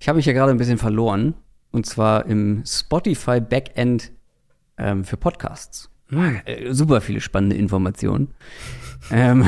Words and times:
Ich 0.00 0.08
habe 0.08 0.16
mich 0.16 0.26
ja 0.26 0.32
gerade 0.32 0.50
ein 0.50 0.56
bisschen 0.56 0.78
verloren. 0.78 1.34
Und 1.72 1.86
zwar 1.86 2.26
im 2.26 2.64
Spotify 2.66 3.40
Backend 3.40 4.10
ähm, 4.76 5.04
für 5.04 5.16
Podcasts. 5.16 5.90
Hm. 6.08 6.40
Äh, 6.44 6.72
super 6.72 7.00
viele 7.00 7.20
spannende 7.20 7.54
Informationen. 7.54 8.34
ähm, 9.12 9.44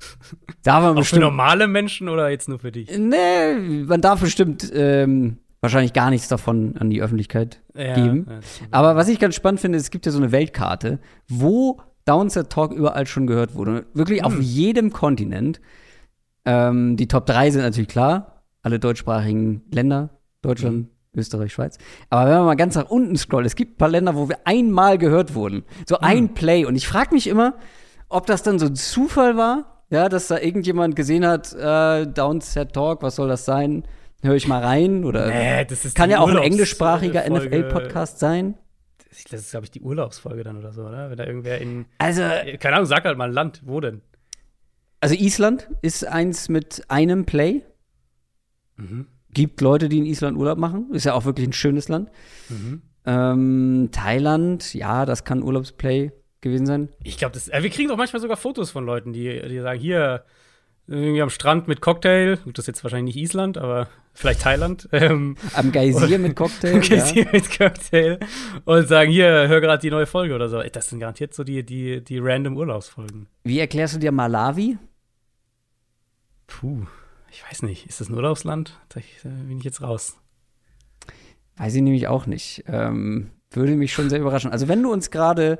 da 0.62 0.82
war 0.82 0.92
Auch 0.92 0.96
bestimmt, 0.96 1.18
für 1.22 1.26
normale 1.26 1.66
Menschen 1.66 2.08
oder 2.08 2.30
jetzt 2.30 2.48
nur 2.48 2.58
für 2.60 2.72
dich? 2.72 2.88
Nee, 2.96 3.84
man 3.84 4.00
darf 4.00 4.20
bestimmt 4.20 4.70
ähm, 4.72 5.38
wahrscheinlich 5.60 5.92
gar 5.92 6.08
nichts 6.08 6.28
davon 6.28 6.76
an 6.78 6.88
die 6.88 7.02
Öffentlichkeit 7.02 7.60
ja, 7.74 7.94
geben. 7.94 8.26
Ja, 8.28 8.38
Aber 8.70 8.96
was 8.96 9.08
ich 9.08 9.18
ganz 9.18 9.34
spannend 9.34 9.60
finde, 9.60 9.76
es 9.76 9.90
gibt 9.90 10.06
ja 10.06 10.12
so 10.12 10.18
eine 10.18 10.32
Weltkarte, 10.32 11.00
wo 11.28 11.82
Downset 12.06 12.48
Talk 12.48 12.72
überall 12.72 13.06
schon 13.06 13.26
gehört 13.26 13.54
wurde. 13.54 13.86
Wirklich 13.92 14.20
hm. 14.20 14.26
auf 14.26 14.40
jedem 14.40 14.92
Kontinent. 14.92 15.60
Ähm, 16.46 16.96
die 16.96 17.08
Top 17.08 17.26
3 17.26 17.50
sind 17.50 17.62
natürlich 17.62 17.88
klar. 17.88 18.39
Alle 18.62 18.78
deutschsprachigen 18.78 19.62
Länder. 19.72 20.10
Deutschland, 20.42 20.86
hm. 20.86 20.88
Österreich, 21.14 21.52
Schweiz. 21.52 21.78
Aber 22.08 22.30
wenn 22.30 22.36
man 22.38 22.46
mal 22.46 22.56
ganz 22.56 22.74
nach 22.76 22.88
unten 22.88 23.16
scrollt, 23.16 23.46
es 23.46 23.56
gibt 23.56 23.74
ein 23.74 23.76
paar 23.76 23.88
Länder, 23.88 24.14
wo 24.14 24.28
wir 24.28 24.38
einmal 24.44 24.98
gehört 24.98 25.34
wurden. 25.34 25.64
So 25.88 25.96
hm. 25.96 26.04
ein 26.04 26.34
Play. 26.34 26.64
Und 26.64 26.76
ich 26.76 26.88
frage 26.88 27.14
mich 27.14 27.26
immer, 27.26 27.54
ob 28.08 28.26
das 28.26 28.42
dann 28.42 28.58
so 28.58 28.66
ein 28.66 28.76
Zufall 28.76 29.36
war, 29.36 29.84
ja, 29.90 30.08
dass 30.08 30.28
da 30.28 30.38
irgendjemand 30.38 30.94
gesehen 30.94 31.26
hat, 31.26 31.52
äh, 31.52 32.06
Downset 32.06 32.72
Talk, 32.72 33.02
was 33.02 33.16
soll 33.16 33.28
das 33.28 33.44
sein? 33.44 33.84
Höre 34.22 34.34
ich 34.34 34.46
mal 34.46 34.62
rein? 34.62 35.04
Oder 35.04 35.28
nee, 35.28 35.64
das 35.64 35.84
ist 35.84 35.96
kann 35.96 36.10
ja 36.10 36.20
auch 36.20 36.28
ein 36.28 36.36
englischsprachiger 36.36 37.28
NFL-Podcast 37.28 38.18
sein. 38.18 38.54
Das 39.08 39.40
ist, 39.40 39.50
glaube 39.50 39.64
ich, 39.64 39.70
die 39.70 39.80
Urlaubsfolge 39.80 40.44
dann 40.44 40.58
oder 40.58 40.72
so, 40.72 40.82
oder? 40.82 41.10
Wenn 41.10 41.16
da 41.16 41.26
irgendwer 41.26 41.58
in. 41.58 41.86
Also. 41.98 42.22
Keine 42.58 42.76
Ahnung, 42.76 42.86
sag 42.86 43.04
halt 43.04 43.18
mal 43.18 43.28
ein 43.28 43.32
Land. 43.34 43.62
Wo 43.64 43.80
denn? 43.80 44.02
Also, 45.00 45.14
Island 45.14 45.68
ist 45.82 46.06
eins 46.06 46.48
mit 46.48 46.84
einem 46.88 47.24
Play. 47.24 47.62
Mhm. 48.80 49.06
Gibt 49.32 49.60
Leute, 49.60 49.88
die 49.88 49.98
in 49.98 50.06
Island 50.06 50.36
Urlaub 50.36 50.58
machen. 50.58 50.92
Ist 50.92 51.04
ja 51.04 51.14
auch 51.14 51.24
wirklich 51.24 51.46
ein 51.46 51.52
schönes 51.52 51.88
Land. 51.88 52.10
Mhm. 52.48 52.82
Ähm, 53.06 53.88
Thailand, 53.92 54.74
ja, 54.74 55.06
das 55.06 55.24
kann 55.24 55.42
Urlaubsplay 55.42 56.12
gewesen 56.40 56.66
sein. 56.66 56.88
Ich 57.02 57.18
glaube, 57.18 57.38
äh, 57.50 57.62
wir 57.62 57.70
kriegen 57.70 57.88
doch 57.88 57.96
manchmal 57.96 58.20
sogar 58.20 58.36
Fotos 58.36 58.70
von 58.70 58.84
Leuten, 58.84 59.12
die, 59.12 59.40
die 59.48 59.60
sagen, 59.60 59.78
hier, 59.78 60.24
irgendwie 60.90 61.22
am 61.22 61.30
Strand 61.30 61.68
mit 61.68 61.80
Cocktail. 61.80 62.36
Gut, 62.38 62.58
das 62.58 62.64
ist 62.64 62.66
jetzt 62.68 62.84
wahrscheinlich 62.84 63.14
nicht 63.14 63.22
Island, 63.22 63.58
aber 63.58 63.88
vielleicht 64.12 64.42
Thailand. 64.42 64.88
Ähm, 64.92 65.36
am 65.54 65.70
Geysir 65.70 66.18
mit 66.18 66.34
Cocktail. 66.34 66.74
Am 66.74 66.80
Geysir 66.80 67.24
ja. 67.24 67.30
mit 67.32 67.56
Cocktail. 67.56 68.18
Und 68.64 68.88
sagen, 68.88 69.10
hier, 69.10 69.48
hör 69.48 69.60
gerade 69.60 69.80
die 69.80 69.90
neue 69.90 70.06
Folge 70.06 70.34
oder 70.34 70.48
so. 70.48 70.60
Das 70.62 70.88
sind 70.88 70.98
garantiert 70.98 71.32
so 71.32 71.44
die, 71.44 71.64
die, 71.64 72.02
die 72.02 72.18
random 72.18 72.56
Urlaubsfolgen. 72.56 73.28
Wie 73.44 73.60
erklärst 73.60 73.94
du 73.94 73.98
dir 73.98 74.10
Malawi? 74.10 74.78
Puh, 76.48 76.86
ich 77.30 77.44
weiß 77.48 77.62
nicht. 77.62 77.86
Ist 77.86 78.00
das 78.00 78.08
ein 78.08 78.14
Urlaubsland? 78.14 78.78
Da 78.88 79.00
bin 79.24 79.58
ich 79.58 79.64
jetzt 79.64 79.82
raus. 79.82 80.16
Weiß 81.56 81.74
ich 81.74 81.82
nämlich 81.82 82.08
auch 82.08 82.26
nicht. 82.26 82.64
Ähm, 82.66 83.30
würde 83.50 83.74
mich 83.74 83.92
schon 83.92 84.08
sehr 84.08 84.20
überraschen. 84.20 84.50
Also, 84.50 84.68
wenn 84.68 84.82
du 84.82 84.92
uns 84.92 85.10
gerade 85.10 85.58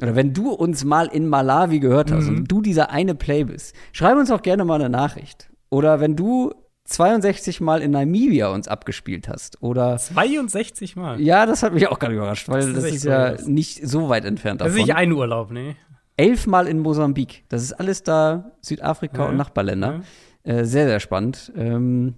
oder 0.00 0.16
wenn 0.16 0.32
du 0.32 0.50
uns 0.50 0.84
mal 0.84 1.06
in 1.06 1.28
Malawi 1.28 1.78
gehört 1.78 2.10
hast 2.10 2.26
mhm. 2.26 2.38
und 2.38 2.50
du 2.50 2.60
dieser 2.60 2.90
eine 2.90 3.14
Play 3.14 3.44
bist, 3.44 3.76
schreib 3.92 4.16
uns 4.16 4.30
auch 4.30 4.42
gerne 4.42 4.64
mal 4.64 4.80
eine 4.80 4.90
Nachricht. 4.90 5.50
Oder 5.70 6.00
wenn 6.00 6.16
du 6.16 6.52
62 6.86 7.60
Mal 7.60 7.80
in 7.80 7.92
Namibia 7.92 8.48
uns 8.48 8.68
abgespielt 8.68 9.28
hast. 9.28 9.62
Oder 9.62 9.96
62 9.96 10.96
Mal? 10.96 11.20
Ja, 11.20 11.46
das 11.46 11.62
hat 11.62 11.72
mich 11.72 11.88
auch 11.88 11.98
gerade 11.98 12.14
überrascht, 12.14 12.48
weil 12.48 12.72
das, 12.72 12.84
das 12.84 12.92
ist, 12.92 13.04
ja 13.04 13.34
was. 13.34 13.46
nicht 13.46 13.86
so 13.88 14.08
weit 14.08 14.24
entfernt 14.24 14.60
davon. 14.60 14.72
Das 14.72 14.80
ist 14.80 14.86
nicht 14.86 14.96
ein 14.96 15.12
Urlaub, 15.12 15.50
nee. 15.50 15.76
Elfmal 16.16 16.68
in 16.68 16.78
Mosambik. 16.80 17.44
Das 17.48 17.62
ist 17.62 17.72
alles 17.72 18.02
da 18.02 18.52
Südafrika 18.60 19.22
ja, 19.22 19.28
und 19.30 19.36
Nachbarländer. 19.36 19.92
Ja. 19.92 20.00
Äh, 20.44 20.64
sehr, 20.64 20.86
sehr 20.86 21.00
spannend. 21.00 21.52
Ähm, 21.56 22.14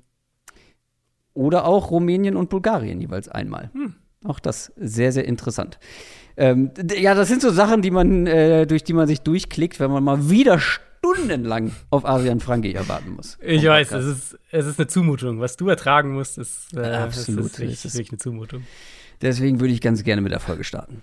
oder 1.32 1.64
auch 1.64 1.90
Rumänien 1.90 2.36
und 2.36 2.50
Bulgarien 2.50 3.00
jeweils 3.00 3.28
einmal. 3.28 3.70
Hm. 3.72 3.94
Auch 4.24 4.40
das 4.40 4.72
sehr, 4.76 5.12
sehr 5.12 5.24
interessant. 5.26 5.78
Ähm, 6.36 6.70
ja, 6.98 7.14
das 7.14 7.28
sind 7.28 7.40
so 7.40 7.50
Sachen, 7.50 7.82
die 7.82 7.90
man, 7.90 8.26
äh, 8.26 8.66
durch 8.66 8.84
die 8.84 8.92
man 8.92 9.06
sich 9.06 9.20
durchklickt, 9.20 9.78
wenn 9.80 9.90
man 9.90 10.02
mal 10.02 10.28
wieder 10.28 10.58
stundenlang 10.58 11.72
auf 11.90 12.04
Adrian 12.04 12.40
Franke 12.40 12.74
erwarten 12.74 13.12
muss. 13.14 13.38
Ich 13.40 13.64
weiß, 13.64 13.92
es 13.92 14.06
ist, 14.06 14.38
es 14.50 14.66
ist 14.66 14.78
eine 14.78 14.88
Zumutung. 14.88 15.40
Was 15.40 15.56
du 15.56 15.68
ertragen 15.68 16.14
musst, 16.14 16.38
ist, 16.38 16.74
äh, 16.74 16.80
Absolut. 16.80 17.46
Ist 17.46 17.58
wirklich, 17.58 17.84
ist 17.84 17.94
wirklich 17.94 18.10
eine 18.10 18.18
Zumutung. 18.18 18.64
Deswegen 19.22 19.60
würde 19.60 19.72
ich 19.72 19.80
ganz 19.80 20.02
gerne 20.04 20.20
mit 20.20 20.32
der 20.32 20.40
Folge 20.40 20.64
starten. 20.64 21.02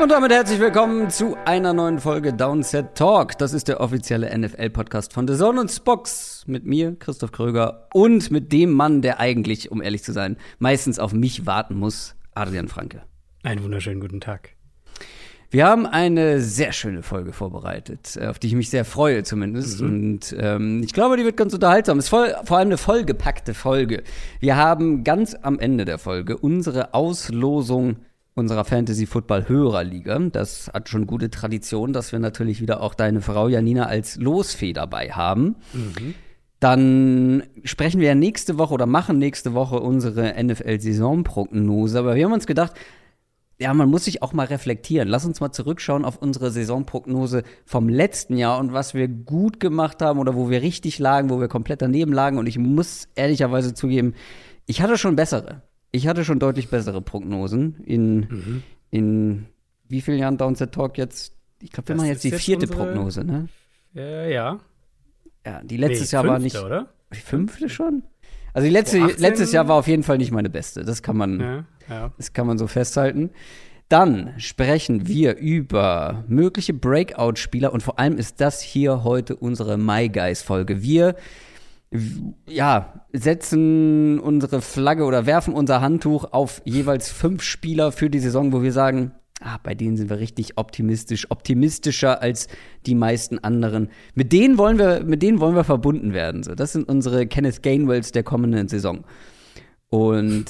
Und 0.00 0.08
damit 0.08 0.32
herzlich 0.32 0.58
willkommen 0.58 1.10
zu 1.10 1.36
einer 1.44 1.74
neuen 1.74 1.98
Folge 1.98 2.32
Downset 2.32 2.94
Talk. 2.94 3.36
Das 3.36 3.52
ist 3.52 3.68
der 3.68 3.80
offizielle 3.80 4.34
NFL-Podcast 4.36 5.12
von 5.12 5.28
The 5.28 5.36
Zone 5.36 5.60
und 5.60 5.70
Spox. 5.70 6.44
Mit 6.46 6.64
mir, 6.64 6.96
Christoph 6.98 7.32
Kröger, 7.32 7.86
und 7.92 8.30
mit 8.30 8.50
dem 8.50 8.70
Mann, 8.70 9.02
der 9.02 9.20
eigentlich, 9.20 9.70
um 9.70 9.82
ehrlich 9.82 10.02
zu 10.02 10.12
sein, 10.12 10.38
meistens 10.58 10.98
auf 10.98 11.12
mich 11.12 11.44
warten 11.44 11.74
muss, 11.74 12.16
Adrian 12.34 12.68
Franke. 12.68 13.02
Einen 13.42 13.62
wunderschönen 13.62 14.00
guten 14.00 14.22
Tag. 14.22 14.52
Wir 15.50 15.66
haben 15.66 15.84
eine 15.84 16.40
sehr 16.40 16.72
schöne 16.72 17.02
Folge 17.02 17.34
vorbereitet, 17.34 18.18
auf 18.22 18.38
die 18.38 18.46
ich 18.46 18.54
mich 18.54 18.70
sehr 18.70 18.86
freue 18.86 19.22
zumindest. 19.22 19.82
Mhm. 19.82 19.86
Und 19.86 20.36
ähm, 20.38 20.82
ich 20.82 20.94
glaube, 20.94 21.18
die 21.18 21.24
wird 21.24 21.36
ganz 21.36 21.52
unterhaltsam. 21.52 21.98
Es 21.98 22.06
ist 22.06 22.10
voll, 22.10 22.34
vor 22.44 22.56
allem 22.56 22.68
eine 22.68 22.78
vollgepackte 22.78 23.52
Folge. 23.52 24.02
Wir 24.38 24.56
haben 24.56 25.04
ganz 25.04 25.36
am 25.42 25.58
Ende 25.58 25.84
der 25.84 25.98
Folge 25.98 26.38
unsere 26.38 26.94
Auslosung 26.94 27.96
unserer 28.34 28.64
Fantasy 28.64 29.06
Football 29.06 29.48
Hörerliga. 29.48 30.18
Das 30.30 30.70
hat 30.72 30.88
schon 30.88 31.06
gute 31.06 31.30
Tradition, 31.30 31.92
dass 31.92 32.12
wir 32.12 32.18
natürlich 32.18 32.60
wieder 32.60 32.82
auch 32.82 32.94
deine 32.94 33.20
Frau 33.20 33.48
Janina 33.48 33.86
als 33.86 34.16
Losfee 34.16 34.72
dabei 34.72 35.10
haben. 35.10 35.56
Mhm. 35.72 36.14
Dann 36.60 37.42
sprechen 37.64 38.00
wir 38.00 38.08
ja 38.08 38.14
nächste 38.14 38.58
Woche 38.58 38.74
oder 38.74 38.86
machen 38.86 39.18
nächste 39.18 39.54
Woche 39.54 39.80
unsere 39.80 40.34
NFL-Saisonprognose. 40.42 41.98
Aber 41.98 42.14
wir 42.14 42.24
haben 42.24 42.34
uns 42.34 42.46
gedacht, 42.46 42.74
ja, 43.58 43.72
man 43.74 43.90
muss 43.90 44.04
sich 44.04 44.22
auch 44.22 44.32
mal 44.32 44.46
reflektieren. 44.46 45.08
Lass 45.08 45.24
uns 45.24 45.40
mal 45.40 45.52
zurückschauen 45.52 46.04
auf 46.04 46.16
unsere 46.18 46.50
Saisonprognose 46.50 47.44
vom 47.64 47.88
letzten 47.88 48.36
Jahr 48.36 48.58
und 48.58 48.72
was 48.72 48.94
wir 48.94 49.08
gut 49.08 49.58
gemacht 49.60 50.00
haben 50.02 50.18
oder 50.18 50.34
wo 50.34 50.50
wir 50.50 50.62
richtig 50.62 50.98
lagen, 50.98 51.30
wo 51.30 51.40
wir 51.40 51.48
komplett 51.48 51.82
daneben 51.82 52.12
lagen. 52.12 52.38
Und 52.38 52.46
ich 52.46 52.58
muss 52.58 53.08
ehrlicherweise 53.14 53.74
zugeben, 53.74 54.14
ich 54.66 54.82
hatte 54.82 54.98
schon 54.98 55.16
bessere 55.16 55.62
ich 55.92 56.06
hatte 56.06 56.24
schon 56.24 56.38
deutlich 56.38 56.68
bessere 56.68 57.00
Prognosen 57.00 57.82
in, 57.84 58.18
mhm. 58.20 58.62
in 58.90 59.46
wie 59.88 60.00
vielen 60.00 60.18
Jahren 60.18 60.36
Downset 60.36 60.72
Talk 60.72 60.98
jetzt? 60.98 61.34
Ich 61.60 61.70
glaube, 61.70 61.88
wir 61.88 61.96
machen 61.96 62.08
jetzt 62.08 62.24
die 62.24 62.32
vierte 62.32 62.66
unsere, 62.66 62.84
Prognose, 62.84 63.24
ne? 63.24 63.48
Äh, 63.94 64.32
ja. 64.32 64.60
Ja, 65.44 65.62
die 65.62 65.76
letztes 65.76 66.12
nee, 66.12 66.16
Jahr 66.16 66.24
fünfte, 66.24 66.32
war 66.32 66.38
nicht. 66.38 66.56
Oder? 66.64 66.88
Die 67.12 67.20
fünfte 67.20 67.68
schon? 67.68 68.02
Also 68.52 68.66
die 68.66 68.72
letzte, 68.72 68.98
letztes 68.98 69.52
Jahr 69.52 69.68
war 69.68 69.76
auf 69.76 69.86
jeden 69.86 70.02
Fall 70.02 70.18
nicht 70.18 70.32
meine 70.32 70.50
beste. 70.50 70.84
Das 70.84 71.02
kann 71.02 71.16
man, 71.16 71.40
ja, 71.40 71.64
ja. 71.88 72.12
das 72.16 72.32
kann 72.32 72.46
man 72.46 72.58
so 72.58 72.66
festhalten. 72.66 73.30
Dann 73.88 74.34
sprechen 74.38 75.08
wir 75.08 75.36
über 75.36 76.24
mögliche 76.28 76.72
Breakout-Spieler 76.72 77.72
und 77.72 77.82
vor 77.82 77.98
allem 77.98 78.16
ist 78.16 78.40
das 78.40 78.60
hier 78.60 79.02
heute 79.02 79.34
unsere 79.34 79.76
My 79.76 80.08
Guys-Folge. 80.08 80.82
Wir 80.82 81.16
ja, 82.46 83.06
setzen 83.12 84.20
unsere 84.20 84.60
Flagge 84.60 85.04
oder 85.04 85.26
werfen 85.26 85.54
unser 85.54 85.80
Handtuch 85.80 86.32
auf 86.32 86.62
jeweils 86.64 87.10
fünf 87.10 87.42
Spieler 87.42 87.90
für 87.90 88.10
die 88.10 88.20
Saison, 88.20 88.52
wo 88.52 88.62
wir 88.62 88.72
sagen, 88.72 89.12
ah, 89.40 89.58
bei 89.62 89.74
denen 89.74 89.96
sind 89.96 90.08
wir 90.08 90.20
richtig 90.20 90.56
optimistisch, 90.56 91.30
optimistischer 91.30 92.22
als 92.22 92.46
die 92.86 92.94
meisten 92.94 93.38
anderen. 93.40 93.90
Mit 94.14 94.32
denen 94.32 94.56
wollen 94.56 94.78
wir, 94.78 95.02
mit 95.02 95.22
denen 95.22 95.40
wollen 95.40 95.56
wir 95.56 95.64
verbunden 95.64 96.12
werden. 96.12 96.44
So, 96.44 96.54
das 96.54 96.72
sind 96.72 96.88
unsere 96.88 97.26
Kenneth 97.26 97.62
Gainwells 97.62 98.12
der 98.12 98.22
kommenden 98.22 98.68
Saison. 98.68 99.04
Und 99.88 100.46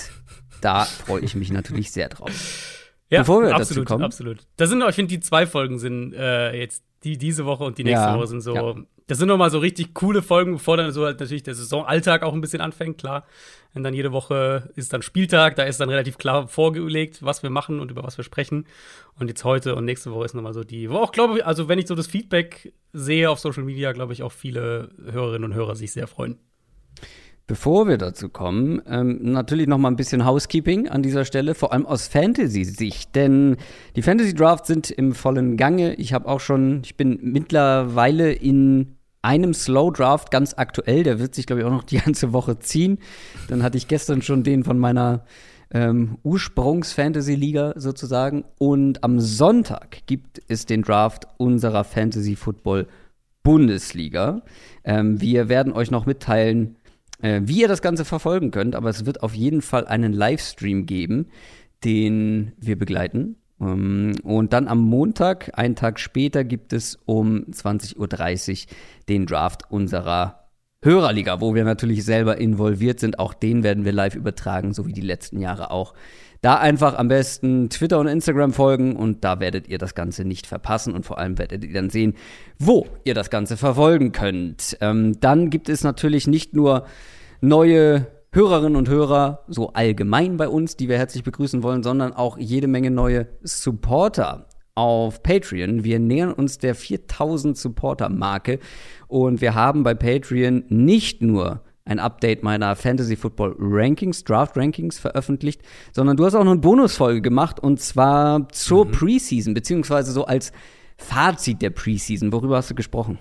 da 0.61 0.85
freue 0.85 1.23
ich 1.23 1.35
mich 1.35 1.51
natürlich 1.51 1.91
sehr 1.91 2.11
drauf. 2.11 2.77
Ja, 3.09 3.21
Bevor 3.21 3.43
wir 3.43 3.55
absolut, 3.55 3.87
dazu 3.87 3.95
kommen. 3.95 4.05
absolut. 4.05 4.47
Das 4.57 4.69
sind, 4.69 4.85
ich 4.87 4.95
finde, 4.95 5.09
die 5.09 5.21
zwei 5.21 5.47
Folgen 5.47 5.79
sind 5.79 6.13
äh, 6.13 6.55
jetzt 6.55 6.85
die 7.03 7.17
diese 7.17 7.47
Woche 7.47 7.65
und 7.65 7.79
die 7.79 7.85
nächste 7.85 8.05
ja, 8.05 8.17
Woche 8.17 8.27
sind 8.27 8.43
so 8.43 8.55
ja 8.55 8.75
das 9.11 9.19
sind 9.19 9.27
nochmal 9.27 9.51
so 9.51 9.59
richtig 9.59 9.93
coole 9.93 10.23
Folgen, 10.23 10.53
bevor 10.53 10.77
dann 10.77 10.93
so 10.93 11.05
halt 11.05 11.19
natürlich 11.19 11.43
der 11.43 11.57
Saisonalltag 11.57 12.23
auch 12.23 12.33
ein 12.33 12.41
bisschen 12.41 12.61
anfängt, 12.61 12.99
klar. 12.99 13.25
Und 13.75 13.83
dann 13.83 13.93
jede 13.93 14.13
Woche 14.13 14.71
ist 14.77 14.93
dann 14.93 15.03
Spieltag, 15.03 15.57
da 15.57 15.65
ist 15.65 15.81
dann 15.81 15.89
relativ 15.89 16.17
klar 16.17 16.47
vorgelegt, 16.47 17.21
was 17.21 17.43
wir 17.43 17.51
machen 17.51 17.81
und 17.81 17.91
über 17.91 18.05
was 18.05 18.19
wir 18.19 18.25
sprechen. 18.25 18.67
Und 19.19 19.27
jetzt 19.27 19.43
heute 19.43 19.75
und 19.75 19.85
nächste 19.85 20.13
Woche 20.13 20.27
ist 20.27 20.35
nochmal 20.35 20.55
so 20.55 20.63
die, 20.63 20.91
wo 20.91 20.99
auch 20.99 21.11
glaube 21.11 21.39
ich, 21.39 21.45
also 21.45 21.69
wenn 21.69 21.81
ich 21.81 21.89
so 21.89 21.97
das 21.97 22.07
Feedback 22.07 22.73
sehe 22.93 23.29
auf 23.29 23.41
Social 23.41 23.65
Media, 23.65 23.91
glaube 23.91 24.13
ich 24.13 24.23
auch 24.23 24.31
viele 24.31 24.91
Hörerinnen 25.11 25.51
und 25.51 25.57
Hörer 25.57 25.75
sich 25.75 25.91
sehr 25.91 26.07
freuen. 26.07 26.39
Bevor 27.49 27.89
wir 27.89 27.99
dazu 27.99 28.29
kommen, 28.29 28.81
ähm, 28.87 29.33
natürlich 29.33 29.67
noch 29.67 29.79
mal 29.79 29.89
ein 29.89 29.97
bisschen 29.97 30.25
Housekeeping 30.25 30.89
an 30.89 31.03
dieser 31.03 31.25
Stelle, 31.25 31.57
vor 31.57 31.73
allem 31.73 31.85
aus 31.85 32.07
Fantasy-Sicht, 32.07 33.17
denn 33.17 33.57
die 33.97 34.03
Fantasy-Drafts 34.03 34.69
sind 34.69 34.93
im 34.93 35.15
vollen 35.15 35.57
Gange. 35.57 35.95
Ich 35.95 36.13
habe 36.13 36.29
auch 36.29 36.39
schon, 36.39 36.83
ich 36.85 36.97
bin 36.97 37.19
mittlerweile 37.23 38.33
in 38.33 39.00
einem 39.23 39.55
Slow 39.55 39.93
Draft 39.93 40.31
ganz 40.31 40.55
aktuell, 40.57 41.03
der 41.03 41.19
wird 41.19 41.35
sich, 41.35 41.47
glaube 41.47 41.61
ich, 41.61 41.67
auch 41.67 41.73
noch 41.73 41.85
die 41.85 41.99
ganze 41.99 42.33
Woche 42.33 42.59
ziehen. 42.59 42.99
Dann 43.49 43.63
hatte 43.63 43.77
ich 43.77 43.89
gestern 43.89 44.23
schon 44.23 44.43
den 44.43 44.65
von 44.65 44.79
meiner 44.79 45.27
ähm, 45.73 46.19
Ursprungs-Fantasy-Liga 46.23 47.75
sozusagen. 47.77 48.45
Und 48.59 49.05
am 49.05 49.21
Sonntag 49.21 50.07
gibt 50.07 50.41
es 50.49 50.65
den 50.67 50.83
Draft 50.83 51.29
unserer 51.37 51.85
Fantasy-Football-Bundesliga. 51.85 54.43
Ähm, 54.85 55.21
wir 55.21 55.49
werden 55.49 55.73
euch 55.73 55.91
noch 55.91 56.07
mitteilen, 56.07 56.77
äh, 57.23 57.41
wie 57.45 57.61
ihr 57.61 57.69
das 57.69 57.83
Ganze 57.83 58.05
verfolgen 58.05 58.51
könnt, 58.51 58.75
aber 58.75 58.91
es 58.91 59.07
wird 59.07 59.23
auf 59.23 59.35
jeden 59.35 59.63
Fall 59.63 59.87
einen 59.87 60.13
Livestream 60.13 60.87
geben, 60.87 61.29
den 61.85 62.53
wir 62.59 62.77
begleiten. 62.79 63.37
Ähm, 63.61 64.15
und 64.23 64.53
dann 64.53 64.69
am 64.69 64.81
Montag, 64.81 65.53
einen 65.59 65.77
Tag 65.77 66.01
später, 66.01 66.45
gibt 66.45 66.73
es 66.73 66.99
um 67.07 67.45
20.30 67.51 67.97
Uhr 67.99 68.75
den 69.09 69.27
Draft 69.27 69.71
unserer 69.71 70.41
Hörerliga, 70.83 71.43
wo 71.43 71.55
wir 71.55 71.65
natürlich 71.65 72.05
selber 72.05 72.39
involviert 72.39 73.01
sind. 73.01 73.19
Auch 73.19 73.35
den 73.35 73.63
werden 73.63 73.85
wir 73.85 73.93
live 73.93 74.15
übertragen, 74.15 74.73
so 74.73 74.87
wie 74.87 74.95
die 74.95 75.03
letzten 75.03 75.41
Jahre 75.41 75.71
auch. 75.71 75.93
Da 76.41 76.55
einfach 76.55 76.97
am 76.97 77.09
besten 77.09 77.69
Twitter 77.69 77.99
und 77.99 78.07
Instagram 78.07 78.55
folgen 78.55 78.97
und 78.97 79.23
da 79.25 79.41
werdet 79.41 79.69
ihr 79.69 79.77
das 79.77 79.95
Ganze 79.95 80.25
nicht 80.25 80.47
verpassen 80.47 80.95
und 80.95 81.05
vor 81.05 81.19
allem 81.19 81.37
werdet 81.37 81.65
ihr 81.65 81.75
dann 81.75 81.91
sehen, 81.91 82.15
wo 82.59 82.87
ihr 83.05 83.13
das 83.13 83.29
Ganze 83.29 83.59
verfolgen 83.59 84.13
könnt. 84.13 84.79
Ähm, 84.81 85.21
dann 85.21 85.51
gibt 85.51 85.69
es 85.69 85.85
natürlich 85.85 86.27
nicht 86.27 86.55
nur 86.55 86.87
neue 87.43 88.07
Hörerinnen 88.33 88.77
und 88.77 88.89
Hörer 88.89 89.45
so 89.49 89.73
allgemein 89.73 90.37
bei 90.37 90.49
uns, 90.49 90.77
die 90.77 90.89
wir 90.89 90.97
herzlich 90.97 91.25
begrüßen 91.25 91.65
wollen, 91.65 91.83
sondern 91.83 92.13
auch 92.13 92.39
jede 92.39 92.69
Menge 92.69 92.93
neue 92.93 93.27
Supporter 93.43 94.47
auf 94.77 95.23
Patreon. 95.25 95.83
Wir 95.83 95.99
nähern 95.99 96.33
uns 96.33 96.59
der 96.59 96.77
4000 96.77 97.59
Supporter-Marke 97.59 98.61
und 99.09 99.41
wir 99.41 99.57
haben 99.57 99.83
bei 99.83 99.95
Patreon 99.95 100.65
nicht 100.69 101.23
nur 101.23 101.63
ein 101.85 101.99
Update 101.99 102.45
meiner 102.45 102.77
Fantasy 102.77 103.17
Football 103.17 103.57
Rankings, 103.59 104.23
Draft 104.23 104.57
Rankings 104.57 105.01
veröffentlicht, 105.01 105.63
sondern 105.93 106.17
du 106.17 106.25
hast 106.25 106.37
auch 106.37 106.45
noch 106.45 106.53
eine 106.53 106.61
Bonusfolge 106.61 107.21
gemacht 107.21 107.59
und 107.59 107.81
zwar 107.81 108.49
zur 108.51 108.87
mhm. 108.87 108.93
Preseason, 108.93 109.55
beziehungsweise 109.55 110.13
so 110.13 110.25
als 110.25 110.53
Fazit 110.99 111.63
der 111.63 111.71
Preseason. 111.71 112.33
Worüber 112.33 112.59
hast 112.59 112.71
du 112.71 112.77
gesprochen? 112.77 113.19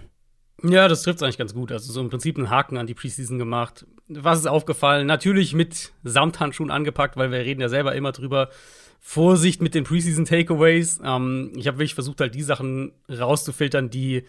Ja, 0.62 0.88
das 0.88 1.02
trifft 1.04 1.24
eigentlich 1.24 1.38
ganz 1.38 1.54
gut. 1.54 1.72
Also 1.72 1.92
so 1.92 2.02
im 2.02 2.10
Prinzip 2.10 2.38
einen 2.38 2.50
Haken 2.50 2.78
an 2.78 2.86
die 2.86 2.94
Preseason 2.94 3.40
gemacht. 3.40 3.88
Was 4.10 4.40
ist 4.40 4.48
aufgefallen? 4.48 5.08
Natürlich 5.08 5.54
mit 5.54 5.92
Samthandschuhen 6.04 6.72
angepackt, 6.72 7.16
weil 7.16 7.32
wir 7.32 7.40
reden 7.40 7.62
ja 7.62 7.70
selber 7.70 7.96
immer 7.96 8.12
drüber. 8.12 8.50
Vorsicht 9.00 9.62
mit 9.62 9.76
den 9.76 9.84
Preseason 9.84 10.26
Takeaways. 10.26 11.00
Ähm, 11.04 11.52
ich 11.56 11.68
habe 11.68 11.78
wirklich 11.78 11.94
versucht, 11.94 12.20
halt 12.20 12.36
die 12.36 12.42
Sachen 12.42 12.92
rauszufiltern, 13.10 13.90
die 13.90 14.24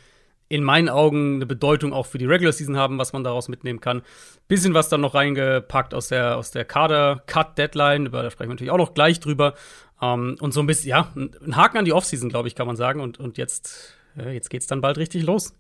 in 0.49 0.65
meinen 0.65 0.89
Augen 0.89 1.37
eine 1.37 1.47
Bedeutung 1.47 1.93
auch 1.93 2.07
für 2.07 2.19
die 2.19 2.27
Regular 2.27 2.53
Season 2.53 2.77
haben, 2.77 2.99
was 2.99 3.13
man 3.13 3.25
daraus 3.25 3.49
mitnehmen 3.49 3.81
kann. 3.81 4.03
Bisschen 4.49 4.75
was 4.75 4.89
dann 4.89 5.01
noch 5.01 5.15
reingepackt 5.15 5.95
aus 5.95 6.09
der, 6.09 6.37
aus 6.37 6.51
der 6.51 6.65
Kader-Cut-Deadline, 6.65 8.07
über 8.07 8.23
da 8.23 8.31
sprechen 8.31 8.51
wir 8.51 8.55
natürlich 8.55 8.73
auch 8.73 8.79
noch 8.79 8.95
gleich 8.95 9.21
drüber. 9.21 9.55
Ähm, 10.03 10.37
und 10.41 10.53
so 10.53 10.61
ein 10.61 10.67
bisschen, 10.67 10.91
ja, 10.91 11.13
ein 11.15 11.57
Haken 11.57 11.79
an 11.79 11.85
die 11.85 11.93
Offseason, 11.93 12.29
glaube 12.29 12.49
ich, 12.49 12.55
kann 12.55 12.67
man 12.67 12.77
sagen. 12.77 13.01
Und, 13.01 13.19
und 13.19 13.39
jetzt, 13.39 13.95
äh, 14.19 14.35
jetzt 14.35 14.51
geht's 14.51 14.67
dann 14.67 14.81
bald 14.81 14.99
richtig 14.99 15.23
los. 15.23 15.55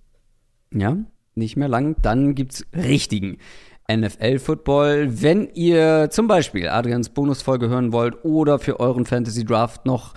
Ja, 0.72 0.96
nicht 1.36 1.56
mehr 1.56 1.68
lang. 1.68 1.94
Dann 2.02 2.34
gibt's 2.34 2.66
richtigen 2.74 3.38
NFL-Football. 3.96 5.22
Wenn 5.22 5.48
ihr 5.54 6.08
zum 6.10 6.28
Beispiel 6.28 6.68
Adrians 6.68 7.08
Bonusfolge 7.08 7.68
hören 7.68 7.92
wollt 7.92 8.24
oder 8.24 8.58
für 8.58 8.80
euren 8.80 9.06
Fantasy 9.06 9.44
Draft 9.44 9.86
noch 9.86 10.14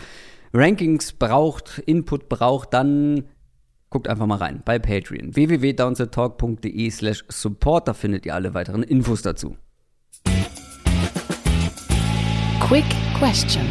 Rankings 0.54 1.14
braucht, 1.14 1.80
Input 1.86 2.30
braucht, 2.30 2.74
dann 2.74 3.24
guckt 3.90 4.08
einfach 4.08 4.25
mal 4.25 4.38
rein 4.38 4.62
bei 4.64 4.80
Patreon. 4.80 5.36
www.downsettalk.de 5.36 6.90
slash 6.90 7.25
support, 7.30 7.88
da 7.88 7.94
findet 7.94 8.25
ihr 8.25 8.34
alle 8.36 8.54
weiteren 8.54 8.84
Infos 8.84 9.22
dazu. 9.22 9.56
Quick 12.60 12.86
Question. 13.18 13.66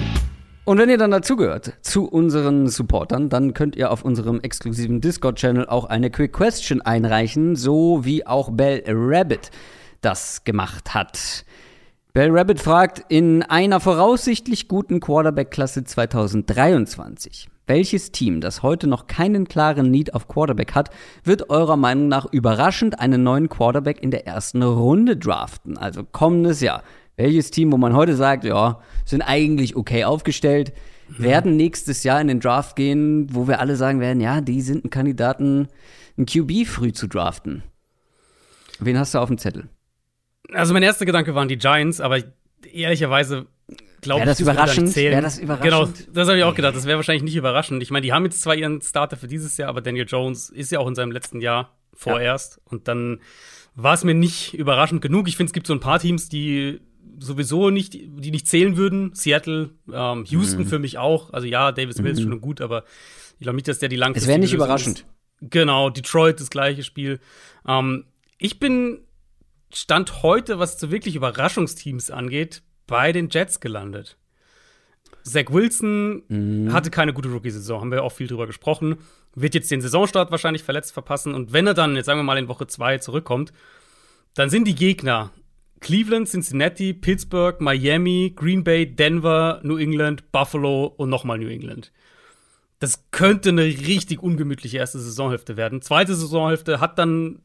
Und 0.65 0.79
wenn 0.79 0.89
ihr 0.89 0.99
dann 0.99 1.11
dazugehört 1.11 1.73
zu 1.83 2.09
unseren 2.09 2.69
Supportern, 2.69 3.29
dann 3.29 3.53
könnt 3.53 3.75
ihr 3.75 3.91
auf 3.91 4.05
unserem 4.05 4.39
exklusiven 4.41 5.01
Discord-Channel 5.01 5.67
auch 5.67 5.87
eine 5.87 6.09
Quick 6.09 6.33
Question 6.33 6.81
einreichen, 6.81 7.57
so 7.57 8.05
wie 8.05 8.25
auch 8.27 8.51
Bell 8.51 8.85
Rabbit 8.87 9.51
das 10.03 10.45
gemacht 10.45 10.95
hat. 10.95 11.45
Bell 12.13 12.31
Rabbit 12.31 12.61
fragt, 12.61 13.03
in 13.09 13.43
einer 13.43 13.81
voraussichtlich 13.81 14.69
guten 14.69 15.01
Quarterback-Klasse 15.01 15.85
2023, 15.85 17.49
welches 17.67 18.13
Team, 18.13 18.43
das 18.43 18.63
heute 18.63 18.87
noch 18.87 19.07
keinen 19.07 19.49
klaren 19.49 19.91
Need 19.91 20.13
auf 20.13 20.29
Quarterback 20.29 20.75
hat, 20.75 20.91
wird 21.25 21.49
eurer 21.49 21.79
Meinung 21.79 22.09
nach 22.09 22.27
überraschend 22.31 23.01
einen 23.01 23.23
neuen 23.23 23.49
Quarterback 23.49 24.03
in 24.03 24.11
der 24.11 24.27
ersten 24.27 24.63
Runde 24.63 25.17
draften? 25.17 25.79
Also 25.79 26.05
kommendes 26.05 26.61
Jahr. 26.61 26.83
Welches 27.17 27.51
Team, 27.51 27.73
wo 27.73 27.79
man 27.79 27.95
heute 27.95 28.15
sagt, 28.15 28.45
ja, 28.45 28.81
sind 29.07 29.23
eigentlich 29.23 29.75
okay 29.75 30.05
aufgestellt, 30.05 30.75
mhm. 31.09 31.23
werden 31.23 31.57
nächstes 31.57 32.05
Jahr 32.05 32.21
in 32.21 32.29
den 32.29 32.41
Draft 32.41 32.77
gehen, 32.77 33.29
wo 33.35 33.49
wir 33.49 33.59
alle 33.59 33.77
sagen 33.77 34.01
werden, 34.01 34.21
ja, 34.21 34.43
die 34.43 34.61
sind 34.61 34.85
ein 34.85 34.91
Kandidaten, 34.91 35.69
ein 36.19 36.27
QB 36.27 36.67
früh 36.67 36.93
zu 36.93 37.07
draften. 37.07 37.63
Wen 38.81 38.99
hast 38.99 39.15
du 39.15 39.19
auf 39.19 39.29
dem 39.29 39.39
Zettel? 39.39 39.69
Also 40.51 40.73
mein 40.73 40.83
erster 40.83 41.07
Gedanke 41.07 41.35
waren 41.35 41.49
die 41.49 41.57
Giants, 41.57 42.01
aber 42.01 42.19
ehrlicherweise 42.73 43.47
glaube 44.03 44.23
ich, 44.23 44.27
das 44.27 44.41
überraschend? 44.41 44.95
Wäre 44.95 45.23
das 45.23 45.39
überraschend? 45.39 45.65
Genau, 45.65 46.13
das 46.13 46.29
habe 46.29 46.39
ich 46.39 46.45
auch 46.45 46.55
gedacht. 46.55 46.77
Das 46.77 46.85
wäre 46.85 46.97
wahrscheinlich 46.97 47.23
nicht 47.23 47.37
überraschend. 47.37 47.83
Ich 47.83 47.91
meine, 47.91 48.05
die 48.05 48.13
haben 48.13 48.25
jetzt 48.25 48.43
zwar 48.43 48.55
ihren 48.55 48.83
Starter 48.83 49.17
für 49.17 49.29
dieses 49.29 49.57
Jahr, 49.57 49.69
aber 49.69 49.81
Daniel 49.81 50.07
Jones 50.07 50.51
ist 50.51 50.71
ja 50.71 50.81
auch 50.81 50.89
in 50.89 50.95
seinem 50.95 51.13
letzten 51.13 51.41
Jahr 51.41 51.77
vorerst. 51.95 52.57
Ja. 52.57 52.73
Und 52.73 52.89
dann 52.89 53.21
war 53.75 53.95
es 53.95 54.05
mir 54.05 54.15
nicht 54.15 54.55
überraschend 54.55 55.01
genug. 55.01 55.29
Ich 55.29 55.37
finde, 55.37 55.49
es 55.49 55.55
gibt 55.55 55.67
so 55.67 55.73
ein 55.73 55.81
paar 55.81 55.99
Teams, 55.99 56.29
die 56.29 56.81
sowieso 57.19 57.71
nicht, 57.71 57.95
die 57.95 58.31
nicht 58.31 58.49
zählen 58.49 58.77
würden. 58.77 59.15
Seattle, 59.15 59.71
ähm, 59.93 60.25
Houston 60.25 60.65
mhm. 60.65 60.67
für 60.67 60.79
mich 60.79 60.99
auch. 60.99 61.33
Also 61.33 61.47
ja, 61.47 61.73
Davis 61.73 62.01
Mills 62.01 62.19
mhm. 62.19 62.25
schon 62.25 62.41
gut, 62.41 62.61
aber 62.61 62.85
ich 63.39 63.45
glaube 63.45 63.57
nicht, 63.57 63.69
dass 63.69 63.79
der 63.79 63.89
die 63.89 63.97
langfristige 63.97 64.25
Es 64.25 64.29
wäre 64.29 64.41
nicht 64.41 64.53
überraschend. 64.53 65.01
Ist. 65.01 65.51
Genau, 65.51 65.91
Detroit 65.91 66.41
das 66.41 66.51
gleiche 66.51 66.83
Spiel. 66.83 67.21
Ähm, 67.67 68.05
ich 68.39 68.59
bin 68.59 69.01
Stand 69.73 70.23
heute, 70.23 70.59
was 70.59 70.79
so 70.79 70.91
wirklich 70.91 71.17
Überraschungsteams 71.17 72.11
angeht, 72.11 72.63
bei 72.87 73.13
den 73.13 73.29
Jets 73.31 73.61
gelandet. 73.61 74.17
Zach 75.25 75.51
Wilson 75.51 76.23
mhm. 76.29 76.73
hatte 76.73 76.91
keine 76.91 77.13
gute 77.13 77.29
Rookie-Saison, 77.29 77.81
haben 77.81 77.93
wir 77.93 78.03
auch 78.03 78.13
viel 78.13 78.27
drüber 78.27 78.47
gesprochen. 78.47 78.99
Wird 79.35 79.55
jetzt 79.55 79.71
den 79.71 79.81
Saisonstart 79.81 80.31
wahrscheinlich 80.31 80.63
verletzt 80.63 80.93
verpassen. 80.93 81.35
Und 81.35 81.53
wenn 81.53 81.67
er 81.67 81.75
dann, 81.75 81.97
jetzt 81.97 82.07
sagen 82.07 82.19
wir 82.19 82.25
mal, 82.25 82.39
in 82.39 82.49
Woche 82.49 82.67
2 82.67 82.99
zurückkommt, 82.99 83.53
dann 84.35 84.51
sind 84.51 84.67
die 84.67 84.75
Gegner 84.75 85.31
Cleveland, 85.81 86.29
Cincinnati, 86.29 86.93
Pittsburgh, 86.93 87.61
Miami, 87.61 88.33
Green 88.37 88.63
Bay, 88.63 88.87
Denver, 88.87 89.61
New 89.63 89.77
England, 89.79 90.31
Buffalo 90.33 90.87
und 90.87 91.11
nochmal 91.11 91.39
New 91.39 91.49
England. 91.49 91.93
Das 92.79 93.11
könnte 93.11 93.51
eine 93.51 93.63
richtig 93.63 94.23
ungemütliche 94.23 94.79
erste 94.79 94.99
Saisonhälfte 94.99 95.57
werden. 95.57 95.83
Zweite 95.83 96.15
Saisonhälfte 96.15 96.81
hat 96.81 96.99
dann 96.99 97.41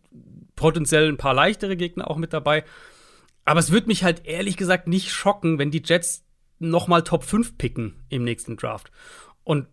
potenziell 0.58 1.08
ein 1.08 1.16
paar 1.16 1.34
leichtere 1.34 1.78
Gegner 1.78 2.12
auch 2.12 2.18
mit 2.18 2.34
dabei. 2.34 2.66
Aber 3.46 3.62
es 3.62 3.72
würde 3.72 3.88
mich 3.88 4.04
halt 4.04 4.26
ehrlich 4.26 4.58
gesagt 4.58 4.88
nicht 4.88 5.12
schocken, 5.12 5.58
wenn 5.58 5.72
die 5.72 5.82
Jets 5.84 6.26
nochmal 6.60 7.04
Top 7.04 7.24
5 7.24 7.58
picken 7.58 8.04
im 8.10 8.26
nächsten 8.26 8.58
Draft. 8.58 8.92
Und 9.46 9.68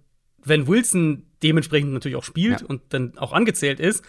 wenn 0.44 0.68
Wilson 0.68 1.26
dementsprechend 1.42 1.92
natürlich 1.92 2.16
auch 2.16 2.24
spielt 2.24 2.60
ja. 2.60 2.66
und 2.68 2.82
dann 2.90 3.18
auch 3.18 3.32
angezählt 3.32 3.80
ist, 3.80 4.04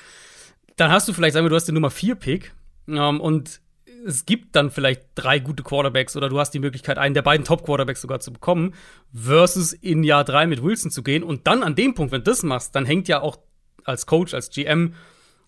dann 0.75 0.91
hast 0.91 1.08
du 1.08 1.13
vielleicht, 1.13 1.34
sagen 1.34 1.46
wir, 1.46 1.50
du 1.50 1.55
hast 1.55 1.65
den 1.65 1.74
Nummer 1.74 1.89
4 1.89 2.15
Pick 2.15 2.53
ähm, 2.88 3.20
und 3.20 3.62
es 4.05 4.25
gibt 4.25 4.55
dann 4.55 4.70
vielleicht 4.70 5.01
drei 5.15 5.39
gute 5.39 5.63
Quarterbacks 5.63 6.15
oder 6.15 6.29
du 6.29 6.39
hast 6.39 6.51
die 6.51 6.60
Möglichkeit, 6.60 7.00
einen 7.00 7.15
der 7.15 7.24
beiden 7.24 7.44
Top-Quarterbacks 7.44 8.01
sogar 8.01 8.20
zu 8.20 8.32
bekommen, 8.32 8.75
versus 9.12 9.74
in 9.74 10.03
Jahr 10.03 10.24
drei 10.24 10.46
mit 10.46 10.62
Wilson 10.62 10.91
zu 10.91 11.01
gehen. 11.01 11.24
Und 11.24 11.48
dann 11.48 11.63
an 11.63 11.74
dem 11.74 11.96
Punkt, 11.96 12.12
wenn 12.12 12.22
du 12.22 12.29
das 12.29 12.44
machst, 12.44 12.75
dann 12.75 12.86
hängt 12.86 13.08
ja 13.08 13.22
auch 13.22 13.38
als 13.84 14.05
Coach, 14.05 14.36
als 14.36 14.51
GM, 14.51 14.94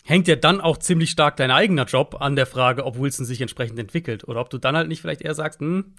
hängt 0.08 0.26
ja 0.26 0.36
dann 0.36 0.62
auch 0.62 0.78
ziemlich 0.78 1.10
stark 1.10 1.36
dein 1.36 1.50
eigener 1.50 1.84
Job 1.84 2.16
an 2.20 2.34
der 2.34 2.46
Frage, 2.46 2.86
ob 2.86 2.98
Wilson 2.98 3.26
sich 3.26 3.42
entsprechend 3.42 3.78
entwickelt. 3.78 4.26
Oder 4.26 4.40
ob 4.40 4.48
du 4.48 4.56
dann 4.56 4.74
halt 4.74 4.88
nicht 4.88 5.02
vielleicht 5.02 5.20
eher 5.20 5.34
sagst, 5.34 5.60
hm, 5.60 5.92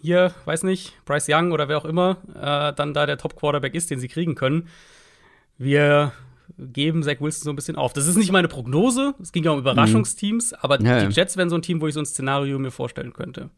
hier, 0.00 0.32
weiß 0.44 0.62
nicht, 0.62 0.92
Bryce 1.04 1.26
Young 1.28 1.50
oder 1.50 1.68
wer 1.68 1.78
auch 1.78 1.84
immer 1.84 2.18
äh, 2.32 2.72
dann 2.72 2.94
da 2.94 3.06
der 3.06 3.18
Top-Quarterback 3.18 3.74
ist, 3.74 3.90
den 3.90 3.98
sie 3.98 4.06
kriegen 4.06 4.36
können. 4.36 4.68
Wir 5.58 6.12
geben 6.58 7.02
Zach 7.02 7.20
Wilson 7.20 7.42
so 7.42 7.50
ein 7.50 7.56
bisschen 7.56 7.74
auf. 7.74 7.92
Das 7.92 8.06
ist 8.06 8.16
nicht 8.16 8.30
meine 8.30 8.46
Prognose. 8.46 9.14
Es 9.20 9.32
ging 9.32 9.42
ja 9.42 9.50
um 9.50 9.58
Überraschungsteams, 9.58 10.52
mhm. 10.52 10.58
aber 10.60 10.80
ja, 10.80 11.04
die 11.04 11.12
Jets 11.12 11.36
wären 11.36 11.50
so 11.50 11.56
ein 11.56 11.62
Team, 11.62 11.80
wo 11.80 11.88
ich 11.88 11.94
so 11.94 12.00
ein 12.00 12.06
Szenario 12.06 12.56
mir 12.60 12.70
vorstellen 12.70 13.12
könnte. 13.12 13.50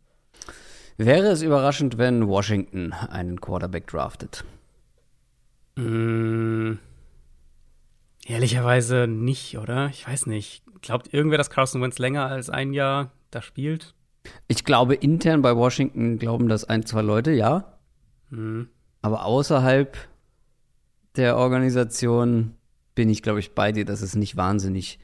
Wäre 0.97 1.29
es 1.29 1.43
überraschend, 1.43 1.99
wenn 1.99 2.29
Washington 2.29 2.95
einen 2.95 3.43
Quarterback 3.43 3.89
draftet? 3.89 4.45
Mmh. 5.77 6.79
Ehrlicherweise 8.27 9.07
nicht, 9.09 9.59
oder? 9.59 9.89
Ich 9.89 10.07
weiß 10.07 10.27
nicht. 10.27 10.63
Glaubt 10.81 11.13
irgendwer, 11.13 11.39
dass 11.39 11.51
Carson 11.51 11.83
Wentz 11.83 11.99
länger 11.99 12.27
als 12.27 12.51
ein 12.51 12.73
Jahr 12.73 13.13
da 13.31 13.43
spielt. 13.43 13.95
Ich 14.47 14.65
glaube, 14.65 14.95
intern 14.95 15.43
bei 15.43 15.57
Washington 15.57 16.19
glauben 16.19 16.49
das 16.49 16.65
ein, 16.65 16.87
zwei 16.87 17.03
Leute, 17.03 17.33
ja. 17.33 17.79
Mhm. 18.31 18.69
Aber 19.01 19.25
außerhalb 19.25 19.97
der 21.17 21.37
Organisation 21.37 22.55
bin 22.95 23.09
ich, 23.09 23.23
glaube 23.23 23.41
ich, 23.41 23.55
bei 23.55 23.73
dir, 23.73 23.85
dass 23.85 24.03
es 24.03 24.15
nicht 24.15 24.37
wahnsinnig 24.37 24.99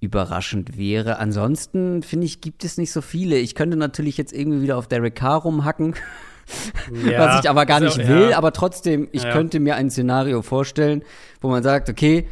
überraschend 0.00 0.76
wäre. 0.76 1.18
Ansonsten, 1.18 2.02
finde 2.02 2.26
ich, 2.26 2.40
gibt 2.40 2.64
es 2.64 2.76
nicht 2.76 2.92
so 2.92 3.00
viele. 3.00 3.38
Ich 3.38 3.54
könnte 3.54 3.76
natürlich 3.76 4.16
jetzt 4.18 4.32
irgendwie 4.32 4.62
wieder 4.62 4.76
auf 4.76 4.88
Derek 4.88 5.14
Carr 5.14 5.42
rumhacken. 5.42 5.94
Ja, 7.04 7.18
was 7.20 7.44
ich 7.44 7.50
aber 7.50 7.66
gar 7.66 7.80
nicht 7.80 8.00
auch, 8.00 8.08
will, 8.08 8.30
ja. 8.30 8.38
aber 8.38 8.52
trotzdem, 8.52 9.08
ich 9.12 9.24
ja, 9.24 9.32
könnte 9.32 9.60
mir 9.60 9.74
ein 9.76 9.90
Szenario 9.90 10.42
vorstellen, 10.42 11.02
wo 11.40 11.48
man 11.48 11.62
sagt, 11.62 11.88
okay, 11.88 12.28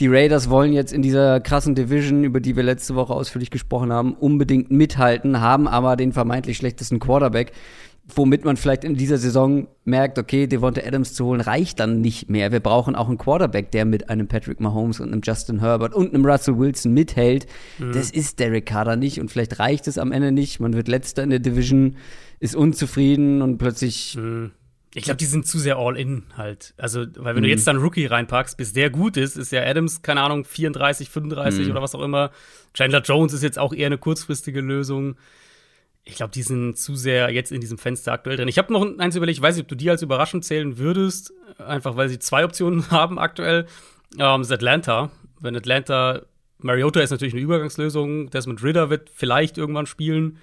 die 0.00 0.08
Raiders 0.08 0.50
wollen 0.50 0.72
jetzt 0.72 0.92
in 0.92 1.02
dieser 1.02 1.40
krassen 1.40 1.74
Division, 1.74 2.24
über 2.24 2.40
die 2.40 2.56
wir 2.56 2.62
letzte 2.62 2.96
Woche 2.96 3.14
ausführlich 3.14 3.50
gesprochen 3.50 3.92
haben, 3.92 4.14
unbedingt 4.14 4.70
mithalten, 4.70 5.40
haben 5.40 5.68
aber 5.68 5.96
den 5.96 6.12
vermeintlich 6.12 6.56
schlechtesten 6.56 6.98
Quarterback 6.98 7.52
womit 8.06 8.44
man 8.44 8.56
vielleicht 8.56 8.84
in 8.84 8.96
dieser 8.96 9.16
Saison 9.16 9.66
merkt, 9.84 10.18
okay, 10.18 10.46
Devonta 10.46 10.82
Adams 10.82 11.14
zu 11.14 11.24
holen 11.24 11.40
reicht 11.40 11.80
dann 11.80 12.00
nicht 12.00 12.28
mehr. 12.28 12.52
Wir 12.52 12.60
brauchen 12.60 12.94
auch 12.94 13.08
einen 13.08 13.18
Quarterback, 13.18 13.70
der 13.70 13.86
mit 13.86 14.10
einem 14.10 14.28
Patrick 14.28 14.60
Mahomes 14.60 15.00
und 15.00 15.12
einem 15.12 15.22
Justin 15.24 15.60
Herbert 15.60 15.94
und 15.94 16.12
einem 16.12 16.26
Russell 16.26 16.58
Wilson 16.58 16.92
mithält. 16.92 17.46
Mhm. 17.78 17.92
Das 17.92 18.10
ist 18.10 18.40
Derek 18.40 18.66
Carter 18.66 18.96
nicht 18.96 19.20
und 19.20 19.30
vielleicht 19.30 19.58
reicht 19.58 19.88
es 19.88 19.96
am 19.96 20.12
Ende 20.12 20.32
nicht. 20.32 20.60
Man 20.60 20.74
wird 20.74 20.88
letzter 20.88 21.22
in 21.22 21.30
der 21.30 21.38
Division, 21.38 21.96
ist 22.40 22.54
unzufrieden 22.54 23.40
und 23.40 23.58
plötzlich 23.58 24.16
mhm. 24.16 24.52
Ich 24.96 25.02
glaube, 25.02 25.16
die 25.16 25.24
sind 25.24 25.44
zu 25.44 25.58
sehr 25.58 25.76
all 25.76 25.96
in 25.96 26.22
halt. 26.36 26.72
Also, 26.76 27.00
weil 27.16 27.34
wenn 27.34 27.42
mhm. 27.42 27.46
du 27.46 27.48
jetzt 27.48 27.66
dann 27.66 27.78
Rookie 27.78 28.06
reinpackst, 28.06 28.56
bis 28.56 28.72
der 28.72 28.90
gut 28.90 29.16
ist, 29.16 29.36
ist 29.36 29.50
ja 29.50 29.64
Adams, 29.64 30.02
keine 30.02 30.20
Ahnung, 30.20 30.44
34, 30.44 31.10
35 31.10 31.64
mhm. 31.64 31.70
oder 31.72 31.82
was 31.82 31.96
auch 31.96 32.02
immer. 32.02 32.30
Chandler 32.74 33.02
Jones 33.02 33.32
ist 33.32 33.42
jetzt 33.42 33.58
auch 33.58 33.72
eher 33.72 33.86
eine 33.86 33.98
kurzfristige 33.98 34.60
Lösung 34.60 35.16
ich 36.04 36.16
glaube, 36.16 36.32
die 36.32 36.42
sind 36.42 36.76
zu 36.76 36.96
sehr 36.96 37.30
jetzt 37.30 37.50
in 37.50 37.60
diesem 37.60 37.78
Fenster 37.78 38.12
aktuell 38.12 38.36
drin. 38.36 38.48
Ich 38.48 38.58
habe 38.58 38.72
noch 38.72 38.86
eins 38.98 39.16
überlegt, 39.16 39.38
ich 39.38 39.42
weiß 39.42 39.56
nicht, 39.56 39.64
ob 39.64 39.68
du 39.68 39.74
die 39.74 39.88
als 39.88 40.02
überraschend 40.02 40.44
zählen 40.44 40.76
würdest, 40.76 41.32
einfach 41.58 41.96
weil 41.96 42.08
sie 42.08 42.18
zwei 42.18 42.44
Optionen 42.44 42.90
haben 42.90 43.18
aktuell. 43.18 43.66
Ähm, 44.18 44.42
ist 44.42 44.52
Atlanta. 44.52 45.10
Wenn 45.40 45.56
Atlanta, 45.56 46.22
Mariota 46.58 47.00
ist 47.00 47.10
natürlich 47.10 47.34
eine 47.34 47.42
Übergangslösung, 47.42 48.30
Desmond 48.30 48.62
Ritter 48.62 48.90
wird 48.90 49.10
vielleicht 49.10 49.56
irgendwann 49.58 49.86
spielen. 49.86 50.38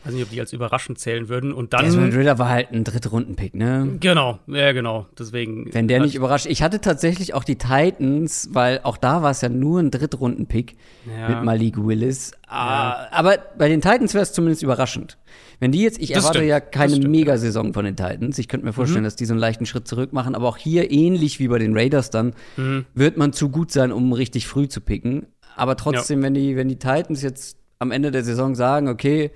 Ich 0.00 0.06
weiß 0.06 0.14
nicht, 0.14 0.24
ob 0.24 0.30
die 0.30 0.40
als 0.40 0.54
überraschend 0.54 0.98
zählen 0.98 1.28
würden. 1.28 1.52
Und 1.52 1.74
dann. 1.74 1.84
Desmond 1.84 2.14
Ritter 2.14 2.38
war 2.38 2.48
halt 2.48 2.72
ein 2.72 2.84
Drittrunden-Pick, 2.84 3.54
ne? 3.54 3.98
Genau, 4.00 4.38
ja, 4.46 4.72
genau. 4.72 5.06
Deswegen. 5.18 5.68
Wenn 5.74 5.88
der 5.88 6.00
nicht 6.00 6.14
überrascht. 6.14 6.46
Ich 6.46 6.62
hatte 6.62 6.80
tatsächlich 6.80 7.34
auch 7.34 7.44
die 7.44 7.56
Titans, 7.56 8.48
weil 8.52 8.80
auch 8.82 8.96
da 8.96 9.22
war 9.22 9.30
es 9.30 9.42
ja 9.42 9.50
nur 9.50 9.78
ein 9.78 9.90
Drittrunden-Pick 9.90 10.76
ja. 11.06 11.28
mit 11.28 11.44
Malik 11.44 11.76
Willis. 11.76 12.32
Ja. 12.50 13.08
Aber 13.10 13.36
bei 13.58 13.68
den 13.68 13.82
Titans 13.82 14.14
wäre 14.14 14.22
es 14.22 14.32
zumindest 14.32 14.62
überraschend. 14.62 15.18
Wenn 15.58 15.70
die 15.70 15.82
jetzt, 15.82 16.00
ich 16.00 16.08
das 16.08 16.24
erwarte 16.24 16.38
stimmt. 16.38 16.48
ja 16.48 16.60
keine 16.60 16.96
Megasaison 17.06 17.74
von 17.74 17.84
den 17.84 17.94
Titans. 17.94 18.38
Ich 18.38 18.48
könnte 18.48 18.64
mir 18.64 18.72
vorstellen, 18.72 19.02
mhm. 19.02 19.04
dass 19.06 19.16
die 19.16 19.26
so 19.26 19.34
einen 19.34 19.40
leichten 19.40 19.66
Schritt 19.66 19.86
zurück 19.86 20.14
machen. 20.14 20.34
Aber 20.34 20.48
auch 20.48 20.56
hier, 20.56 20.90
ähnlich 20.90 21.40
wie 21.40 21.48
bei 21.48 21.58
den 21.58 21.76
Raiders 21.76 22.08
dann, 22.08 22.32
mhm. 22.56 22.86
wird 22.94 23.18
man 23.18 23.34
zu 23.34 23.50
gut 23.50 23.70
sein, 23.70 23.92
um 23.92 24.14
richtig 24.14 24.46
früh 24.46 24.66
zu 24.66 24.80
picken. 24.80 25.26
Aber 25.56 25.76
trotzdem, 25.76 26.20
ja. 26.20 26.26
wenn, 26.26 26.34
die, 26.34 26.56
wenn 26.56 26.68
die 26.68 26.78
Titans 26.78 27.20
jetzt 27.20 27.58
am 27.78 27.90
Ende 27.90 28.10
der 28.10 28.24
Saison 28.24 28.54
sagen, 28.54 28.88
okay, 28.88 29.30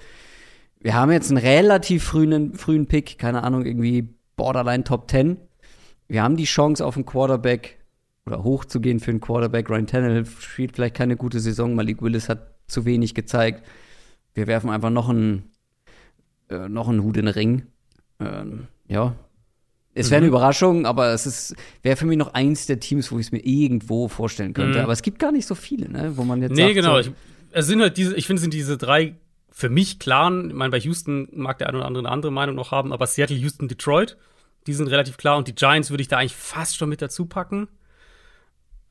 wir 0.85 0.95
haben 0.95 1.11
jetzt 1.11 1.31
einen 1.31 1.38
relativ 1.38 2.05
frühen, 2.05 2.53
frühen 2.53 2.87
Pick, 2.87 3.19
keine 3.19 3.43
Ahnung, 3.43 3.64
irgendwie 3.64 4.07
Borderline 4.37 4.85
Top 4.85 5.11
10. 5.11 5.38
Wir 6.09 6.23
haben 6.23 6.37
die 6.37 6.45
Chance 6.45 6.85
auf 6.85 6.97
einen 6.97 7.07
Quarterback 7.07 7.79
oder 8.26 8.45
hochzugehen 8.45 9.00
für 9.00 9.11
einen 9.11 9.23
Quarterback. 9.23 9.71
Ryan 9.71 9.87
Tannehill 9.87 10.26
spielt 10.26 10.75
vielleicht 10.75 10.95
keine 10.95 11.17
gute 11.17 11.41
Saison. 11.41 11.75
Malik 11.75 12.03
Willis 12.03 12.29
hat 12.29 12.55
zu 12.67 12.85
wenig 12.85 13.14
gezeigt. 13.14 13.67
Wir 14.35 14.47
werfen 14.47 14.69
einfach 14.69 14.91
noch 14.91 15.09
einen, 15.09 15.53
äh, 16.50 16.69
noch 16.69 16.91
einen 16.91 17.03
Hut 17.03 17.17
in 17.17 17.25
den 17.25 17.35
Ring. 17.35 17.62
Ähm, 18.21 18.67
ja. 18.87 19.14
Es 19.95 20.11
wäre 20.11 20.19
eine 20.19 20.26
mhm. 20.26 20.35
Überraschung, 20.35 20.85
aber 20.85 21.14
es 21.14 21.55
wäre 21.83 21.97
für 21.97 22.05
mich 22.05 22.19
noch 22.19 22.35
eins 22.35 22.67
der 22.67 22.79
Teams, 22.79 23.11
wo 23.11 23.19
ich 23.19 23.29
es 23.29 23.33
mir 23.33 23.43
irgendwo 23.43 24.09
vorstellen 24.09 24.53
könnte. 24.53 24.81
Mhm. 24.81 24.85
Aber 24.85 24.93
es 24.93 25.00
gibt 25.00 25.19
gar 25.19 25.33
nicht 25.33 25.47
so 25.47 25.55
viele, 25.55 25.88
ne? 25.88 26.19
wo 26.19 26.25
man 26.25 26.43
jetzt. 26.43 26.53
Nee, 26.53 26.62
sagt, 26.62 26.75
genau. 26.75 27.00
So, 27.00 27.09
ich, 27.09 27.17
es 27.53 27.67
sind 27.69 27.81
halt 27.81 27.97
diese, 27.97 28.14
ich 28.17 28.26
finde, 28.26 28.38
es 28.38 28.43
sind 28.43 28.53
diese 28.53 28.76
drei 28.76 29.14
für 29.56 29.68
mich 29.68 30.00
klaren, 30.00 30.50
ich 30.50 30.56
meine, 30.56 30.73
bei 30.73 30.80
Houston 30.80 31.28
mag 31.32 31.58
der 31.58 31.68
eine 31.68 31.78
oder 31.78 31.87
andere 31.87 32.02
eine 32.02 32.11
andere 32.11 32.32
Meinung 32.32 32.56
noch 32.56 32.73
haben, 32.73 32.92
aber 32.92 33.06
Seattle, 33.06 33.37
Houston, 33.37 33.68
Detroit, 33.68 34.16
die 34.66 34.75
sind 34.75 34.88
relativ 34.88 35.16
klar 35.16 35.37
und 35.37 35.46
die 35.46 35.54
Giants 35.54 35.90
würde 35.90 36.02
ich 36.02 36.08
da 36.08 36.18
eigentlich 36.18 36.34
fast 36.34 36.76
schon 36.76 36.88
mit 36.88 37.00
dazu 37.00 37.26
packen. 37.26 37.68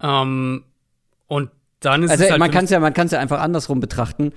Ähm, 0.01 0.63
und 1.27 1.51
dann 1.81 2.03
ist 2.03 2.11
also, 2.11 2.23
es 2.23 2.31
halt 2.31 2.39
man 2.39 2.49
kann 2.49 2.63
es 2.63 2.71
ja, 2.71 2.79
man 2.79 2.93
kann 2.93 3.09
ja 3.09 3.19
einfach 3.19 3.41
andersrum 3.41 3.81
betrachten. 3.81 4.31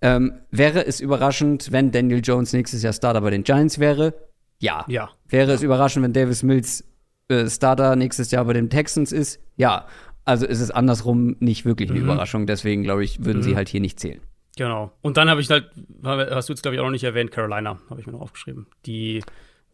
Ähm, 0.00 0.40
wäre 0.50 0.86
es 0.86 0.98
überraschend, 1.00 1.70
wenn 1.72 1.92
Daniel 1.92 2.22
Jones 2.24 2.54
nächstes 2.54 2.82
Jahr 2.82 2.94
Starter 2.94 3.20
bei 3.20 3.28
den 3.28 3.44
Giants 3.44 3.78
wäre? 3.78 4.14
Ja. 4.58 4.86
Ja. 4.88 5.10
Wäre 5.28 5.52
es 5.52 5.62
überraschend, 5.62 6.04
wenn 6.04 6.14
Davis 6.14 6.42
Mills 6.42 6.84
äh, 7.28 7.50
Starter 7.50 7.96
nächstes 7.96 8.30
Jahr 8.30 8.46
bei 8.46 8.54
den 8.54 8.70
Texans 8.70 9.12
ist? 9.12 9.40
Ja. 9.56 9.86
Also 10.24 10.46
ist 10.46 10.60
es 10.60 10.70
andersrum 10.70 11.36
nicht 11.40 11.66
wirklich 11.66 11.90
eine 11.90 12.00
mhm. 12.00 12.06
Überraschung. 12.06 12.46
Deswegen 12.46 12.82
glaube 12.82 13.04
ich, 13.04 13.26
würden 13.26 13.38
mhm. 13.40 13.42
sie 13.42 13.56
halt 13.56 13.68
hier 13.68 13.82
nicht 13.82 14.00
zählen. 14.00 14.22
Genau. 14.56 14.92
Und 15.02 15.16
dann 15.18 15.28
habe 15.28 15.40
ich 15.40 15.50
halt, 15.50 15.70
hast 16.02 16.48
du 16.48 16.52
jetzt, 16.52 16.62
glaube 16.62 16.74
ich, 16.74 16.80
auch 16.80 16.84
noch 16.84 16.90
nicht 16.90 17.04
erwähnt, 17.04 17.30
Carolina, 17.30 17.78
habe 17.90 18.00
ich 18.00 18.06
mir 18.06 18.12
noch 18.12 18.22
aufgeschrieben. 18.22 18.66
Die 18.86 19.22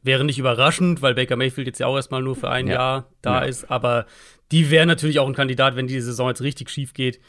wäre 0.03 0.25
nicht 0.25 0.39
überraschend, 0.39 1.01
weil 1.03 1.15
Baker 1.15 1.37
Mayfield 1.37 1.69
jetzt 1.69 1.79
ja 1.79 1.87
auch 1.87 1.97
erstmal 1.97 2.23
nur 2.23 2.35
für 2.35 2.51
ein 2.51 2.67
ja. 2.67 2.75
Jahr 2.75 3.09
da 3.23 3.43
ja. 3.43 3.49
ist, 3.49 3.71
aber 3.71 4.07
die 4.51 4.71
wäre 4.71 4.87
natürlich 4.87 5.21
auch 5.21 5.29
ein 5.29 5.35
Kandidat, 5.35 5.77
wenn 5.77 5.87
die 5.87 6.01
Saison 6.01 6.29
jetzt 6.29 6.43
richtig 6.43 6.69
schief 6.69 6.93
geht, 6.93 7.21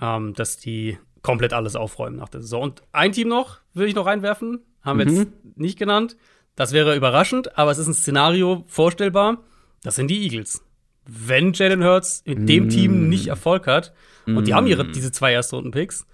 ähm, 0.00 0.32
dass 0.34 0.56
die 0.56 0.98
komplett 1.20 1.52
alles 1.52 1.76
aufräumen 1.76 2.16
nach 2.16 2.30
der 2.30 2.40
Saison. 2.40 2.62
Und 2.62 2.82
ein 2.92 3.12
Team 3.12 3.28
noch, 3.28 3.60
würde 3.74 3.88
ich 3.88 3.94
noch 3.94 4.06
reinwerfen, 4.06 4.60
haben 4.80 4.98
wir 4.98 5.06
mhm. 5.06 5.16
jetzt 5.16 5.28
nicht 5.56 5.78
genannt. 5.78 6.16
Das 6.56 6.72
wäre 6.72 6.96
überraschend, 6.96 7.56
aber 7.56 7.70
es 7.70 7.78
ist 7.78 7.86
ein 7.86 7.94
Szenario 7.94 8.64
vorstellbar. 8.66 9.44
Das 9.82 9.96
sind 9.96 10.08
die 10.08 10.22
Eagles. 10.22 10.64
Wenn 11.06 11.52
Jalen 11.52 11.82
Hurts 11.82 12.22
mit 12.26 12.40
mm. 12.40 12.46
dem 12.46 12.68
Team 12.68 13.08
nicht 13.08 13.26
Erfolg 13.26 13.66
hat, 13.66 13.92
mm. 14.26 14.36
und 14.36 14.46
die 14.46 14.54
haben 14.54 14.68
ihre, 14.68 14.86
diese 14.86 15.10
zwei 15.10 15.32
Erstrunden-Picks, 15.32 16.06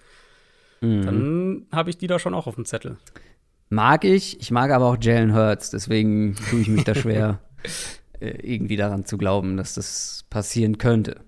mhm. 0.81 1.03
dann 1.03 1.67
habe 1.73 1.91
ich 1.91 1.99
die 1.99 2.07
da 2.07 2.19
schon 2.19 2.35
auch 2.35 2.47
auf 2.47 2.55
dem 2.55 2.65
Zettel. 2.65 2.97
Mag 3.71 4.05
ich, 4.05 4.41
ich 4.41 4.51
mag 4.51 4.71
aber 4.71 4.87
auch 4.87 4.97
Jalen 5.01 5.35
Hurts, 5.35 5.71
deswegen 5.71 6.37
tue 6.49 6.61
ich 6.61 6.69
mich 6.69 6.85
da 6.85 6.95
schwer, 6.95 7.41
äh, 8.21 8.31
irgendwie 8.43 8.77
daran 8.77 9.05
zu 9.05 9.19
glauben, 9.19 9.57
dass 9.57 9.75
das 9.75 10.25
passieren 10.31 10.79
könnte. 10.79 11.21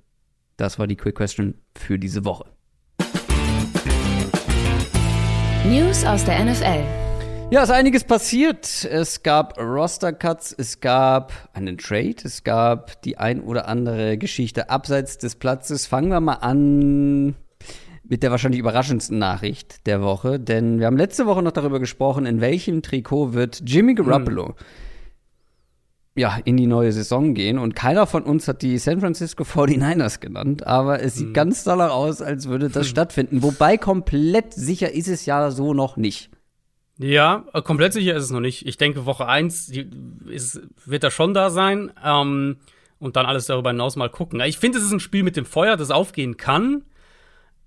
Das 0.57 0.79
war 0.79 0.87
die 0.87 0.97
Quick 0.97 1.17
Question 1.17 1.55
für 1.77 1.99
diese 1.99 2.25
Woche. 2.25 2.47
News 5.67 6.05
aus 6.05 6.25
der 6.25 6.45
NFL. 6.45 6.83
Ja, 7.51 7.65
ist 7.65 7.71
einiges 7.71 8.05
passiert. 8.05 8.85
Es 8.85 9.23
gab 9.23 9.59
Roster-Cuts, 9.59 10.55
es 10.57 10.81
gab 10.81 11.33
einen 11.53 11.79
Trade, 11.79 12.17
es 12.23 12.45
gab 12.45 13.03
die 13.03 13.19
ein 13.19 13.41
oder 13.41 13.67
andere 13.67 14.17
Geschichte 14.19 14.71
abseits 14.71 15.19
des 15.19 15.35
Platzes. 15.35 15.87
Fangen 15.87 16.11
wir 16.11 16.21
mal 16.21 16.35
an 16.35 17.35
mit 18.11 18.25
der 18.25 18.33
wahrscheinlich 18.33 18.59
überraschendsten 18.59 19.19
Nachricht 19.19 19.87
der 19.87 20.03
Woche, 20.03 20.41
denn 20.41 20.81
wir 20.81 20.87
haben 20.87 20.97
letzte 20.97 21.27
Woche 21.27 21.43
noch 21.43 21.53
darüber 21.53 21.79
gesprochen, 21.79 22.27
in 22.27 22.41
welchem 22.41 22.83
Trikot 22.83 23.35
wird 23.35 23.63
Jimmy 23.65 23.95
Garoppolo 23.95 24.49
hm. 24.49 24.55
ja, 26.17 26.37
in 26.45 26.57
die 26.57 26.67
neue 26.67 26.91
Saison 26.91 27.35
gehen 27.35 27.57
und 27.57 27.77
keiner 27.77 28.09
von 28.09 28.25
uns 28.25 28.49
hat 28.49 28.63
die 28.63 28.79
San 28.79 29.01
Francisco 29.01 29.45
49ers 29.45 30.19
genannt, 30.19 30.67
aber 30.67 31.01
es 31.01 31.15
sieht 31.15 31.29
hm. 31.29 31.35
ganz 31.35 31.63
danach 31.63 31.93
aus, 31.93 32.21
als 32.21 32.49
würde 32.49 32.69
das 32.69 32.89
stattfinden, 32.89 33.45
wobei 33.45 33.79
komplett 33.79 34.55
sicher 34.55 34.93
ist 34.93 35.07
es 35.07 35.25
ja 35.25 35.53
so 35.53 35.73
noch 35.73 35.97
nicht. 35.97 36.31
Ja, 36.99 37.45
äh, 37.55 37.63
komplett 37.63 37.93
sicher 37.93 38.17
ist 38.17 38.25
es 38.25 38.31
noch 38.31 38.41
nicht. 38.41 38.67
Ich 38.67 38.77
denke, 38.77 39.07
Woche 39.07 39.27
1 39.27 39.73
wird 40.85 41.05
er 41.05 41.11
schon 41.11 41.33
da 41.33 41.49
sein. 41.49 41.91
Ähm, 42.05 42.59
und 42.99 43.17
dann 43.17 43.25
alles 43.25 43.47
darüber 43.47 43.71
hinaus 43.71 43.97
mal 43.97 44.11
gucken. 44.11 44.39
Ich 44.41 44.59
finde, 44.59 44.77
es 44.77 44.85
ist 44.85 44.93
ein 44.93 45.01
Spiel 45.01 45.23
mit 45.23 45.35
dem 45.35 45.47
Feuer, 45.47 45.79
das 45.79 45.91
aufgehen 45.91 46.37
kann 46.37 46.83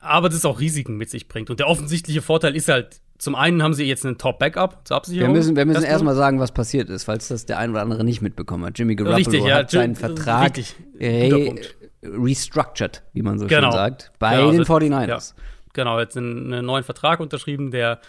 aber 0.03 0.29
das 0.29 0.45
auch 0.45 0.59
Risiken 0.59 0.97
mit 0.97 1.09
sich 1.09 1.27
bringt. 1.27 1.49
Und 1.49 1.59
der 1.59 1.67
offensichtliche 1.67 2.21
Vorteil 2.21 2.55
ist 2.55 2.67
halt, 2.67 2.99
zum 3.17 3.35
einen 3.35 3.63
haben 3.63 3.73
sie 3.73 3.85
jetzt 3.85 4.05
einen 4.05 4.17
Top-Backup 4.17 4.87
zur 4.87 4.97
Absicherung. 4.97 5.29
Wir 5.29 5.37
müssen, 5.37 5.55
wir 5.55 5.65
müssen 5.65 5.83
erstmal 5.83 6.15
sagen, 6.15 6.39
was 6.39 6.51
passiert 6.51 6.89
ist, 6.89 7.05
falls 7.05 7.29
das 7.29 7.45
der 7.45 7.57
ein 7.57 7.71
oder 7.71 7.81
andere 7.81 8.03
nicht 8.03 8.21
mitbekommen 8.21 8.65
hat. 8.65 8.77
Jimmy 8.77 8.95
Garoppolo 8.95 9.17
richtig, 9.17 9.45
ja, 9.45 9.55
hat 9.55 9.71
seinen 9.71 9.95
Vertrag 9.95 10.57
re 10.99 11.55
restructured, 12.03 13.01
wie 13.13 13.21
man 13.21 13.39
so 13.39 13.47
genau. 13.47 13.71
schön 13.71 13.71
sagt, 13.71 14.11
bei 14.19 14.35
genau, 14.35 14.51
den 14.51 14.63
49ers. 14.63 15.07
Ja, 15.07 15.43
genau, 15.71 15.99
jetzt 15.99 16.17
einen 16.17 16.65
neuen 16.65 16.83
Vertrag 16.83 17.21
unterschrieben, 17.21 17.71
der 17.71 18.01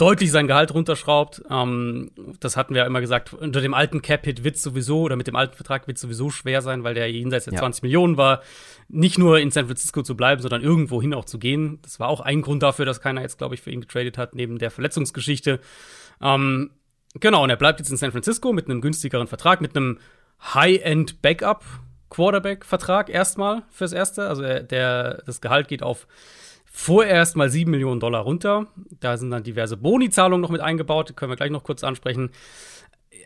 deutlich 0.00 0.30
sein 0.30 0.46
Gehalt 0.46 0.72
runterschraubt. 0.72 1.42
Ähm, 1.50 2.10
das 2.40 2.56
hatten 2.56 2.74
wir 2.74 2.82
ja 2.82 2.86
immer 2.86 3.00
gesagt, 3.02 3.34
unter 3.34 3.60
dem 3.60 3.74
alten 3.74 4.00
Cap-Hit 4.00 4.44
wird 4.44 4.56
sowieso, 4.56 5.02
oder 5.02 5.16
mit 5.16 5.26
dem 5.26 5.36
alten 5.36 5.54
Vertrag 5.54 5.86
wird 5.86 5.98
sowieso 5.98 6.30
schwer 6.30 6.62
sein, 6.62 6.84
weil 6.84 6.94
der 6.94 7.10
jenseits 7.10 7.44
der 7.44 7.54
ja. 7.54 7.60
20 7.60 7.82
Millionen 7.82 8.16
war, 8.16 8.42
nicht 8.88 9.18
nur 9.18 9.38
in 9.38 9.50
San 9.50 9.66
Francisco 9.66 10.02
zu 10.02 10.16
bleiben, 10.16 10.40
sondern 10.40 10.62
irgendwohin 10.62 11.12
auch 11.12 11.26
zu 11.26 11.38
gehen. 11.38 11.80
Das 11.82 12.00
war 12.00 12.08
auch 12.08 12.20
ein 12.20 12.40
Grund 12.40 12.62
dafür, 12.62 12.86
dass 12.86 13.00
keiner 13.02 13.20
jetzt, 13.20 13.38
glaube 13.38 13.54
ich, 13.54 13.60
für 13.60 13.70
ihn 13.70 13.82
getradet 13.82 14.16
hat, 14.16 14.34
neben 14.34 14.58
der 14.58 14.70
Verletzungsgeschichte. 14.70 15.60
Ähm, 16.22 16.70
genau, 17.14 17.44
und 17.44 17.50
er 17.50 17.56
bleibt 17.56 17.80
jetzt 17.80 17.90
in 17.90 17.98
San 17.98 18.12
Francisco 18.12 18.52
mit 18.54 18.66
einem 18.66 18.80
günstigeren 18.80 19.26
Vertrag, 19.26 19.60
mit 19.60 19.76
einem 19.76 19.98
High-End-Backup. 20.54 21.64
Quarterback-Vertrag 22.10 23.08
erstmal 23.08 23.62
fürs 23.70 23.92
Erste. 23.92 24.28
Also 24.28 24.42
der, 24.42 25.22
das 25.26 25.40
Gehalt 25.40 25.68
geht 25.68 25.84
auf 25.84 26.08
vorerst 26.72 27.36
mal 27.36 27.50
7 27.50 27.70
Millionen 27.70 28.00
Dollar 28.00 28.22
runter. 28.22 28.68
Da 29.00 29.16
sind 29.16 29.30
dann 29.30 29.42
diverse 29.42 29.76
Boni-Zahlungen 29.76 30.40
noch 30.40 30.50
mit 30.50 30.60
eingebaut, 30.60 31.14
können 31.16 31.32
wir 31.32 31.36
gleich 31.36 31.50
noch 31.50 31.64
kurz 31.64 31.84
ansprechen. 31.84 32.30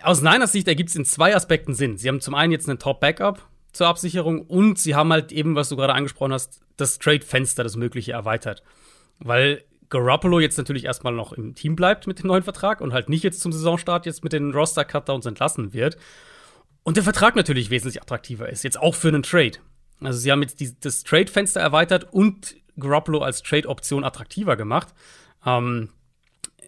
Aus 0.03 0.23
Niners 0.23 0.53
Sicht 0.53 0.67
ergibt 0.67 0.91
es 0.91 0.97
in 0.97 1.05
zwei 1.05 1.37
Aspekten 1.37 1.75
Sinn. 1.75 1.99
Sie 1.99 2.09
haben 2.09 2.21
zum 2.21 2.35
einen 2.35 2.53
jetzt 2.53 2.69
einen 2.69 2.79
Top-Backup 2.79 3.47
zur 3.73 3.87
Absicherung 3.87 4.43
und 4.43 4.79
sie 4.79 4.95
haben 4.95 5.13
halt 5.13 5.31
eben, 5.31 5.55
was 5.55 5.69
du 5.69 5.77
gerade 5.77 5.95
angesprochen 5.95 6.33
hast, 6.33 6.63
das 6.77 6.99
Trade-Fenster, 6.99 7.63
das 7.63 7.77
Mögliche 7.77 8.13
erweitert. 8.13 8.63
Weil 9.19 9.63
Garoppolo 9.91 10.41
jetzt 10.41 10.59
natürlich 10.59 10.87
erstmal 10.87 11.13
noch 11.13 11.33
im 11.33 11.55
Team 11.55 11.77
bleibt 11.77 12.07
mit 12.07 12.21
dem 12.21 12.29
neuen 12.29 12.43
Vertrag 12.43 12.81
und 12.81 12.93
halt 12.93 13.09
nicht 13.09 13.23
jetzt 13.23 13.41
zum 13.41 13.53
Saisonstart 13.53 14.07
jetzt 14.07 14.25
mit 14.25 14.33
den 14.33 14.53
Roster-Cutdowns 14.53 15.27
entlassen 15.27 15.73
wird. 15.73 15.97
Und 16.83 16.97
der 16.97 17.05
Vertrag 17.05 17.37
natürlich 17.37 17.71
wesentlich 17.71 18.03
attraktiver 18.03 18.49
ist, 18.49 18.65
jetzt 18.65 18.81
auch 18.81 18.95
für 18.95 19.09
einen 19.09 19.23
Trade. 19.23 19.59
Also 20.01 20.19
sie 20.19 20.33
haben 20.33 20.43
jetzt 20.43 20.61
die, 20.61 20.79
das 20.81 21.05
Trade-Fenster 21.05 21.61
erweitert 21.61 22.13
und 22.13 22.57
Garoppolo 22.79 23.21
als 23.21 23.43
Trade-Option 23.43 24.05
attraktiver 24.05 24.57
gemacht. 24.57 24.89
Ähm, 25.47 25.91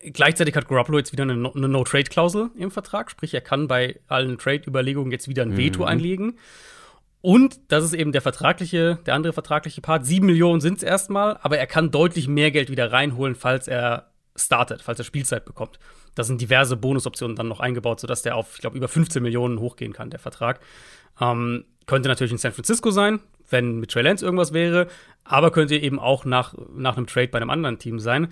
gleichzeitig 0.02 0.54
hat 0.54 0.68
Garoppolo 0.68 0.98
jetzt 0.98 1.12
wieder 1.12 1.22
eine, 1.22 1.34
No-Trade-Klausel 1.36 2.50
im 2.56 2.70
Vertrag, 2.70 3.10
sprich, 3.10 3.34
er 3.34 3.40
kann 3.40 3.68
bei 3.68 4.00
allen 4.08 4.38
Trade-Überlegungen 4.38 5.12
jetzt 5.12 5.28
wieder 5.28 5.42
ein 5.42 5.56
Veto 5.56 5.82
mhm. 5.82 5.88
einlegen. 5.88 6.38
Und 7.22 7.58
das 7.68 7.82
ist 7.82 7.94
eben 7.94 8.12
der 8.12 8.22
vertragliche, 8.22 9.00
der 9.04 9.14
andere 9.14 9.32
vertragliche 9.32 9.80
Part. 9.80 10.06
Sieben 10.06 10.26
Millionen 10.26 10.60
sind 10.60 10.76
es 10.76 10.82
erstmal, 10.84 11.38
aber 11.42 11.58
er 11.58 11.66
kann 11.66 11.90
deutlich 11.90 12.28
mehr 12.28 12.52
Geld 12.52 12.70
wieder 12.70 12.92
reinholen, 12.92 13.34
falls 13.34 13.66
er 13.66 14.12
startet, 14.36 14.82
falls 14.82 14.98
er 15.00 15.04
Spielzeit 15.04 15.44
bekommt. 15.44 15.78
Da 16.14 16.22
sind 16.22 16.40
diverse 16.40 16.76
Bonusoptionen 16.76 17.34
dann 17.34 17.48
noch 17.48 17.60
eingebaut, 17.60 18.00
sodass 18.00 18.22
der 18.22 18.36
auf, 18.36 18.54
ich 18.54 18.60
glaube, 18.60 18.76
über 18.76 18.88
15 18.88 19.22
Millionen 19.22 19.58
hochgehen 19.58 19.92
kann, 19.92 20.10
der 20.10 20.20
Vertrag. 20.20 20.60
Ähm, 21.20 21.64
könnte 21.86 22.08
natürlich 22.08 22.32
in 22.32 22.38
San 22.38 22.52
Francisco 22.52 22.90
sein, 22.90 23.20
wenn 23.50 23.78
mit 23.78 23.90
Trey 23.90 24.02
Lance 24.02 24.24
irgendwas 24.24 24.52
wäre, 24.52 24.88
aber 25.24 25.50
könnte 25.50 25.76
eben 25.76 25.98
auch 25.98 26.24
nach, 26.24 26.54
nach 26.74 26.96
einem 26.96 27.06
Trade 27.06 27.28
bei 27.28 27.38
einem 27.38 27.50
anderen 27.50 27.78
Team 27.78 27.98
sein. 27.98 28.28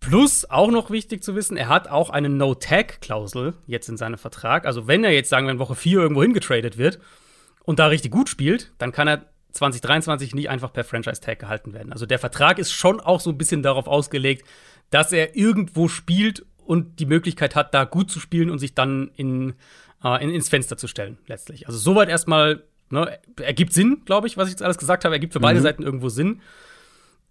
Plus 0.00 0.48
auch 0.48 0.70
noch 0.70 0.90
wichtig 0.90 1.22
zu 1.22 1.34
wissen, 1.34 1.56
er 1.58 1.68
hat 1.68 1.88
auch 1.88 2.08
eine 2.08 2.30
No-Tag-Klausel 2.30 3.54
jetzt 3.66 3.88
in 3.88 3.98
seinem 3.98 4.16
Vertrag. 4.16 4.64
Also 4.64 4.88
wenn 4.88 5.04
er 5.04 5.12
jetzt, 5.12 5.28
sagen 5.28 5.46
wir, 5.46 5.52
in 5.52 5.58
Woche 5.58 5.74
4 5.74 6.00
irgendwo 6.00 6.22
hingetradet 6.22 6.78
wird, 6.78 7.00
und 7.64 7.78
da 7.78 7.86
richtig 7.86 8.10
gut 8.10 8.28
spielt, 8.28 8.72
dann 8.78 8.92
kann 8.92 9.08
er 9.08 9.26
2023 9.52 10.34
nicht 10.34 10.48
einfach 10.48 10.72
per 10.72 10.84
Franchise-Tag 10.84 11.38
gehalten 11.38 11.72
werden. 11.72 11.92
Also 11.92 12.06
der 12.06 12.18
Vertrag 12.18 12.58
ist 12.58 12.72
schon 12.72 13.00
auch 13.00 13.20
so 13.20 13.30
ein 13.30 13.38
bisschen 13.38 13.62
darauf 13.62 13.86
ausgelegt, 13.86 14.46
dass 14.90 15.12
er 15.12 15.36
irgendwo 15.36 15.88
spielt 15.88 16.44
und 16.64 17.00
die 17.00 17.06
Möglichkeit 17.06 17.56
hat, 17.56 17.74
da 17.74 17.84
gut 17.84 18.10
zu 18.10 18.20
spielen 18.20 18.50
und 18.50 18.58
sich 18.58 18.74
dann 18.74 19.10
in, 19.16 19.54
äh, 20.04 20.22
in 20.22 20.30
ins 20.30 20.48
Fenster 20.48 20.76
zu 20.76 20.86
stellen, 20.86 21.18
letztlich. 21.26 21.66
Also 21.66 21.78
soweit 21.78 22.08
erstmal, 22.08 22.64
ne, 22.90 23.18
ergibt 23.40 23.72
Sinn, 23.72 24.02
glaube 24.04 24.26
ich, 24.26 24.36
was 24.36 24.48
ich 24.48 24.52
jetzt 24.52 24.62
alles 24.62 24.78
gesagt 24.78 25.04
habe, 25.04 25.14
ergibt 25.14 25.32
für 25.32 25.40
beide 25.40 25.58
mhm. 25.58 25.64
Seiten 25.64 25.82
irgendwo 25.82 26.08
Sinn. 26.08 26.40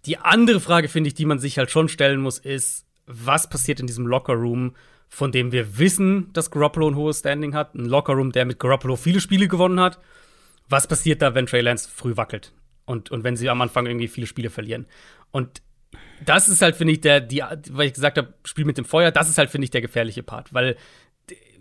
Die 0.05 0.17
andere 0.17 0.59
Frage, 0.59 0.87
finde 0.87 1.09
ich, 1.09 1.13
die 1.13 1.25
man 1.25 1.39
sich 1.39 1.57
halt 1.57 1.71
schon 1.71 1.89
stellen 1.89 2.21
muss, 2.21 2.39
ist, 2.39 2.85
was 3.05 3.49
passiert 3.49 3.79
in 3.79 3.87
diesem 3.87 4.07
Locker-Room, 4.07 4.75
von 5.09 5.31
dem 5.31 5.51
wir 5.51 5.77
wissen, 5.77 6.31
dass 6.33 6.51
Garoppolo 6.51 6.89
ein 6.89 6.95
hohes 6.95 7.19
Standing 7.19 7.55
hat. 7.55 7.73
Ein 7.75 7.85
Lockerroom, 7.85 8.31
der 8.31 8.45
mit 8.45 8.59
Garoppolo 8.59 8.95
viele 8.95 9.19
Spiele 9.19 9.47
gewonnen 9.47 9.79
hat. 9.79 9.99
Was 10.69 10.87
passiert 10.87 11.21
da, 11.21 11.33
wenn 11.33 11.47
Trey 11.47 11.61
Lance 11.61 11.89
früh 11.93 12.15
wackelt? 12.15 12.53
Und, 12.85 13.09
und 13.11 13.23
wenn 13.23 13.35
sie 13.35 13.49
am 13.49 13.61
Anfang 13.61 13.87
irgendwie 13.87 14.07
viele 14.07 14.27
Spiele 14.27 14.51
verlieren? 14.51 14.85
Und 15.31 15.63
das 16.23 16.47
ist 16.47 16.61
halt, 16.61 16.75
finde 16.75 16.93
ich, 16.93 17.01
der, 17.01 17.21
die, 17.21 17.43
weil 17.71 17.87
ich 17.87 17.93
gesagt 17.93 18.17
habe, 18.17 18.35
Spiel 18.43 18.65
mit 18.65 18.77
dem 18.77 18.85
Feuer, 18.85 19.11
das 19.11 19.29
ist 19.29 19.39
halt, 19.39 19.49
finde 19.49 19.65
ich, 19.65 19.71
der 19.71 19.81
gefährliche 19.81 20.21
Part. 20.21 20.53
Weil 20.53 20.77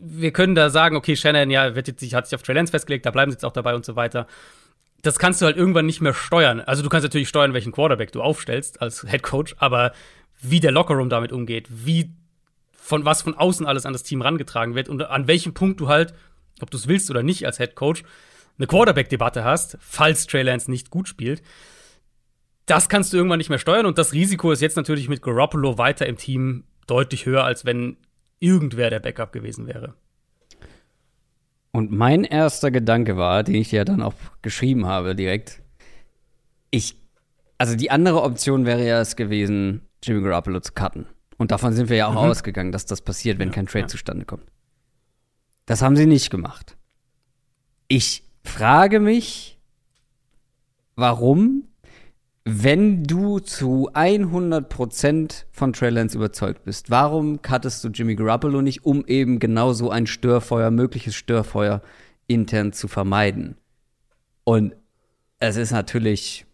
wir 0.01 0.33
können 0.33 0.55
da 0.55 0.71
sagen, 0.71 0.97
okay, 0.97 1.17
Shannon, 1.17 1.51
ja, 1.51 1.75
wird 1.75 1.89
jetzt, 1.89 2.15
hat 2.15 2.27
sich 2.27 2.35
auf 2.35 2.43
Trey 2.43 2.67
festgelegt, 2.67 3.07
da 3.07 3.11
bleiben 3.11 3.31
sie 3.31 3.37
jetzt 3.37 3.45
auch 3.45 3.53
dabei 3.53 3.75
und 3.75 3.85
so 3.85 3.97
weiter. 3.97 4.27
Das 5.03 5.19
kannst 5.19 5.41
du 5.41 5.47
halt 5.47 5.57
irgendwann 5.57 5.87
nicht 5.87 6.01
mehr 6.01 6.15
steuern. 6.15 6.61
Also 6.61 6.83
du 6.83 6.89
kannst 6.89 7.05
natürlich 7.05 7.29
steuern, 7.29 7.55
welchen 7.55 7.73
Quarterback 7.73 8.13
du 8.13 8.23
aufstellst 8.23 8.83
als 8.83 9.07
Head 9.09 9.23
Coach, 9.23 9.55
aber 9.59 9.93
wie 10.41 10.61
der 10.61 10.73
Lockerroom 10.73 11.09
damit 11.09 11.33
umgeht, 11.33 11.67
wie 11.71 12.11
von 12.73 13.05
was 13.05 13.23
von 13.23 13.35
außen 13.35 13.67
alles 13.67 13.87
an 13.87 13.93
das 13.93 14.03
Team 14.03 14.23
rangetragen 14.23 14.75
wird 14.75 14.89
und 14.89 15.03
an 15.03 15.27
welchem 15.27 15.55
Punkt 15.55 15.81
du 15.81 15.89
halt, 15.89 16.15
ob 16.61 16.71
du 16.71 16.77
es 16.77 16.89
willst 16.89 17.11
oder 17.11 17.23
nicht 17.23 17.45
als 17.47 17.59
Head 17.59 17.75
Coach, 17.75 18.03
eine 18.57 18.67
Quarterback-Debatte 18.67 19.45
hast, 19.45 19.79
falls 19.81 20.27
Trey 20.27 20.43
Lance 20.43 20.71
nicht 20.71 20.91
gut 20.91 21.07
spielt. 21.07 21.43
Das 22.67 22.89
kannst 22.89 23.13
du 23.13 23.17
irgendwann 23.17 23.39
nicht 23.39 23.51
mehr 23.51 23.59
steuern 23.59 23.87
und 23.87 23.99
das 23.99 24.13
Risiko 24.13 24.53
ist 24.53 24.63
jetzt 24.63 24.77
natürlich 24.77 25.09
mit 25.09 25.23
Garoppolo 25.23 25.79
weiter 25.79 26.07
im 26.07 26.17
Team 26.17 26.65
deutlich 26.87 27.27
höher, 27.27 27.45
als 27.45 27.65
wenn 27.65 27.99
irgendwer 28.41 28.91
der 28.91 29.01
Backup 29.01 29.33
gewesen 29.33 29.67
wäre. 29.67 29.95
Und 31.71 31.93
mein 31.93 32.25
erster 32.25 32.71
Gedanke 32.71 33.17
war, 33.17 33.43
den 33.43 33.57
ich 33.57 33.73
ja 33.73 33.85
dann 33.85 34.03
auch 34.03 34.15
geschrieben 34.43 34.87
habe 34.87 35.15
direkt, 35.15 35.63
ich, 36.71 36.97
also 37.59 37.77
die 37.77 37.91
andere 37.91 38.23
Option 38.23 38.67
wäre 38.67 38.87
ja 38.87 39.01
es 39.01 39.17
gewesen, 39.17 39.83
Jimmy 40.03 40.23
Garoppolo 40.23 40.61
zu 40.61 40.73
cutten. 40.73 41.07
Und 41.37 41.51
davon 41.51 41.73
sind 41.73 41.89
wir 41.89 41.97
ja 41.97 42.09
auch 42.09 42.13
mhm. 42.13 42.31
ausgegangen, 42.31 42.73
dass 42.73 42.87
das 42.87 43.01
passiert, 43.01 43.39
wenn 43.39 43.49
ja, 43.49 43.55
kein 43.55 43.67
Trade 43.67 43.83
ja. 43.83 43.89
zustande 43.89 44.25
kommt. 44.25 44.51
Das 45.67 45.83
haben 45.83 45.97
sie 45.97 46.07
nicht 46.07 46.31
gemacht. 46.31 46.77
Ich 47.87 48.25
frage 48.43 49.01
mich, 49.01 49.59
warum, 50.97 51.69
wenn 52.51 53.05
du 53.05 53.39
zu 53.41 53.91
100% 53.93 55.45
von 55.51 55.73
Trey 55.73 55.91
Lance 55.91 56.17
überzeugt 56.17 56.65
bist, 56.65 56.91
warum 56.91 57.43
cuttest 57.43 57.85
du 57.85 57.89
Jimmy 57.89 58.15
Garoppolo 58.15 58.63
nicht, 58.63 58.85
um 58.85 59.05
eben 59.07 59.39
genau 59.39 59.73
so 59.73 59.91
ein 59.91 60.07
Störfeuer, 60.07 60.71
mögliches 60.71 61.15
Störfeuer 61.15 61.83
intern 62.27 62.73
zu 62.73 62.89
vermeiden? 62.89 63.57
Und 64.45 64.75
es 65.39 65.57
ist 65.57 65.73
natürlich, 65.73 66.47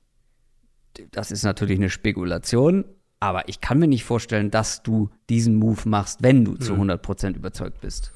das 1.13 1.31
ist 1.31 1.45
natürlich 1.45 1.79
eine 1.79 1.91
Spekulation, 1.91 2.85
aber 3.21 3.49
ich 3.49 3.61
kann 3.61 3.79
mir 3.79 3.89
nicht 3.89 4.05
vorstellen, 4.05 4.51
dass 4.51 4.83
du 4.83 5.11
diesen 5.31 5.55
Move 5.57 5.89
machst, 5.89 6.23
wenn 6.23 6.45
du 6.45 6.57
zu 6.57 6.75
100% 6.75 7.37
überzeugt 7.37 7.81
bist. 7.81 8.13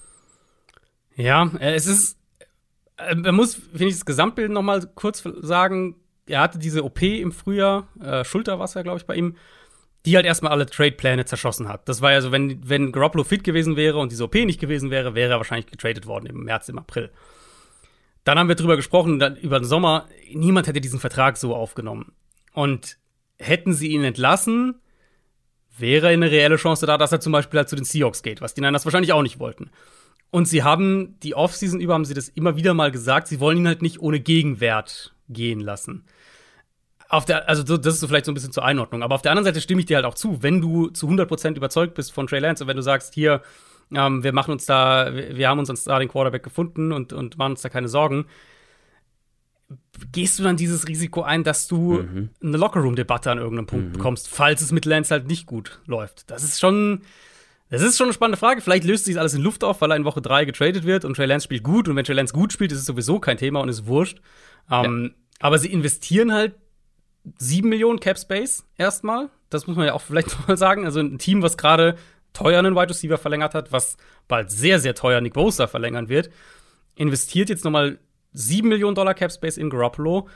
Ja, 1.15 1.51
äh, 1.61 1.75
es 1.75 1.87
ist, 1.87 2.19
äh, 2.97 3.15
man 3.15 3.35
muss, 3.35 3.55
finde 3.55 3.87
ich, 3.87 3.95
das 3.95 4.05
Gesamtbild 4.05 4.51
noch 4.51 4.63
mal 4.63 4.85
kurz 4.95 5.23
sagen. 5.41 5.97
Er 6.29 6.41
hatte 6.41 6.59
diese 6.59 6.85
OP 6.85 7.03
im 7.03 7.33
Frühjahr, 7.33 7.89
äh, 8.01 8.25
Schulterwasser, 8.25 8.83
glaube 8.83 8.99
ich, 8.99 9.07
bei 9.07 9.17
ihm, 9.17 9.37
die 10.07 10.17
halt 10.17 10.27
erstmal 10.27 10.53
alle 10.53 10.67
Trade-Pläne 10.67 11.25
zerschossen 11.25 11.69
hat. 11.69 11.89
Das 11.89 12.01
war 12.01 12.13
ja 12.13 12.21
so, 12.21 12.33
wenn, 12.33 12.69
wenn 12.69 12.93
Garoppolo 12.93 13.25
fit 13.25 13.45
gewesen 13.45 13.77
wäre 13.77 13.99
und 13.99 14.13
diese 14.13 14.25
OP 14.25 14.35
nicht 14.35 14.61
gewesen 14.61 14.91
wäre, 14.91 15.15
wäre 15.15 15.33
er 15.33 15.37
wahrscheinlich 15.39 15.67
getradet 15.67 16.07
worden 16.07 16.27
im 16.27 16.45
März, 16.45 16.69
im 16.69 16.79
April. 16.79 17.11
Dann 18.25 18.39
haben 18.39 18.49
wir 18.49 18.55
drüber 18.55 18.77
gesprochen, 18.77 19.19
dann, 19.19 19.37
über 19.37 19.59
den 19.59 19.65
Sommer, 19.65 20.07
niemand 20.33 20.67
hätte 20.67 20.81
diesen 20.81 21.01
Vertrag 21.01 21.37
so 21.37 21.55
aufgenommen. 21.55 22.13
Und 22.53 22.99
hätten 23.39 23.73
sie 23.73 23.89
ihn 23.89 24.05
entlassen, 24.05 24.81
wäre 25.77 26.09
eine 26.09 26.31
reelle 26.31 26.57
Chance 26.57 26.87
da, 26.87 26.99
dass 26.99 27.13
er 27.13 27.21
zum 27.21 27.33
Beispiel 27.33 27.59
halt 27.59 27.69
zu 27.69 27.77
den 27.77 27.85
Seahawks 27.85 28.23
geht, 28.23 28.41
was 28.41 28.55
die 28.55 28.61
Niners 28.61 28.85
wahrscheinlich 28.85 29.13
auch 29.13 29.23
nicht 29.23 29.39
wollten. 29.39 29.71
Und 30.31 30.47
sie 30.47 30.63
haben 30.63 31.19
die 31.23 31.35
Offseason 31.35 31.81
über, 31.81 31.95
haben 31.95 32.05
sie 32.05 32.15
das 32.15 32.29
immer 32.29 32.57
wieder 32.57 32.75
mal 32.75 32.91
gesagt, 32.91 33.29
sie 33.29 33.41
wollen 33.41 33.59
ihn 33.59 33.67
halt 33.67 33.83
nicht 33.83 34.01
ohne 34.01 34.21
Gegenwert 34.21 35.15
gehen 35.29 35.61
lassen. 35.61 36.05
Auf 37.11 37.25
der, 37.25 37.49
also 37.49 37.63
das 37.63 37.95
ist 37.95 38.01
so 38.01 38.07
vielleicht 38.07 38.27
so 38.27 38.33
ein 38.33 38.35
bisschen 38.35 38.53
zur 38.53 38.65
Einordnung. 38.65 39.03
Aber 39.03 39.15
auf 39.15 39.23
der 39.23 39.33
anderen 39.33 39.47
Seite 39.47 39.63
stimme 39.63 39.81
ich 39.81 39.87
dir 39.87 39.97
halt 39.97 40.05
auch 40.05 40.15
zu, 40.15 40.43
wenn 40.43 40.61
du 40.61 40.89
zu 40.89 41.09
100% 41.09 41.57
überzeugt 41.57 41.95
bist 41.95 42.13
von 42.13 42.27
Trey 42.27 42.39
Lance 42.39 42.65
und 42.65 42.69
wenn 42.69 42.77
du 42.77 42.83
sagst, 42.83 43.15
hier, 43.15 43.41
ähm, 43.95 44.23
wir 44.23 44.35
machen 44.35 44.53
uns 44.53 44.67
da, 44.67 45.11
wir, 45.15 45.49
haben 45.49 45.59
uns 45.59 45.71
uns 45.71 45.85
da 45.85 45.99
den 45.99 46.09
Quarterback 46.09 46.43
gefunden 46.43 46.93
und, 46.93 47.15
und 47.15 47.39
machen 47.39 47.53
uns 47.53 47.63
da 47.63 47.71
keine 47.71 47.89
Sorgen, 47.89 48.27
gehst 50.13 50.39
du 50.39 50.43
dann 50.43 50.57
dieses 50.57 50.87
Risiko 50.89 51.23
ein, 51.23 51.45
dass 51.45 51.67
du 51.67 52.03
mhm. 52.03 52.31
eine 52.43 52.57
Lockerroom-Debatte 52.57 53.31
an 53.31 53.39
irgendeinem 53.39 53.67
Punkt 53.67 53.89
mhm. 53.89 53.93
bekommst, 53.93 54.29
falls 54.29 54.61
es 54.61 54.73
mit 54.73 54.85
Lance 54.85 55.13
halt 55.13 55.27
nicht 55.27 55.47
gut 55.47 55.81
läuft? 55.87 56.31
Das 56.31 56.43
ist 56.43 56.61
schon, 56.61 57.03
das 57.71 57.83
ist 57.83 57.97
schon 57.99 58.07
eine 58.07 58.15
spannende 58.15 58.39
Frage. 58.39 58.61
Vielleicht 58.61 58.85
löst 58.85 59.07
sich 59.07 59.19
alles 59.19 59.35
in 59.35 59.43
Luft 59.43 59.65
auf, 59.65 59.81
weil 59.81 59.93
er 59.93 59.97
in 59.97 60.05
Woche 60.05 60.23
3 60.23 60.45
getradet 60.45 60.85
wird 60.85 61.05
und 61.05 61.15
Trey 61.15 61.27
Lance 61.27 61.45
spielt 61.45 61.63
gut. 61.63 61.89
Und 61.89 61.97
wenn 61.97 62.05
Trey 62.05 62.15
Lance 62.15 62.33
gut 62.33 62.53
spielt, 62.53 62.73
ist 62.73 62.81
es 62.81 62.87
sowieso 62.87 63.19
kein 63.19 63.37
Thema 63.37 63.61
und 63.61 63.69
ist 63.69 63.87
wurscht. 63.87 64.21
Ähm, 64.71 65.13
ja. 65.15 65.25
Aber 65.41 65.59
sie 65.59 65.73
investieren 65.73 66.33
halt 66.33 66.55
7 67.39 67.69
Millionen 67.69 68.01
Cap 68.01 68.19
Space 68.19 68.65
erstmal. 68.77 69.31
Das 69.51 69.67
muss 69.67 69.77
man 69.77 69.87
ja 69.87 69.95
auch 69.95 70.03
vielleicht 70.03 70.37
mal 70.49 70.57
sagen. 70.57 70.85
Also 70.85 71.01
ein 71.01 71.19
Team, 71.19 71.43
was 71.43 71.57
gerade 71.57 71.97
teuer 72.33 72.59
einen 72.59 72.75
Wide 72.75 72.91
Receiver 72.91 73.19
verlängert 73.19 73.55
hat, 73.55 73.73
was 73.73 73.97
bald 74.29 74.51
sehr, 74.51 74.79
sehr 74.79 74.95
teuer 74.95 75.21
Nick 75.21 75.35
Bosa 75.35 75.67
verlängern 75.67 76.09
wird, 76.09 76.31
investiert 76.95 77.49
jetzt 77.49 77.65
nochmal 77.65 77.99
7 78.33 78.69
Millionen 78.69 78.95
Dollar 78.95 79.15
Cap 79.15 79.33
Space 79.33 79.57
in 79.57 79.71
Garoppolo 79.71 80.29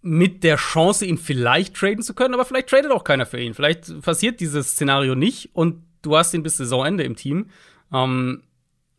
mit 0.00 0.44
der 0.44 0.56
Chance, 0.56 1.04
ihn 1.04 1.18
vielleicht 1.18 1.74
traden 1.74 2.02
zu 2.02 2.14
können, 2.14 2.34
aber 2.34 2.44
vielleicht 2.44 2.68
tradet 2.68 2.90
auch 2.92 3.04
keiner 3.04 3.26
für 3.26 3.40
ihn. 3.40 3.54
Vielleicht 3.54 4.00
passiert 4.02 4.40
dieses 4.40 4.70
Szenario 4.70 5.14
nicht 5.14 5.50
und 5.54 5.82
du 6.02 6.16
hast 6.16 6.34
ihn 6.34 6.42
bis 6.42 6.56
Saisonende 6.56 7.04
im 7.04 7.16
Team. 7.16 7.46
Ähm, 7.92 8.42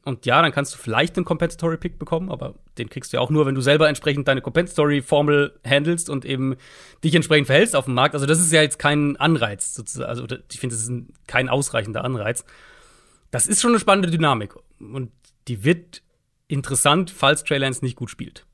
und 0.09 0.25
ja, 0.25 0.41
dann 0.41 0.51
kannst 0.51 0.73
du 0.73 0.77
vielleicht 0.77 1.15
einen 1.15 1.25
Compensatory 1.25 1.77
Pick 1.77 1.99
bekommen, 1.99 2.29
aber 2.31 2.55
den 2.77 2.89
kriegst 2.89 3.13
du 3.13 3.17
ja 3.17 3.21
auch 3.21 3.29
nur, 3.29 3.45
wenn 3.45 3.55
du 3.55 3.61
selber 3.61 3.87
entsprechend 3.87 4.27
deine 4.27 4.41
Compensatory 4.41 5.01
Formel 5.01 5.57
handelst 5.65 6.09
und 6.09 6.25
eben 6.25 6.57
dich 7.03 7.15
entsprechend 7.15 7.47
verhältst 7.47 7.75
auf 7.75 7.85
dem 7.85 7.93
Markt. 7.93 8.15
Also 8.15 8.25
das 8.25 8.39
ist 8.39 8.51
ja 8.51 8.61
jetzt 8.61 8.79
kein 8.79 9.15
Anreiz 9.17 9.73
sozusagen. 9.73 10.09
Also 10.09 10.25
ich 10.51 10.59
finde, 10.59 10.75
das 10.75 10.83
ist 10.83 10.89
ein, 10.89 11.13
kein 11.27 11.47
ausreichender 11.47 12.03
Anreiz. 12.03 12.43
Das 13.31 13.47
ist 13.47 13.61
schon 13.61 13.71
eine 13.71 13.79
spannende 13.79 14.09
Dynamik 14.09 14.55
und 14.79 15.11
die 15.47 15.63
wird 15.63 16.01
interessant, 16.47 17.11
falls 17.11 17.43
Trey 17.43 17.59
Lance 17.59 17.85
nicht 17.85 17.95
gut 17.95 18.09
spielt. 18.09 18.45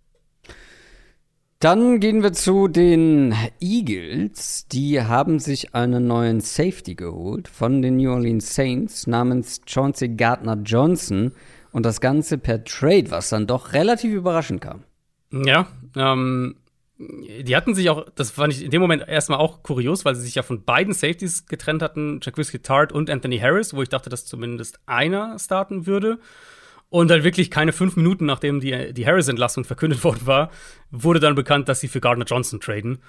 Dann 1.65 1.99
gehen 1.99 2.21
wir 2.21 2.32
zu 2.32 2.67
den 2.67 3.34
Eagles. 3.60 4.67
Die 4.67 5.01
haben 5.01 5.39
sich 5.39 5.73
einen 5.73 6.06
neuen 6.06 6.39
Safety 6.39 6.93
geholt 6.93 7.47
von 7.47 7.82
den 7.82 7.97
New 7.97 8.12
Orleans 8.12 8.54
Saints 8.54 9.08
namens 9.08 9.62
Chauncey 9.65 10.10
Gardner 10.10 10.60
Johnson. 10.63 11.32
Und 11.71 11.84
das 11.84 12.01
Ganze 12.01 12.38
per 12.38 12.63
Trade, 12.63 13.10
was 13.10 13.30
dann 13.30 13.47
doch 13.47 13.73
relativ 13.73 14.13
überraschend 14.13 14.62
kam. 14.62 14.84
Ja, 15.32 15.65
ähm, 15.95 16.58
die 16.99 17.56
hatten 17.56 17.73
sich 17.73 17.89
auch, 17.89 18.06
das 18.13 18.30
fand 18.30 18.54
ich 18.54 18.63
in 18.63 18.69
dem 18.69 18.82
Moment 18.82 19.08
erstmal 19.08 19.39
auch 19.39 19.63
kurios, 19.63 20.06
weil 20.06 20.13
sie 20.13 20.21
sich 20.21 20.36
ja 20.36 20.43
von 20.43 20.65
beiden 20.65 20.93
Safeties 20.93 21.47
getrennt 21.47 21.82
hatten, 21.82 22.19
Jacquisky 22.21 22.60
Tart 22.60 22.91
und 22.91 23.10
Anthony 23.10 23.39
Harris, 23.39 23.73
wo 23.73 23.82
ich 23.82 23.89
dachte, 23.89 24.12
dass 24.12 24.28
zumindest 24.28 24.80
einer 24.86 25.39
starten 25.39 25.88
würde. 25.88 26.19
Und 26.89 27.10
dann 27.10 27.24
wirklich 27.24 27.52
keine 27.52 27.74
fünf 27.74 27.95
Minuten, 27.95 28.26
nachdem 28.26 28.60
die, 28.60 28.93
die 28.93 29.06
Harris-Entlassung 29.06 29.65
verkündet 29.65 30.04
worden 30.06 30.26
war, 30.26 30.52
wurde 30.91 31.19
dann 31.19 31.36
bekannt, 31.36 31.67
dass 31.67 31.80
sie 31.80 31.88
für 31.88 32.02
Gardner 32.02 32.26
Johnson 32.26 32.60
traden. 32.60 33.00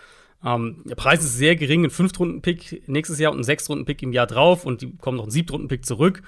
Ähm, 0.44 0.82
der 0.84 0.96
Preis 0.96 1.24
ist 1.24 1.36
sehr 1.36 1.56
gering, 1.56 1.84
ein 1.84 1.90
Fünftrunden-Pick 1.90 2.88
nächstes 2.88 3.18
Jahr 3.18 3.32
und 3.32 3.40
ein 3.40 3.44
Sechstrunden-Pick 3.44 4.02
im 4.02 4.12
Jahr 4.12 4.26
drauf 4.26 4.64
und 4.64 4.82
die 4.82 4.96
kommen 4.96 5.16
noch 5.16 5.24
ein 5.24 5.30
Siebtrunden-Pick 5.30 5.84
zurück. 5.84 6.22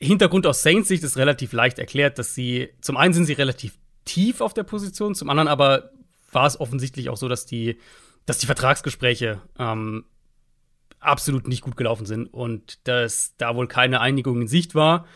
Hintergrund 0.00 0.46
aus 0.46 0.62
Saints 0.62 0.88
Sicht 0.88 1.02
ist 1.02 1.16
relativ 1.16 1.52
leicht 1.52 1.78
erklärt, 1.78 2.18
dass 2.18 2.34
sie, 2.34 2.68
zum 2.80 2.96
einen 2.96 3.14
sind 3.14 3.24
sie 3.24 3.32
relativ 3.32 3.78
tief 4.04 4.40
auf 4.40 4.54
der 4.54 4.64
Position, 4.64 5.14
zum 5.14 5.30
anderen 5.30 5.48
aber 5.48 5.90
war 6.30 6.46
es 6.46 6.60
offensichtlich 6.60 7.08
auch 7.10 7.16
so, 7.16 7.28
dass 7.28 7.46
die, 7.46 7.78
dass 8.26 8.38
die 8.38 8.46
Vertragsgespräche 8.46 9.40
ähm, 9.58 10.04
absolut 11.00 11.48
nicht 11.48 11.62
gut 11.62 11.76
gelaufen 11.76 12.06
sind 12.06 12.26
und 12.32 12.86
dass 12.88 13.34
da 13.36 13.54
wohl 13.54 13.68
keine 13.68 14.00
Einigung 14.00 14.42
in 14.42 14.48
Sicht 14.48 14.74
war. 14.74 15.06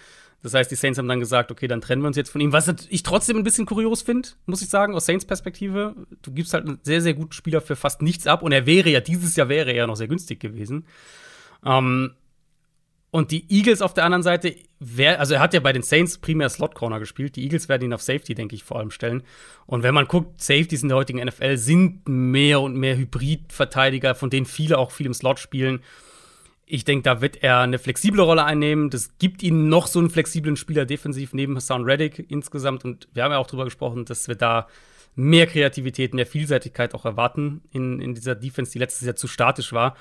Das 0.43 0.55
heißt, 0.55 0.71
die 0.71 0.77
Saints 0.77 0.99
haben 0.99 1.09
dann 1.09 1.19
gesagt, 1.19 1.51
okay, 1.51 1.67
dann 1.67 1.81
trennen 1.81 2.03
wir 2.03 2.07
uns 2.07 2.17
jetzt 2.17 2.31
von 2.31 2.41
ihm. 2.41 2.53
Was 2.53 2.73
ich 2.89 3.03
trotzdem 3.03 3.37
ein 3.37 3.45
bisschen 3.45 3.67
kurios 3.67 4.03
finde, 4.03 4.29
muss 4.47 4.63
ich 4.63 4.69
sagen, 4.69 4.95
aus 4.95 5.07
Saints 5.07 5.25
Perspektive. 5.25 5.95
Du 6.23 6.33
gibst 6.33 6.55
halt 6.55 6.67
einen 6.67 6.79
sehr, 6.83 7.01
sehr 7.01 7.15
guten 7.15 7.33
Spieler 7.33 7.61
für 7.61 7.75
fast 7.75 8.03
nichts 8.03 8.27
ab 8.27 8.43
und 8.43 8.53
er 8.53 8.65
wäre 8.65 8.89
ja, 8.89 9.01
dieses 9.01 9.35
Jahr 9.35 9.49
wäre 9.49 9.71
er 9.71 9.77
ja 9.77 9.87
noch 9.87 9.97
sehr 9.97 10.09
günstig 10.09 10.39
gewesen. 10.39 10.87
Ähm, 11.65 12.13
und 13.11 13.31
die 13.31 13.51
Eagles 13.51 13.81
auf 13.81 13.95
der 13.95 14.05
anderen 14.05 14.23
Seite, 14.23 14.55
wär, 14.81 15.19
also 15.19 15.35
er 15.35 15.41
hat 15.41 15.55
ja 15.55 15.61
bei 15.61 15.73
den 15.73 15.83
Saints 15.83 16.19
primär 16.19 16.51
Slot 16.51 16.75
Corner 16.75 16.99
gespielt. 17.01 17.37
Die 17.37 17.43
Eagles 17.43 17.69
werden 17.69 17.85
ihn 17.85 17.93
auf 17.95 18.03
Safety, 18.03 18.35
denke 18.35 18.55
ich, 18.55 18.65
vor 18.65 18.79
allem 18.79 18.91
stellen. 18.91 19.23
Und 19.67 19.83
wenn 19.83 19.95
man 19.95 20.07
guckt, 20.07 20.43
Safeties 20.43 20.83
in 20.83 20.89
der 20.89 20.99
heutigen 20.99 21.25
NFL 21.25 21.57
sind 21.57 22.07
mehr 22.07 22.61
und 22.61 22.77
mehr 22.77 22.97
Hybrid-Verteidiger, 22.97 24.15
von 24.15 24.29
denen 24.29 24.47
viele 24.47 24.77
auch 24.77 24.91
viel 24.91 25.07
im 25.07 25.15
Slot 25.15 25.39
spielen. 25.39 25.81
Ich 26.71 26.85
denke, 26.85 27.03
da 27.03 27.21
wird 27.21 27.43
er 27.43 27.61
eine 27.61 27.79
flexible 27.79 28.21
Rolle 28.21 28.45
einnehmen. 28.45 28.91
Das 28.91 29.17
gibt 29.19 29.43
ihm 29.43 29.69
noch 29.69 29.87
so 29.87 29.99
einen 29.99 30.11
flexiblen 30.11 30.57
Spieler 30.57 30.85
defensiv 30.85 31.33
neben 31.33 31.57
Hassan 31.57 31.85
Reddick 31.85 32.31
insgesamt. 32.31 32.85
Und 32.85 33.09
wir 33.15 33.25
haben 33.25 33.33
ja 33.33 33.39
auch 33.39 33.47
darüber 33.47 33.65
gesprochen, 33.65 34.05
dass 34.05 34.29
wir 34.29 34.35
da 34.35 34.69
mehr 35.15 35.47
Kreativität, 35.47 36.15
mehr 36.15 36.27
Vielseitigkeit 36.27 36.95
auch 36.95 37.05
erwarten 37.05 37.63
in, 37.73 38.01
in 38.01 38.15
dieser 38.15 38.35
Defense, 38.35 38.73
die 38.73 38.79
letztes 38.79 39.07
Jahr 39.07 39.17
zu 39.17 39.27
statisch 39.29 39.73
war. 39.73 39.97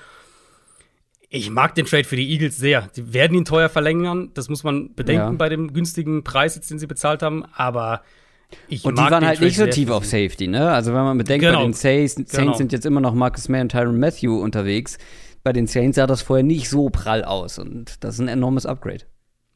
Ich 1.30 1.50
mag 1.50 1.74
den 1.74 1.86
Trade 1.86 2.04
für 2.04 2.16
die 2.16 2.30
Eagles 2.30 2.56
sehr. 2.56 2.88
Die 2.96 3.12
werden 3.12 3.36
ihn 3.36 3.44
teuer 3.44 3.68
verlängern. 3.68 4.30
Das 4.34 4.48
muss 4.48 4.62
man 4.62 4.94
bedenken 4.94 5.32
ja. 5.32 5.36
bei 5.36 5.48
dem 5.48 5.72
günstigen 5.72 6.24
Preis, 6.24 6.58
den 6.60 6.78
sie 6.78 6.86
bezahlt 6.86 7.22
haben. 7.22 7.44
Aber 7.54 8.02
ich 8.68 8.84
und 8.84 8.96
die 8.98 9.02
waren 9.02 9.26
halt 9.26 9.38
Trade 9.38 9.46
nicht 9.46 9.58
so 9.58 9.66
tief 9.66 9.90
auf 9.90 10.06
Safety, 10.06 10.48
ne? 10.48 10.70
Also 10.70 10.94
wenn 10.94 11.02
man 11.02 11.18
bedenkt, 11.18 11.44
genau. 11.44 11.58
bei 11.58 11.64
den 11.64 11.74
Saints, 11.74 12.14
Saints 12.14 12.32
genau. 12.32 12.54
sind 12.54 12.72
jetzt 12.72 12.86
immer 12.86 13.00
noch 13.00 13.12
Marcus 13.12 13.48
May 13.48 13.60
und 13.60 13.70
Tyron 13.70 13.98
Matthew 13.98 14.40
unterwegs. 14.40 14.96
Bei 15.48 15.54
den 15.54 15.66
Saints 15.66 15.96
sah 15.96 16.06
das 16.06 16.20
vorher 16.20 16.44
nicht 16.44 16.68
so 16.68 16.90
prall 16.90 17.24
aus 17.24 17.58
und 17.58 18.04
das 18.04 18.16
ist 18.16 18.20
ein 18.20 18.28
enormes 18.28 18.66
Upgrade. 18.66 19.06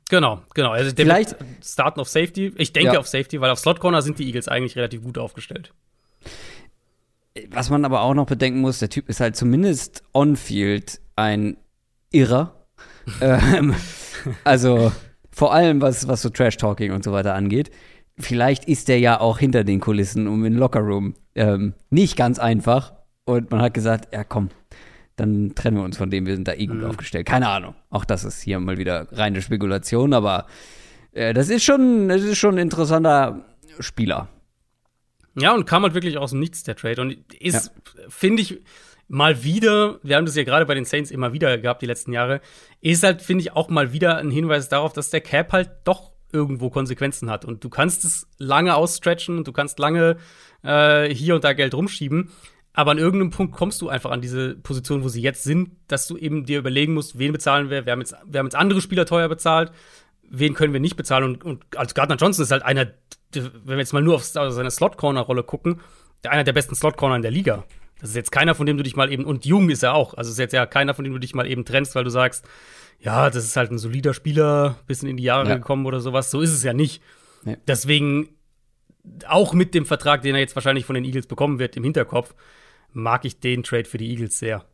Genau, 0.09 0.40
genau. 0.55 0.70
Also 0.70 0.90
Vielleicht 0.96 1.37
starten 1.62 2.00
auf 2.00 2.09
Safety. 2.09 2.50
Ich 2.57 2.72
denke 2.72 2.94
ja. 2.94 2.98
auf 2.98 3.07
Safety, 3.07 3.42
weil 3.42 3.50
auf 3.50 3.59
Slot 3.59 3.78
Corner 3.78 4.00
sind 4.00 4.18
die 4.18 4.24
Eagles 4.24 4.48
eigentlich 4.48 4.74
relativ 4.74 5.02
gut 5.02 5.18
aufgestellt. 5.18 5.74
Was 7.50 7.68
man 7.68 7.85
aber 7.85 8.00
auch 8.00 8.14
noch 8.14 8.24
bedenken 8.24 8.62
muss, 8.62 8.78
der 8.78 8.88
Typ 8.88 9.11
ist 9.11 9.20
halt 9.20 9.37
zumindest 9.37 10.02
on-field 10.14 10.98
ein 11.14 11.59
Irrer. 12.11 12.55
ähm, 13.20 13.74
also 14.44 14.92
vor 15.31 15.52
allem, 15.52 15.83
was, 15.83 16.09
was 16.09 16.22
so 16.22 16.31
Trash-Talking 16.31 16.92
und 16.92 17.05
so 17.05 17.12
weiter 17.12 17.35
angeht. 17.35 17.70
Vielleicht 18.18 18.64
ist 18.64 18.88
der 18.88 18.98
ja 18.98 19.20
auch 19.20 19.38
hinter 19.38 19.62
den 19.62 19.81
Kulissen 19.81 20.26
um 20.26 20.42
den 20.42 20.55
Lockerroom 20.55 21.16
ähm, 21.35 21.74
nicht 21.90 22.16
ganz 22.16 22.38
einfach. 22.38 22.94
Und 23.26 23.50
man 23.50 23.61
hat 23.61 23.74
gesagt, 23.74 24.14
ja 24.14 24.24
komm, 24.24 24.48
dann 25.16 25.55
trennen 25.55 25.77
wir 25.77 25.85
uns 25.85 25.96
von 25.96 26.11
dem, 26.11 26.27
wir 26.27 26.35
sind 26.35 26.48
da 26.48 26.55
eh 26.55 26.66
gut 26.66 26.79
mhm. 26.79 26.87
aufgestellt. 26.87 27.27
Keine 27.27 27.48
Ahnung. 27.48 27.75
Auch 27.90 28.05
das 28.05 28.25
ist 28.25 28.40
hier 28.42 28.59
mal 28.61 28.79
wieder 28.79 29.09
reine 29.12 29.42
Spekulation, 29.42 30.14
aber 30.14 30.46
äh, 31.12 31.35
das 31.35 31.48
ist 31.48 31.64
schon, 31.64 32.09
das 32.09 32.22
ist 32.22 32.38
schon 32.38 32.55
ein 32.57 32.59
interessanter 32.59 33.44
Spieler. 33.79 34.29
Ja, 35.35 35.55
und 35.55 35.66
kam 35.66 35.83
halt 35.83 35.94
wirklich 35.94 36.18
aus 36.18 36.31
dem 36.31 36.40
Nichts, 36.40 36.62
der 36.62 36.77
Trade. 36.77 37.01
Und 37.01 37.35
ist, 37.35 37.72
ja. 37.96 38.03
finde 38.09 38.42
ich, 38.42 38.61
mal 39.09 39.44
wieder, 39.44 39.98
wir 40.03 40.16
haben 40.16 40.27
das 40.27 40.37
ja 40.37 40.44
gerade 40.44 40.66
bei 40.66 40.75
den 40.75 40.85
Saints 40.85 41.11
immer 41.11 41.33
wieder 41.33 41.59
gehabt, 41.59 41.83
die 41.83 41.87
letzten 41.87 42.12
Jahre, 42.12 42.40
ist 42.81 43.03
halt, 43.03 43.22
finde 43.22 43.42
ich, 43.42 43.53
auch 43.53 43.68
mal 43.68 43.92
wieder 43.92 44.16
ein 44.16 44.31
Hinweis 44.31 44.68
darauf, 44.68 44.92
dass 44.92 45.11
der 45.11 45.20
Cap 45.20 45.53
halt 45.53 45.70
doch 45.85 46.12
irgendwo 46.33 46.70
Konsequenzen 46.70 47.31
hat. 47.31 47.44
Und 47.44 47.62
du 47.62 47.68
kannst 47.68 48.05
es 48.05 48.27
lange 48.38 48.75
ausstretchen 48.75 49.38
und 49.38 49.46
du 49.46 49.53
kannst 49.53 49.79
lange 49.79 50.16
äh, 50.62 51.14
hier 51.14 51.35
und 51.35 51.44
da 51.44 51.53
Geld 51.53 51.75
rumschieben. 51.75 52.31
Aber 52.74 52.90
an 52.90 52.98
irgendeinem 52.98 53.30
Punkt 53.30 53.54
kommst 53.54 53.82
du 53.82 53.88
einfach 53.88 54.11
an 54.11 54.22
diese 54.22 54.54
Position, 54.54 55.04
wo 55.04 55.08
sie 55.08 55.20
jetzt 55.20 55.44
sind, 55.44 55.72
dass 55.88 56.06
du 56.06 56.16
eben 56.16 56.46
dir 56.46 56.58
überlegen 56.58 56.94
musst, 56.94 57.18
wen 57.18 57.32
bezahlen 57.32 57.68
wir. 57.68 57.85
Wir 57.85 57.92
haben 57.92 58.00
jetzt, 58.00 58.14
wir 58.26 58.38
haben 58.38 58.46
jetzt 58.46 58.54
andere 58.54 58.80
Spieler 58.80 59.04
teuer 59.04 59.28
bezahlt. 59.28 59.72
Wen 60.28 60.54
können 60.54 60.72
wir 60.72 60.80
nicht 60.80 60.96
bezahlen? 60.96 61.24
Und, 61.24 61.44
und 61.44 61.76
als 61.76 61.94
Gardner 61.94 62.16
Johnson 62.16 62.44
ist 62.44 62.50
halt 62.50 62.62
einer, 62.62 62.87
wenn 63.35 63.66
wir 63.66 63.78
jetzt 63.78 63.92
mal 63.92 64.02
nur 64.02 64.14
auf 64.14 64.24
seine 64.24 64.70
Slot-Corner-Rolle 64.70 65.42
gucken, 65.42 65.80
der 66.24 66.30
einer 66.30 66.44
der 66.44 66.54
besten 66.54 66.74
Slot-Corner 66.74 67.16
in 67.16 67.22
der 67.22 67.30
Liga. 67.30 67.64
Das 68.00 68.11
ist 68.11 68.16
jetzt 68.16 68.32
keiner, 68.32 68.54
von 68.54 68.66
dem 68.66 68.76
du 68.78 68.82
dich 68.82 68.96
mal 68.96 69.12
eben, 69.12 69.24
und 69.24 69.44
jung 69.44 69.68
ist 69.68 69.82
er 69.82 69.94
auch, 69.94 70.14
also 70.14 70.30
ist 70.30 70.38
jetzt 70.38 70.52
ja 70.52 70.66
keiner, 70.66 70.94
von 70.94 71.04
dem 71.04 71.12
du 71.12 71.20
dich 71.20 71.35
mal 71.35 71.46
eben 71.46 71.64
trennst, 71.64 71.94
weil 71.94 72.04
du 72.04 72.11
sagst, 72.11 72.44
ja, 72.98 73.30
das 73.30 73.44
ist 73.44 73.56
halt 73.56 73.70
ein 73.70 73.78
solider 73.78 74.14
Spieler, 74.14 74.76
bisschen 74.87 75.08
in 75.08 75.16
die 75.16 75.22
Jahre 75.22 75.48
ja. 75.48 75.56
gekommen 75.56 75.87
oder 75.87 76.00
sowas. 76.00 76.30
So 76.30 76.40
ist 76.40 76.52
es 76.52 76.62
ja 76.62 76.72
nicht. 76.72 77.02
Ja. 77.44 77.56
Deswegen, 77.66 78.30
auch 79.28 79.52
mit 79.52 79.74
dem 79.74 79.85
Vertrag, 79.85 80.22
den 80.22 80.35
er 80.35 80.40
jetzt 80.40 80.56
wahrscheinlich 80.56 80.85
von 80.85 80.94
den 80.94 81.04
Eagles 81.04 81.26
bekommen 81.26 81.58
wird, 81.58 81.76
im 81.76 81.85
Hinterkopf, 81.85 82.35
mag 82.92 83.24
ich 83.24 83.40
den 83.40 83.62
Trade 83.62 83.85
für 83.85 83.98
die 83.98 84.11
Eagles 84.11 84.38
sehr. 84.38 84.64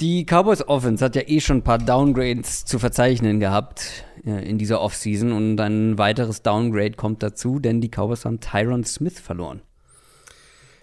Die 0.00 0.24
Cowboys 0.24 0.66
Offense 0.66 1.04
hat 1.04 1.14
ja 1.14 1.22
eh 1.26 1.40
schon 1.40 1.58
ein 1.58 1.64
paar 1.64 1.76
Downgrades 1.76 2.64
zu 2.64 2.78
verzeichnen 2.78 3.38
gehabt 3.38 4.04
äh, 4.24 4.48
in 4.48 4.56
dieser 4.56 4.80
Offseason 4.80 5.32
und 5.32 5.60
ein 5.60 5.98
weiteres 5.98 6.42
Downgrade 6.42 6.92
kommt 6.92 7.22
dazu, 7.22 7.58
denn 7.58 7.82
die 7.82 7.90
Cowboys 7.90 8.24
haben 8.24 8.40
Tyron 8.40 8.84
Smith 8.84 9.20
verloren. 9.20 9.60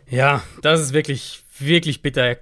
Ja, 0.08 0.43
das 0.62 0.82
ist 0.82 0.93
wirklich, 0.93 1.43
wirklich 1.58 2.04
bitter. 2.04 2.24
Er, 2.26 2.38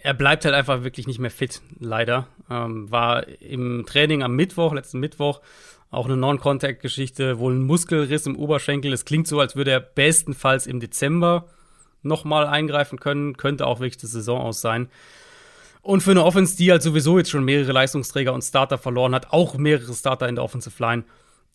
er 0.00 0.14
bleibt 0.14 0.46
halt 0.46 0.54
einfach 0.54 0.84
wirklich 0.84 1.06
nicht 1.06 1.18
mehr 1.18 1.30
fit, 1.30 1.60
leider. 1.78 2.28
Ähm, 2.50 2.90
war 2.90 3.28
im 3.28 3.84
Training 3.86 4.22
am 4.22 4.34
Mittwoch, 4.34 4.72
letzten 4.72 5.00
Mittwoch, 5.00 5.42
auch 5.90 6.06
eine 6.06 6.16
Non-Contact-Geschichte, 6.16 7.38
wohl 7.38 7.54
ein 7.54 7.62
Muskelriss 7.62 8.26
im 8.26 8.36
Oberschenkel. 8.36 8.92
Es 8.92 9.04
klingt 9.04 9.26
so, 9.26 9.38
als 9.38 9.54
würde 9.54 9.70
er 9.70 9.80
bestenfalls 9.80 10.66
im 10.66 10.80
Dezember 10.80 11.46
nochmal 12.02 12.46
eingreifen 12.46 13.00
können. 13.00 13.36
Könnte 13.36 13.66
auch 13.66 13.80
wirklich 13.80 13.98
das 13.98 14.10
Saison 14.10 14.40
aus 14.40 14.60
sein. 14.60 14.88
Und 15.82 16.02
für 16.02 16.10
eine 16.10 16.24
Offense, 16.24 16.56
die 16.56 16.70
halt 16.70 16.82
sowieso 16.82 17.18
jetzt 17.18 17.30
schon 17.30 17.44
mehrere 17.44 17.72
Leistungsträger 17.72 18.32
und 18.32 18.42
Starter 18.42 18.78
verloren 18.78 19.14
hat, 19.14 19.32
auch 19.32 19.56
mehrere 19.56 19.94
Starter 19.94 20.28
in 20.28 20.34
der 20.34 20.44
Offensive 20.44 20.82
Line, 20.82 21.04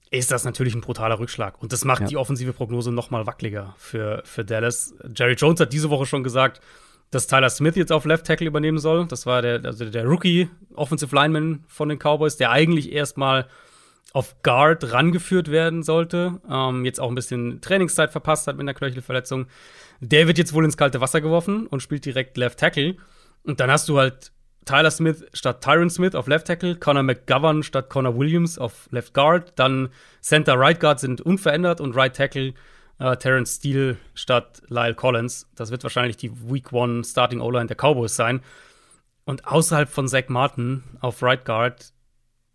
ist 0.10 0.32
das 0.32 0.46
natürlich 0.46 0.76
ein 0.76 0.82
brutaler 0.82 1.20
Rückschlag. 1.20 1.62
Und 1.62 1.74
das 1.74 1.86
macht 1.86 2.02
ja. 2.02 2.08
die 2.08 2.18
offensive 2.18 2.54
Prognose 2.54 2.92
noch 2.92 3.10
mal 3.10 3.26
wackeliger 3.26 3.76
für, 3.78 4.22
für 4.26 4.46
Dallas. 4.46 4.94
Jerry 5.16 5.34
Jones 5.34 5.60
hat 5.60 5.74
diese 5.74 5.90
Woche 5.90 6.06
schon 6.06 6.24
gesagt, 6.24 6.62
dass 7.10 7.28
Tyler 7.28 7.50
Smith 7.50 7.76
jetzt 7.76 7.92
auf 7.92 8.06
Left 8.06 8.26
Tackle 8.26 8.48
übernehmen 8.48 8.78
soll. 8.80 9.08
Das 9.08 9.26
war 9.26 9.42
der, 9.42 9.64
also 9.66 9.86
der 9.86 10.06
Rookie 10.06 10.50
Offensive 10.76 11.16
Lineman 11.16 11.64
von 11.68 11.90
den 11.90 12.00
Cowboys, 12.00 12.38
der 12.38 12.52
eigentlich 12.52 12.92
erstmal 12.92 13.48
auf 14.14 14.36
Guard 14.44 14.92
rangeführt 14.92 15.50
werden 15.50 15.84
sollte. 15.84 16.40
Ähm, 16.50 16.86
jetzt 16.86 17.00
auch 17.00 17.10
ein 17.10 17.16
bisschen 17.16 17.62
Trainingszeit 17.62 18.12
verpasst 18.12 18.48
hat 18.48 18.56
mit 18.56 18.64
einer 18.64 18.76
Knöchelverletzung. 18.76 19.48
Der 20.00 20.28
wird 20.28 20.38
jetzt 20.38 20.54
wohl 20.54 20.66
ins 20.66 20.78
kalte 20.78 21.02
Wasser 21.02 21.22
geworfen 21.22 21.68
und 21.68 21.82
spielt 21.82 22.06
direkt 22.06 22.38
Left 22.38 22.60
Tackle. 22.60 22.98
Und 23.44 23.60
dann 23.60 23.72
hast 23.72 23.90
du 23.90 23.98
halt 23.98 24.32
Tyler 24.66 24.92
Smith 24.92 25.26
statt 25.34 25.62
Tyron 25.62 25.90
Smith 25.90 26.16
auf 26.16 26.28
Left 26.28 26.48
Tackle, 26.48 26.76
Connor 26.76 27.04
McGovern 27.04 27.64
statt 27.64 27.90
Connor 27.90 28.18
Williams 28.18 28.58
auf 28.58 28.88
Left 28.92 29.14
Guard, 29.14 29.54
dann 29.58 29.90
Center 30.22 30.58
Right 30.58 30.80
Guard 30.80 31.00
sind 31.00 31.22
unverändert 31.22 31.82
und 31.82 31.96
Right 31.96 32.16
Tackle 32.16 32.54
äh, 33.00 33.18
Terrence 33.18 33.56
Steele 33.56 33.98
statt 34.14 34.62
Lyle 34.70 34.96
Collins. 34.96 35.50
Das 35.56 35.72
wird 35.72 35.84
wahrscheinlich 35.84 36.18
die 36.18 36.32
Week 36.50 36.72
One 36.72 37.04
Starting 37.04 37.42
O-Line 37.42 37.68
der 37.68 37.76
Cowboys 37.76 38.16
sein. 38.16 38.42
Und 39.26 39.48
außerhalb 39.48 39.90
von 39.90 40.08
Zach 40.08 40.28
Martin 40.28 40.84
auf 41.00 41.22
Right 41.24 41.46
Guard 41.46 41.94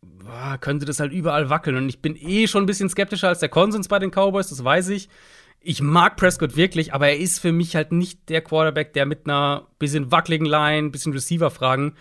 boah, 0.00 0.58
könnte 0.58 0.86
das 0.86 1.00
halt 1.00 1.12
überall 1.12 1.50
wackeln. 1.50 1.76
Und 1.76 1.88
ich 1.88 2.00
bin 2.00 2.16
eh 2.16 2.46
schon 2.46 2.62
ein 2.64 2.66
bisschen 2.66 2.88
skeptischer 2.88 3.28
als 3.28 3.40
der 3.40 3.48
Konsens 3.48 3.88
bei 3.88 3.98
den 3.98 4.10
Cowboys, 4.10 4.48
das 4.48 4.62
weiß 4.62 4.88
ich. 4.90 5.08
Ich 5.60 5.82
mag 5.82 6.16
Prescott 6.16 6.56
wirklich, 6.56 6.94
aber 6.94 7.08
er 7.08 7.18
ist 7.18 7.40
für 7.40 7.52
mich 7.52 7.74
halt 7.74 7.92
nicht 7.92 8.28
der 8.28 8.40
Quarterback, 8.40 8.92
der 8.92 9.06
mit 9.06 9.26
einer 9.26 9.66
bisschen 9.78 10.10
wackeligen 10.10 10.46
Line, 10.46 10.90
bisschen 10.90 11.12
Receiver-Fragen, 11.12 11.94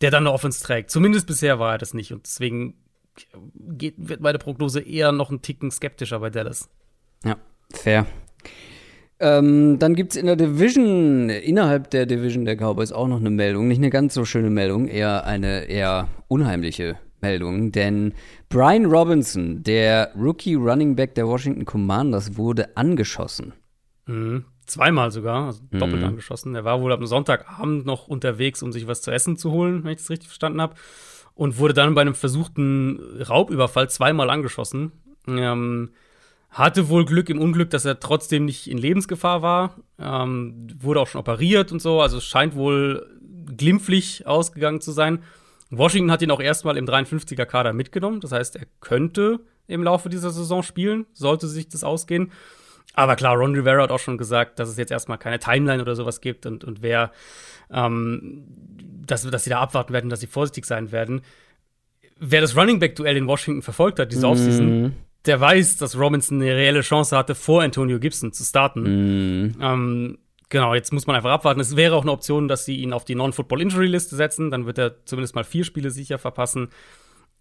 der 0.00 0.10
dann 0.10 0.24
eine 0.26 0.32
Offense 0.32 0.62
trägt. 0.62 0.90
Zumindest 0.90 1.26
bisher 1.26 1.58
war 1.58 1.72
er 1.72 1.78
das 1.78 1.94
nicht. 1.94 2.12
Und 2.12 2.26
deswegen 2.26 2.74
geht, 3.54 3.94
wird 3.96 4.20
meine 4.20 4.38
Prognose 4.38 4.80
eher 4.80 5.12
noch 5.12 5.30
einen 5.30 5.42
Ticken 5.42 5.70
skeptischer 5.70 6.20
bei 6.20 6.30
Dallas. 6.30 6.68
Ja, 7.24 7.36
fair. 7.72 8.06
Ähm, 9.18 9.78
dann 9.78 9.94
gibt 9.94 10.12
es 10.12 10.16
in 10.16 10.26
der 10.26 10.36
Division, 10.36 11.28
innerhalb 11.28 11.90
der 11.90 12.06
Division 12.06 12.46
der 12.46 12.56
Cowboys 12.56 12.90
auch 12.90 13.06
noch 13.06 13.20
eine 13.20 13.30
Meldung. 13.30 13.68
Nicht 13.68 13.78
eine 13.78 13.90
ganz 13.90 14.14
so 14.14 14.24
schöne 14.24 14.48
Meldung, 14.48 14.88
eher 14.88 15.26
eine 15.26 15.64
eher 15.64 16.08
unheimliche 16.28 16.98
Meldung. 17.22 17.72
Denn 17.72 18.14
Brian 18.48 18.86
Robinson, 18.86 19.62
der 19.62 20.12
Rookie 20.16 20.54
Running 20.54 20.96
Back 20.96 21.14
der 21.14 21.26
Washington 21.26 21.64
Commanders, 21.64 22.36
wurde 22.36 22.76
angeschossen. 22.76 23.52
Mhm. 24.06 24.44
Zweimal 24.66 25.10
sogar, 25.10 25.46
also 25.46 25.62
doppelt 25.72 26.02
mhm. 26.02 26.08
angeschossen. 26.08 26.54
Er 26.54 26.64
war 26.64 26.80
wohl 26.80 26.92
am 26.92 27.04
Sonntagabend 27.04 27.86
noch 27.86 28.06
unterwegs, 28.06 28.62
um 28.62 28.70
sich 28.70 28.86
was 28.86 29.02
zu 29.02 29.10
essen 29.10 29.36
zu 29.36 29.50
holen, 29.50 29.82
wenn 29.82 29.92
ich 29.92 29.98
das 29.98 30.10
richtig 30.10 30.28
verstanden 30.28 30.60
habe. 30.60 30.74
Und 31.34 31.58
wurde 31.58 31.74
dann 31.74 31.94
bei 31.94 32.02
einem 32.02 32.14
versuchten 32.14 33.00
Raubüberfall 33.20 33.90
zweimal 33.90 34.30
angeschossen. 34.30 34.92
Ähm, 35.26 35.90
hatte 36.50 36.88
wohl 36.88 37.04
Glück 37.04 37.28
im 37.30 37.40
Unglück, 37.40 37.70
dass 37.70 37.84
er 37.84 38.00
trotzdem 38.00 38.44
nicht 38.44 38.68
in 38.68 38.78
Lebensgefahr 38.78 39.42
war. 39.42 39.76
Ähm, 39.98 40.68
wurde 40.78 41.00
auch 41.00 41.06
schon 41.06 41.20
operiert 41.20 41.72
und 41.72 41.80
so. 41.80 42.00
Also 42.00 42.18
es 42.18 42.24
scheint 42.24 42.54
wohl 42.54 43.06
glimpflich 43.56 44.26
ausgegangen 44.26 44.80
zu 44.80 44.92
sein. 44.92 45.20
Washington 45.70 46.10
hat 46.10 46.22
ihn 46.22 46.30
auch 46.30 46.40
erstmal 46.40 46.76
im 46.76 46.86
53er 46.86 47.46
Kader 47.46 47.72
mitgenommen. 47.72 48.20
Das 48.20 48.32
heißt, 48.32 48.56
er 48.56 48.66
könnte 48.80 49.40
im 49.66 49.84
Laufe 49.84 50.08
dieser 50.08 50.30
Saison 50.30 50.62
spielen, 50.62 51.06
sollte 51.12 51.46
sich 51.46 51.68
das 51.68 51.84
ausgehen. 51.84 52.32
Aber 52.94 53.14
klar, 53.14 53.36
Ron 53.36 53.54
Rivera 53.54 53.82
hat 53.82 53.92
auch 53.92 54.00
schon 54.00 54.18
gesagt, 54.18 54.58
dass 54.58 54.68
es 54.68 54.76
jetzt 54.76 54.90
erstmal 54.90 55.18
keine 55.18 55.38
Timeline 55.38 55.80
oder 55.80 55.94
sowas 55.94 56.20
gibt 56.20 56.44
und, 56.44 56.64
und 56.64 56.82
wer, 56.82 57.12
ähm, 57.70 58.44
dass, 59.06 59.22
dass 59.22 59.44
sie 59.44 59.50
da 59.50 59.60
abwarten 59.60 59.92
werden, 59.92 60.10
dass 60.10 60.20
sie 60.20 60.26
vorsichtig 60.26 60.66
sein 60.66 60.90
werden. 60.90 61.22
Wer 62.18 62.40
das 62.40 62.56
Running 62.56 62.80
Back-Duell 62.80 63.16
in 63.16 63.28
Washington 63.28 63.62
verfolgt 63.62 64.00
hat, 64.00 64.10
diese 64.10 64.26
mm. 64.26 64.30
Offseason, 64.30 64.92
der 65.24 65.40
weiß, 65.40 65.76
dass 65.76 65.96
Robinson 65.96 66.42
eine 66.42 66.54
reelle 66.54 66.80
Chance 66.80 67.16
hatte, 67.16 67.34
vor 67.34 67.62
Antonio 67.62 68.00
Gibson 68.00 68.32
zu 68.32 68.42
starten. 68.42 68.82
Mm. 69.46 69.56
Ähm, 69.60 70.18
genau, 70.50 70.74
jetzt 70.74 70.92
muss 70.92 71.06
man 71.06 71.16
einfach 71.16 71.30
abwarten. 71.30 71.60
Es 71.60 71.76
wäre 71.76 71.94
auch 71.94 72.02
eine 72.02 72.12
Option, 72.12 72.48
dass 72.48 72.66
sie 72.66 72.76
ihn 72.76 72.92
auf 72.92 73.06
die 73.06 73.14
Non-Football-Injury-Liste 73.14 74.14
setzen. 74.14 74.50
Dann 74.50 74.66
wird 74.66 74.76
er 74.76 75.04
zumindest 75.06 75.34
mal 75.34 75.44
vier 75.44 75.64
Spiele 75.64 75.90
sicher 75.90 76.18
verpassen. 76.18 76.68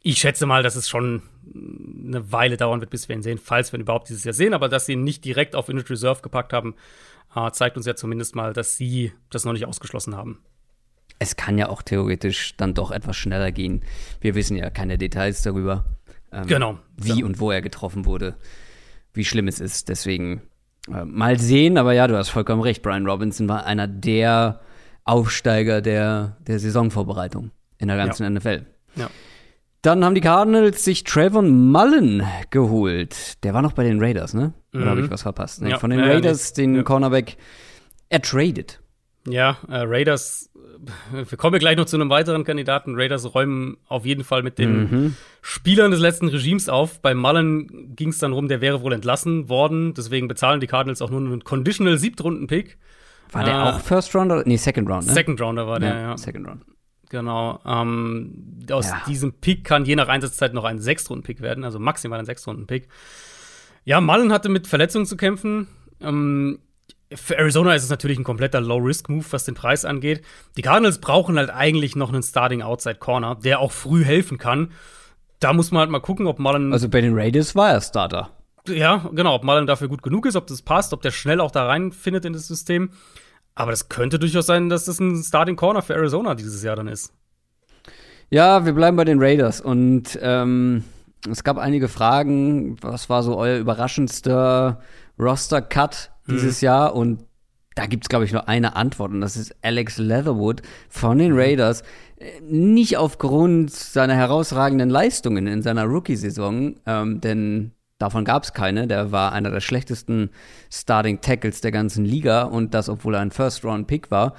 Ich 0.02 0.19
schätze 0.19 0.45
mal, 0.45 0.63
dass 0.63 0.78
es 0.78 0.88
schon 0.88 1.24
eine 1.54 2.32
Weile 2.32 2.56
dauern 2.56 2.80
wird, 2.80 2.89
bis 2.89 3.10
wir 3.10 3.15
ihn 3.17 3.22
sehen, 3.22 3.38
falls 3.38 3.74
wir 3.74 3.80
ihn 3.80 3.82
überhaupt 3.82 4.08
dieses 4.08 4.24
Jahr 4.24 4.34
sehen. 4.34 4.54
Aber 4.54 4.69
dass 4.69 4.86
sie 4.86 4.93
ihn 4.93 5.04
nicht 5.04 5.26
direkt 5.26 5.56
auf 5.56 5.67
Injured 5.67 5.89
Reserve 5.89 6.22
gepackt 6.22 6.54
haben, 6.54 6.76
äh, 7.36 7.52
zeigt 7.52 7.76
uns 7.76 7.86
ja 7.86 7.95
zumindest 7.95 8.36
mal, 8.36 8.54
dass 8.54 8.78
sie 8.78 9.12
das 9.30 9.43
noch 9.43 9.54
nicht 9.54 9.65
ausgeschlossen 9.65 10.15
haben. 10.15 10.39
Es 11.17 11.36
kann 11.36 11.58
ja 11.58 11.67
auch 11.67 11.82
theoretisch 11.82 12.56
dann 12.56 12.74
doch 12.74 12.91
etwas 12.91 13.17
schneller 13.17 13.52
gehen. 13.52 13.84
Wir 14.22 14.36
wissen 14.36 14.56
ja 14.56 14.69
keine 14.69 14.98
Details 14.98 15.41
darüber. 15.41 15.84
Ähm, 16.32 16.48
genau. 16.48 16.80
Wie 16.95 17.19
ja. 17.19 17.26
und 17.26 17.39
wo 17.39 17.52
er 17.52 17.62
getroffen 17.62 18.06
wurde, 18.06 18.38
wie 19.13 19.26
schlimm 19.26 19.50
es 19.50 19.60
ist. 19.60 19.89
Deswegen 19.89 20.41
mal 20.89 21.39
sehen, 21.39 21.78
aber 21.78 21.93
ja, 21.93 22.08
du 22.08 22.17
hast 22.17 22.30
vollkommen 22.30 22.62
recht. 22.62 22.82
Brian 22.82 23.06
Robinson 23.06 23.47
war 23.47 23.65
einer 23.65 23.88
der 23.88 24.60
Aufsteiger 25.04 25.82
der, 25.82 26.38
der 26.47 26.60
Saisonvorbereitung 26.60 27.52
in 27.78 27.88
der 27.88 27.97
ganzen 27.97 28.23
ja. 28.23 28.30
NFL. 28.30 28.65
Ja. 28.95 29.10
Dann 29.82 30.04
haben 30.04 30.13
die 30.13 30.21
Cardinals 30.21 30.84
sich 30.84 31.06
Trayvon 31.06 31.71
Mullen 31.71 32.23
geholt. 32.49 33.43
Der 33.43 33.54
war 33.54 33.62
noch 33.62 33.71
bei 33.71 33.84
den 33.84 34.04
Raiders, 34.04 34.34
ne? 34.34 34.54
Oder 34.73 34.86
mhm. 34.86 34.89
habe 34.89 35.02
ich 35.02 35.12
was 35.12 35.21
verpasst? 35.21 35.62
Ne? 35.62 35.71
Ja, 35.71 35.80
Von 35.80 35.89
den 35.89 36.02
Raiders, 36.02 36.54
den 36.54 36.84
Cornerback, 36.84 37.38
er 38.10 38.21
tradet. 38.21 38.82
Ja, 39.28 39.58
äh, 39.69 39.78
Raiders, 39.78 40.49
wir 41.12 41.38
kommen 41.38 41.54
ja 41.56 41.60
gleich 41.60 41.78
noch 41.78 41.86
zu 41.86 41.98
einem 41.98 42.10
weiteren 42.10 42.44
Kandidaten. 42.44 42.96
Raiders 42.96 43.34
räumen 43.34 43.78
auf 43.88 44.06
jeden 44.06 44.24
Fall 44.24 44.44
mit 44.44 44.58
den 44.58 44.80
mhm. 44.80 45.15
Spielern 45.42 45.92
des 45.92 46.00
letzten 46.00 46.28
Regimes 46.28 46.70
auf. 46.70 47.02
Bei 47.02 47.13
Mullen 47.13 47.96
ging 47.96 48.10
es 48.10 48.20
dann 48.20 48.34
rum, 48.34 48.48
der 48.48 48.62
wäre 48.62 48.82
wohl 48.82 48.94
entlassen 48.94 49.50
worden. 49.50 49.94
Deswegen 49.94 50.28
bezahlen 50.28 50.60
die 50.60 50.68
Cardinals 50.68 51.02
auch 51.02 51.10
nur 51.10 51.20
einen 51.20 51.44
Conditional 51.44 51.98
Siebtrunden-Pick. 51.98 52.78
War 53.32 53.44
der 53.44 53.54
äh, 53.54 53.58
auch 53.58 53.80
First 53.80 54.15
Rounder? 54.15 54.44
Nee, 54.46 54.58
Second 54.58 54.89
Round, 54.89 55.08
ne? 55.08 55.13
Second 55.13 55.42
Rounder 55.42 55.68
war 55.68 55.80
der, 55.80 55.94
ja. 55.94 56.02
ja. 56.02 56.18
Second 56.18 56.48
Round. 56.48 56.65
Genau. 57.10 57.60
Ähm, 57.65 58.60
aus 58.72 58.88
ja. 58.88 59.02
diesem 59.08 59.34
Pick 59.34 59.63
kann 59.63 59.86
je 59.86 59.96
nach 59.96 60.08
Einsatzzeit 60.08 60.54
noch 60.54 60.63
ein 60.63 60.80
Sechstrunden-Pick 60.80 61.42
werden, 61.42 61.63
also 61.63 61.80
maximal 61.80 62.20
ein 62.20 62.26
Sechstrunden-Pick. 62.26 62.88
Ja, 63.84 64.00
Mullen 64.02 64.32
hatte 64.32 64.50
mit 64.50 64.68
Verletzungen 64.68 65.06
zu 65.06 65.18
kämpfen. 65.18 65.68
Ähm, 66.02 66.60
für 67.13 67.38
Arizona 67.38 67.74
ist 67.74 67.84
es 67.84 67.89
natürlich 67.89 68.19
ein 68.19 68.24
kompletter 68.24 68.62
Low-Risk-Move, 68.62 69.26
was 69.32 69.45
den 69.45 69.56
Preis 69.56 69.86
angeht. 69.86 70.22
Die 70.58 70.62
Cardinals 70.62 71.00
brauchen 71.00 71.38
halt 71.38 71.50
eigentlich 71.50 71.95
noch 71.95 72.13
einen 72.13 72.24
Starting 72.24 72.62
Outside 72.62 72.95
Corner, 72.95 73.36
der 73.36 73.60
auch 73.60 73.72
früh 73.72 74.04
helfen 74.04 74.38
kann. 74.38 74.72
Da 75.39 75.54
muss 75.54 75.72
man 75.72 75.82
halt 75.82 75.89
mal 75.89 76.02
gucken, 76.02 76.28
ob 76.28 76.38
Mullen. 76.38 76.74
Also 76.74 76.89
bei 76.89 77.02
den 77.02 77.17
Raiders 77.17 77.56
war 77.56 77.72
er 77.72 77.82
Starter. 77.82 78.30
Ja, 78.67 79.10
genau, 79.13 79.36
ob 79.36 79.43
Mullen 79.43 79.65
dafür 79.65 79.88
gut 79.88 80.04
genug 80.04 80.26
ist, 80.26 80.36
ob 80.36 80.48
das 80.48 80.62
passt, 80.62 80.93
ob 80.93 81.02
der 81.02 81.12
schnell 81.12 81.39
auch 81.39 81.52
da 81.52 81.65
reinfindet 81.65 82.26
in 82.26 82.34
das 82.34 82.48
System. 82.48 82.91
Aber 83.56 83.72
das 83.72 83.89
könnte 83.89 84.19
durchaus 84.19 84.45
sein, 84.45 84.69
dass 84.69 84.86
das 84.86 85.00
ein 85.00 85.24
Starting 85.24 85.56
Corner 85.56 85.82
für 85.82 85.95
Arizona 85.95 86.36
dieses 86.36 86.62
Jahr 86.63 86.76
dann 86.76 86.88
ist. 86.88 87.13
Ja, 88.30 88.65
wir 88.65 88.74
bleiben 88.74 88.95
bei 88.95 89.06
den 89.06 89.19
Raiders 89.19 89.60
und 89.60 90.19
ähm, 90.22 90.84
es 91.28 91.43
gab 91.43 91.58
einige 91.58 91.88
Fragen. 91.88 92.78
Was 92.82 93.10
war 93.10 93.24
so 93.24 93.38
euer 93.38 93.58
überraschendster 93.58 94.82
Roster-Cut? 95.17 96.12
Dieses 96.30 96.62
mhm. 96.62 96.65
Jahr 96.65 96.96
und 96.96 97.26
da 97.76 97.86
gibt 97.86 98.04
es, 98.04 98.10
glaube 98.10 98.26
ich, 98.26 98.34
nur 98.34 98.50
eine 98.50 98.76
Antwort 98.76 99.12
und 99.12 99.22
das 99.22 99.38
ist 99.38 99.56
Alex 99.62 99.98
Leatherwood 99.98 100.62
von 100.89 101.18
den 101.18 101.32
mhm. 101.32 101.39
Raiders. 101.39 101.84
Nicht 102.42 102.98
aufgrund 102.98 103.72
seiner 103.72 104.15
herausragenden 104.15 104.89
Leistungen 104.89 105.48
in 105.48 105.62
seiner 105.62 105.86
Rookie-Saison, 105.86 106.76
ähm, 106.86 107.22
denn 107.22 107.72
davon 107.98 108.26
gab 108.26 108.44
es 108.44 108.54
keine. 108.54 108.88
Der 108.88 109.13
war 109.13 109.32
einer 109.32 109.52
der 109.52 109.62
schlechtesten 109.62 110.32
Starting 110.70 111.22
Tackles 111.22 111.62
der 111.62 111.72
ganzen 111.72 112.04
Liga 112.04 112.44
und 112.44 112.74
das, 112.74 112.89
obwohl 112.89 113.15
er 113.15 113.22
ein 113.22 113.32
First-Round-Pick 113.32 114.12
war. 114.12 114.34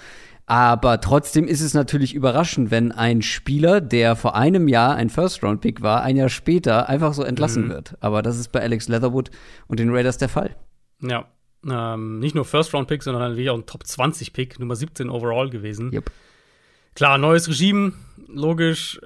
Aber 0.44 1.00
trotzdem 1.00 1.46
ist 1.46 1.60
es 1.60 1.72
natürlich 1.74 2.12
überraschend, 2.12 2.70
wenn 2.70 2.90
ein 2.92 3.22
Spieler, 3.22 3.80
der 3.80 4.16
vor 4.16 4.34
einem 4.34 4.66
Jahr 4.68 4.96
ein 4.96 5.08
First-Round-Pick 5.08 5.80
war, 5.80 6.02
ein 6.02 6.16
Jahr 6.16 6.28
später 6.28 6.88
einfach 6.88 7.14
so 7.14 7.22
entlassen 7.22 7.66
mhm. 7.66 7.68
wird. 7.70 7.96
Aber 8.00 8.20
das 8.20 8.38
ist 8.38 8.50
bei 8.50 8.60
Alex 8.60 8.88
Leatherwood 8.88 9.30
und 9.68 9.78
den 9.78 9.94
Raiders 9.94 10.18
der 10.18 10.28
Fall. 10.28 10.56
Ja, 11.00 11.26
ähm, 11.68 12.18
nicht 12.18 12.34
nur 12.34 12.44
First-Round-Pick, 12.44 13.02
sondern 13.02 13.22
natürlich 13.22 13.50
auch 13.50 13.58
ein 13.58 13.66
Top-20-Pick, 13.66 14.58
Nummer 14.58 14.76
17 14.76 15.10
overall 15.10 15.50
gewesen. 15.50 15.92
Yep. 15.92 16.10
Klar, 16.94 17.18
neues 17.18 17.48
Regime, 17.48 17.92
logisch. 18.28 19.00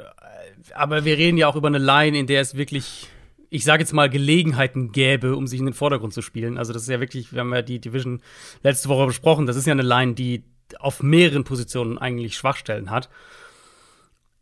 Aber 0.74 1.04
wir 1.04 1.18
reden 1.18 1.36
ja 1.36 1.48
auch 1.48 1.56
über 1.56 1.68
eine 1.68 1.78
Line, 1.78 2.16
in 2.16 2.26
der 2.26 2.40
es 2.40 2.56
wirklich, 2.56 3.08
ich 3.50 3.64
sage 3.64 3.82
jetzt 3.82 3.92
mal, 3.92 4.08
Gelegenheiten 4.08 4.92
gäbe, 4.92 5.36
um 5.36 5.46
sich 5.46 5.60
in 5.60 5.66
den 5.66 5.74
Vordergrund 5.74 6.14
zu 6.14 6.22
spielen. 6.22 6.58
Also, 6.58 6.72
das 6.72 6.82
ist 6.82 6.88
ja 6.88 7.00
wirklich, 7.00 7.32
wir 7.32 7.40
haben 7.40 7.52
ja 7.52 7.62
die 7.62 7.80
Division 7.80 8.22
letzte 8.62 8.88
Woche 8.88 9.06
besprochen, 9.06 9.46
das 9.46 9.56
ist 9.56 9.66
ja 9.66 9.72
eine 9.72 9.82
Line, 9.82 10.14
die 10.14 10.44
auf 10.78 11.02
mehreren 11.02 11.44
Positionen 11.44 11.98
eigentlich 11.98 12.36
Schwachstellen 12.36 12.90
hat. 12.90 13.10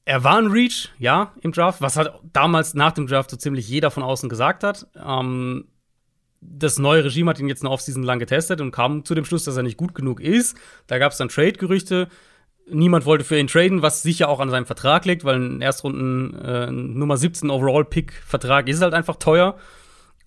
Er 0.05 0.25
war 0.25 0.39
ein 0.39 0.49
Reach, 0.49 0.91
ja, 0.99 1.33
im 1.41 1.53
Draft, 1.53 1.81
was 1.81 1.97
hat 1.97 2.21
damals 2.33 2.75
nach 2.75 2.93
dem 2.93 3.07
Draft 3.07 3.31
so 3.31 3.37
ziemlich 3.37 3.69
jeder 3.69 3.91
von 3.91 4.03
außen 4.03 4.29
gesagt 4.29 4.65
hat. 4.65 4.87
Ähm, 4.97 5.67
das 6.43 6.79
neue 6.79 7.05
Regime 7.05 7.31
hat 7.31 7.39
ihn 7.39 7.49
jetzt 7.49 7.63
eine 7.63 7.71
Offseason 7.71 8.03
lang 8.03 8.19
getestet 8.19 8.61
und 8.61 8.73
kam 8.73 9.05
zu 9.05 9.15
dem 9.15 9.25
Schluss, 9.25 9.45
dass 9.45 9.57
er 9.57 9.63
nicht 9.63 9.77
gut 9.77 9.95
genug 9.95 10.21
ist. 10.21 10.57
Da 10.89 10.99
gab 10.99 11.13
es 11.13 11.19
dann 11.19 11.29
Trade-Gerüchte. 11.29 12.09
Niemand 12.69 13.07
wollte 13.07 13.25
für 13.25 13.39
ihn 13.39 13.47
traden, 13.47 13.83
was 13.83 14.03
sicher 14.03 14.29
auch 14.29 14.41
an 14.41 14.51
seinem 14.51 14.67
Vertrag 14.67 15.05
liegt, 15.05 15.25
weil 15.25 15.37
ein 15.37 15.61
Erstrunden 15.63 16.35
äh, 16.35 16.71
Nummer 16.71 17.17
17 17.17 17.51
Overall-Pick-Vertrag 17.51 18.69
ist 18.69 18.83
halt 18.83 18.95
einfach 18.95 19.17
teuer. 19.17 19.57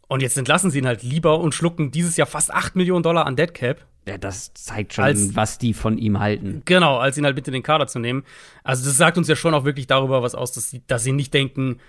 Und 0.07 0.21
jetzt 0.21 0.37
entlassen 0.37 0.71
sie 0.71 0.79
ihn 0.79 0.87
halt 0.87 1.03
lieber 1.03 1.39
und 1.39 1.53
schlucken 1.53 1.91
dieses 1.91 2.15
Jahr 2.17 2.27
fast 2.27 2.53
8 2.53 2.75
Millionen 2.75 3.03
Dollar 3.03 3.25
an 3.25 3.35
Dead 3.35 3.53
Cap. 3.53 3.85
Ja, 4.07 4.19
das 4.19 4.53
zeigt 4.53 4.93
schon, 4.93 5.03
als, 5.03 5.35
was 5.35 5.57
die 5.57 5.73
von 5.73 5.97
ihm 5.97 6.19
halten. 6.19 6.61
Genau, 6.65 6.97
als 6.97 7.17
ihn 7.17 7.25
halt 7.25 7.35
bitte 7.35 7.49
in 7.49 7.55
den 7.55 7.63
Kader 7.63 7.87
zu 7.87 7.97
nehmen. 7.97 8.23
Also, 8.63 8.85
das 8.85 8.97
sagt 8.97 9.17
uns 9.17 9.27
ja 9.27 9.35
schon 9.35 9.55
auch 9.55 9.65
wirklich 9.65 9.87
darüber 9.87 10.21
was 10.21 10.35
aus, 10.35 10.51
dass 10.51 10.69
sie, 10.69 10.83
dass 10.85 11.03
sie 11.03 11.11
nicht 11.11 11.33
denken, 11.33 11.79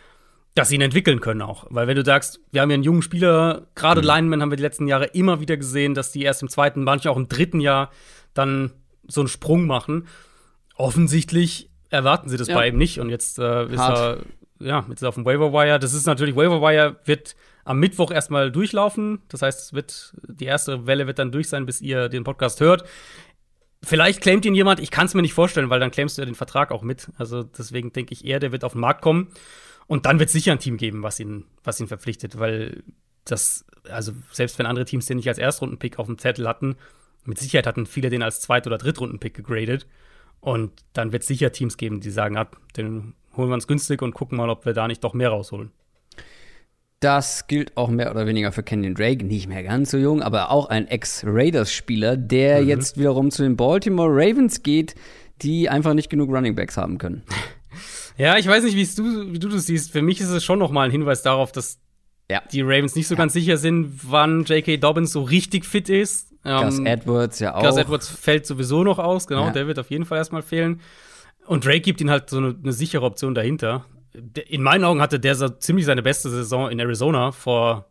dass 0.57 0.71
sie 0.71 0.77
ihn 0.77 0.81
entwickeln 0.81 1.21
können 1.21 1.43
auch. 1.43 1.67
Weil 1.69 1.87
wenn 1.87 1.97
du 1.97 2.05
sagst, 2.05 2.41
wir 2.51 2.63
haben 2.63 2.71
ja 2.71 2.75
einen 2.75 2.83
jungen 2.83 3.03
Spieler, 3.03 3.67
gerade 3.75 4.01
mhm. 4.01 4.07
Linemen 4.07 4.43
haben 4.43 4.51
wir 4.51 4.57
die 4.57 4.63
letzten 4.63 4.89
Jahre 4.89 5.05
immer 5.05 5.39
wieder 5.39 5.57
gesehen, 5.57 5.95
dass 5.95 6.13
die 6.13 6.23
erst 6.23 6.43
im 6.43 6.49
zweiten, 6.49 6.83
manchmal 6.83 7.13
auch 7.13 7.19
im 7.19 7.29
dritten 7.29 7.61
Jahr 7.61 7.91
dann 8.33 8.73
so 9.07 9.21
einen 9.21 9.29
Sprung 9.29 9.67
machen. 9.67 10.09
Offensichtlich 10.75 11.69
erwarten 11.91 12.31
sie 12.31 12.39
das 12.39 12.49
ja. 12.49 12.55
bei 12.55 12.69
ihm 12.69 12.79
nicht 12.79 12.99
und 13.01 13.11
jetzt 13.11 13.39
äh, 13.39 13.67
ist 13.67 13.79
Hart. 13.79 13.99
er 13.99 14.19
ja, 14.59 14.87
jetzt 14.89 14.97
ist 14.97 15.03
er 15.03 15.11
auf 15.11 15.15
dem 15.17 15.27
Waiver 15.27 15.53
Wire. 15.53 15.79
Das 15.79 15.93
ist 15.93 16.07
natürlich 16.07 16.35
Waiver 16.35 16.63
Wire 16.63 16.97
wird 17.05 17.37
am 17.65 17.79
Mittwoch 17.79 18.11
erstmal 18.11 18.51
durchlaufen. 18.51 19.21
Das 19.29 19.43
heißt, 19.43 19.61
es 19.61 19.73
wird 19.75 20.15
die 20.27 20.47
erste 20.47 20.87
Welle 20.87 21.07
wird 21.07 21.19
dann 21.19 21.33
durch 21.33 21.51
sein, 21.51 21.67
bis 21.67 21.83
ihr 21.83 22.09
den 22.09 22.25
Podcast 22.25 22.61
hört. 22.61 22.85
Vielleicht 23.83 24.23
claimt 24.23 24.47
ihn 24.47 24.55
jemand, 24.55 24.81
ich 24.81 24.91
kann 24.91 25.05
es 25.05 25.13
mir 25.13 25.21
nicht 25.21 25.35
vorstellen, 25.35 25.69
weil 25.69 25.81
dann 25.81 25.91
claimst 25.91 26.17
du 26.17 26.23
ja 26.23 26.27
den 26.27 26.35
Vertrag 26.35 26.73
auch 26.73 26.83
mit. 26.83 27.11
Also 27.19 27.43
deswegen 27.43 27.93
denke 27.93 28.15
ich 28.15 28.25
eher, 28.25 28.41
der 28.41 28.53
wird 28.53 28.65
auf 28.65 28.73
den 28.73 28.81
Markt 28.81 29.03
kommen. 29.03 29.29
Und 29.87 30.07
dann 30.07 30.19
wird 30.19 30.29
es 30.29 30.33
sicher 30.33 30.53
ein 30.53 30.59
Team 30.59 30.77
geben, 30.77 31.03
was 31.03 31.21
ihn, 31.21 31.45
was 31.63 31.81
ihn 31.81 31.87
verpflichtet, 31.87 32.39
weil 32.39 32.83
das, 33.25 33.65
also 33.89 34.13
selbst 34.33 34.59
wenn 34.59 34.67
andere 34.67 34.85
Teams 34.85 35.07
den 35.07 35.17
nicht 35.17 35.29
als 35.29 35.39
Erstrundenpick 35.39 35.99
auf 35.99 36.07
dem 36.07 36.19
Zettel 36.19 36.49
hatten, 36.49 36.77
mit 37.25 37.39
Sicherheit 37.39 37.67
hatten 37.67 37.87
viele 37.87 38.11
den 38.11 38.23
als 38.23 38.41
Zweit- 38.41 38.67
oder 38.67 38.79
Drittrundenpick 38.79 39.35
gegradet. 39.35 39.87
Und 40.41 40.73
dann 40.93 41.13
wird 41.13 41.23
es 41.23 41.29
sicher 41.29 41.53
Teams 41.53 41.77
geben, 41.77 42.01
die 42.01 42.11
sagen, 42.11 42.37
ah, 42.37 42.49
den 42.77 43.15
holen 43.37 43.51
wir 43.51 43.55
uns 43.55 43.67
günstig 43.67 44.03
und 44.03 44.15
gucken 44.15 44.39
mal, 44.39 44.49
ob 44.49 44.65
wir 44.65 44.73
da 44.73 44.87
nicht 44.87 45.03
doch 45.03 45.15
mehr 45.15 45.31
rausholen. 45.31 45.71
Das 47.01 47.47
gilt 47.47 47.77
auch 47.77 47.89
mehr 47.89 48.11
oder 48.11 48.27
weniger 48.27 48.53
für 48.53 48.63
Kenyon 48.63 48.95
Drake, 48.95 49.25
nicht 49.25 49.49
mehr 49.49 49.63
ganz 49.63 49.91
so 49.91 49.99
jung, 49.99 50.23
aber 50.23 50.51
auch 50.51 50.69
ein 50.71 50.89
Ex-Raiders-Spieler, 50.89 52.17
der 52.17 52.63
mhm. 52.63 52.69
jetzt 52.69 52.99
wiederum 52.99 53.31
zu 53.31 53.43
den 53.43 53.57
Baltimore 53.57 54.11
Ravens 54.11 54.63
geht, 54.63 54.95
die 55.43 55.69
einfach 55.69 55.93
nicht 55.93 56.09
genug 56.09 56.31
Running 56.31 56.55
Backs 56.55 56.77
haben 56.77 56.99
können. 56.99 57.23
Ja, 58.17 58.37
ich 58.39 58.47
weiß 58.47 58.65
nicht, 58.65 58.99
du, 58.99 59.33
wie 59.33 59.39
du 59.39 59.49
das 59.49 59.67
siehst. 59.67 59.93
Für 59.93 60.03
mich 60.03 60.21
ist 60.21 60.29
es 60.29 60.45
schon 60.45 60.59
noch 60.59 60.71
mal 60.71 60.85
ein 60.85 60.91
Hinweis 60.91 61.23
darauf, 61.23 61.53
dass 61.53 61.79
ja. 62.31 62.43
die 62.53 62.63
Ravens 62.63 62.95
nicht 62.95 63.09
so 63.09 63.15
ja. 63.15 63.19
ganz 63.19 63.33
sicher 63.33 63.57
sind, 63.57 64.01
wann 64.03 64.45
J.K. 64.45 64.79
Dobbins 64.79 65.13
so 65.13 65.23
richtig 65.23 65.65
fit 65.65 65.89
ist. 65.89 66.33
Ähm, 66.45 66.65
Gus 66.65 66.79
Edwards 66.81 67.39
ja 67.41 67.55
auch. 67.55 67.63
Gus 67.63 67.77
Edwards 67.77 68.09
fällt 68.09 68.47
sowieso 68.47 68.85
noch 68.85 68.99
aus, 68.99 69.27
genau, 69.27 69.47
ja. 69.47 69.51
der 69.51 69.67
wird 69.67 69.79
auf 69.79 69.91
jeden 69.91 70.05
Fall 70.05 70.19
erstmal 70.19 70.43
fehlen. 70.43 70.81
Und 71.47 71.65
Drake 71.65 71.81
gibt 71.81 72.01
ihnen 72.01 72.11
halt 72.11 72.31
so 72.31 72.39
eine, 72.39 72.57
eine 72.61 72.73
sichere 72.73 73.05
Option 73.05 73.35
dahinter 73.35 73.85
in 74.49 74.63
meinen 74.63 74.85
Augen 74.85 75.01
hatte 75.01 75.21
der 75.21 75.35
so 75.35 75.49
ziemlich 75.49 75.87
seine 75.87 76.03
beste 76.03 76.31
Saison 76.31 76.71
in 76.71 76.79
Arizona 76.79 77.33
vor 77.33 77.87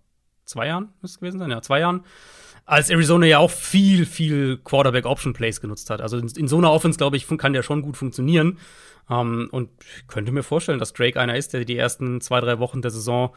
zwei 0.45 0.67
Jahren, 0.67 0.89
müsste 1.01 1.15
es 1.15 1.19
gewesen 1.19 1.39
sein, 1.39 1.51
ja, 1.51 1.61
zwei 1.61 1.79
Jahren. 1.79 2.03
Als 2.65 2.89
Arizona 2.89 3.27
ja 3.27 3.37
auch 3.37 3.51
viel, 3.51 4.05
viel 4.05 4.57
Quarterback-Option-Plays 4.57 5.61
genutzt 5.61 5.89
hat. 5.89 6.01
Also 6.01 6.17
in, 6.17 6.27
in 6.27 6.47
so 6.47 6.57
einer 6.57 6.71
Offense, 6.71 6.97
glaube 6.97 7.15
ich, 7.15 7.27
kann 7.37 7.53
der 7.53 7.61
schon 7.61 7.81
gut 7.81 7.95
funktionieren. 7.95 8.57
Ähm, 9.09 9.49
und 9.51 9.69
ich 9.97 10.07
könnte 10.07 10.31
mir 10.31 10.43
vorstellen, 10.43 10.79
dass 10.79 10.93
Drake 10.93 11.19
einer 11.19 11.35
ist, 11.35 11.53
der 11.53 11.65
die 11.65 11.77
ersten 11.77 12.21
zwei, 12.21 12.39
drei 12.39 12.59
Wochen 12.59 12.81
der 12.81 12.91
Saison 12.91 13.35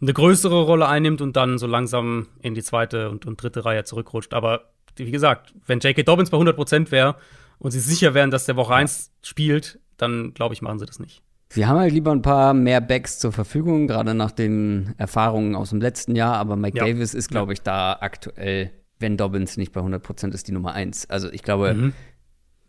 eine 0.00 0.12
größere 0.12 0.62
Rolle 0.62 0.86
einnimmt 0.86 1.20
und 1.20 1.36
dann 1.36 1.58
so 1.58 1.66
langsam 1.66 2.28
in 2.40 2.54
die 2.54 2.62
zweite 2.62 3.10
und, 3.10 3.26
und 3.26 3.42
dritte 3.42 3.64
Reihe 3.64 3.84
zurückrutscht. 3.84 4.32
Aber 4.32 4.70
wie 4.96 5.10
gesagt, 5.10 5.54
wenn 5.66 5.80
J.K. 5.80 6.02
Dobbins 6.02 6.30
bei 6.30 6.38
100% 6.38 6.90
wäre 6.90 7.16
und 7.58 7.72
sie 7.72 7.80
sicher 7.80 8.14
wären, 8.14 8.30
dass 8.30 8.46
der 8.46 8.56
Woche 8.56 8.74
1 8.74 9.12
spielt, 9.22 9.80
dann 9.96 10.34
glaube 10.34 10.54
ich, 10.54 10.62
machen 10.62 10.78
sie 10.78 10.86
das 10.86 11.00
nicht. 11.00 11.22
Sie 11.50 11.66
haben 11.66 11.78
halt 11.78 11.92
lieber 11.92 12.12
ein 12.12 12.22
paar 12.22 12.52
mehr 12.52 12.80
Backs 12.80 13.18
zur 13.18 13.32
Verfügung, 13.32 13.86
gerade 13.86 14.14
nach 14.14 14.32
den 14.32 14.94
Erfahrungen 14.98 15.54
aus 15.54 15.70
dem 15.70 15.80
letzten 15.80 16.14
Jahr. 16.14 16.36
Aber 16.36 16.56
Mike 16.56 16.76
ja. 16.76 16.84
Davis 16.84 17.14
ist, 17.14 17.28
glaube 17.30 17.54
ich, 17.54 17.62
da 17.62 17.96
aktuell, 18.00 18.70
wenn 18.98 19.16
Dobbins 19.16 19.56
nicht 19.56 19.72
bei 19.72 19.80
100 19.80 20.02
Prozent 20.02 20.34
ist, 20.34 20.46
die 20.46 20.52
Nummer 20.52 20.74
eins. 20.74 21.08
Also 21.08 21.32
ich 21.32 21.42
glaube, 21.42 21.72
mhm. 21.72 21.92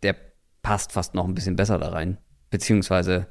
der 0.02 0.16
passt 0.62 0.94
fast 0.94 1.14
noch 1.14 1.28
ein 1.28 1.36
bisschen 1.36 1.58
besser 1.58 1.78
da 1.78 1.90
rein. 1.90 2.18
Beziehungsweise 2.52 3.28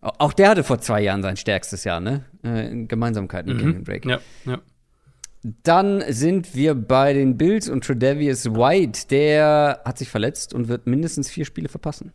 auch 0.00 0.32
der 0.32 0.50
hatte 0.50 0.64
vor 0.64 0.80
zwei 0.80 1.00
Jahren 1.00 1.22
sein 1.22 1.36
stärkstes 1.36 1.84
Jahr, 1.84 2.00
ne? 2.00 2.24
Äh, 2.44 2.70
in 2.70 2.88
Gemeinsamkeit 2.88 3.46
mit 3.46 3.56
mhm. 3.56 3.60
Kenyon 3.60 3.84
Drake. 3.84 4.08
Ja, 4.08 4.20
ja. 4.44 4.58
Dann 5.62 6.02
sind 6.08 6.54
wir 6.56 6.74
bei 6.74 7.12
den 7.12 7.36
Bills 7.36 7.68
und 7.68 7.84
Tredavious 7.84 8.46
White. 8.46 9.06
Der 9.10 9.80
hat 9.84 9.98
sich 9.98 10.08
verletzt 10.08 10.52
und 10.52 10.68
wird 10.68 10.86
mindestens 10.86 11.30
vier 11.30 11.44
Spiele 11.44 11.68
verpassen. 11.68 12.12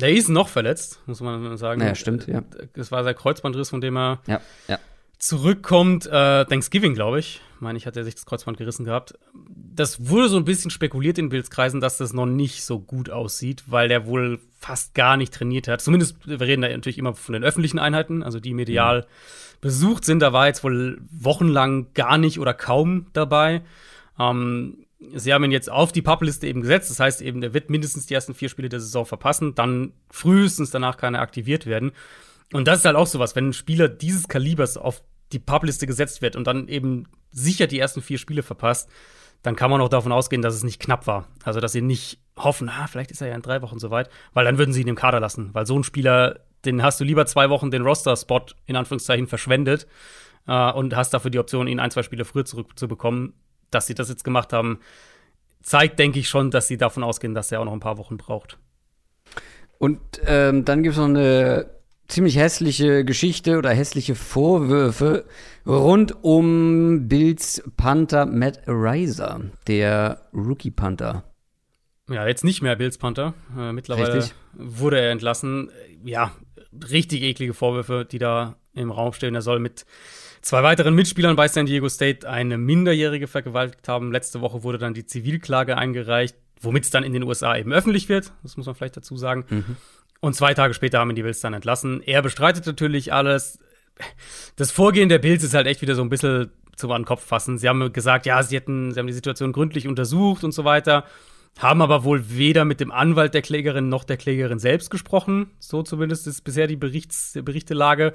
Der 0.00 0.12
ist 0.12 0.28
noch 0.28 0.48
verletzt, 0.48 1.00
muss 1.06 1.20
man 1.20 1.56
sagen. 1.56 1.80
Ja, 1.80 1.94
stimmt, 1.94 2.26
ja. 2.26 2.42
Das 2.74 2.92
war 2.92 3.04
sein 3.04 3.14
Kreuzbandriss, 3.14 3.70
von 3.70 3.80
dem 3.80 3.96
er 3.96 4.20
ja, 4.26 4.40
ja. 4.68 4.78
zurückkommt. 5.18 6.06
Äh, 6.06 6.44
Thanksgiving, 6.44 6.94
glaube 6.94 7.18
ich. 7.18 7.40
Ich 7.56 7.60
meine, 7.60 7.76
ich 7.76 7.86
hatte 7.86 8.04
sich 8.04 8.14
das 8.14 8.24
Kreuzband 8.24 8.56
gerissen 8.56 8.84
gehabt. 8.84 9.18
Das 9.34 10.08
wurde 10.08 10.28
so 10.28 10.36
ein 10.36 10.44
bisschen 10.44 10.70
spekuliert 10.70 11.18
in 11.18 11.28
Bildskreisen, 11.28 11.80
dass 11.80 11.98
das 11.98 12.12
noch 12.12 12.26
nicht 12.26 12.64
so 12.64 12.78
gut 12.78 13.10
aussieht, 13.10 13.64
weil 13.66 13.88
der 13.88 14.06
wohl 14.06 14.38
fast 14.60 14.94
gar 14.94 15.16
nicht 15.16 15.34
trainiert 15.34 15.66
hat. 15.66 15.80
Zumindest, 15.80 16.16
wir 16.26 16.40
reden 16.40 16.62
da 16.62 16.68
natürlich 16.68 16.98
immer 16.98 17.14
von 17.14 17.32
den 17.32 17.44
öffentlichen 17.44 17.80
Einheiten, 17.80 18.22
also 18.22 18.38
die 18.38 18.54
medial 18.54 19.00
mhm. 19.00 19.04
besucht 19.60 20.04
sind. 20.04 20.20
Da 20.20 20.32
war 20.32 20.46
jetzt 20.46 20.62
wohl 20.62 21.00
wochenlang 21.10 21.92
gar 21.94 22.18
nicht 22.18 22.38
oder 22.38 22.54
kaum 22.54 23.06
dabei. 23.12 23.62
Ähm, 24.20 24.84
sie 25.14 25.32
haben 25.32 25.44
ihn 25.44 25.52
jetzt 25.52 25.70
auf 25.70 25.92
die 25.92 26.02
Publiste 26.02 26.46
eben 26.46 26.60
gesetzt. 26.60 26.90
Das 26.90 27.00
heißt 27.00 27.22
eben, 27.22 27.42
er 27.42 27.54
wird 27.54 27.70
mindestens 27.70 28.06
die 28.06 28.14
ersten 28.14 28.34
vier 28.34 28.48
Spiele 28.48 28.68
der 28.68 28.80
Saison 28.80 29.06
verpassen. 29.06 29.54
Dann 29.54 29.92
frühestens 30.10 30.70
danach 30.70 30.96
kann 30.96 31.14
er 31.14 31.22
aktiviert 31.22 31.66
werden. 31.66 31.92
Und 32.52 32.66
das 32.66 32.80
ist 32.80 32.84
halt 32.84 32.96
auch 32.96 33.06
sowas, 33.06 33.36
wenn 33.36 33.48
ein 33.48 33.52
Spieler 33.52 33.88
dieses 33.88 34.28
Kalibers 34.28 34.76
auf 34.76 35.02
die 35.32 35.38
Publiste 35.38 35.86
gesetzt 35.86 36.22
wird 36.22 36.36
und 36.36 36.46
dann 36.46 36.68
eben 36.68 37.06
sicher 37.30 37.66
die 37.66 37.78
ersten 37.78 38.00
vier 38.00 38.18
Spiele 38.18 38.42
verpasst, 38.42 38.88
dann 39.42 39.56
kann 39.56 39.70
man 39.70 39.80
auch 39.80 39.88
davon 39.88 40.12
ausgehen, 40.12 40.42
dass 40.42 40.54
es 40.54 40.64
nicht 40.64 40.80
knapp 40.80 41.06
war. 41.06 41.28
Also, 41.44 41.60
dass 41.60 41.72
sie 41.72 41.82
nicht 41.82 42.18
hoffen, 42.36 42.68
ah, 42.68 42.86
vielleicht 42.86 43.10
ist 43.10 43.20
er 43.20 43.28
ja 43.28 43.34
in 43.34 43.42
drei 43.42 43.62
Wochen 43.62 43.78
soweit, 43.78 44.08
weil 44.32 44.44
dann 44.44 44.58
würden 44.58 44.72
sie 44.72 44.80
ihn 44.80 44.88
im 44.88 44.96
Kader 44.96 45.20
lassen. 45.20 45.50
Weil 45.52 45.66
so 45.66 45.78
ein 45.78 45.84
Spieler, 45.84 46.40
den 46.64 46.82
hast 46.82 46.98
du 47.00 47.04
lieber 47.04 47.26
zwei 47.26 47.50
Wochen 47.50 47.70
den 47.70 47.82
Roster-Spot 47.82 48.46
in 48.66 48.76
Anführungszeichen 48.76 49.26
verschwendet 49.26 49.86
äh, 50.46 50.72
und 50.72 50.96
hast 50.96 51.10
dafür 51.10 51.30
die 51.30 51.38
Option, 51.38 51.68
ihn 51.68 51.80
ein, 51.80 51.90
zwei 51.90 52.02
Spiele 52.02 52.24
früher 52.24 52.44
zurückzubekommen, 52.44 53.34
dass 53.70 53.86
sie 53.86 53.94
das 53.94 54.08
jetzt 54.08 54.24
gemacht 54.24 54.52
haben, 54.52 54.80
zeigt, 55.62 55.98
denke 55.98 56.18
ich 56.18 56.28
schon, 56.28 56.50
dass 56.50 56.68
sie 56.68 56.76
davon 56.76 57.02
ausgehen, 57.02 57.34
dass 57.34 57.52
er 57.52 57.60
auch 57.60 57.64
noch 57.64 57.72
ein 57.72 57.80
paar 57.80 57.98
Wochen 57.98 58.16
braucht. 58.16 58.58
Und 59.78 60.00
ähm, 60.26 60.64
dann 60.64 60.82
gibt 60.82 60.94
es 60.94 60.98
noch 60.98 61.08
eine 61.08 61.70
ziemlich 62.08 62.36
hässliche 62.36 63.04
Geschichte 63.04 63.58
oder 63.58 63.70
hässliche 63.70 64.14
Vorwürfe 64.14 65.24
rund 65.66 66.24
um 66.24 67.06
Bills 67.06 67.62
Panther 67.76 68.26
Matt 68.26 68.66
Ariza, 68.66 69.40
der 69.66 70.22
Rookie 70.32 70.70
Panther. 70.70 71.24
Ja, 72.08 72.26
jetzt 72.26 72.44
nicht 72.44 72.62
mehr 72.62 72.74
Bills 72.76 72.96
Panther. 72.96 73.34
Äh, 73.56 73.72
mittlerweile 73.72 74.14
richtig. 74.14 74.34
wurde 74.54 74.98
er 74.98 75.10
entlassen. 75.10 75.70
Ja, 76.04 76.32
richtig 76.90 77.22
eklige 77.22 77.52
Vorwürfe, 77.52 78.06
die 78.10 78.18
da 78.18 78.56
im 78.72 78.90
Raum 78.90 79.12
stehen. 79.12 79.34
Er 79.34 79.42
soll 79.42 79.58
mit 79.58 79.84
zwei 80.42 80.62
weiteren 80.62 80.94
Mitspielern 80.94 81.36
bei 81.36 81.48
San 81.48 81.66
Diego 81.66 81.88
State 81.88 82.28
eine 82.28 82.58
Minderjährige 82.58 83.26
vergewaltigt 83.26 83.88
haben. 83.88 84.12
Letzte 84.12 84.40
Woche 84.40 84.62
wurde 84.62 84.78
dann 84.78 84.94
die 84.94 85.06
Zivilklage 85.06 85.76
eingereicht, 85.76 86.36
womit 86.60 86.84
es 86.84 86.90
dann 86.90 87.04
in 87.04 87.12
den 87.12 87.22
USA 87.22 87.56
eben 87.56 87.72
öffentlich 87.72 88.08
wird. 88.08 88.32
Das 88.42 88.56
muss 88.56 88.66
man 88.66 88.74
vielleicht 88.74 88.96
dazu 88.96 89.16
sagen. 89.16 89.44
Mhm. 89.48 89.76
Und 90.20 90.34
zwei 90.34 90.54
Tage 90.54 90.74
später 90.74 90.98
haben 90.98 91.10
ihn 91.10 91.16
die 91.16 91.22
Bills 91.22 91.40
dann 91.40 91.54
entlassen. 91.54 92.02
Er 92.02 92.22
bestreitet 92.22 92.66
natürlich 92.66 93.12
alles. 93.12 93.58
Das 94.56 94.70
Vorgehen 94.70 95.08
der 95.08 95.18
Bills 95.18 95.42
ist 95.42 95.54
halt 95.54 95.66
echt 95.66 95.82
wieder 95.82 95.94
so 95.94 96.02
ein 96.02 96.08
bisschen 96.08 96.50
zum 96.76 96.92
an 96.92 97.02
den 97.02 97.06
Kopf 97.06 97.24
fassen. 97.24 97.58
Sie 97.58 97.68
haben 97.68 97.92
gesagt, 97.92 98.26
ja, 98.26 98.42
sie 98.42 98.56
hätten, 98.56 98.92
sie 98.92 98.98
haben 98.98 99.06
die 99.06 99.12
Situation 99.12 99.52
gründlich 99.52 99.86
untersucht 99.86 100.44
und 100.44 100.52
so 100.52 100.64
weiter, 100.64 101.04
haben 101.58 101.82
aber 101.82 102.04
wohl 102.04 102.30
weder 102.30 102.64
mit 102.64 102.80
dem 102.80 102.92
Anwalt 102.92 103.34
der 103.34 103.42
Klägerin 103.42 103.88
noch 103.88 104.04
der 104.04 104.16
Klägerin 104.16 104.58
selbst 104.58 104.90
gesprochen. 104.90 105.50
So 105.58 105.82
zumindest 105.82 106.26
ist 106.26 106.42
bisher 106.42 106.68
die 106.68 106.76
Berichts, 106.76 107.32
die 107.32 107.42
Berichtelage. 107.42 108.14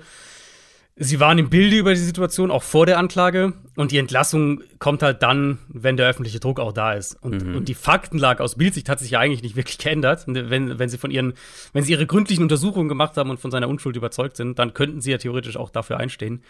Sie 0.96 1.20
waren 1.20 1.40
im 1.40 1.50
Bilde 1.50 1.78
über 1.78 1.92
die 1.92 2.00
Situation, 2.00 2.52
auch 2.52 2.62
vor 2.62 2.86
der 2.86 3.00
Anklage. 3.00 3.54
Und 3.76 3.92
die 3.92 3.98
Entlassung 3.98 4.62
kommt 4.78 5.02
halt 5.02 5.24
dann, 5.24 5.58
wenn 5.68 5.98
der 5.98 6.08
öffentliche 6.08 6.40
Druck 6.40 6.60
auch 6.60 6.72
da 6.72 6.94
ist. 6.94 7.16
Und, 7.24 7.44
mhm. 7.44 7.56
und 7.56 7.68
die 7.68 7.74
Faktenlage 7.74 8.44
aus 8.44 8.56
Bildsicht 8.56 8.90
hat 8.90 9.00
sich 9.00 9.12
ja 9.12 9.20
eigentlich 9.20 9.42
nicht 9.42 9.56
wirklich 9.56 9.80
geändert. 9.80 10.26
Wenn, 10.28 10.78
wenn 10.78 10.90
sie 10.90 11.00
von 11.00 11.10
ihren, 11.10 11.34
wenn 11.74 11.84
sie 11.84 11.94
ihre 11.94 12.06
gründlichen 12.06 12.44
Untersuchungen 12.44 12.90
gemacht 12.90 13.18
haben 13.18 13.32
und 13.32 13.40
von 13.40 13.50
seiner 13.50 13.70
Unschuld 13.70 13.96
überzeugt 13.96 14.38
sind, 14.38 14.60
dann 14.60 14.76
könnten 14.76 15.02
sie 15.02 15.12
ja 15.12 15.18
theoretisch 15.18 15.58
auch 15.58 15.72
dafür 15.72 15.98
einstehen. 15.98 16.44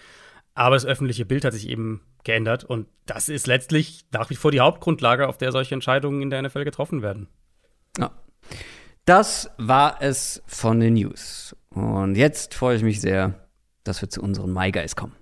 Aber 0.56 0.76
das 0.76 0.86
öffentliche 0.86 1.26
Bild 1.26 1.46
hat 1.46 1.54
sich 1.54 1.70
eben 1.70 2.02
geändert. 2.26 2.66
Und 2.66 2.88
das 3.06 3.30
ist 3.30 3.48
letztlich 3.48 4.06
nach 4.12 4.30
wie 4.30 4.36
vor 4.36 4.52
die 4.52 4.60
Hauptgrundlage, 4.60 5.30
auf 5.30 5.38
der 5.38 5.54
solche 5.54 5.74
Entscheidungen 5.74 6.22
in 6.22 6.30
der 6.30 6.42
NFL 6.42 6.66
getroffen 6.66 7.02
werden. 7.02 7.28
Ja. 7.98 8.12
Das 9.06 9.50
war 9.58 10.02
es 10.02 10.44
von 10.46 10.82
den 10.82 10.96
News. 10.96 11.56
Und 11.70 12.16
jetzt 12.16 12.54
freue 12.54 12.76
ich 12.76 12.84
mich 12.84 13.02
sehr, 13.02 13.43
dass 13.84 14.02
wir 14.02 14.10
zu 14.10 14.22
unseren 14.22 14.54
My 14.54 14.72
Guys 14.72 14.96
kommen. 14.96 15.14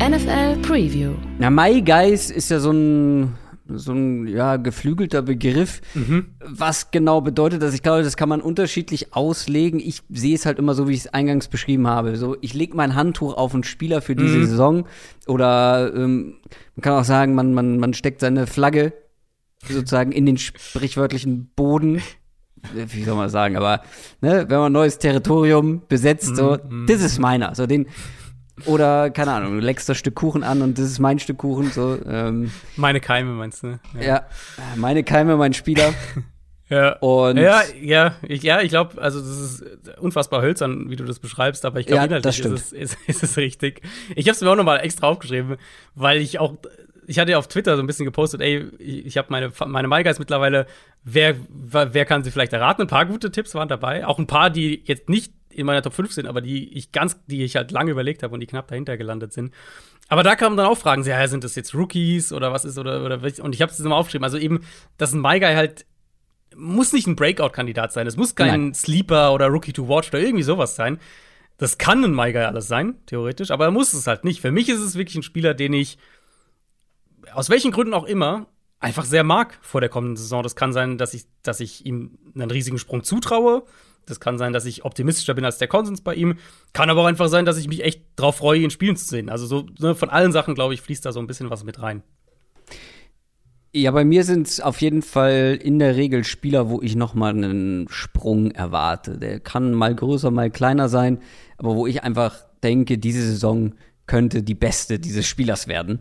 NFL 0.00 0.60
Preview. 0.62 1.14
Na, 1.38 1.50
My 1.50 1.82
Guys 1.82 2.30
ist 2.30 2.50
ja 2.50 2.60
so 2.60 2.70
ein 2.70 3.34
so 3.68 3.92
ein 3.92 4.28
ja, 4.28 4.56
geflügelter 4.56 5.22
Begriff. 5.22 5.80
Mhm. 5.94 6.26
Was 6.40 6.90
genau 6.90 7.20
bedeutet 7.20 7.62
das? 7.62 7.74
Ich 7.74 7.82
glaube, 7.82 8.02
das 8.02 8.16
kann 8.16 8.28
man 8.28 8.40
unterschiedlich 8.40 9.12
auslegen. 9.14 9.80
Ich 9.80 10.02
sehe 10.08 10.34
es 10.34 10.46
halt 10.46 10.58
immer 10.58 10.74
so, 10.74 10.88
wie 10.88 10.92
ich 10.92 11.00
es 11.00 11.06
eingangs 11.08 11.48
beschrieben 11.48 11.86
habe. 11.86 12.16
So, 12.16 12.36
ich 12.40 12.54
lege 12.54 12.76
mein 12.76 12.94
Handtuch 12.94 13.36
auf 13.36 13.54
einen 13.54 13.64
Spieler 13.64 14.02
für 14.02 14.14
diese 14.14 14.38
mhm. 14.38 14.46
Saison. 14.46 14.86
Oder 15.26 15.92
ähm, 15.94 16.36
man 16.76 16.82
kann 16.82 16.92
auch 16.94 17.04
sagen, 17.04 17.34
man, 17.34 17.54
man, 17.54 17.78
man 17.78 17.94
steckt 17.94 18.20
seine 18.20 18.46
Flagge 18.46 18.92
sozusagen 19.68 20.12
in 20.12 20.26
den 20.26 20.38
sprichwörtlichen 20.38 21.50
Boden 21.56 22.02
wie 22.72 23.04
soll 23.04 23.16
man 23.16 23.28
sagen, 23.28 23.56
aber 23.56 23.82
ne, 24.20 24.46
wenn 24.48 24.58
man 24.58 24.70
ein 24.70 24.72
neues 24.72 24.98
Territorium 24.98 25.82
besetzt, 25.88 26.36
so, 26.36 26.58
mm, 26.68 26.86
das 26.86 27.00
ist 27.02 27.18
meiner. 27.18 27.54
So 27.54 27.66
den, 27.66 27.86
oder, 28.64 29.10
keine 29.10 29.32
Ahnung, 29.32 29.52
du 29.52 29.64
leckst 29.64 29.88
das 29.88 29.98
Stück 29.98 30.14
Kuchen 30.14 30.42
an 30.42 30.62
und 30.62 30.78
das 30.78 30.86
ist 30.86 30.98
mein 30.98 31.18
Stück 31.18 31.38
Kuchen. 31.38 31.70
So, 31.70 31.98
ähm, 32.06 32.50
meine 32.76 33.00
Keime 33.00 33.32
meinst 33.32 33.62
du? 33.62 33.68
Ne? 33.68 33.80
Ja. 33.94 34.02
ja, 34.02 34.26
meine 34.76 35.04
Keime, 35.04 35.36
mein 35.36 35.52
Spieler. 35.52 35.92
ja. 36.70 36.92
Und 36.96 37.36
ja, 37.36 37.62
ja, 37.80 38.14
ich, 38.22 38.42
ja, 38.42 38.62
ich 38.62 38.70
glaube, 38.70 39.00
also 39.00 39.20
das 39.20 39.28
ist 39.28 39.64
unfassbar 39.98 40.40
hölzern, 40.40 40.88
wie 40.88 40.96
du 40.96 41.04
das 41.04 41.18
beschreibst, 41.18 41.66
aber 41.66 41.80
ich 41.80 41.86
glaube, 41.86 41.98
ja, 41.98 42.04
inhaltlich 42.06 42.40
ist 42.40 42.46
es, 42.46 42.72
ist, 42.72 42.96
ist 43.06 43.22
es 43.22 43.36
richtig. 43.36 43.82
Ich 44.14 44.26
habe 44.26 44.34
es 44.34 44.40
mir 44.40 44.50
auch 44.50 44.56
nochmal 44.56 44.80
extra 44.80 45.08
aufgeschrieben, 45.08 45.56
weil 45.94 46.20
ich 46.20 46.38
auch 46.38 46.54
ich 47.06 47.18
hatte 47.18 47.32
ja 47.32 47.38
auf 47.38 47.48
Twitter 47.48 47.76
so 47.76 47.82
ein 47.82 47.86
bisschen 47.86 48.04
gepostet, 48.04 48.40
ey, 48.40 48.68
ich, 48.78 49.16
habe 49.16 49.28
meine, 49.30 49.52
meine 49.66 49.88
MyGuys 49.88 50.18
mittlerweile, 50.18 50.66
wer, 51.04 51.36
wer 51.48 52.04
kann 52.04 52.24
sie 52.24 52.30
vielleicht 52.30 52.52
erraten? 52.52 52.82
Ein 52.82 52.88
paar 52.88 53.06
gute 53.06 53.30
Tipps 53.30 53.54
waren 53.54 53.68
dabei. 53.68 54.06
Auch 54.06 54.18
ein 54.18 54.26
paar, 54.26 54.50
die 54.50 54.82
jetzt 54.84 55.08
nicht 55.08 55.32
in 55.50 55.66
meiner 55.66 55.82
Top 55.82 55.94
5 55.94 56.12
sind, 56.12 56.26
aber 56.26 56.40
die 56.40 56.76
ich 56.76 56.92
ganz, 56.92 57.18
die 57.26 57.44
ich 57.44 57.56
halt 57.56 57.70
lange 57.70 57.90
überlegt 57.90 58.22
habe 58.22 58.34
und 58.34 58.40
die 58.40 58.46
knapp 58.46 58.68
dahinter 58.68 58.96
gelandet 58.96 59.32
sind. 59.32 59.54
Aber 60.08 60.22
da 60.22 60.36
kamen 60.36 60.56
dann 60.56 60.66
auch 60.66 60.78
Fragen, 60.78 61.02
ja, 61.04 61.26
sind 61.28 61.44
das 61.44 61.54
jetzt 61.54 61.74
Rookies 61.74 62.32
oder 62.32 62.52
was 62.52 62.64
ist 62.64 62.78
oder, 62.78 63.04
oder 63.04 63.20
und 63.40 63.54
ich 63.54 63.62
habe 63.62 63.72
es 63.72 63.78
mal 63.78 63.94
aufgeschrieben. 63.94 64.24
Also 64.24 64.38
eben, 64.38 64.60
dass 64.98 65.12
ein 65.12 65.20
MyGuy 65.20 65.54
halt 65.54 65.86
muss 66.56 66.92
nicht 66.92 67.06
ein 67.06 67.16
Breakout-Kandidat 67.16 67.92
sein. 67.92 68.06
Es 68.06 68.16
muss 68.16 68.34
kein 68.34 68.48
Nein. 68.48 68.74
Sleeper 68.74 69.32
oder 69.32 69.46
Rookie 69.48 69.72
to 69.72 69.88
Watch 69.88 70.08
oder 70.08 70.20
irgendwie 70.20 70.42
sowas 70.42 70.74
sein 70.74 70.98
Das 71.58 71.78
kann 71.78 72.02
ein 72.04 72.14
My 72.14 72.32
Guy 72.32 72.42
alles 72.42 72.68
sein, 72.68 72.96
theoretisch, 73.06 73.50
aber 73.50 73.66
er 73.66 73.70
muss 73.70 73.92
es 73.94 74.06
halt 74.06 74.24
nicht. 74.24 74.40
Für 74.40 74.52
mich 74.52 74.68
ist 74.68 74.80
es 74.80 74.96
wirklich 74.96 75.16
ein 75.16 75.22
Spieler, 75.22 75.54
den 75.54 75.72
ich 75.72 75.98
aus 77.36 77.50
welchen 77.50 77.70
Gründen 77.70 77.94
auch 77.94 78.04
immer 78.04 78.46
einfach 78.80 79.04
sehr 79.04 79.24
mag 79.24 79.58
vor 79.60 79.80
der 79.80 79.90
kommenden 79.90 80.16
Saison. 80.16 80.42
Das 80.42 80.56
kann 80.56 80.72
sein, 80.72 80.98
dass 80.98 81.14
ich, 81.14 81.24
dass 81.42 81.60
ich 81.60 81.84
ihm 81.84 82.18
einen 82.34 82.50
riesigen 82.50 82.78
Sprung 82.78 83.04
zutraue. 83.04 83.62
Das 84.06 84.20
kann 84.20 84.38
sein, 84.38 84.52
dass 84.52 84.64
ich 84.64 84.84
optimistischer 84.84 85.34
bin 85.34 85.44
als 85.44 85.58
der 85.58 85.68
Konsens 85.68 86.00
bei 86.00 86.14
ihm. 86.14 86.38
Kann 86.72 86.88
aber 86.88 87.02
auch 87.02 87.06
einfach 87.06 87.28
sein, 87.28 87.44
dass 87.44 87.58
ich 87.58 87.68
mich 87.68 87.84
echt 87.84 88.02
drauf 88.16 88.36
freue, 88.36 88.60
ihn 88.60 88.70
spielen 88.70 88.96
zu 88.96 89.04
sehen. 89.04 89.28
Also 89.28 89.46
so 89.46 89.66
ne, 89.80 89.94
von 89.94 90.08
allen 90.08 90.32
Sachen, 90.32 90.54
glaube 90.54 90.74
ich, 90.74 90.80
fließt 90.80 91.04
da 91.04 91.12
so 91.12 91.20
ein 91.20 91.26
bisschen 91.26 91.50
was 91.50 91.64
mit 91.64 91.82
rein. 91.82 92.02
Ja, 93.72 93.90
bei 93.90 94.04
mir 94.06 94.24
sind 94.24 94.46
es 94.46 94.60
auf 94.60 94.80
jeden 94.80 95.02
Fall 95.02 95.58
in 95.60 95.78
der 95.78 95.96
Regel 95.96 96.24
Spieler, 96.24 96.70
wo 96.70 96.80
ich 96.80 96.96
noch 96.96 97.12
mal 97.12 97.30
einen 97.30 97.88
Sprung 97.90 98.52
erwarte. 98.52 99.18
Der 99.18 99.40
kann 99.40 99.74
mal 99.74 99.94
größer, 99.94 100.30
mal 100.30 100.50
kleiner 100.50 100.88
sein, 100.88 101.18
aber 101.58 101.74
wo 101.74 101.86
ich 101.86 102.02
einfach 102.02 102.46
denke, 102.62 102.96
diese 102.96 103.20
Saison 103.20 103.74
könnte 104.06 104.42
die 104.42 104.54
beste 104.54 104.98
dieses 104.98 105.26
Spielers 105.26 105.68
werden. 105.68 106.00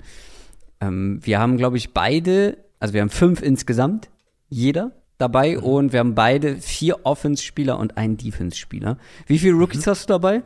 Ähm, 0.82 1.20
wir 1.24 1.40
haben, 1.40 1.58
glaube 1.58 1.78
ich, 1.78 1.94
beide, 1.94 2.58
also 2.80 2.94
wir 2.94 3.02
haben 3.02 3.10
fünf 3.10 3.42
insgesamt, 3.42 4.10
jeder 4.50 4.92
dabei 5.18 5.56
mhm. 5.56 5.64
und 5.64 5.94
wir 5.94 6.00
haben 6.00 6.16
beide 6.16 6.58
vier 6.58 7.06
Offense-Spieler 7.06 7.80
und 7.80 7.98
einen 7.98 8.18
Defense-Spieler. 8.18 8.98
Wie 9.28 9.40
viele 9.40 9.54
Rookies 9.54 9.86
mhm. 9.86 9.92
hast 9.92 10.10
du 10.10 10.14
dabei? 10.14 10.44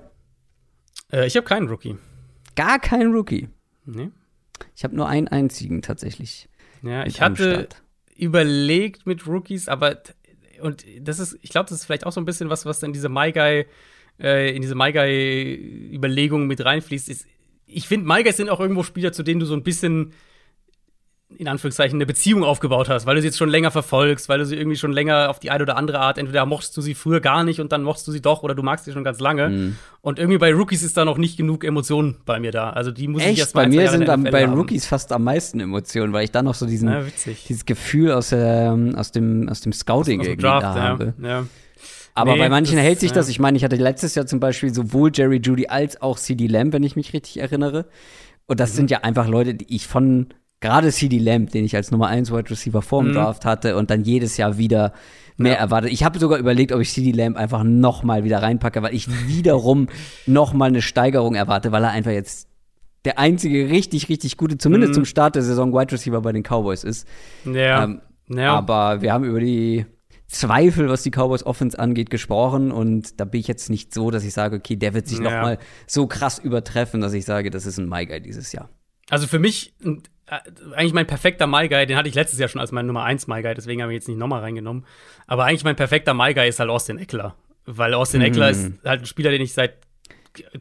Äh, 1.11 1.27
ich 1.27 1.35
habe 1.35 1.45
keinen 1.45 1.67
Rookie. 1.67 1.97
Gar 2.55 2.79
keinen 2.79 3.13
Rookie? 3.13 3.49
Nee. 3.85 4.11
Ich 4.75 4.83
habe 4.83 4.95
nur 4.95 5.07
einen 5.07 5.27
einzigen 5.27 5.81
tatsächlich. 5.81 6.49
Ja, 6.81 7.05
ich 7.05 7.21
hatte 7.21 7.67
überlegt 8.15 9.05
mit 9.05 9.25
Rookies, 9.27 9.67
aber 9.67 10.01
und 10.61 10.85
das 10.99 11.19
ist, 11.19 11.37
ich 11.41 11.49
glaube, 11.51 11.69
das 11.69 11.79
ist 11.79 11.85
vielleicht 11.85 12.05
auch 12.05 12.11
so 12.11 12.19
ein 12.19 12.25
bisschen 12.25 12.49
was, 12.49 12.65
was 12.65 12.83
in 12.83 12.93
diese 12.93 13.09
My 13.09 13.31
Guy, 13.31 13.65
äh, 14.19 14.53
in 14.53 14.61
diese 14.61 14.75
My 14.75 14.91
Guy-Überlegung 14.91 16.47
mit 16.47 16.63
reinfließt. 16.63 17.09
Ist, 17.09 17.25
ich 17.71 17.87
finde, 17.87 18.07
Guys 18.23 18.37
sind 18.37 18.49
auch 18.49 18.59
irgendwo 18.59 18.83
Spieler, 18.83 19.11
zu 19.11 19.23
denen 19.23 19.39
du 19.39 19.45
so 19.45 19.53
ein 19.53 19.63
bisschen 19.63 20.13
in 21.37 21.47
Anführungszeichen 21.47 21.97
eine 21.97 22.07
Beziehung 22.07 22.43
aufgebaut 22.43 22.89
hast, 22.89 23.05
weil 23.05 23.15
du 23.15 23.21
sie 23.21 23.27
jetzt 23.27 23.37
schon 23.37 23.49
länger 23.49 23.69
verfolgst, 23.69 24.29
weil 24.29 24.39
du 24.39 24.45
sie 24.45 24.55
irgendwie 24.55 24.77
schon 24.77 24.91
länger 24.91 25.29
auf 25.29 25.39
die 25.39 25.51
eine 25.51 25.63
oder 25.63 25.77
andere 25.77 25.99
Art, 25.99 26.17
entweder 26.17 26.43
mochtest 26.47 26.75
du 26.75 26.81
sie 26.81 26.95
früher 26.95 27.21
gar 27.21 27.43
nicht 27.43 27.61
und 27.61 27.71
dann 27.71 27.83
mochtest 27.83 28.07
du 28.07 28.11
sie 28.11 28.21
doch 28.21 28.41
oder 28.41 28.55
du 28.55 28.63
magst 28.63 28.85
sie 28.85 28.91
schon 28.91 29.03
ganz 29.03 29.19
lange. 29.19 29.49
Mhm. 29.49 29.75
Und 30.01 30.17
irgendwie 30.17 30.39
bei 30.39 30.51
Rookies 30.51 30.81
ist 30.81 30.97
da 30.97 31.05
noch 31.05 31.19
nicht 31.19 31.37
genug 31.37 31.63
Emotionen 31.63 32.17
bei 32.25 32.39
mir 32.39 32.51
da. 32.51 32.71
Also 32.71 32.91
die 32.91 33.07
muss 33.07 33.21
Echt? 33.21 33.33
ich 33.33 33.39
erst 33.39 33.53
mal 33.53 33.65
Bei 33.65 33.69
mir 33.69 33.89
sind 33.89 34.09
am, 34.09 34.23
bei 34.23 34.47
haben. 34.47 34.53
Rookies 34.55 34.87
fast 34.87 35.11
am 35.11 35.23
meisten 35.23 35.59
Emotionen, 35.59 36.13
weil 36.13 36.23
ich 36.23 36.31
da 36.31 36.41
noch 36.41 36.55
so 36.55 36.65
diesen, 36.65 36.89
ja, 36.89 37.03
dieses 37.25 37.65
Gefühl 37.65 38.11
aus, 38.11 38.31
äh, 38.31 38.71
aus 38.95 39.11
dem, 39.11 39.47
aus 39.49 39.61
dem 39.61 39.71
Scouting 39.71 40.21
aus, 40.21 40.27
aus 40.27 40.33
dem 40.33 40.39
Draft, 40.39 40.63
da 40.63 40.81
habe. 40.81 41.13
Ja. 41.21 41.45
Aber 42.19 42.33
nee, 42.33 42.39
bei 42.39 42.49
manchen 42.49 42.75
das, 42.75 42.85
hält 42.85 42.99
sich 42.99 43.11
das. 43.11 43.29
Ich 43.29 43.39
meine, 43.39 43.57
ich 43.57 43.63
hatte 43.63 43.77
letztes 43.77 44.15
Jahr 44.15 44.25
zum 44.25 44.39
Beispiel 44.39 44.73
sowohl 44.73 45.11
Jerry 45.13 45.37
Judy 45.37 45.67
als 45.67 46.01
auch 46.01 46.17
CD 46.17 46.47
Lamb, 46.47 46.73
wenn 46.73 46.83
ich 46.83 46.95
mich 46.95 47.13
richtig 47.13 47.39
erinnere. 47.39 47.85
Und 48.45 48.59
das 48.59 48.73
mhm. 48.73 48.75
sind 48.75 48.91
ja 48.91 48.99
einfach 48.99 49.27
Leute, 49.27 49.55
die 49.55 49.73
ich 49.73 49.87
von 49.87 50.27
gerade 50.59 50.91
CD 50.91 51.17
Lamb, 51.17 51.51
den 51.51 51.63
ich 51.63 51.75
als 51.75 51.91
Nummer 51.91 52.07
1 52.07 52.31
Wide 52.31 52.49
Receiver 52.49 52.81
vorm 52.81 53.09
mhm. 53.09 53.13
Draft 53.13 53.45
hatte 53.45 53.77
und 53.77 53.89
dann 53.89 54.03
jedes 54.03 54.37
Jahr 54.37 54.57
wieder 54.57 54.93
mehr 55.37 55.53
ja. 55.53 55.59
erwartet. 55.59 55.91
Ich 55.91 56.03
habe 56.03 56.19
sogar 56.19 56.37
überlegt, 56.37 56.73
ob 56.73 56.81
ich 56.81 56.91
CD 56.91 57.11
Lamb 57.11 57.37
einfach 57.37 57.63
noch 57.63 58.03
mal 58.03 58.23
wieder 58.23 58.41
reinpacke, 58.41 58.81
weil 58.81 58.93
ich 58.93 59.07
wiederum 59.27 59.87
noch 60.25 60.53
mal 60.53 60.65
eine 60.65 60.81
Steigerung 60.81 61.35
erwarte, 61.35 61.71
weil 61.71 61.83
er 61.83 61.91
einfach 61.91 62.11
jetzt 62.11 62.47
der 63.05 63.17
einzige 63.17 63.69
richtig, 63.69 64.09
richtig 64.09 64.35
gute, 64.35 64.57
zumindest 64.57 64.91
mhm. 64.91 64.95
zum 64.95 65.05
Start 65.05 65.35
der 65.35 65.43
Saison 65.43 65.73
Wide 65.73 65.93
Receiver 65.93 66.21
bei 66.21 66.33
den 66.33 66.43
Cowboys 66.43 66.83
ist. 66.83 67.07
Ja. 67.45 67.85
Ähm, 67.85 68.01
ja. 68.27 68.53
Aber 68.53 69.01
wir 69.01 69.13
haben 69.13 69.23
über 69.23 69.39
die 69.39 69.85
Zweifel, 70.29 70.89
was 70.89 71.01
die 71.01 71.09
Cowboys 71.09 71.43
Offense 71.43 71.77
angeht, 71.79 72.11
gesprochen 72.11 72.71
und 72.71 73.19
da 73.19 73.25
bin 73.25 73.39
ich 73.39 73.47
jetzt 73.47 73.69
nicht 73.69 73.93
so, 73.93 74.11
dass 74.11 74.23
ich 74.23 74.33
sage, 74.33 74.57
okay, 74.57 74.75
der 74.75 74.93
wird 74.93 75.07
sich 75.07 75.17
ja. 75.17 75.23
noch 75.23 75.31
mal 75.31 75.57
so 75.87 76.05
krass 76.05 76.37
übertreffen, 76.37 77.01
dass 77.01 77.13
ich 77.13 77.25
sage, 77.25 77.49
das 77.49 77.65
ist 77.65 77.79
ein 77.79 77.89
My 77.89 78.05
Guy 78.05 78.21
dieses 78.21 78.51
Jahr. 78.51 78.69
Also 79.09 79.25
für 79.25 79.39
mich 79.39 79.73
äh, 79.83 80.37
eigentlich 80.75 80.93
mein 80.93 81.07
perfekter 81.07 81.47
My 81.47 81.67
Guy, 81.67 81.87
den 81.87 81.97
hatte 81.97 82.07
ich 82.07 82.13
letztes 82.13 82.37
Jahr 82.37 82.47
schon 82.47 82.61
als 82.61 82.71
mein 82.71 82.85
Nummer 82.85 83.03
1 83.03 83.27
My 83.27 83.41
Guy, 83.41 83.55
deswegen 83.55 83.81
habe 83.81 83.91
ich 83.91 83.97
jetzt 83.97 84.07
nicht 84.07 84.19
nochmal 84.19 84.41
reingenommen. 84.41 84.85
Aber 85.25 85.45
eigentlich 85.45 85.63
mein 85.63 85.75
perfekter 85.75 86.13
My 86.13 86.33
Guy 86.33 86.47
ist 86.47 86.59
halt 86.59 86.69
Austin 86.69 86.99
Eckler. 86.99 87.35
Weil 87.65 87.95
Austin 87.95 88.21
mhm. 88.21 88.27
Eckler 88.27 88.49
ist 88.51 88.71
halt 88.85 89.01
ein 89.01 89.05
Spieler, 89.07 89.31
den 89.31 89.41
ich 89.41 89.53
seit 89.53 89.77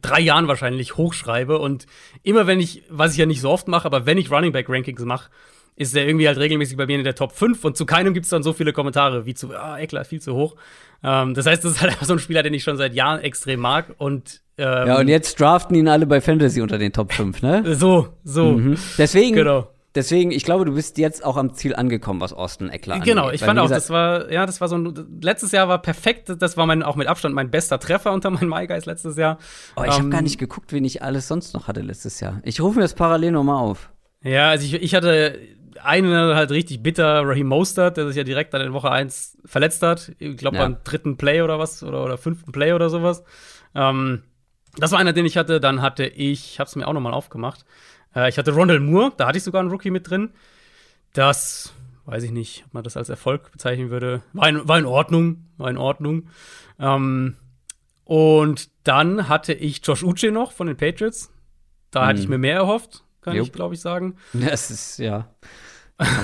drei 0.01 0.21
Jahren 0.21 0.49
wahrscheinlich 0.49 0.97
hochschreibe. 0.97 1.59
Und 1.59 1.87
immer 2.23 2.47
wenn 2.47 2.61
ich, 2.61 2.85
was 2.89 3.13
ich 3.13 3.19
ja 3.19 3.27
nicht 3.27 3.43
so 3.43 3.51
oft 3.51 3.69
mache, 3.69 3.87
aber 3.87 4.07
wenn 4.07 4.19
ich 4.19 4.31
Running 4.31 4.53
Back 4.53 4.69
Rankings 4.69 5.03
mache, 5.05 5.31
ist 5.79 5.95
der 5.95 6.07
irgendwie 6.07 6.27
halt 6.27 6.39
regelmäßig 6.39 6.77
bei 6.77 6.87
mir 6.87 6.99
in 6.99 7.05
der 7.05 7.15
Top 7.15 7.33
5 7.33 7.65
und 7.65 7.77
zu 7.77 7.87
keinem 7.87 8.13
gibt 8.13 8.25
es 8.25 8.31
dann 8.31 8.43
so 8.43 8.53
viele 8.53 8.73
Kommentare 8.73 9.27
wie 9.27 9.35
zu, 9.35 9.55
ah, 9.55 9.79
Eckler, 9.79 10.05
viel 10.05 10.21
zu 10.21 10.35
hoch. 10.35 10.57
Ähm, 11.05 11.35
das 11.35 11.47
heißt, 11.47 11.65
das 11.65 11.73
ist 11.73 11.81
halt 11.81 11.93
einfach 11.93 12.07
so 12.07 12.15
ein 12.15 12.19
Spieler, 12.19 12.43
den 12.43 12.53
ich 12.53 12.65
schon 12.65 12.77
seit 12.77 12.95
Jahren 12.95 13.21
extrem 13.21 13.61
mag 13.61 13.95
und 13.97 14.41
ähm, 14.61 14.89
ja, 14.89 14.99
und 14.99 15.07
jetzt 15.07 15.39
draften 15.41 15.77
ihn 15.77 15.87
alle 15.87 16.05
bei 16.05 16.21
Fantasy 16.21 16.61
unter 16.61 16.79
den 16.79 16.93
Top 16.93 17.13
5, 17.13 17.43
ne? 17.43 17.63
So, 17.77 18.09
so. 18.25 18.55
Mhm. 18.55 18.77
Deswegen, 18.99 19.37
genau. 19.37 19.69
deswegen, 19.95 20.33
ich 20.33 20.43
glaube, 20.43 20.65
du 20.65 20.75
bist 20.75 20.99
jetzt 20.99 21.25
auch 21.25 21.37
am 21.37 21.55
Ziel 21.55 21.77
angekommen, 21.77 22.21
was 22.21 22.33
Austin 22.33 22.69
Eckler 22.69 22.95
angeht. 22.95 23.07
Genau, 23.09 23.31
ich 23.31 23.43
Weil, 23.43 23.47
fand 23.47 23.61
auch, 23.61 23.69
das 23.69 23.89
war, 23.91 24.33
ja, 24.33 24.47
das 24.47 24.61
war 24.61 24.67
so 24.67 24.77
ein, 24.77 25.21
letztes 25.23 25.53
Jahr 25.53 25.69
war 25.69 25.81
perfekt, 25.81 26.33
das 26.41 26.57
war 26.57 26.67
mein, 26.67 26.83
auch 26.83 26.97
mit 26.97 27.07
Abstand 27.07 27.37
mein 27.37 27.53
bester 27.53 27.79
Treffer 27.79 28.13
unter 28.13 28.31
meinen 28.31 28.49
My 28.49 28.67
Guys 28.67 28.85
letztes 28.85 29.17
Jahr. 29.17 29.39
Oh, 29.77 29.83
ich 29.83 29.91
ähm, 29.91 29.95
habe 29.95 30.09
gar 30.09 30.23
nicht 30.23 30.39
geguckt, 30.39 30.73
wen 30.73 30.85
ich 30.85 31.05
alles 31.05 31.29
sonst 31.29 31.55
noch 31.55 31.69
hatte 31.69 31.83
letztes 31.83 32.19
Jahr. 32.19 32.41
Ich 32.43 32.61
rufe 32.61 32.79
mir 32.79 32.83
das 32.83 32.95
parallel 32.95 33.31
nochmal 33.31 33.63
auf. 33.63 33.91
Ja, 34.25 34.51
also 34.51 34.65
ich, 34.65 34.75
ich 34.75 34.95
hatte 34.95 35.39
einen 35.83 36.35
halt 36.35 36.51
richtig 36.51 36.83
bitter, 36.83 37.23
Raheem 37.27 37.49
Mostert, 37.49 37.97
der 37.97 38.07
sich 38.07 38.17
ja 38.17 38.25
direkt 38.25 38.55
an 38.55 38.61
der 38.61 38.73
Woche 38.73 38.91
1 38.91 39.39
verletzt 39.45 39.83
hat. 39.83 40.13
Ich 40.19 40.37
glaube 40.37 40.57
ja. 40.57 40.63
beim 40.65 40.79
dritten 40.85 41.17
Play 41.17 41.43
oder 41.43 41.59
was, 41.59 41.83
oder, 41.83 42.05
oder 42.05 42.19
fünften 42.19 42.53
Play 42.53 42.73
oder 42.73 42.91
sowas. 42.91 43.25
Ähm, 43.75 44.23
das 44.77 44.93
war 44.93 44.99
einer, 44.99 45.13
den 45.13 45.27
ich 45.27 45.37
hatte. 45.37 45.61
Dann 45.61 45.83
hatte 45.83 46.07
ich, 46.07 46.53
ich 46.53 46.61
habe 46.61 46.69
es 46.69 46.77
mir 46.77 46.87
auch 46.87 46.93
noch 46.93 47.01
mal 47.01 47.13
aufgemacht. 47.13 47.65
Äh, 48.15 48.29
ich 48.29 48.39
hatte 48.39 48.53
Rondell 48.53 48.81
Moore, 48.81 49.13
da 49.17 49.27
hatte 49.27 49.39
ich 49.39 49.45
sogar 49.45 49.61
einen 49.61 49.71
Rookie 49.71 49.91
mit 49.91 50.09
drin. 50.09 50.31
Das, 51.13 51.73
weiß 52.05 52.23
ich 52.23 52.31
nicht, 52.31 52.65
ob 52.67 52.75
man 52.75 52.85
das 52.85 52.97
als 52.97 53.09
Erfolg 53.09 53.51
bezeichnen 53.53 53.91
würde. 53.91 54.23
War 54.33 54.49
in, 54.49 54.69
war 54.69 54.79
in 54.79 54.87
Ordnung, 54.87 55.47
war 55.57 55.71
in 55.71 55.79
Ordnung. 55.79 56.29
Ähm, 56.79 57.37
und 58.05 58.71
dann 58.85 59.29
hatte 59.29 59.53
ich 59.53 59.87
Josh 59.87 60.03
Uche 60.03 60.31
noch 60.31 60.53
von 60.53 60.67
den 60.67 60.77
Patriots. 60.77 61.31
Da 61.91 62.01
hm. 62.01 62.09
hatte 62.09 62.21
ich 62.21 62.29
mir 62.29 62.39
mehr 62.39 62.57
erhofft, 62.57 63.05
kann 63.21 63.37
Jupp. 63.37 63.47
ich, 63.47 63.53
glaube 63.53 63.75
ich, 63.75 63.81
sagen. 63.81 64.17
Das 64.33 64.71
ist, 64.71 64.99
ja, 64.99 65.29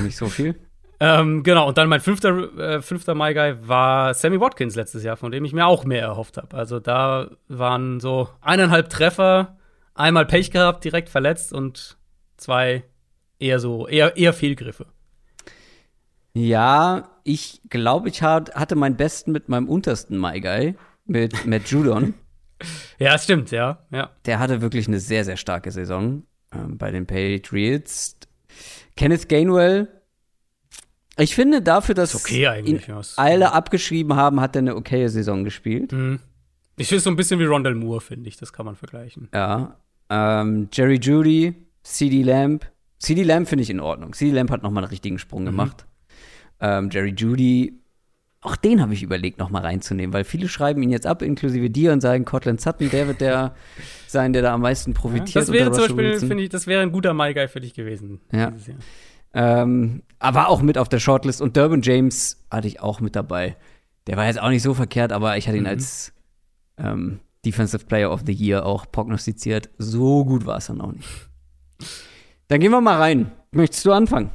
nicht 0.03 0.17
so 0.17 0.27
viel. 0.27 0.55
Ähm, 1.01 1.43
genau, 1.43 1.69
und 1.69 1.77
dann 1.77 1.89
mein 1.89 2.01
fünfter, 2.01 2.57
äh, 2.59 2.81
fünfter 2.81 3.15
My 3.15 3.35
Guy 3.35 3.57
war 3.69 4.15
Sammy 4.15 4.41
Watkins 4.41 4.77
letztes 4.77 5.03
Jahr, 5.03 5.17
von 5.17 5.33
dem 5.33 5.45
ich 5.45 5.53
mir 5.53 5.67
auch 5.67 5.85
mehr 5.85 6.03
erhofft 6.03 6.37
habe. 6.37 6.57
Also 6.57 6.79
da 6.81 7.31
waren 7.49 8.01
so 8.01 8.29
eineinhalb 8.41 8.89
Treffer, 8.91 9.59
einmal 9.95 10.25
Pech 10.25 10.51
gehabt, 10.51 10.85
direkt 10.85 11.09
verletzt 11.09 11.53
und 11.53 11.99
zwei 12.37 12.85
eher 13.39 13.59
so, 13.59 13.87
eher, 13.89 14.17
eher 14.17 14.33
Fehlgriffe. 14.33 14.87
Ja, 16.33 17.11
ich 17.23 17.61
glaube, 17.71 18.09
ich 18.09 18.23
hatte 18.23 18.75
meinen 18.75 18.97
besten 18.97 19.33
mit 19.33 19.49
meinem 19.49 19.69
untersten 19.69 20.19
My 20.19 20.41
Guy, 20.41 20.75
mit 21.07 21.45
Matt 21.47 21.67
Judon. 21.67 22.15
ja, 22.99 23.19
stimmt, 23.19 23.51
ja, 23.51 23.85
ja. 23.91 24.11
Der 24.27 24.39
hatte 24.39 24.61
wirklich 24.61 24.89
eine 24.89 25.01
sehr, 25.01 25.25
sehr 25.25 25.37
starke 25.37 25.71
Saison 25.71 26.25
ähm, 26.53 26.79
bei 26.79 26.91
den 26.91 27.07
Patriots. 27.07 28.17
Kenneth 28.97 29.29
Gainwell 29.29 29.89
ich 31.17 31.35
finde 31.35 31.63
dafür, 31.63 31.95
dass 31.95 32.15
okay 32.15 32.49
ihn 32.65 32.81
alle 33.17 33.53
abgeschrieben 33.53 34.17
haben, 34.17 34.41
hat 34.41 34.57
er 34.57 34.61
eine 34.61 34.77
okaye 34.77 35.09
Saison 35.09 35.45
gespielt. 35.45 35.93
Mhm. 35.93 36.19
Ich 36.77 36.89
finde 36.89 36.99
es 36.99 37.05
so 37.05 37.11
ein 37.11 37.17
bisschen 37.17 37.39
wie 37.39 37.45
Rondell 37.45 37.75
Moore, 37.75 38.01
finde 38.01 38.29
ich. 38.29 38.37
Das 38.37 38.53
kann 38.53 38.67
man 38.67 38.75
vergleichen. 38.75 39.29
Ja. 39.33 39.77
Ähm, 40.11 40.69
Jerry 40.73 40.99
Judy, 41.01 41.55
CD 41.85 42.23
Lamb. 42.23 42.67
CD 42.99 43.23
Lamb 43.23 43.47
finde 43.47 43.63
ich 43.63 43.71
in 43.71 43.79
Ordnung. 43.79 44.13
CD 44.13 44.33
Lamb 44.33 44.51
hat 44.51 44.63
noch 44.65 44.71
mal 44.71 44.81
einen 44.81 44.91
richtigen 44.91 45.19
Sprung 45.19 45.43
mhm. 45.43 45.47
gemacht. 45.47 45.87
Ähm, 46.61 46.91
Jerry 46.91 47.15
Judy, 47.17 47.81
auch 48.45 48.57
den 48.57 48.83
habe 48.83 48.93
ich 48.93 49.03
überlegt, 49.03 49.39
noch 49.39 49.49
mal 49.49 49.63
reinzunehmen, 49.63 50.13
weil 50.13 50.25
viele 50.25 50.49
schreiben 50.49 50.83
ihn 50.83 50.91
jetzt 50.91 51.07
ab, 51.07 51.23
inklusive 51.23 51.71
dir, 51.71 51.93
und 51.93 52.03
sagen, 52.03 52.27
Cortland 52.27 52.61
Sutton, 52.61 52.91
der 52.91 53.09
wird 53.09 53.23
der 53.23 53.55
sein, 54.07 54.35
der 54.35 54.43
da 54.43 54.53
am 54.53 54.61
meisten 54.61 54.93
profitiert. 54.93 55.31
Ja, 55.31 55.41
das 55.41 55.53
wäre 55.53 55.73
zum 55.73 55.97
Beispiel, 55.97 56.19
finde 56.19 56.45
ich, 56.45 56.51
das 56.51 56.67
wäre 56.67 56.83
ein 56.83 56.93
guter 56.93 57.15
My 57.15 57.33
Guy 57.33 57.49
für 57.49 57.61
dich 57.61 57.73
gewesen. 57.73 58.21
Ja. 58.33 58.53
Ähm, 59.33 60.03
aber 60.19 60.49
auch 60.49 60.61
mit 60.61 60.77
auf 60.77 60.91
der 60.91 60.99
Shortlist. 60.99 61.41
Und 61.41 61.57
Durbin 61.57 61.81
James 61.81 62.45
hatte 62.51 62.69
ich 62.69 62.81
auch 62.81 63.01
mit 63.01 63.17
dabei. 63.17 63.57
Der 64.07 64.19
war 64.19 64.27
jetzt 64.27 64.41
auch 64.41 64.51
nicht 64.51 64.63
so 64.63 64.75
verkehrt, 64.75 65.11
aber 65.11 65.39
ich 65.39 65.49
hatte 65.49 65.57
ihn 65.57 65.65
mhm. 65.65 65.71
als 65.71 66.13
ähm, 66.77 67.21
Defensive 67.47 67.87
Player 67.87 68.13
of 68.13 68.25
the 68.27 68.33
Year 68.33 68.67
auch 68.67 68.85
prognostiziert. 68.93 69.71
So 69.79 70.27
gut 70.27 70.45
war 70.45 70.59
es 70.59 70.67
dann 70.67 70.83
auch 70.83 70.93
nicht. 70.93 71.09
Dann 72.49 72.61
gehen 72.61 72.71
wir 72.71 72.83
mal 72.83 72.99
rein. 72.99 73.33
Möchtest 73.53 73.87
du 73.87 73.93
anfangen? 73.93 74.31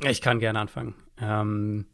Ich 0.00 0.22
kann 0.22 0.38
gerne 0.38 0.58
anfangen. 0.58 0.94
Ähm, 1.20 1.84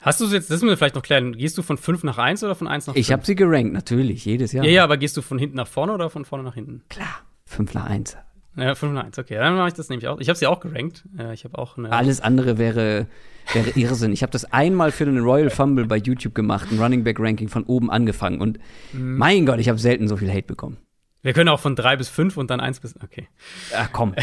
hast 0.00 0.20
du 0.20 0.26
jetzt, 0.26 0.50
das 0.50 0.60
müssen 0.60 0.68
wir 0.68 0.76
vielleicht 0.76 0.94
noch 0.94 1.02
klären, 1.02 1.32
gehst 1.36 1.56
du 1.58 1.62
von 1.62 1.76
5 1.76 2.04
nach 2.04 2.18
1 2.18 2.44
oder 2.44 2.54
von 2.54 2.68
1 2.68 2.86
nach 2.86 2.94
5? 2.94 3.00
Ich 3.00 3.12
habe 3.12 3.24
sie 3.24 3.34
gerankt, 3.34 3.72
natürlich, 3.72 4.24
jedes 4.24 4.52
Jahr. 4.52 4.64
Ja, 4.64 4.70
ja, 4.70 4.84
aber 4.84 4.96
gehst 4.96 5.16
du 5.16 5.22
von 5.22 5.38
hinten 5.38 5.56
nach 5.56 5.68
vorne 5.68 5.92
oder 5.92 6.10
von 6.10 6.24
vorne 6.24 6.44
nach 6.44 6.54
hinten? 6.54 6.82
Klar, 6.88 7.20
5 7.46 7.74
nach 7.74 7.86
1. 7.86 8.16
Ja, 8.56 8.74
5 8.74 8.92
und 8.92 8.98
1, 8.98 9.18
okay. 9.18 9.34
Dann 9.34 9.54
mache 9.54 9.68
ich 9.68 9.74
das 9.74 9.90
nämlich 9.90 10.08
auch. 10.08 10.18
Ich 10.18 10.28
habe 10.28 10.38
sie 10.38 10.46
auch 10.46 10.60
gerankt. 10.60 11.04
Ich 11.34 11.44
habe 11.44 11.58
auch 11.58 11.76
eine 11.76 11.92
Alles 11.92 12.22
andere 12.22 12.56
wäre, 12.56 13.06
wäre 13.52 13.70
Irrsinn. 13.70 14.12
Ich 14.12 14.22
habe 14.22 14.32
das 14.32 14.50
einmal 14.50 14.92
für 14.92 15.04
den 15.04 15.18
Royal 15.18 15.50
Fumble 15.50 15.84
bei 15.84 15.96
YouTube 15.96 16.34
gemacht, 16.34 16.68
ein 16.72 16.80
Running 16.80 17.04
Back 17.04 17.20
Ranking 17.20 17.48
von 17.48 17.64
oben 17.64 17.90
angefangen. 17.90 18.40
Und 18.40 18.58
mhm. 18.94 19.18
mein 19.18 19.44
Gott, 19.44 19.58
ich 19.60 19.68
habe 19.68 19.78
selten 19.78 20.08
so 20.08 20.16
viel 20.16 20.30
Hate 20.30 20.46
bekommen. 20.46 20.78
Wir 21.22 21.34
können 21.34 21.50
auch 21.50 21.60
von 21.60 21.76
3 21.76 21.96
bis 21.96 22.08
5 22.08 22.36
und 22.38 22.50
dann 22.50 22.60
1 22.60 22.80
bis. 22.80 22.94
Okay. 23.02 23.28
Ach 23.76 23.90
komm, 23.92 24.14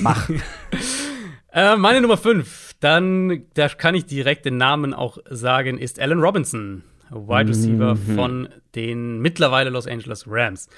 mach. 0.00 0.30
äh, 1.52 1.76
meine 1.76 2.00
Nummer 2.00 2.16
5, 2.16 2.71
dann, 2.82 3.44
da 3.54 3.68
kann 3.68 3.94
ich 3.94 4.06
direkt 4.06 4.44
den 4.44 4.56
Namen 4.56 4.92
auch 4.92 5.18
sagen, 5.30 5.78
ist 5.78 6.00
Allen 6.00 6.18
Robinson, 6.18 6.82
Wide 7.10 7.48
Receiver 7.48 7.94
mhm. 7.94 8.14
von 8.16 8.48
den 8.74 9.20
mittlerweile 9.20 9.70
Los 9.70 9.86
Angeles 9.86 10.24
Rams. 10.26 10.68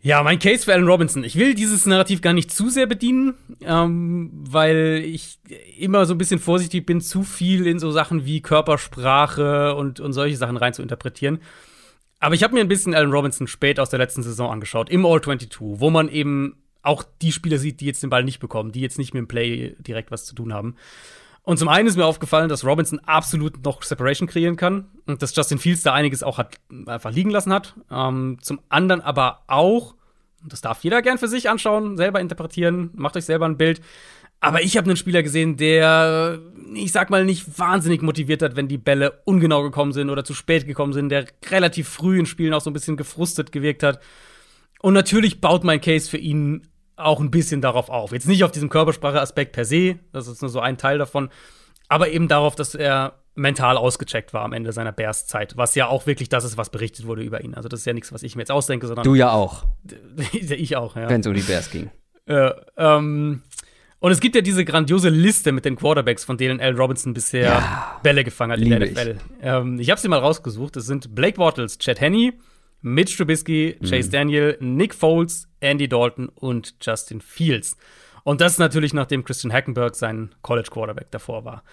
Ja, 0.00 0.24
mein 0.24 0.40
Case 0.40 0.64
für 0.64 0.72
Allen 0.72 0.88
Robinson. 0.88 1.22
Ich 1.22 1.36
will 1.36 1.54
dieses 1.54 1.86
Narrativ 1.86 2.22
gar 2.22 2.32
nicht 2.32 2.50
zu 2.50 2.68
sehr 2.70 2.86
bedienen, 2.86 3.34
ähm, 3.60 4.30
weil 4.32 5.02
ich 5.06 5.38
immer 5.78 6.06
so 6.06 6.14
ein 6.14 6.18
bisschen 6.18 6.40
vorsichtig 6.40 6.84
bin, 6.84 7.00
zu 7.00 7.22
viel 7.22 7.68
in 7.68 7.78
so 7.78 7.92
Sachen 7.92 8.26
wie 8.26 8.40
Körpersprache 8.40 9.76
und, 9.76 10.00
und 10.00 10.12
solche 10.12 10.36
Sachen 10.36 10.56
rein 10.56 10.74
zu 10.74 10.82
interpretieren. 10.82 11.38
Aber 12.18 12.34
ich 12.34 12.42
habe 12.42 12.54
mir 12.54 12.60
ein 12.60 12.68
bisschen 12.68 12.94
Allen 12.94 13.12
Robinson 13.12 13.46
spät 13.46 13.78
aus 13.78 13.90
der 13.90 14.00
letzten 14.00 14.24
Saison 14.24 14.50
angeschaut, 14.50 14.90
im 14.90 15.06
All-22, 15.06 15.56
wo 15.60 15.90
man 15.90 16.08
eben 16.08 16.56
auch 16.82 17.04
die 17.22 17.32
Spieler 17.32 17.58
sieht, 17.58 17.80
die 17.80 17.86
jetzt 17.86 18.02
den 18.02 18.10
Ball 18.10 18.24
nicht 18.24 18.40
bekommen, 18.40 18.72
die 18.72 18.80
jetzt 18.80 18.98
nicht 18.98 19.14
mit 19.14 19.20
dem 19.20 19.28
Play 19.28 19.76
direkt 19.78 20.10
was 20.10 20.24
zu 20.24 20.34
tun 20.34 20.52
haben. 20.52 20.76
Und 21.44 21.58
zum 21.58 21.68
einen 21.68 21.88
ist 21.88 21.96
mir 21.96 22.06
aufgefallen, 22.06 22.48
dass 22.48 22.64
Robinson 22.64 23.00
absolut 23.00 23.64
noch 23.64 23.82
Separation 23.82 24.28
kreieren 24.28 24.56
kann 24.56 24.86
und 25.06 25.22
dass 25.22 25.34
Justin 25.34 25.58
Fields 25.58 25.82
da 25.82 25.92
einiges 25.92 26.22
auch 26.22 26.38
hat, 26.38 26.60
einfach 26.86 27.10
liegen 27.10 27.30
lassen 27.30 27.52
hat. 27.52 27.74
Ähm, 27.90 28.38
zum 28.40 28.60
anderen 28.68 29.00
aber 29.00 29.42
auch, 29.48 29.96
das 30.44 30.60
darf 30.60 30.84
jeder 30.84 31.02
gern 31.02 31.18
für 31.18 31.28
sich 31.28 31.50
anschauen, 31.50 31.96
selber 31.96 32.20
interpretieren, 32.20 32.90
macht 32.94 33.16
euch 33.16 33.24
selber 33.24 33.46
ein 33.46 33.56
Bild. 33.56 33.80
Aber 34.38 34.62
ich 34.62 34.76
habe 34.76 34.86
einen 34.86 34.96
Spieler 34.96 35.22
gesehen, 35.22 35.56
der, 35.56 36.40
ich 36.74 36.90
sag 36.90 37.10
mal, 37.10 37.24
nicht 37.24 37.58
wahnsinnig 37.58 38.02
motiviert 38.02 38.42
hat, 38.42 38.56
wenn 38.56 38.66
die 38.66 38.78
Bälle 38.78 39.20
ungenau 39.24 39.62
gekommen 39.62 39.92
sind 39.92 40.10
oder 40.10 40.24
zu 40.24 40.34
spät 40.34 40.66
gekommen 40.66 40.92
sind, 40.92 41.10
der 41.10 41.26
relativ 41.48 41.88
früh 41.88 42.18
in 42.18 42.26
Spielen 42.26 42.52
auch 42.52 42.60
so 42.60 42.70
ein 42.70 42.72
bisschen 42.72 42.96
gefrustet 42.96 43.52
gewirkt 43.52 43.84
hat. 43.84 44.00
Und 44.80 44.94
natürlich 44.94 45.40
baut 45.40 45.62
mein 45.62 45.80
Case 45.80 46.10
für 46.10 46.18
ihn 46.18 46.66
auch 47.04 47.20
ein 47.20 47.30
bisschen 47.30 47.60
darauf 47.60 47.88
auf. 47.88 48.12
Jetzt 48.12 48.28
nicht 48.28 48.44
auf 48.44 48.52
diesem 48.52 48.68
Körpersprache-Aspekt 48.68 49.52
per 49.52 49.64
se, 49.64 49.98
das 50.12 50.28
ist 50.28 50.42
nur 50.42 50.50
so 50.50 50.60
ein 50.60 50.78
Teil 50.78 50.98
davon, 50.98 51.30
aber 51.88 52.10
eben 52.10 52.28
darauf, 52.28 52.54
dass 52.54 52.74
er 52.74 53.14
mental 53.34 53.76
ausgecheckt 53.76 54.34
war 54.34 54.42
am 54.42 54.52
Ende 54.52 54.72
seiner 54.72 54.92
Bears-Zeit, 54.92 55.56
was 55.56 55.74
ja 55.74 55.86
auch 55.86 56.06
wirklich 56.06 56.28
das 56.28 56.44
ist, 56.44 56.56
was 56.56 56.70
berichtet 56.70 57.06
wurde 57.06 57.22
über 57.22 57.42
ihn. 57.42 57.54
Also 57.54 57.68
das 57.68 57.80
ist 57.80 57.86
ja 57.86 57.92
nichts, 57.92 58.12
was 58.12 58.22
ich 58.22 58.36
mir 58.36 58.42
jetzt 58.42 58.50
ausdenke, 58.50 58.86
sondern 58.86 59.04
du 59.04 59.14
ja 59.14 59.32
auch. 59.32 59.64
ich 60.32 60.76
auch, 60.76 60.96
ja. 60.96 61.08
Wenn 61.08 61.20
es 61.20 61.26
um 61.26 61.34
die 61.34 61.42
Bears 61.42 61.70
ging. 61.70 61.90
Äh, 62.26 62.50
ähm, 62.76 63.42
und 64.02 64.10
es 64.10 64.20
gibt 64.20 64.34
ja 64.34 64.42
diese 64.42 64.64
grandiose 64.64 65.08
Liste 65.08 65.52
mit 65.52 65.64
den 65.64 65.76
Quarterbacks, 65.76 66.24
von 66.24 66.36
denen 66.36 66.60
Al 66.60 66.74
Robinson 66.74 67.14
bisher 67.14 67.44
ja, 67.44 68.00
Bälle 68.02 68.24
gefangen 68.24 68.52
hat 68.52 68.60
in 68.60 68.68
der 68.68 68.80
NFL. 68.80 69.16
Ich, 69.16 69.46
ähm, 69.46 69.78
ich 69.78 69.90
habe 69.90 70.00
sie 70.00 70.08
mal 70.08 70.18
rausgesucht. 70.18 70.76
Es 70.76 70.86
sind 70.86 71.14
Blake 71.14 71.36
Bortles, 71.36 71.78
Chad 71.78 72.00
Henney, 72.00 72.32
Mitch 72.82 73.16
Trubisky, 73.16 73.76
mhm. 73.80 73.86
Chase 73.86 74.10
Daniel, 74.10 74.56
Nick 74.60 74.94
Foles, 74.94 75.48
Andy 75.60 75.88
Dalton 75.88 76.28
und 76.28 76.74
Justin 76.80 77.20
Fields. 77.20 77.76
Und 78.24 78.40
das 78.40 78.58
natürlich, 78.58 78.92
nachdem 78.94 79.24
Christian 79.24 79.52
Hackenberg 79.52 79.94
sein 79.94 80.34
College 80.42 80.68
Quarterback 80.70 81.10
davor 81.10 81.44
war. 81.44 81.64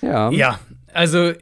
Ja. 0.00 0.30
Ja, 0.30 0.60
also 0.92 1.32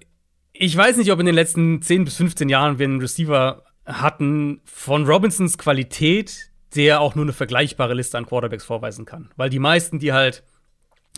ich 0.53 0.77
weiß 0.77 0.97
nicht, 0.97 1.11
ob 1.13 1.21
in 1.21 1.27
den 1.27 1.35
letzten 1.35 1.83
10 1.83 2.05
bis 2.05 2.17
15 2.17 2.49
Jahren 2.49 2.79
wir 2.79 2.87
einen 2.87 3.01
Receiver 3.01 3.65
hatten 3.85 4.61
von 4.65 5.07
Robinsons 5.07 5.59
Qualität, 5.59 6.51
der 6.75 7.01
auch 7.01 7.15
nur 7.15 7.25
eine 7.25 7.33
vergleichbare 7.33 7.95
Liste 7.95 8.19
an 8.19 8.27
Quarterbacks 8.27 8.65
vorweisen 8.65 9.05
kann. 9.05 9.31
Weil 9.37 9.51
die 9.51 9.59
meisten, 9.59 9.99
die 9.99 10.13
halt 10.13 10.43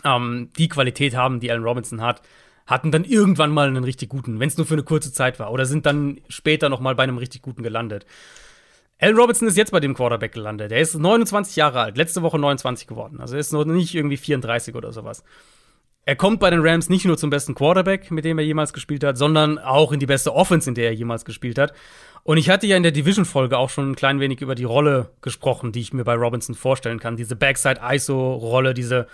ähm, 0.03 0.49
die 0.57 0.67
Qualität 0.67 1.15
haben, 1.15 1.39
die 1.39 1.51
Allen 1.51 1.63
Robinson 1.63 2.01
hat, 2.01 2.21
hatten 2.67 2.91
dann 2.91 3.05
irgendwann 3.05 3.51
mal 3.51 3.67
einen 3.67 3.83
richtig 3.83 4.09
guten, 4.09 4.39
wenn 4.39 4.49
es 4.49 4.57
nur 4.57 4.67
für 4.67 4.75
eine 4.75 4.83
kurze 4.83 5.11
Zeit 5.11 5.39
war, 5.39 5.51
oder 5.51 5.65
sind 5.65 5.85
dann 5.85 6.19
später 6.27 6.69
noch 6.69 6.81
mal 6.81 6.95
bei 6.95 7.03
einem 7.03 7.17
richtig 7.17 7.41
guten 7.41 7.63
gelandet. 7.63 8.05
Allen 8.99 9.15
Robinson 9.15 9.47
ist 9.47 9.57
jetzt 9.57 9.71
bei 9.71 9.79
dem 9.79 9.93
Quarterback 9.93 10.33
gelandet. 10.33 10.71
Er 10.71 10.81
ist 10.81 10.95
29 10.95 11.55
Jahre 11.55 11.81
alt, 11.81 11.97
letzte 11.97 12.23
Woche 12.23 12.39
29 12.39 12.87
geworden. 12.87 13.21
Also 13.21 13.35
er 13.35 13.39
ist 13.39 13.53
noch 13.53 13.63
nicht 13.63 13.93
irgendwie 13.95 14.17
34 14.17 14.75
oder 14.75 14.91
sowas. 14.91 15.23
Er 16.03 16.15
kommt 16.15 16.39
bei 16.39 16.49
den 16.49 16.61
Rams 16.61 16.89
nicht 16.89 17.05
nur 17.05 17.17
zum 17.17 17.29
besten 17.29 17.53
Quarterback, 17.53 18.11
mit 18.11 18.25
dem 18.25 18.39
er 18.39 18.45
jemals 18.45 18.73
gespielt 18.73 19.03
hat, 19.03 19.17
sondern 19.17 19.59
auch 19.59 19.91
in 19.91 19.99
die 19.99 20.05
beste 20.05 20.33
Offense, 20.33 20.69
in 20.69 20.73
der 20.73 20.85
er 20.85 20.93
jemals 20.93 21.25
gespielt 21.25 21.59
hat. 21.59 21.73
Und 22.23 22.37
ich 22.37 22.49
hatte 22.49 22.65
ja 22.65 22.77
in 22.77 22.83
der 22.83 22.93
Division-Folge 22.93 23.57
auch 23.57 23.69
schon 23.69 23.91
ein 23.91 23.95
klein 23.95 24.19
wenig 24.19 24.41
über 24.41 24.55
die 24.55 24.63
Rolle 24.63 25.11
gesprochen, 25.21 25.73
die 25.73 25.81
ich 25.81 25.93
mir 25.93 26.05
bei 26.05 26.15
Robinson 26.15 26.55
vorstellen 26.55 26.99
kann. 26.99 27.17
Diese 27.17 27.35
Backside-ISO-Rolle, 27.35 28.73
diese 28.73 29.07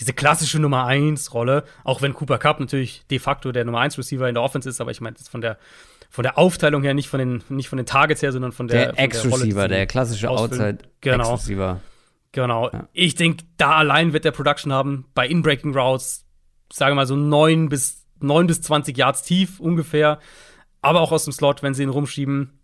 diese 0.00 0.14
klassische 0.14 0.58
Nummer 0.58 0.86
1 0.86 1.34
Rolle, 1.34 1.64
auch 1.84 2.00
wenn 2.00 2.14
Cooper 2.14 2.38
Cup 2.38 2.58
natürlich 2.58 3.06
de 3.10 3.18
facto 3.18 3.52
der 3.52 3.64
Nummer 3.64 3.80
1 3.80 3.98
Receiver 3.98 4.28
in 4.28 4.34
der 4.34 4.42
Offense 4.42 4.68
ist, 4.68 4.80
aber 4.80 4.90
ich 4.90 5.00
meine 5.00 5.16
jetzt 5.16 5.28
von 5.28 5.40
der 5.40 5.58
von 6.12 6.24
der 6.24 6.38
Aufteilung 6.38 6.82
her, 6.82 6.92
nicht 6.92 7.08
von 7.08 7.20
den, 7.20 7.44
nicht 7.48 7.68
von 7.68 7.76
den 7.76 7.86
Targets 7.86 8.20
her, 8.20 8.32
sondern 8.32 8.50
von 8.50 8.66
der. 8.66 8.92
Der 8.92 8.98
Ex-Receiver, 8.98 9.68
der 9.68 9.86
klassische 9.86 10.28
Outside-Ex-Receiver. 10.28 11.80
Genau. 12.32 12.62
genau. 12.64 12.70
Ja. 12.72 12.88
Ich 12.92 13.14
denke, 13.14 13.44
da 13.58 13.76
allein 13.76 14.12
wird 14.12 14.24
der 14.24 14.32
Production 14.32 14.72
haben, 14.72 15.06
bei 15.14 15.28
Inbreaking 15.28 15.72
Routes, 15.72 16.26
sagen 16.72 16.92
wir 16.92 16.96
mal 16.96 17.06
so 17.06 17.14
9 17.14 17.68
bis, 17.68 18.06
9 18.18 18.48
bis 18.48 18.60
20 18.60 18.98
Yards 18.98 19.22
tief 19.22 19.60
ungefähr, 19.60 20.18
aber 20.82 21.00
auch 21.00 21.12
aus 21.12 21.24
dem 21.24 21.32
Slot, 21.32 21.62
wenn 21.62 21.74
sie 21.74 21.84
ihn 21.84 21.90
rumschieben. 21.90 22.58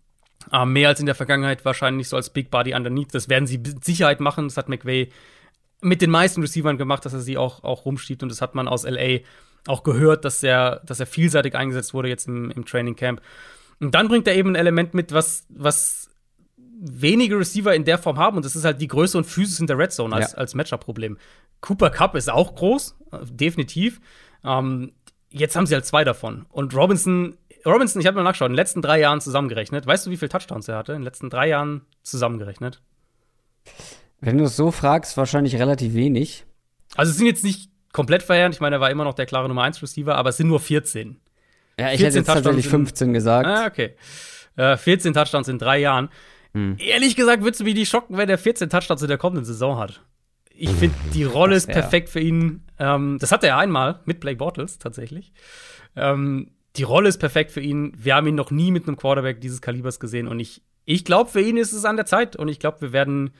Äh, 0.51 0.65
mehr 0.65 0.89
als 0.89 0.99
in 0.99 1.05
der 1.05 1.15
Vergangenheit 1.15 1.63
wahrscheinlich 1.63 2.09
so 2.09 2.17
als 2.17 2.31
Big 2.31 2.51
Body 2.51 2.73
underneath. 2.73 3.13
Das 3.13 3.29
werden 3.29 3.47
sie 3.47 3.59
mit 3.59 3.85
Sicherheit 3.85 4.19
machen. 4.19 4.47
Das 4.47 4.57
hat 4.57 4.67
McVay 4.67 5.09
mit 5.81 6.01
den 6.01 6.09
meisten 6.09 6.41
Receivern 6.41 6.77
gemacht, 6.77 7.05
dass 7.05 7.13
er 7.13 7.19
sie 7.19 7.37
auch, 7.37 7.63
auch 7.63 7.85
rumschiebt. 7.85 8.23
Und 8.23 8.29
das 8.29 8.41
hat 8.41 8.55
man 8.55 8.67
aus 8.67 8.83
LA 8.83 9.19
auch 9.67 9.83
gehört, 9.83 10.25
dass 10.25 10.43
er, 10.43 10.81
dass 10.85 10.99
er 10.99 11.05
vielseitig 11.05 11.55
eingesetzt 11.55 11.93
wurde 11.93 12.09
jetzt 12.09 12.27
im, 12.27 12.51
im 12.51 12.65
Training 12.65 12.95
Camp. 12.95 13.21
Und 13.79 13.93
dann 13.93 14.07
bringt 14.07 14.27
er 14.27 14.35
eben 14.35 14.51
ein 14.51 14.55
Element 14.55 14.93
mit, 14.93 15.13
was, 15.13 15.45
was 15.49 16.09
wenige 16.79 17.37
Receiver 17.37 17.73
in 17.73 17.85
der 17.85 17.97
Form 17.97 18.17
haben. 18.17 18.37
Und 18.37 18.45
das 18.45 18.55
ist 18.55 18.65
halt 18.65 18.81
die 18.81 18.87
Größe 18.87 19.17
und 19.17 19.25
Physis 19.25 19.59
in 19.59 19.67
der 19.67 19.77
Red 19.77 19.91
Zone 19.91 20.15
als, 20.15 20.31
ja. 20.31 20.37
als 20.37 20.55
Matchup-Problem. 20.55 21.17
Cooper 21.61 21.89
Cup 21.89 22.15
ist 22.15 22.29
auch 22.29 22.55
groß, 22.55 22.95
definitiv. 23.29 23.99
Ähm, 24.43 24.93
jetzt 25.29 25.55
haben 25.55 25.65
sie 25.65 25.73
halt 25.73 25.85
zwei 25.85 26.03
davon. 26.03 26.45
Und 26.49 26.75
Robinson, 26.75 27.37
Robinson, 27.65 27.99
ich 27.99 28.07
habe 28.07 28.15
mal 28.15 28.23
nachgeschaut, 28.23 28.47
in 28.47 28.53
den 28.53 28.57
letzten 28.57 28.81
drei 28.81 28.99
Jahren 28.99 29.21
zusammengerechnet. 29.21 29.85
Weißt 29.85 30.05
du, 30.05 30.11
wie 30.11 30.17
viele 30.17 30.29
Touchdowns 30.29 30.67
er 30.67 30.77
hatte? 30.77 30.93
In 30.93 30.99
den 30.99 31.05
letzten 31.05 31.29
drei 31.29 31.47
Jahren 31.47 31.81
zusammengerechnet? 32.03 32.81
Wenn 34.19 34.37
du 34.37 34.45
es 34.45 34.55
so 34.55 34.71
fragst, 34.71 35.17
wahrscheinlich 35.17 35.55
relativ 35.55 35.93
wenig. 35.93 36.45
Also 36.95 37.11
es 37.11 37.17
sind 37.17 37.27
jetzt 37.27 37.43
nicht 37.43 37.69
komplett 37.93 38.23
verheerend. 38.23 38.55
Ich 38.55 38.61
meine, 38.61 38.77
er 38.77 38.79
war 38.79 38.91
immer 38.91 39.03
noch 39.03 39.13
der 39.13 39.25
klare 39.25 39.47
Nummer 39.47 39.63
1 39.63 39.81
Receiver, 39.81 40.15
aber 40.15 40.29
es 40.29 40.37
sind 40.37 40.47
nur 40.47 40.59
14. 40.59 41.19
Ja, 41.79 41.91
ich 41.91 42.01
hätte 42.01 42.17
jetzt 42.17 42.25
tatsächlich 42.25 42.67
15 42.67 43.13
gesagt. 43.13 43.47
Ah, 43.47 43.67
okay. 43.67 43.95
Äh, 44.55 44.77
14 44.77 45.13
Touchdowns 45.13 45.47
in 45.47 45.59
drei 45.59 45.79
Jahren. 45.79 46.09
Hm. 46.53 46.77
Ehrlich 46.79 47.15
gesagt, 47.15 47.43
würdest 47.43 47.59
du 47.59 47.63
mich 47.63 47.75
nicht 47.75 47.89
schocken, 47.89 48.17
wenn 48.17 48.29
er 48.29 48.37
14 48.37 48.69
Touchdowns 48.69 49.01
in 49.03 49.07
der 49.07 49.17
kommenden 49.17 49.45
Saison 49.45 49.77
hat. 49.77 50.01
Ich 50.59 50.71
finde, 50.71 50.95
die 51.13 51.23
Rolle 51.23 51.55
ist 51.55 51.67
perfekt 51.67 52.09
für 52.09 52.19
ihn. 52.19 52.63
Ähm, 52.79 53.17
das 53.19 53.31
hatte 53.31 53.45
er 53.45 53.57
einmal 53.57 53.99
mit 54.05 54.19
Blake 54.19 54.37
Bortles 54.37 54.79
tatsächlich. 54.79 55.31
Ähm, 55.95 56.49
die 56.77 56.83
Rolle 56.83 57.09
ist 57.09 57.19
perfekt 57.19 57.51
für 57.51 57.61
ihn. 57.61 57.93
Wir 57.95 58.15
haben 58.15 58.25
ihn 58.25 58.35
noch 58.35 58.49
nie 58.49 58.71
mit 58.71 58.87
einem 58.87 58.97
Quarterback 58.97 59.39
dieses 59.39 59.61
Kalibers 59.61 59.99
gesehen 59.99 60.27
und 60.27 60.39
ich, 60.39 60.63
ich 60.85 61.05
glaube, 61.05 61.29
für 61.29 61.41
ihn 61.41 61.57
ist 61.57 61.73
es 61.73 61.85
an 61.85 61.95
der 61.95 62.07
Zeit 62.07 62.35
und 62.35 62.47
ich 62.47 62.59
glaube, 62.59 62.81
wir 62.81 62.91
werden 62.91 63.31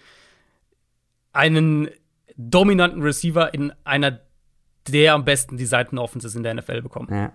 einen 1.38 1.90
dominanten 2.36 3.02
Receiver 3.02 3.54
in 3.54 3.72
einer 3.84 4.20
der 4.88 5.14
am 5.14 5.26
besten 5.26 5.58
designten 5.58 5.98
Offenses 5.98 6.36
in 6.36 6.44
der 6.44 6.54
NFL 6.54 6.82
bekommen. 6.82 7.10
Ja. 7.12 7.34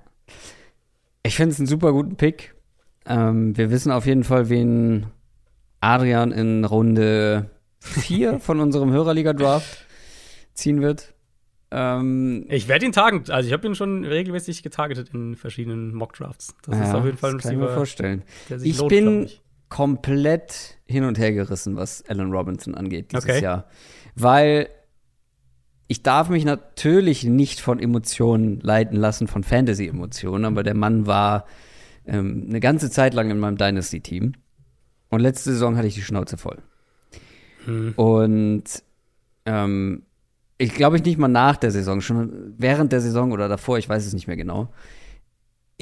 Ich 1.23 1.37
finde 1.37 1.53
es 1.53 1.59
einen 1.59 1.67
super 1.67 1.93
guten 1.93 2.17
Pick. 2.17 2.55
Ähm, 3.07 3.57
wir 3.57 3.71
wissen 3.71 3.93
auf 3.93 4.07
jeden 4.07 4.25
Fall, 4.25 4.49
wen 4.49 5.07
Adrian 5.81 6.33
in 6.33 6.65
Runde 6.65 7.51
4 7.81 8.39
von 8.41 8.61
unserem 8.61 8.91
Hörerliga-Draft 8.91 9.87
ziehen 10.55 10.81
wird. 10.81 11.15
Ähm, 11.71 12.47
ich 12.49 12.69
werde 12.69 12.87
ihn 12.87 12.93
tagen. 12.93 13.25
Also, 13.29 13.47
ich 13.47 13.53
habe 13.53 13.67
ihn 13.67 13.75
schon 13.75 14.05
regelmäßig 14.05 14.63
getargetet 14.63 15.11
in 15.13 15.37
verschiedenen 15.37 15.95
Mock-Drafts. 15.95 16.55
Das 16.63 16.79
ja, 16.79 16.85
ist 16.85 16.95
auf 16.95 17.05
jeden 17.05 17.19
Fall 17.19 17.31
ein 17.31 17.39
das 17.39 17.47
Receiver, 17.47 17.61
kann 17.61 17.65
ich 17.65 17.71
mir 17.71 17.75
vorstellen. 17.75 18.23
ich 18.63 18.87
bin 18.87 19.31
komplett 19.73 20.77
hin 20.85 21.05
und 21.05 21.19
her 21.19 21.33
gerissen, 21.33 21.77
was 21.77 22.05
Alan 22.07 22.31
Robinson 22.31 22.75
angeht 22.75 23.11
dieses 23.11 23.25
okay. 23.25 23.43
Jahr. 23.43 23.65
Weil 24.15 24.69
ich 25.89 26.03
darf 26.03 26.29
mich 26.29 26.45
natürlich 26.45 27.25
nicht 27.25 27.59
von 27.59 27.81
Emotionen 27.81 28.61
leiten 28.61 28.99
lassen, 28.99 29.29
von 29.29 29.45
Fantasy-Emotionen, 29.45 30.45
aber 30.45 30.63
der 30.63 30.75
Mann 30.75 31.07
war 31.07 31.47
ähm, 32.05 32.49
eine 32.51 32.61
ganze 32.61 32.91
Zeit 32.91 33.15
lang 33.15 33.31
in 33.31 33.39
meinem 33.39 33.57
Dynasty-Team. 33.57 34.35
Und 35.09 35.21
letzte 35.21 35.53
Saison 35.53 35.79
hatte 35.79 35.89
ich 35.89 35.95
die 35.95 36.03
Schnauze 36.03 36.37
voll. 36.37 36.59
Hm. 37.65 37.95
Und 37.97 38.65
ähm, 39.47 40.03
ich 40.59 40.75
glaube 40.75 40.97
ich 40.97 41.05
nicht 41.05 41.17
mal 41.17 41.29
nach 41.29 41.57
der 41.57 41.71
Saison, 41.71 42.03
schon 42.03 42.53
während 42.59 42.93
der 42.93 43.01
Saison 43.01 43.33
oder 43.33 43.49
davor, 43.49 43.79
ich 43.79 43.89
weiß 43.89 44.05
es 44.05 44.13
nicht 44.13 44.27
mehr 44.27 44.37
genau. 44.37 44.69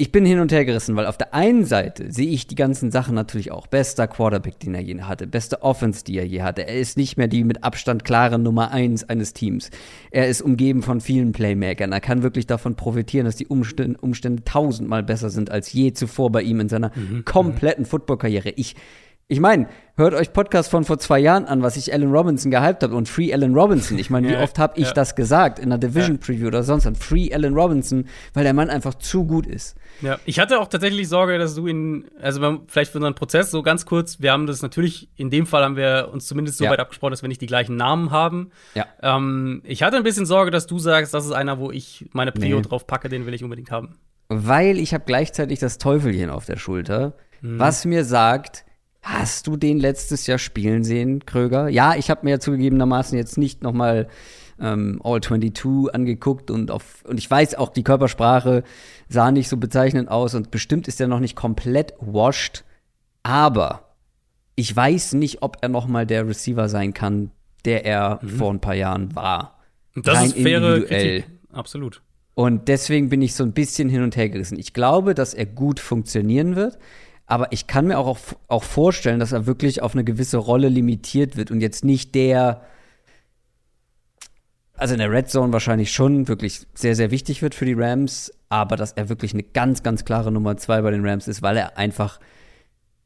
Ich 0.01 0.11
bin 0.11 0.25
hin 0.25 0.39
und 0.39 0.51
her 0.51 0.65
gerissen, 0.65 0.95
weil 0.95 1.05
auf 1.05 1.19
der 1.19 1.35
einen 1.35 1.63
Seite 1.63 2.11
sehe 2.11 2.31
ich 2.31 2.47
die 2.47 2.55
ganzen 2.55 2.89
Sachen 2.89 3.13
natürlich 3.13 3.51
auch. 3.51 3.67
Bester 3.67 4.07
Quarterback, 4.07 4.59
den 4.59 4.73
er 4.73 4.81
je 4.81 4.99
hatte, 5.01 5.27
beste 5.27 5.61
Offense, 5.61 6.03
die 6.03 6.17
er 6.17 6.25
je 6.25 6.41
hatte. 6.41 6.65
Er 6.67 6.79
ist 6.79 6.97
nicht 6.97 7.17
mehr 7.17 7.27
die 7.27 7.43
mit 7.43 7.63
Abstand 7.63 8.03
klare 8.03 8.39
Nummer 8.39 8.71
eins 8.71 9.07
eines 9.07 9.33
Teams. 9.33 9.69
Er 10.09 10.27
ist 10.27 10.41
umgeben 10.41 10.81
von 10.81 11.01
vielen 11.01 11.33
Playmakern. 11.33 11.91
Er 11.91 12.01
kann 12.01 12.23
wirklich 12.23 12.47
davon 12.47 12.73
profitieren, 12.73 13.25
dass 13.25 13.35
die 13.35 13.45
Umstände, 13.45 13.99
Umstände 14.01 14.43
tausendmal 14.43 15.03
besser 15.03 15.29
sind 15.29 15.51
als 15.51 15.71
je 15.71 15.93
zuvor 15.93 16.31
bei 16.31 16.41
ihm 16.41 16.59
in 16.61 16.69
seiner 16.69 16.91
mhm. 16.95 17.23
kompletten 17.23 17.85
Footballkarriere. 17.85 18.53
Ich 18.55 18.75
ich 19.31 19.39
meine, 19.39 19.69
hört 19.95 20.13
euch 20.13 20.33
Podcast 20.33 20.69
von 20.69 20.83
vor 20.83 20.99
zwei 20.99 21.17
Jahren 21.17 21.45
an, 21.45 21.63
was 21.63 21.77
ich 21.77 21.93
Allen 21.93 22.11
Robinson 22.11 22.51
gehypt 22.51 22.83
habe 22.83 22.93
und 22.93 23.07
Free 23.07 23.33
Allen 23.33 23.55
Robinson. 23.55 23.97
Ich 23.97 24.09
meine, 24.09 24.27
wie 24.29 24.35
oft 24.35 24.59
habe 24.59 24.77
ich 24.77 24.87
ja. 24.87 24.93
das 24.93 25.15
gesagt 25.15 25.57
in 25.57 25.71
einer 25.71 25.77
Division 25.77 26.19
Preview 26.19 26.47
oder 26.47 26.63
sonst 26.63 26.85
was? 26.85 26.97
Free 26.99 27.33
Allen 27.33 27.53
Robinson, 27.53 28.09
weil 28.33 28.43
der 28.43 28.53
Mann 28.53 28.69
einfach 28.69 28.93
zu 28.95 29.25
gut 29.25 29.47
ist. 29.47 29.77
Ja, 30.01 30.19
ich 30.25 30.37
hatte 30.37 30.59
auch 30.59 30.67
tatsächlich 30.67 31.07
Sorge, 31.07 31.37
dass 31.37 31.55
du 31.55 31.65
ihn, 31.65 32.11
also 32.21 32.61
vielleicht 32.67 32.91
für 32.91 32.97
unseren 32.97 33.15
Prozess 33.15 33.51
so 33.51 33.63
ganz 33.63 33.85
kurz, 33.85 34.19
wir 34.19 34.33
haben 34.33 34.47
das 34.47 34.61
natürlich, 34.61 35.07
in 35.15 35.29
dem 35.29 35.45
Fall 35.45 35.63
haben 35.63 35.77
wir 35.77 36.09
uns 36.11 36.27
zumindest 36.27 36.57
so 36.57 36.65
ja. 36.65 36.71
weit 36.71 36.79
abgesprochen, 36.79 37.11
dass 37.11 37.21
wir 37.21 37.29
nicht 37.29 37.39
die 37.39 37.47
gleichen 37.47 37.77
Namen 37.77 38.11
haben. 38.11 38.51
Ja. 38.75 38.85
Ähm, 39.01 39.61
ich 39.63 39.81
hatte 39.81 39.95
ein 39.95 40.03
bisschen 40.03 40.25
Sorge, 40.25 40.51
dass 40.51 40.67
du 40.67 40.77
sagst, 40.77 41.13
das 41.13 41.25
ist 41.25 41.31
einer, 41.31 41.57
wo 41.57 41.71
ich 41.71 42.09
meine 42.11 42.33
Prio 42.33 42.57
nee. 42.57 42.63
drauf 42.63 42.85
packe, 42.85 43.07
den 43.07 43.25
will 43.25 43.33
ich 43.33 43.45
unbedingt 43.45 43.71
haben. 43.71 43.95
Weil 44.27 44.77
ich 44.77 44.93
habe 44.93 45.05
gleichzeitig 45.05 45.59
das 45.59 45.77
Teufelchen 45.77 46.29
auf 46.29 46.45
der 46.45 46.57
Schulter, 46.57 47.13
mhm. 47.39 47.59
was 47.59 47.85
mir 47.85 48.03
sagt, 48.03 48.65
Hast 49.01 49.47
du 49.47 49.57
den 49.57 49.79
letztes 49.79 50.27
Jahr 50.27 50.37
spielen 50.37 50.83
sehen, 50.83 51.25
Kröger? 51.25 51.69
Ja, 51.69 51.95
ich 51.95 52.09
habe 52.09 52.21
mir 52.23 52.31
ja 52.31 52.39
zugegebenermaßen 52.39 53.17
jetzt 53.17 53.37
nicht 53.37 53.63
noch 53.63 53.73
mal 53.73 54.07
ähm, 54.59 55.01
All 55.03 55.21
22 55.21 55.93
angeguckt 55.93 56.51
und 56.51 56.69
auf 56.69 57.03
und 57.05 57.17
ich 57.17 57.29
weiß 57.29 57.55
auch, 57.55 57.69
die 57.69 57.83
Körpersprache 57.83 58.63
sah 59.09 59.31
nicht 59.31 59.49
so 59.49 59.57
bezeichnend 59.57 60.09
aus 60.09 60.35
und 60.35 60.51
bestimmt 60.51 60.87
ist 60.87 61.01
er 61.01 61.07
noch 61.07 61.19
nicht 61.19 61.35
komplett 61.35 61.93
washed, 61.99 62.63
aber 63.23 63.95
ich 64.55 64.75
weiß 64.75 65.13
nicht, 65.13 65.41
ob 65.41 65.57
er 65.61 65.69
noch 65.69 65.87
mal 65.87 66.05
der 66.05 66.27
Receiver 66.27 66.69
sein 66.69 66.93
kann, 66.93 67.31
der 67.65 67.85
er 67.85 68.19
mhm. 68.21 68.29
vor 68.29 68.53
ein 68.53 68.61
paar 68.61 68.75
Jahren 68.75 69.15
war. 69.15 69.57
Das 69.95 70.17
Rein 70.17 70.25
ist 70.27 70.37
faire 70.37 70.81
Kritik. 70.81 71.25
Absolut. 71.51 72.01
Und 72.33 72.67
deswegen 72.67 73.09
bin 73.09 73.21
ich 73.21 73.35
so 73.35 73.43
ein 73.43 73.53
bisschen 73.53 73.89
hin 73.89 74.03
und 74.03 74.15
her 74.15 74.29
gerissen. 74.29 74.57
Ich 74.57 74.73
glaube, 74.73 75.15
dass 75.15 75.33
er 75.33 75.45
gut 75.45 75.79
funktionieren 75.79 76.55
wird. 76.55 76.77
Aber 77.31 77.53
ich 77.53 77.65
kann 77.65 77.87
mir 77.87 77.97
auch, 77.97 78.17
auch 78.49 78.63
vorstellen, 78.63 79.21
dass 79.21 79.31
er 79.31 79.45
wirklich 79.45 79.81
auf 79.81 79.93
eine 79.93 80.03
gewisse 80.03 80.35
Rolle 80.35 80.67
limitiert 80.67 81.37
wird 81.37 81.49
und 81.49 81.61
jetzt 81.61 81.85
nicht 81.85 82.13
der, 82.13 82.59
also 84.73 84.95
in 84.95 84.99
der 84.99 85.09
Red 85.09 85.29
Zone 85.29 85.53
wahrscheinlich 85.53 85.93
schon 85.93 86.27
wirklich 86.27 86.67
sehr, 86.73 86.93
sehr 86.93 87.09
wichtig 87.09 87.41
wird 87.41 87.55
für 87.55 87.63
die 87.63 87.71
Rams, 87.71 88.33
aber 88.49 88.75
dass 88.75 88.91
er 88.91 89.07
wirklich 89.07 89.33
eine 89.33 89.43
ganz, 89.43 89.81
ganz 89.81 90.03
klare 90.03 90.29
Nummer 90.29 90.57
zwei 90.57 90.81
bei 90.81 90.91
den 90.91 91.07
Rams 91.07 91.29
ist, 91.29 91.41
weil 91.41 91.55
er 91.55 91.77
einfach, 91.77 92.19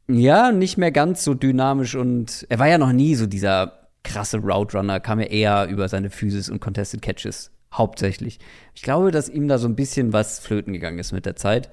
ja, 0.08 0.52
nicht 0.52 0.80
mehr 0.80 0.92
ganz 0.92 1.24
so 1.24 1.36
dynamisch 1.36 1.94
und 1.94 2.48
er 2.50 2.58
war 2.58 2.68
ja 2.68 2.80
noch 2.80 2.94
nie 2.94 3.14
so 3.14 3.28
dieser 3.28 3.90
krasse 4.02 4.40
Route 4.40 4.76
Runner, 4.76 5.00
kam 5.00 5.20
ja 5.20 5.28
eher 5.28 5.68
über 5.68 5.88
seine 5.88 6.10
Physis 6.10 6.50
und 6.50 6.62
Contested 6.62 7.04
Catches 7.04 7.52
hauptsächlich. 7.72 8.40
Ich 8.74 8.82
glaube, 8.82 9.12
dass 9.12 9.30
ihm 9.30 9.48
da 9.48 9.60
so 9.60 9.68
ein 9.68 9.76
bisschen 9.76 10.14
was 10.14 10.40
flöten 10.40 10.74
gegangen 10.74 10.98
ist 10.98 11.12
mit 11.12 11.28
der 11.28 11.36
Zeit. 11.36 11.70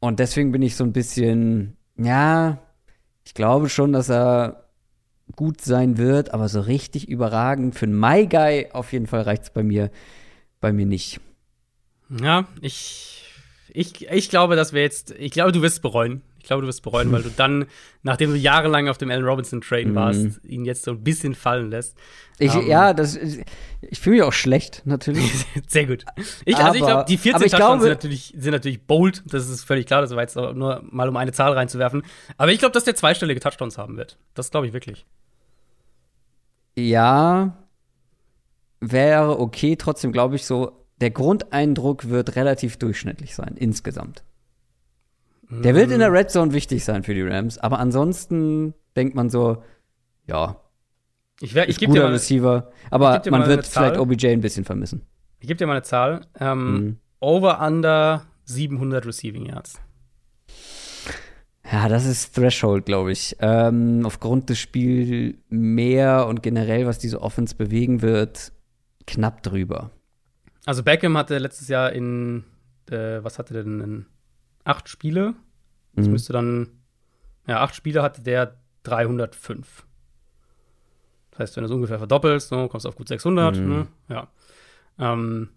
Und 0.00 0.18
deswegen 0.18 0.50
bin 0.50 0.62
ich 0.62 0.76
so 0.76 0.84
ein 0.84 0.92
bisschen, 0.92 1.76
ja, 1.96 2.58
ich 3.24 3.34
glaube 3.34 3.68
schon, 3.68 3.92
dass 3.92 4.10
er 4.10 4.64
gut 5.36 5.60
sein 5.60 5.98
wird, 5.98 6.34
aber 6.34 6.48
so 6.48 6.60
richtig 6.60 7.08
überragend 7.08 7.74
für 7.74 7.86
einen 7.86 7.98
My 7.98 8.26
Guy 8.26 8.68
auf 8.72 8.92
jeden 8.92 9.06
Fall 9.06 9.22
reicht 9.22 9.44
es 9.44 9.50
bei 9.50 9.62
mir, 9.62 9.90
bei 10.60 10.72
mir 10.72 10.86
nicht. 10.86 11.20
Ja, 12.08 12.48
ich, 12.60 13.24
ich, 13.68 14.08
ich 14.08 14.30
glaube, 14.30 14.56
dass 14.56 14.72
wir 14.72 14.82
jetzt, 14.82 15.12
ich 15.12 15.30
glaube, 15.30 15.52
du 15.52 15.62
wirst 15.62 15.76
es 15.76 15.80
bereuen. 15.80 16.22
Ich 16.50 16.52
glaube, 16.52 16.62
du 16.62 16.68
wirst 16.68 16.82
bereuen, 16.82 17.12
weil 17.12 17.22
du 17.22 17.30
dann, 17.30 17.66
nachdem 18.02 18.30
du 18.30 18.36
jahrelang 18.36 18.88
auf 18.88 18.98
dem 18.98 19.08
Allen 19.08 19.24
Robinson 19.24 19.60
Train 19.60 19.90
mhm. 19.90 19.94
warst, 19.94 20.40
ihn 20.44 20.64
jetzt 20.64 20.82
so 20.82 20.90
ein 20.90 21.04
bisschen 21.04 21.36
fallen 21.36 21.70
lässt. 21.70 21.96
Ich, 22.40 22.52
um, 22.52 22.62
ähm, 22.62 22.66
ja, 22.66 22.92
das, 22.92 23.14
ich 23.16 24.00
fühle 24.00 24.16
mich 24.16 24.24
auch 24.24 24.32
schlecht, 24.32 24.82
natürlich. 24.84 25.46
Sehr 25.68 25.86
gut. 25.86 26.04
Ich, 26.44 26.56
also 26.56 26.74
ich 26.74 26.82
glaube, 26.82 27.04
die 27.08 27.18
14 27.18 27.42
Touchdowns 27.42 27.56
glaube, 27.56 27.82
sind, 27.82 27.90
natürlich, 27.90 28.34
sind 28.36 28.50
natürlich 28.50 28.84
bold. 28.84 29.22
Das 29.26 29.48
ist 29.48 29.62
völlig 29.62 29.86
klar. 29.86 30.00
Das 30.00 30.10
war 30.10 30.22
jetzt 30.22 30.34
nur 30.34 30.82
mal, 30.90 31.08
um 31.08 31.16
eine 31.16 31.30
Zahl 31.30 31.52
reinzuwerfen. 31.52 32.02
Aber 32.36 32.50
ich 32.50 32.58
glaube, 32.58 32.72
dass 32.72 32.82
der 32.82 32.96
zweistellige 32.96 33.38
Touchdowns 33.38 33.78
haben 33.78 33.96
wird. 33.96 34.18
Das 34.34 34.50
glaube 34.50 34.66
ich 34.66 34.72
wirklich. 34.72 35.06
Ja, 36.76 37.58
wäre 38.80 39.38
okay. 39.38 39.76
Trotzdem 39.76 40.10
glaube 40.10 40.34
ich 40.34 40.46
so, 40.46 40.84
der 41.00 41.10
Grundeindruck 41.10 42.08
wird 42.08 42.34
relativ 42.34 42.76
durchschnittlich 42.76 43.36
sein, 43.36 43.54
insgesamt. 43.56 44.24
Der 45.50 45.74
wird 45.74 45.90
in 45.90 45.98
der 45.98 46.12
Red 46.12 46.30
Zone 46.30 46.52
wichtig 46.52 46.84
sein 46.84 47.02
für 47.02 47.14
die 47.14 47.22
Rams, 47.22 47.58
aber 47.58 47.78
ansonsten 47.78 48.74
denkt 48.96 49.14
man 49.14 49.30
so, 49.30 49.62
ja, 50.26 50.60
ich, 51.40 51.54
wär, 51.54 51.68
ich 51.68 51.78
gebe 51.78 51.92
dir 51.92 52.02
mal, 52.02 52.12
Receiver, 52.12 52.70
aber 52.90 53.22
man 53.30 53.46
wird 53.48 53.66
vielleicht 53.66 53.98
OBJ 53.98 54.28
ein 54.28 54.40
bisschen 54.42 54.64
vermissen. 54.64 55.02
Ich 55.40 55.48
gebe 55.48 55.56
dir 55.56 55.66
mal 55.66 55.72
eine 55.72 55.82
Zahl. 55.82 56.20
Ähm, 56.38 56.72
mhm. 56.72 56.96
Over 57.18 57.60
under 57.66 58.26
700 58.44 59.06
Receiving 59.06 59.46
Yards. 59.46 59.80
Ja, 61.70 61.88
das 61.88 62.04
ist 62.04 62.34
Threshold, 62.34 62.84
glaube 62.84 63.12
ich. 63.12 63.36
Ähm, 63.40 64.02
aufgrund 64.04 64.50
des 64.50 64.58
Spiels 64.58 65.36
mehr 65.48 66.26
und 66.26 66.42
generell, 66.42 66.86
was 66.86 66.98
diese 66.98 67.22
Offense 67.22 67.54
bewegen 67.54 68.02
wird, 68.02 68.52
knapp 69.06 69.42
drüber. 69.42 69.90
Also 70.66 70.82
Beckham 70.82 71.16
hatte 71.16 71.38
letztes 71.38 71.68
Jahr 71.68 71.92
in, 71.92 72.44
äh, 72.90 73.22
was 73.22 73.38
hatte 73.38 73.54
der 73.54 73.62
denn, 73.62 73.80
in 73.80 74.06
acht 74.64 74.88
Spiele? 74.88 75.34
Das 75.94 76.06
mhm. 76.06 76.12
müsste 76.12 76.32
dann, 76.32 76.68
ja, 77.46 77.60
acht 77.60 77.74
Spiele 77.74 78.02
hatte 78.02 78.22
der 78.22 78.56
305. 78.84 79.86
Das 81.30 81.40
heißt, 81.40 81.56
wenn 81.56 81.62
du 81.62 81.66
es 81.66 81.74
ungefähr 81.74 81.98
verdoppelst, 81.98 82.52
ne, 82.52 82.68
kommst 82.68 82.84
du 82.84 82.88
auf 82.88 82.96
gut 82.96 83.08
600. 83.08 83.56
Mhm. 83.56 83.68
Ne? 83.68 83.86
Ja. 84.08 84.28
Ähm, 84.98 85.50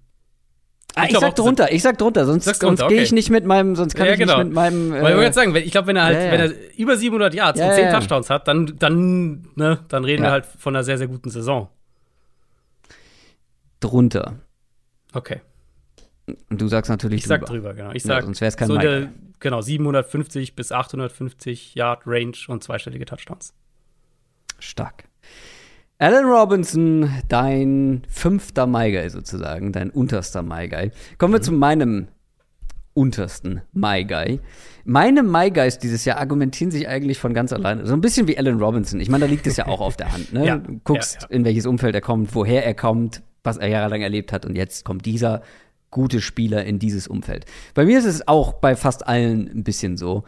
Ah, 0.96 1.06
ich, 1.06 1.14
ich 1.14 1.20
sag 1.20 1.36
drunter, 1.36 1.72
ich 1.72 1.82
sag 1.82 1.98
drunter, 1.98 2.26
sonst, 2.26 2.46
sonst 2.46 2.82
okay. 2.82 2.94
gehe 2.94 3.02
ich 3.02 3.12
nicht 3.12 3.32
mit 3.32 3.46
meinem, 3.46 3.76
sonst 3.76 3.96
kann 3.96 4.06
ja, 4.06 4.14
ich 4.14 4.20
genau. 4.20 4.38
nicht 4.38 4.46
mit 4.46 4.54
meinem. 4.54 4.94
Äh, 4.94 5.02
Weil 5.02 5.10
ich 5.10 5.16
wollte 5.16 5.26
jetzt 5.26 5.36
sagen, 5.36 5.56
ich 5.56 5.72
glaube, 5.72 5.88
wenn 5.88 5.96
er 5.96 6.04
halt, 6.04 6.18
ja, 6.18 6.26
ja. 6.26 6.32
wenn 6.32 6.40
er 6.42 6.78
über 6.78 6.96
700 6.96 7.34
Yards 7.34 7.60
ja, 7.60 7.68
und 7.68 7.74
10 7.74 7.90
Touchdowns 7.90 8.30
hat, 8.30 8.48
dann, 8.48 8.76
dann, 8.78 9.48
ne, 9.56 9.80
dann 9.88 10.06
reden 10.06 10.22
wir 10.22 10.30
halt 10.30 10.46
von 10.46 10.76
einer 10.76 10.84
sehr, 10.84 11.00
sehr 11.00 11.08
guten 11.08 11.32
Saison. 11.32 11.68
Drunter. 13.80 14.36
Okay. 15.14 15.42
Und 16.50 16.62
du 16.62 16.68
sagst 16.68 16.90
natürlich 16.90 17.22
Ich 17.22 17.28
sag 17.28 17.46
drüber, 17.46 17.74
genau. 17.74 17.92
Ich 17.92 18.04
sag, 18.04 18.24
sonst 18.24 18.42
wäre 18.42 18.50
es 18.50 18.58
kein 18.58 18.68
so 18.68 18.78
der, 18.78 19.10
Genau, 19.44 19.62
750 19.62 20.56
bis 20.56 20.72
850 20.72 21.76
Yard 21.76 22.04
Range 22.06 22.38
und 22.48 22.64
zweistellige 22.64 23.04
Touchdowns. 23.04 23.54
Stark. 24.58 25.04
Alan 25.98 26.26
Robinson, 26.26 27.10
dein 27.28 28.04
fünfter 28.08 28.66
My 28.68 29.10
sozusagen, 29.10 29.74
dein 29.74 29.90
unterster 29.90 30.44
My 30.44 30.70
Kommen 31.18 31.34
wir 31.34 31.40
mhm. 31.40 31.44
zu 31.44 31.52
meinem 31.52 32.08
untersten 32.94 33.62
My 33.74 34.40
Meine 34.86 35.24
My 35.24 35.52
dieses 35.52 36.06
Jahr 36.06 36.20
argumentieren 36.20 36.72
sich 36.72 36.88
eigentlich 36.88 37.20
von 37.20 37.34
ganz 37.34 37.52
alleine. 37.52 37.86
So 37.86 37.94
ein 37.94 38.02
bisschen 38.02 38.28
wie 38.30 38.38
Alan 38.38 38.62
Robinson. 38.62 39.02
Ich 39.02 39.10
meine, 39.10 39.26
da 39.26 39.30
liegt 39.30 39.46
es 39.46 39.58
ja 39.58 39.68
auch 39.68 39.82
auf 39.82 39.98
der 39.98 40.14
Hand. 40.14 40.32
Ne? 40.32 40.46
Ja, 40.46 40.58
du 40.58 40.80
guckst, 40.84 41.16
ja, 41.16 41.28
ja. 41.30 41.36
in 41.36 41.44
welches 41.44 41.66
Umfeld 41.66 41.96
er 41.96 42.02
kommt, 42.02 42.34
woher 42.34 42.66
er 42.66 42.76
kommt, 42.76 43.24
was 43.44 43.58
er 43.58 43.68
jahrelang 43.68 44.02
erlebt 44.02 44.32
hat. 44.32 44.46
Und 44.46 44.56
jetzt 44.56 44.86
kommt 44.86 45.06
dieser 45.06 45.42
gute 45.94 46.20
Spieler 46.20 46.66
in 46.66 46.80
dieses 46.80 47.08
Umfeld. 47.08 47.46
Bei 47.74 47.86
mir 47.86 47.98
ist 47.98 48.06
es 48.06 48.28
auch 48.28 48.54
bei 48.54 48.76
fast 48.76 49.08
allen 49.08 49.48
ein 49.48 49.64
bisschen 49.64 49.96
so. 49.96 50.24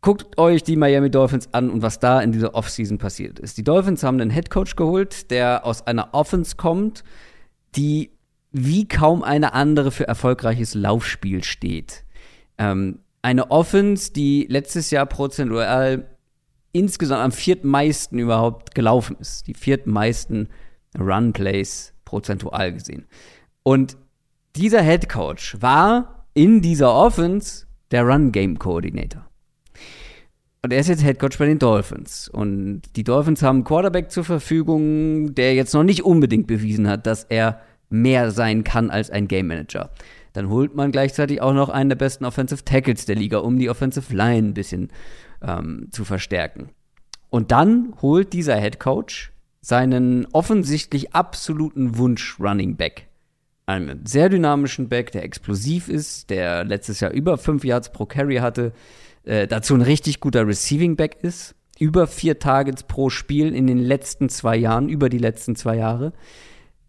Guckt 0.00 0.38
euch 0.38 0.62
die 0.62 0.76
Miami 0.76 1.10
Dolphins 1.10 1.52
an 1.52 1.70
und 1.70 1.82
was 1.82 1.98
da 1.98 2.20
in 2.20 2.32
dieser 2.32 2.54
Offseason 2.54 2.98
passiert 2.98 3.38
ist. 3.38 3.58
Die 3.58 3.64
Dolphins 3.64 4.02
haben 4.02 4.20
einen 4.20 4.30
Headcoach 4.30 4.74
geholt, 4.74 5.30
der 5.30 5.66
aus 5.66 5.86
einer 5.86 6.14
Offense 6.14 6.56
kommt, 6.56 7.04
die 7.76 8.10
wie 8.50 8.88
kaum 8.88 9.22
eine 9.22 9.52
andere 9.52 9.90
für 9.90 10.08
erfolgreiches 10.08 10.74
Laufspiel 10.74 11.44
steht. 11.44 12.04
Ähm, 12.58 13.00
eine 13.22 13.50
Offense, 13.50 14.12
die 14.12 14.46
letztes 14.48 14.90
Jahr 14.90 15.06
prozentual 15.06 16.06
insgesamt 16.72 17.22
am 17.22 17.32
viertmeisten 17.32 18.18
überhaupt 18.18 18.74
gelaufen 18.74 19.16
ist. 19.20 19.46
Die 19.46 19.54
viertmeisten 19.54 20.48
Run-Plays 20.98 21.92
prozentual 22.04 22.72
gesehen. 22.72 23.06
Und 23.62 23.96
dieser 24.60 24.82
Headcoach 24.82 25.56
war 25.60 26.26
in 26.34 26.60
dieser 26.60 26.94
Offense 26.94 27.64
der 27.90 28.04
Run-Game-Koordinator. 28.04 29.26
Und 30.62 30.72
er 30.72 30.80
ist 30.80 30.88
jetzt 30.88 31.02
Headcoach 31.02 31.38
bei 31.38 31.46
den 31.46 31.58
Dolphins. 31.58 32.28
Und 32.28 32.82
die 32.94 33.04
Dolphins 33.04 33.42
haben 33.42 33.56
einen 33.56 33.64
Quarterback 33.64 34.10
zur 34.10 34.24
Verfügung, 34.24 35.34
der 35.34 35.54
jetzt 35.54 35.72
noch 35.72 35.82
nicht 35.82 36.04
unbedingt 36.04 36.46
bewiesen 36.46 36.88
hat, 36.88 37.06
dass 37.06 37.24
er 37.24 37.60
mehr 37.88 38.30
sein 38.30 38.62
kann 38.62 38.90
als 38.90 39.10
ein 39.10 39.28
Game 39.28 39.46
Manager. 39.46 39.90
Dann 40.34 40.50
holt 40.50 40.74
man 40.74 40.92
gleichzeitig 40.92 41.40
auch 41.40 41.54
noch 41.54 41.70
einen 41.70 41.88
der 41.88 41.96
besten 41.96 42.26
Offensive 42.26 42.62
Tackles 42.62 43.06
der 43.06 43.16
Liga, 43.16 43.38
um 43.38 43.58
die 43.58 43.70
Offensive 43.70 44.14
Line 44.14 44.48
ein 44.48 44.54
bisschen 44.54 44.88
ähm, 45.42 45.88
zu 45.90 46.04
verstärken. 46.04 46.68
Und 47.30 47.50
dann 47.50 47.94
holt 48.02 48.34
dieser 48.34 48.56
Headcoach 48.56 49.30
seinen 49.62 50.26
offensichtlich 50.32 51.14
absoluten 51.14 51.96
Wunsch 51.96 52.38
Running 52.38 52.76
Back 52.76 53.09
einen 53.70 54.04
sehr 54.06 54.28
dynamischen 54.28 54.88
Back, 54.88 55.12
der 55.12 55.24
explosiv 55.24 55.88
ist, 55.88 56.30
der 56.30 56.64
letztes 56.64 57.00
Jahr 57.00 57.12
über 57.12 57.38
fünf 57.38 57.64
Yards 57.64 57.92
pro 57.92 58.06
Carry 58.06 58.36
hatte, 58.36 58.72
äh, 59.24 59.46
dazu 59.46 59.74
ein 59.74 59.82
richtig 59.82 60.20
guter 60.20 60.46
Receiving 60.46 60.96
Back 60.96 61.18
ist, 61.22 61.54
über 61.78 62.06
vier 62.06 62.38
Targets 62.38 62.82
pro 62.82 63.10
Spiel 63.10 63.54
in 63.54 63.66
den 63.66 63.78
letzten 63.78 64.28
zwei 64.28 64.56
Jahren, 64.56 64.88
über 64.88 65.08
die 65.08 65.18
letzten 65.18 65.56
zwei 65.56 65.76
Jahre, 65.76 66.12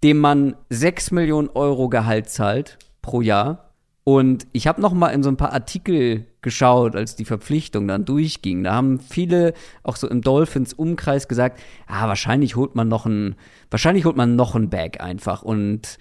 dem 0.04 0.18
man 0.18 0.56
sechs 0.70 1.12
Millionen 1.12 1.50
Euro 1.50 1.90
Gehalt 1.90 2.30
zahlt 2.30 2.78
pro 3.02 3.22
Jahr. 3.22 3.68
Und 4.04 4.48
ich 4.52 4.66
habe 4.66 4.82
noch 4.82 4.94
mal 4.94 5.10
in 5.10 5.22
so 5.22 5.30
ein 5.30 5.38
paar 5.38 5.54
Artikel 5.54 6.26
geschaut, 6.42 6.96
als 6.96 7.16
die 7.16 7.24
Verpflichtung 7.24 7.88
dann 7.88 8.04
durchging. 8.04 8.64
Da 8.64 8.74
haben 8.74 9.00
viele 9.00 9.54
auch 9.84 9.96
so 9.96 10.10
im 10.10 10.22
Dolphins 10.22 10.74
Umkreis 10.74 11.28
gesagt, 11.28 11.62
ah, 11.86 12.08
wahrscheinlich 12.08 12.56
holt 12.56 12.74
man 12.74 12.88
noch 12.88 13.06
ein, 13.06 13.36
wahrscheinlich 13.70 14.06
holt 14.06 14.18
man 14.18 14.36
noch 14.36 14.56
ein 14.56 14.72
Bag 14.72 15.00
einfach 15.02 15.44
und 15.44 16.00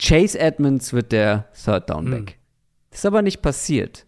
Chase 0.00 0.38
Edmonds 0.38 0.92
wird 0.92 1.12
der 1.12 1.46
Third 1.52 1.90
Down 1.90 2.10
Back. 2.10 2.30
Hm. 2.30 2.36
Das 2.90 3.00
ist 3.00 3.06
aber 3.06 3.22
nicht 3.22 3.42
passiert. 3.42 4.06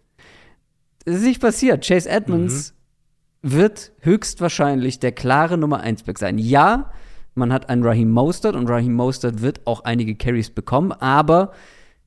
Das 1.05 1.15
ist 1.15 1.23
nicht 1.23 1.41
passiert. 1.41 1.85
Chase 1.85 2.09
Edmonds 2.09 2.73
mhm. 3.41 3.53
wird 3.53 3.91
höchstwahrscheinlich 3.99 4.99
der 4.99 5.11
klare 5.11 5.57
Nummer 5.57 5.81
1 5.81 6.03
Back 6.03 6.17
sein. 6.17 6.37
Ja, 6.37 6.91
man 7.35 7.53
hat 7.53 7.69
einen 7.69 7.83
Raheem 7.83 8.09
Mostert 8.09 8.55
und 8.55 8.69
Raheem 8.69 8.93
Mostert 8.93 9.41
wird 9.41 9.65
auch 9.65 9.81
einige 9.81 10.15
Carries 10.15 10.49
bekommen, 10.49 10.91
aber 10.91 11.51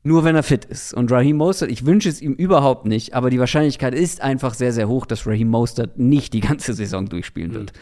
nur 0.02 0.24
wenn 0.24 0.36
er 0.36 0.42
fit 0.42 0.64
ist. 0.64 0.92
Und 0.92 1.10
Raheem 1.12 1.36
Mostert, 1.36 1.70
ich 1.70 1.86
wünsche 1.86 2.08
es 2.08 2.20
ihm 2.20 2.32
überhaupt 2.32 2.86
nicht, 2.86 3.14
aber 3.14 3.30
die 3.30 3.40
Wahrscheinlichkeit 3.40 3.94
ist 3.94 4.20
einfach 4.20 4.54
sehr, 4.54 4.72
sehr 4.72 4.88
hoch, 4.88 5.06
dass 5.06 5.26
Raheem 5.26 5.48
Mostert 5.48 5.98
nicht 5.98 6.32
die 6.32 6.40
ganze 6.40 6.74
Saison 6.74 7.06
durchspielen 7.06 7.54
wird. 7.54 7.72
Mhm. 7.72 7.80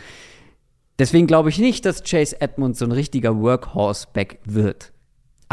Deswegen 0.98 1.26
glaube 1.26 1.48
ich 1.48 1.58
nicht, 1.58 1.84
dass 1.86 2.02
Chase 2.02 2.40
Edmonds 2.40 2.78
so 2.78 2.84
ein 2.84 2.92
richtiger 2.92 3.40
Workhorse-Back 3.40 4.40
wird 4.44 4.93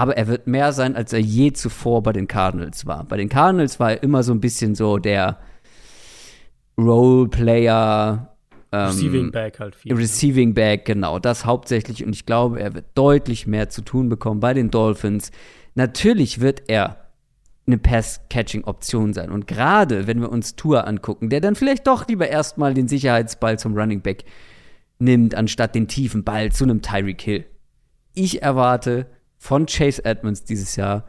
aber 0.01 0.17
er 0.17 0.27
wird 0.27 0.47
mehr 0.47 0.73
sein, 0.73 0.95
als 0.95 1.13
er 1.13 1.19
je 1.19 1.53
zuvor 1.53 2.01
bei 2.01 2.11
den 2.11 2.27
Cardinals 2.27 2.87
war. 2.87 3.03
Bei 3.03 3.17
den 3.17 3.29
Cardinals 3.29 3.79
war 3.79 3.91
er 3.91 4.01
immer 4.01 4.23
so 4.23 4.33
ein 4.33 4.41
bisschen 4.41 4.73
so 4.73 4.97
der 4.97 5.37
Roleplayer. 6.75 8.35
Ähm, 8.71 8.87
Receiving 8.87 9.31
Back 9.31 9.59
halt 9.59 9.75
viel. 9.75 9.93
Receiving 9.93 10.55
Back, 10.55 10.85
genau, 10.85 11.19
das 11.19 11.45
hauptsächlich. 11.45 12.03
Und 12.03 12.15
ich 12.15 12.25
glaube, 12.25 12.59
er 12.59 12.73
wird 12.73 12.85
deutlich 12.95 13.45
mehr 13.45 13.69
zu 13.69 13.83
tun 13.83 14.09
bekommen 14.09 14.39
bei 14.39 14.55
den 14.55 14.71
Dolphins. 14.71 15.29
Natürlich 15.75 16.41
wird 16.41 16.63
er 16.67 16.97
eine 17.67 17.77
Pass-Catching-Option 17.77 19.13
sein. 19.13 19.29
Und 19.29 19.45
gerade 19.45 20.07
wenn 20.07 20.19
wir 20.19 20.31
uns 20.31 20.55
Tour 20.55 20.87
angucken, 20.87 21.29
der 21.29 21.41
dann 21.41 21.53
vielleicht 21.53 21.85
doch 21.85 22.07
lieber 22.07 22.27
erstmal 22.27 22.73
den 22.73 22.87
Sicherheitsball 22.87 23.59
zum 23.59 23.77
Running 23.77 24.01
Back 24.01 24.23
nimmt, 24.97 25.35
anstatt 25.35 25.75
den 25.75 25.87
tiefen 25.87 26.23
Ball 26.23 26.51
zu 26.51 26.63
einem 26.63 26.81
Tyreek 26.81 27.21
Hill. 27.21 27.45
Ich 28.15 28.41
erwarte 28.41 29.05
von 29.41 29.65
Chase 29.65 30.05
Edmonds 30.05 30.43
dieses 30.43 30.75
Jahr. 30.75 31.03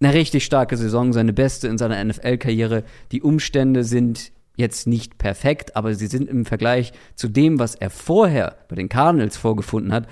Eine 0.00 0.12
richtig 0.12 0.44
starke 0.44 0.76
Saison, 0.76 1.14
seine 1.14 1.32
beste 1.32 1.66
in 1.66 1.78
seiner 1.78 2.04
NFL-Karriere. 2.04 2.84
Die 3.10 3.22
Umstände 3.22 3.84
sind 3.84 4.32
jetzt 4.56 4.86
nicht 4.86 5.16
perfekt, 5.16 5.74
aber 5.74 5.94
sie 5.94 6.08
sind 6.08 6.28
im 6.28 6.44
Vergleich 6.44 6.92
zu 7.14 7.26
dem, 7.26 7.58
was 7.58 7.74
er 7.74 7.88
vorher 7.88 8.58
bei 8.68 8.76
den 8.76 8.90
Cardinals 8.90 9.38
vorgefunden 9.38 9.94
hat, 9.94 10.06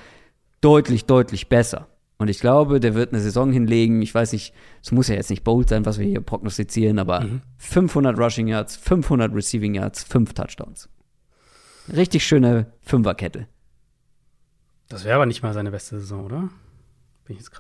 deutlich, 0.63 1.05
deutlich 1.05 1.51
besser. 1.51 1.89
Und 2.17 2.29
ich 2.29 2.41
glaube, 2.41 2.81
der 2.81 2.95
wird 2.95 3.13
eine 3.13 3.21
Saison 3.21 3.53
hinlegen. 3.53 4.01
Ich 4.01 4.15
weiß 4.15 4.33
nicht, 4.33 4.55
es 4.83 4.91
muss 4.91 5.09
ja 5.09 5.17
jetzt 5.17 5.29
nicht 5.29 5.45
bold 5.45 5.69
sein, 5.69 5.85
was 5.85 5.99
wir 5.99 6.07
hier 6.07 6.23
prognostizieren, 6.23 6.99
aber 6.99 7.21
mhm. 7.21 7.43
500 7.59 8.19
Rushing 8.19 8.49
Yards, 8.49 8.77
500 8.77 9.35
Receiving 9.35 9.75
Yards, 9.75 10.05
5 10.05 10.33
Touchdowns. 10.33 10.89
Richtig 11.95 12.27
schöne 12.27 12.73
Fünferkette. 12.81 13.47
Das 14.89 15.05
wäre 15.05 15.17
aber 15.17 15.27
nicht 15.27 15.43
mal 15.43 15.53
seine 15.53 15.71
beste 15.71 15.99
Saison, 15.99 16.25
oder? 16.25 16.49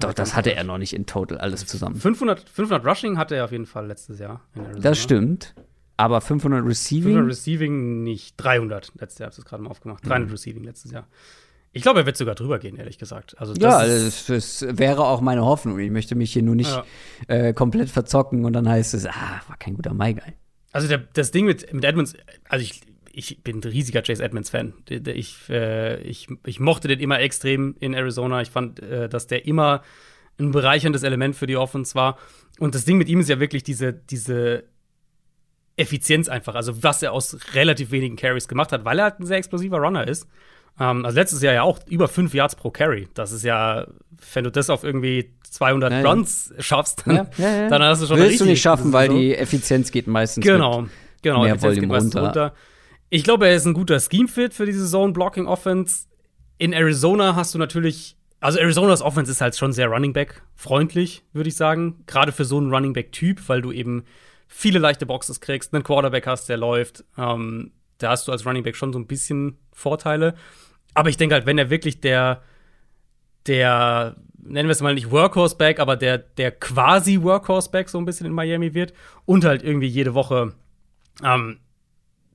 Doch, 0.01 0.15
das 0.15 0.37
hatte 0.37 0.55
er 0.55 0.65
noch 0.65 0.79
nicht 0.79 0.93
in 0.93 1.07
total 1.07 1.39
alles 1.39 1.67
zusammen. 1.67 1.97
500, 1.97 2.49
500 2.49 2.87
Rushing 2.87 3.19
hatte 3.19 3.37
er 3.37 3.45
auf 3.45 3.53
jeden 3.53 3.67
Fall 3.67 3.87
letztes 3.87 4.19
Jahr. 4.19 4.41
das 4.79 4.99
stimmt. 4.99 5.55
Aber 5.97 6.21
500 6.21 6.65
Receiving? 6.65 7.15
500 7.15 7.31
Receiving 7.31 8.03
nicht. 8.03 8.35
300 8.37 8.93
letztes 9.01 9.19
Jahr, 9.19 9.27
habe 9.27 9.33
ich 9.33 9.39
es 9.39 9.45
gerade 9.45 9.63
mal 9.63 9.71
aufgemacht. 9.71 10.05
300 10.07 10.29
mhm. 10.29 10.33
Receiving 10.33 10.65
letztes 10.65 10.93
Jahr. 10.93 11.07
Ich 11.73 11.83
glaube, 11.83 12.01
er 12.01 12.07
wird 12.07 12.17
sogar 12.17 12.35
drüber 12.35 12.59
gehen, 12.59 12.77
ehrlich 12.77 12.99
gesagt. 12.99 13.39
Also 13.39 13.53
ja, 13.55 13.87
das, 13.87 14.27
das, 14.27 14.67
wäre 14.67 15.05
auch 15.05 15.21
meine 15.21 15.45
Hoffnung. 15.45 15.79
Ich 15.79 15.91
möchte 15.91 16.15
mich 16.15 16.33
hier 16.33 16.43
nur 16.43 16.55
nicht 16.55 16.71
ja. 16.71 16.85
äh, 17.29 17.53
komplett 17.53 17.91
verzocken 17.91 18.47
und 18.47 18.55
dann 18.55 18.67
heißt 18.69 18.95
es, 18.95 19.07
ah, 19.07 19.43
war 19.47 19.57
kein 19.59 19.75
guter 19.75 19.93
Mai 19.93 20.15
Guy. 20.15 20.33
Also 20.73 20.89
der, 20.89 20.99
das 21.13 21.33
Ding 21.33 21.45
mit, 21.45 21.73
mit 21.75 21.85
Edmonds, 21.85 22.15
also 22.49 22.63
ich, 22.63 22.81
ich 23.17 23.43
bin 23.43 23.61
ein 23.61 23.63
riesiger 23.63 24.03
Chase 24.03 24.23
Edmonds-Fan. 24.23 24.75
Ich, 24.91 25.39
äh, 25.49 26.03
ich, 26.03 26.29
ich 26.45 26.61
mochte 26.61 26.87
den 26.87 27.01
immer 27.01 27.19
extrem 27.19 27.75
in 27.81 27.95
Arizona. 27.95 28.43
Ich 28.43 28.51
fand, 28.51 28.81
äh, 28.81 29.09
dass 29.09 29.27
der 29.27 29.47
immer 29.47 29.83
ein 30.39 30.53
bereicherndes 30.53 31.03
Element 31.03 31.35
für 31.35 31.47
die 31.47 31.57
Offense 31.57 31.95
war. 31.95 32.19
Und 32.59 32.75
das 32.75 32.85
Ding 32.85 32.99
mit 32.99 33.09
ihm 33.09 33.21
ist 33.21 33.31
ja 33.31 33.41
wirklich 33.41 33.63
diese, 33.63 33.95
diese 33.95 34.65
Effizienz 35.77 36.29
einfach. 36.29 36.55
Also, 36.55 36.83
was 36.83 37.03
er 37.03 37.13
aus 37.13 37.39
relativ 37.55 37.91
wenigen 37.91 38.17
Carries 38.17 38.49
gemacht 38.49 38.71
hat, 38.71 38.85
weil 38.85 38.99
er 38.99 39.05
halt 39.05 39.21
ein 39.21 39.27
sehr 39.27 39.39
explosiver 39.39 39.79
Runner 39.79 40.07
ist. 40.07 40.29
Ähm, 40.79 41.07
also, 41.07 41.19
letztes 41.19 41.41
Jahr 41.41 41.55
ja 41.55 41.63
auch 41.63 41.79
über 41.87 42.09
5 42.09 42.35
Yards 42.35 42.55
pro 42.55 42.71
Carry. 42.71 43.09
Das 43.15 43.33
ist 43.33 43.45
ja, 43.45 43.87
wenn 44.35 44.45
du 44.45 44.51
das 44.51 44.69
auf 44.69 44.85
irgendwie 44.85 45.33
200 45.51 45.91
ja, 45.91 46.03
Runs 46.03 46.53
schaffst, 46.59 47.05
dann, 47.07 47.29
ja, 47.39 47.71
dann 47.71 47.83
hast 47.83 48.03
du 48.03 48.07
schon 48.07 48.19
Willst 48.19 48.43
du 48.43 48.45
nicht 48.45 48.61
schaffen, 48.61 48.93
weil 48.93 49.09
die 49.09 49.35
Effizienz 49.35 49.91
geht 49.91 50.07
meistens 50.07 50.45
genau, 50.45 50.87
genau, 51.23 51.45
mehr 51.45 51.63
Volume 51.63 51.97
runter. 51.97 52.23
runter. 52.23 52.55
Ich 53.09 53.23
glaube, 53.23 53.47
er 53.47 53.55
ist 53.55 53.67
ein 53.67 53.75
guter 53.75 54.01
Scheme-Fit 54.01 54.53
für 54.53 54.67
diese 54.67 54.87
Zone-Blocking-Offense. 54.89 56.07
In 56.59 56.73
Arizona 56.73 57.37
hast 57.37 57.55
du 57.55 57.59
natürlich, 57.59 58.17
also 58.41 58.59
Arizonas 58.59 59.03
Offense 59.03 59.31
ist 59.31 59.41
halt 59.41 59.57
schon 59.57 59.73
sehr 59.73 59.89
Running 59.89 60.13
Back-freundlich, 60.13 61.23
würde 61.33 61.49
ich 61.49 61.57
sagen. 61.57 62.03
Gerade 62.07 62.33
für 62.33 62.45
so 62.45 62.59
einen 62.59 62.73
Running 62.73 62.93
Back-Typ, 62.93 63.49
weil 63.49 63.63
du 63.63 63.71
eben 63.71 64.05
viele 64.49 64.79
leichte 64.79 65.07
Boxes 65.07 65.41
kriegst, 65.41 65.73
einen 65.73 65.85
Quarterback 65.85 66.27
hast, 66.27 66.49
der 66.49 66.57
läuft. 66.57 67.05
Ähm, 67.17 67.73
da 67.99 68.11
hast 68.11 68.27
du 68.27 68.33
als 68.33 68.45
Running 68.45 68.65
Back 68.65 68.77
schon 68.77 68.93
so 68.93 68.99
ein 68.99 69.07
bisschen 69.07 69.59
Vorteile. 69.73 70.35
Aber 70.95 71.09
ich 71.09 71.17
denke 71.17 71.35
halt, 71.35 71.47
wenn 71.47 71.59
er 71.59 71.71
wirklich 71.71 72.01
der, 72.01 72.43
der, 73.47 74.17
nennen 74.39 74.69
wir 74.69 74.73
es 74.73 74.83
mal 74.83 74.95
nicht 74.95 75.11
Workhorse-Back, 75.11 75.79
aber 75.79 75.97
der, 75.97 76.19
der 76.19 76.51
quasi 76.51 77.23
Workhorse-Back 77.23 77.89
so 77.89 77.99
ein 77.99 78.05
bisschen 78.05 78.27
in 78.27 78.33
Miami 78.33 78.75
wird 78.75 78.95
und 79.27 79.45
halt 79.45 79.63
irgendwie 79.63 79.87
jede 79.87 80.15
Woche 80.15 80.55
ähm, 81.23 81.61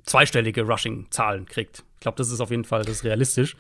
zweistellige 0.04 0.64
Rushing-Zahlen 0.64 1.45
kriegt. 1.45 1.84
Ich 1.95 1.99
glaube, 2.02 2.18
das 2.18 2.32
ist 2.32 2.39
auf 2.39 2.52
jeden 2.52 2.66
Fall 2.66 2.84
das 2.84 2.97
ist 2.97 3.04
realistisch. 3.04 3.56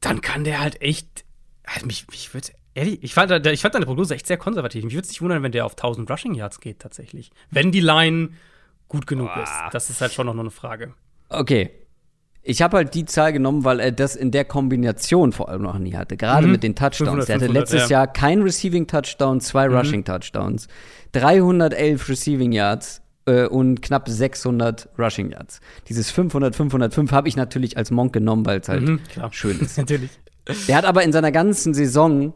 Dann 0.00 0.20
kann 0.20 0.44
der 0.44 0.60
halt 0.60 0.80
echt. 0.82 1.24
Also 1.64 1.86
mich, 1.86 2.06
mich 2.10 2.32
würde 2.32 2.48
ehrlich, 2.74 3.02
ich 3.02 3.14
fand, 3.14 3.46
ich 3.46 3.60
fand 3.60 3.74
deine 3.74 3.86
Prognose 3.86 4.14
echt 4.14 4.26
sehr 4.26 4.36
konservativ. 4.36 4.84
Mich 4.84 4.94
würde 4.94 5.04
es 5.04 5.10
nicht 5.10 5.22
wundern, 5.22 5.42
wenn 5.42 5.52
der 5.52 5.66
auf 5.66 5.72
1000 5.72 6.10
Rushing 6.10 6.34
Yards 6.34 6.60
geht, 6.60 6.78
tatsächlich. 6.78 7.30
Wenn 7.50 7.72
die 7.72 7.80
Line 7.80 8.30
gut 8.88 9.06
genug 9.06 9.28
Boah. 9.34 9.42
ist. 9.42 9.52
Das 9.72 9.90
ist 9.90 10.00
halt 10.00 10.12
schon 10.12 10.26
noch 10.26 10.38
eine 10.38 10.50
Frage. 10.50 10.94
Okay. 11.28 11.70
Ich 12.42 12.62
habe 12.62 12.78
halt 12.78 12.94
die 12.94 13.04
Zahl 13.04 13.34
genommen, 13.34 13.64
weil 13.64 13.80
er 13.80 13.92
das 13.92 14.16
in 14.16 14.30
der 14.30 14.44
Kombination 14.44 15.32
vor 15.32 15.50
allem 15.50 15.62
noch 15.62 15.78
nie 15.78 15.94
hatte. 15.94 16.16
Gerade 16.16 16.46
mhm. 16.46 16.52
mit 16.52 16.62
den 16.62 16.74
Touchdowns. 16.74 17.26
500, 17.26 17.28
er 17.28 17.34
hatte 17.34 17.44
500, 17.46 17.60
letztes 17.60 17.90
ja. 17.90 17.98
Jahr 17.98 18.06
kein 18.06 18.40
Receiving 18.40 18.86
Touchdown, 18.86 19.40
zwei 19.40 19.68
mhm. 19.68 19.76
Rushing 19.76 20.04
Touchdowns, 20.04 20.68
311 21.12 22.08
Receiving 22.08 22.52
Yards 22.52 23.02
äh, 23.28 23.46
und 23.46 23.82
knapp 23.82 24.08
600 24.08 24.88
Rushing 24.98 25.30
Yards. 25.30 25.60
Dieses 25.88 26.10
500, 26.10 26.56
505 26.56 27.12
habe 27.12 27.28
ich 27.28 27.36
natürlich 27.36 27.76
als 27.76 27.90
Monk 27.90 28.12
genommen, 28.12 28.46
weil 28.46 28.60
es 28.60 28.68
halt 28.68 28.82
mhm, 28.82 29.00
schön 29.30 29.60
ist. 29.60 29.78
natürlich. 29.78 30.10
Er 30.66 30.76
hat 30.76 30.86
aber 30.86 31.02
in 31.04 31.12
seiner 31.12 31.30
ganzen 31.30 31.74
Saison 31.74 32.32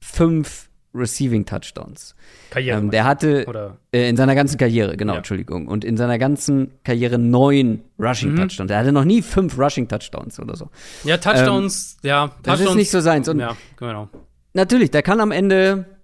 fünf 0.00 0.68
Receiving 0.94 1.44
Touchdowns. 1.44 2.14
Karriere. 2.50 2.78
Ähm, 2.78 2.90
der 2.90 3.04
hatte 3.04 3.72
äh, 3.92 4.08
in 4.08 4.16
seiner 4.16 4.34
ganzen 4.34 4.58
Karriere, 4.58 4.96
genau, 4.96 5.12
ja. 5.14 5.18
Entschuldigung. 5.18 5.68
Und 5.68 5.84
in 5.84 5.96
seiner 5.96 6.18
ganzen 6.18 6.72
Karriere 6.82 7.18
neun 7.18 7.82
Rushing 7.98 8.32
mhm. 8.32 8.36
Touchdowns. 8.36 8.70
Er 8.70 8.78
hatte 8.78 8.92
noch 8.92 9.04
nie 9.04 9.22
fünf 9.22 9.58
Rushing 9.58 9.88
Touchdowns 9.88 10.40
oder 10.40 10.56
so. 10.56 10.70
Ja, 11.04 11.18
Touchdowns, 11.18 11.98
ähm, 12.02 12.08
ja. 12.08 12.28
Touchdowns, 12.28 12.42
das 12.42 12.60
ist 12.60 12.74
nicht 12.74 12.90
so 12.90 13.00
seins. 13.00 13.28
Und 13.28 13.38
ja, 13.38 13.56
genau. 13.76 14.08
Natürlich, 14.54 14.90
der 14.90 15.02
kann 15.02 15.20
am 15.20 15.30
Ende 15.30 15.97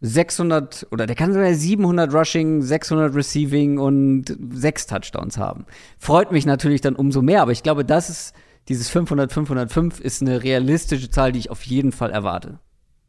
600 0.00 0.86
oder 0.90 1.06
der 1.06 1.16
kann 1.16 1.32
sogar 1.32 1.52
700 1.52 2.12
Rushing, 2.12 2.62
600 2.62 3.14
Receiving 3.14 3.78
und 3.78 4.36
sechs 4.52 4.86
Touchdowns 4.86 5.38
haben. 5.38 5.66
Freut 5.98 6.30
mich 6.30 6.46
natürlich 6.46 6.80
dann 6.80 6.94
umso 6.94 7.22
mehr, 7.22 7.42
aber 7.42 7.52
ich 7.52 7.62
glaube, 7.62 7.84
das 7.84 8.08
ist 8.08 8.34
dieses 8.68 8.90
500, 8.90 9.32
505 9.32 10.00
ist 10.00 10.22
eine 10.22 10.42
realistische 10.42 11.10
Zahl, 11.10 11.32
die 11.32 11.40
ich 11.40 11.50
auf 11.50 11.62
jeden 11.62 11.90
Fall 11.90 12.10
erwarte. 12.10 12.60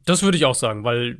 Das 0.05 0.23
würde 0.23 0.37
ich 0.37 0.45
auch 0.45 0.55
sagen, 0.55 0.83
weil 0.83 1.19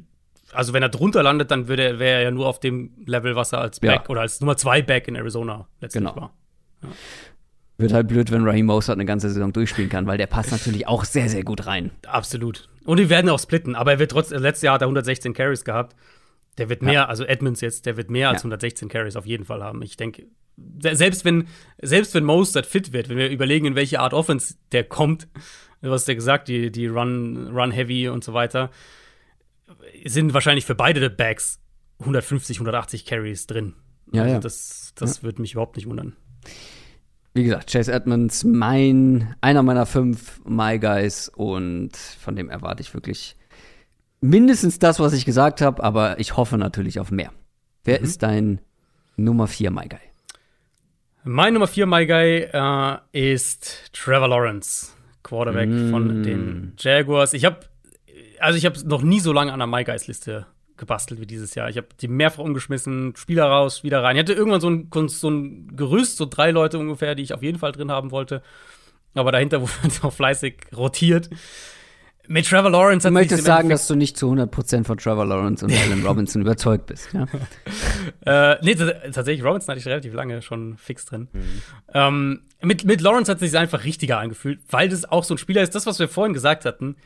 also 0.52 0.74
wenn 0.74 0.82
er 0.82 0.90
drunter 0.90 1.22
landet, 1.22 1.52
dann 1.52 1.68
wäre 1.68 2.04
er 2.04 2.22
ja 2.22 2.32
nur 2.32 2.48
auf 2.48 2.60
dem 2.60 2.92
Level, 3.06 3.36
was 3.36 3.54
er 3.54 3.60
als 3.60 3.80
Back 3.80 4.02
ja. 4.04 4.10
oder 4.10 4.22
als 4.22 4.40
Nummer 4.42 4.58
2 4.58 4.82
Back 4.82 5.08
in 5.08 5.16
Arizona 5.16 5.68
letztlich 5.80 6.04
genau. 6.04 6.16
war. 6.16 6.34
Ja. 6.82 6.90
Wird 7.80 7.94
halt 7.94 8.10
blöd, 8.10 8.30
wenn 8.30 8.46
Raheem 8.46 8.66
Mostert 8.66 8.98
eine 8.98 9.06
ganze 9.06 9.30
Saison 9.30 9.54
durchspielen 9.54 9.90
kann, 9.90 10.06
weil 10.06 10.18
der 10.18 10.28
passt 10.28 10.52
natürlich 10.52 10.86
auch 10.86 11.06
sehr, 11.06 11.30
sehr 11.30 11.46
gut 11.46 11.66
rein. 11.66 11.92
Absolut. 12.06 12.68
Und 12.84 12.98
die 13.00 13.10
werden 13.10 13.30
auch 13.30 13.40
splitten, 13.40 13.74
aber 13.74 13.94
er 13.94 14.00
wird 14.00 14.12
trotzdem, 14.12 14.42
letztes 14.42 14.64
Jahr 14.64 14.74
hat 14.74 14.82
er 14.82 14.88
116 14.88 15.34
Carries 15.34 15.64
gehabt. 15.64 15.96
Der 16.58 16.68
wird 16.68 16.82
mehr, 16.82 16.94
ja. 16.94 17.06
also 17.06 17.24
Edmonds 17.24 17.62
jetzt, 17.62 17.86
der 17.86 17.96
wird 17.96 18.10
mehr 18.10 18.28
als 18.28 18.40
ja. 18.40 18.48
116 18.48 18.90
Carries 18.90 19.16
auf 19.16 19.26
jeden 19.26 19.46
Fall 19.46 19.64
haben. 19.64 19.82
Ich 19.82 19.96
denke, 19.96 20.28
selbst 20.82 21.24
wenn, 21.24 21.48
selbst 21.82 22.14
wenn 22.16 22.26
Mostert 22.26 22.66
fit 22.66 22.92
wird, 22.92 23.08
wenn 23.08 23.16
wir 23.16 23.30
überlegen, 23.30 23.66
in 23.66 23.76
welche 23.76 24.02
Art 24.02 24.14
Offense 24.14 24.56
der 24.74 24.84
kommt, 24.84 25.30
du 25.82 25.90
hast 25.90 26.06
ja 26.10 26.16
gesagt, 26.16 26.50
die, 26.50 26.74
die 26.74 26.88
Run, 26.88 27.48
Run 27.56 27.72
Heavy 27.72 28.10
und 28.10 28.26
so 28.26 28.34
weiter. 28.34 28.72
sind 30.04 30.34
wahrscheinlich 30.34 30.66
für 30.66 30.76
beide 30.76 31.10
Backs 31.10 31.62
150, 32.00 32.58
180 32.58 33.06
Carries 33.06 33.48
drin. 33.48 33.76
Ja, 34.12 34.24
also 34.24 34.34
ja. 34.34 34.40
Das, 34.42 34.92
das 34.96 35.18
ja. 35.18 35.24
würde 35.24 35.42
mich 35.42 35.54
überhaupt 35.54 35.78
nicht 35.78 35.88
wundern. 35.88 36.18
Wie 37.40 37.46
gesagt, 37.46 37.72
Chase 37.72 37.94
Edmonds, 37.94 38.44
mein, 38.44 39.34
einer 39.40 39.64
meiner 39.64 39.86
fünf 39.86 40.42
My 40.46 40.78
Guys 40.78 41.30
und 41.30 41.96
von 41.96 42.36
dem 42.36 42.50
erwarte 42.50 42.82
ich 42.82 42.94
wirklich 42.94 43.38
mindestens 44.20 44.78
das, 44.78 45.00
was 45.00 45.14
ich 45.14 45.24
gesagt 45.24 45.62
habe, 45.62 45.82
aber 45.82 46.20
ich 46.20 46.36
hoffe 46.36 46.58
natürlich 46.58 47.00
auf 47.00 47.12
mehr. 47.12 47.32
Wer 47.86 48.00
mhm. 48.00 48.04
ist 48.04 48.24
dein 48.24 48.60
Nummer 49.16 49.48
vier 49.48 49.72
My 49.72 49.88
Guy? 49.88 50.02
Mein 51.24 51.54
Nummer 51.54 51.68
vier 51.68 51.86
My 51.86 52.06
Guy 52.06 52.50
äh, 52.52 52.98
ist 53.14 53.94
Trevor 53.94 54.28
Lawrence, 54.28 54.90
Quarterback 55.24 55.70
mm. 55.70 55.92
von 55.92 56.24
den 56.24 56.74
Jaguars. 56.78 57.32
Ich 57.32 57.46
habe 57.46 57.60
also 58.42 58.58
ich 58.58 58.66
habe 58.66 58.78
noch 58.86 59.02
nie 59.02 59.22
so 59.22 59.32
lange 59.32 59.54
an 59.54 59.60
der 59.60 59.68
My 59.68 59.86
Guys 59.86 60.08
Liste 60.08 60.46
gebastelt 60.80 61.22
wie 61.22 61.28
dieses 61.28 61.54
Jahr. 61.56 61.70
Ich 61.70 61.78
habe 61.78 61.88
die 62.00 62.08
mehrfach 62.08 62.44
umgeschmissen, 62.44 63.14
Spieler 63.16 63.46
raus, 63.46 63.84
wieder 63.84 64.02
rein. 64.02 64.16
Ich 64.16 64.22
hatte 64.22 64.34
irgendwann 64.34 64.62
so 64.62 64.70
ein, 64.70 64.90
so 65.10 65.30
ein 65.30 65.76
Gerüst, 65.76 66.18
so 66.18 66.26
drei 66.26 66.52
Leute 66.52 66.80
ungefähr, 66.80 67.14
die 67.14 67.24
ich 67.24 67.34
auf 67.34 67.44
jeden 67.44 67.60
Fall 67.60 67.72
drin 67.72 67.92
haben 67.92 68.12
wollte. 68.12 68.42
Aber 69.14 69.32
dahinter 69.32 69.62
wurde 69.62 69.88
es 69.88 70.04
auch 70.04 70.14
fleißig 70.14 70.56
rotiert. 70.76 71.30
Mit 72.28 72.48
Trevor 72.48 72.70
Lawrence 72.70 73.06
hat 73.06 73.10
Du 73.10 73.14
möchtest 73.16 73.44
sagen, 73.44 73.70
dass 73.70 73.88
du 73.88 73.96
nicht 73.96 74.16
zu 74.16 74.32
100% 74.32 74.84
von 74.84 74.98
Trevor 75.00 75.26
Lawrence 75.26 75.66
und 75.66 75.74
Allen 75.74 76.06
Robinson 76.06 76.44
überzeugt 76.44 76.86
bist, 76.86 77.10
ja? 77.12 77.26
äh, 78.54 78.58
nee, 78.62 78.76
tatsächlich, 78.76 79.44
Robinson 79.44 79.70
hatte 79.70 79.80
ich 79.80 79.88
relativ 79.88 80.14
lange 80.14 80.44
schon 80.44 80.78
fix 80.78 81.06
drin. 81.06 81.28
Mhm. 81.34 81.62
Ähm, 81.92 82.42
mit, 82.62 82.86
mit 82.86 83.02
Lawrence 83.02 83.32
hat 83.32 83.42
es 83.42 83.50
sich 83.50 83.60
einfach 83.60 83.84
richtiger 83.84 84.20
angefühlt, 84.20 84.60
weil 84.70 84.90
das 84.90 85.06
auch 85.06 85.24
so 85.24 85.34
ein 85.34 85.40
Spieler 85.40 85.64
ist, 85.64 85.74
das, 85.74 85.88
was 85.88 85.98
wir 85.98 86.08
vorhin 86.08 86.36
gesagt 86.36 86.66
hatten, 86.66 86.98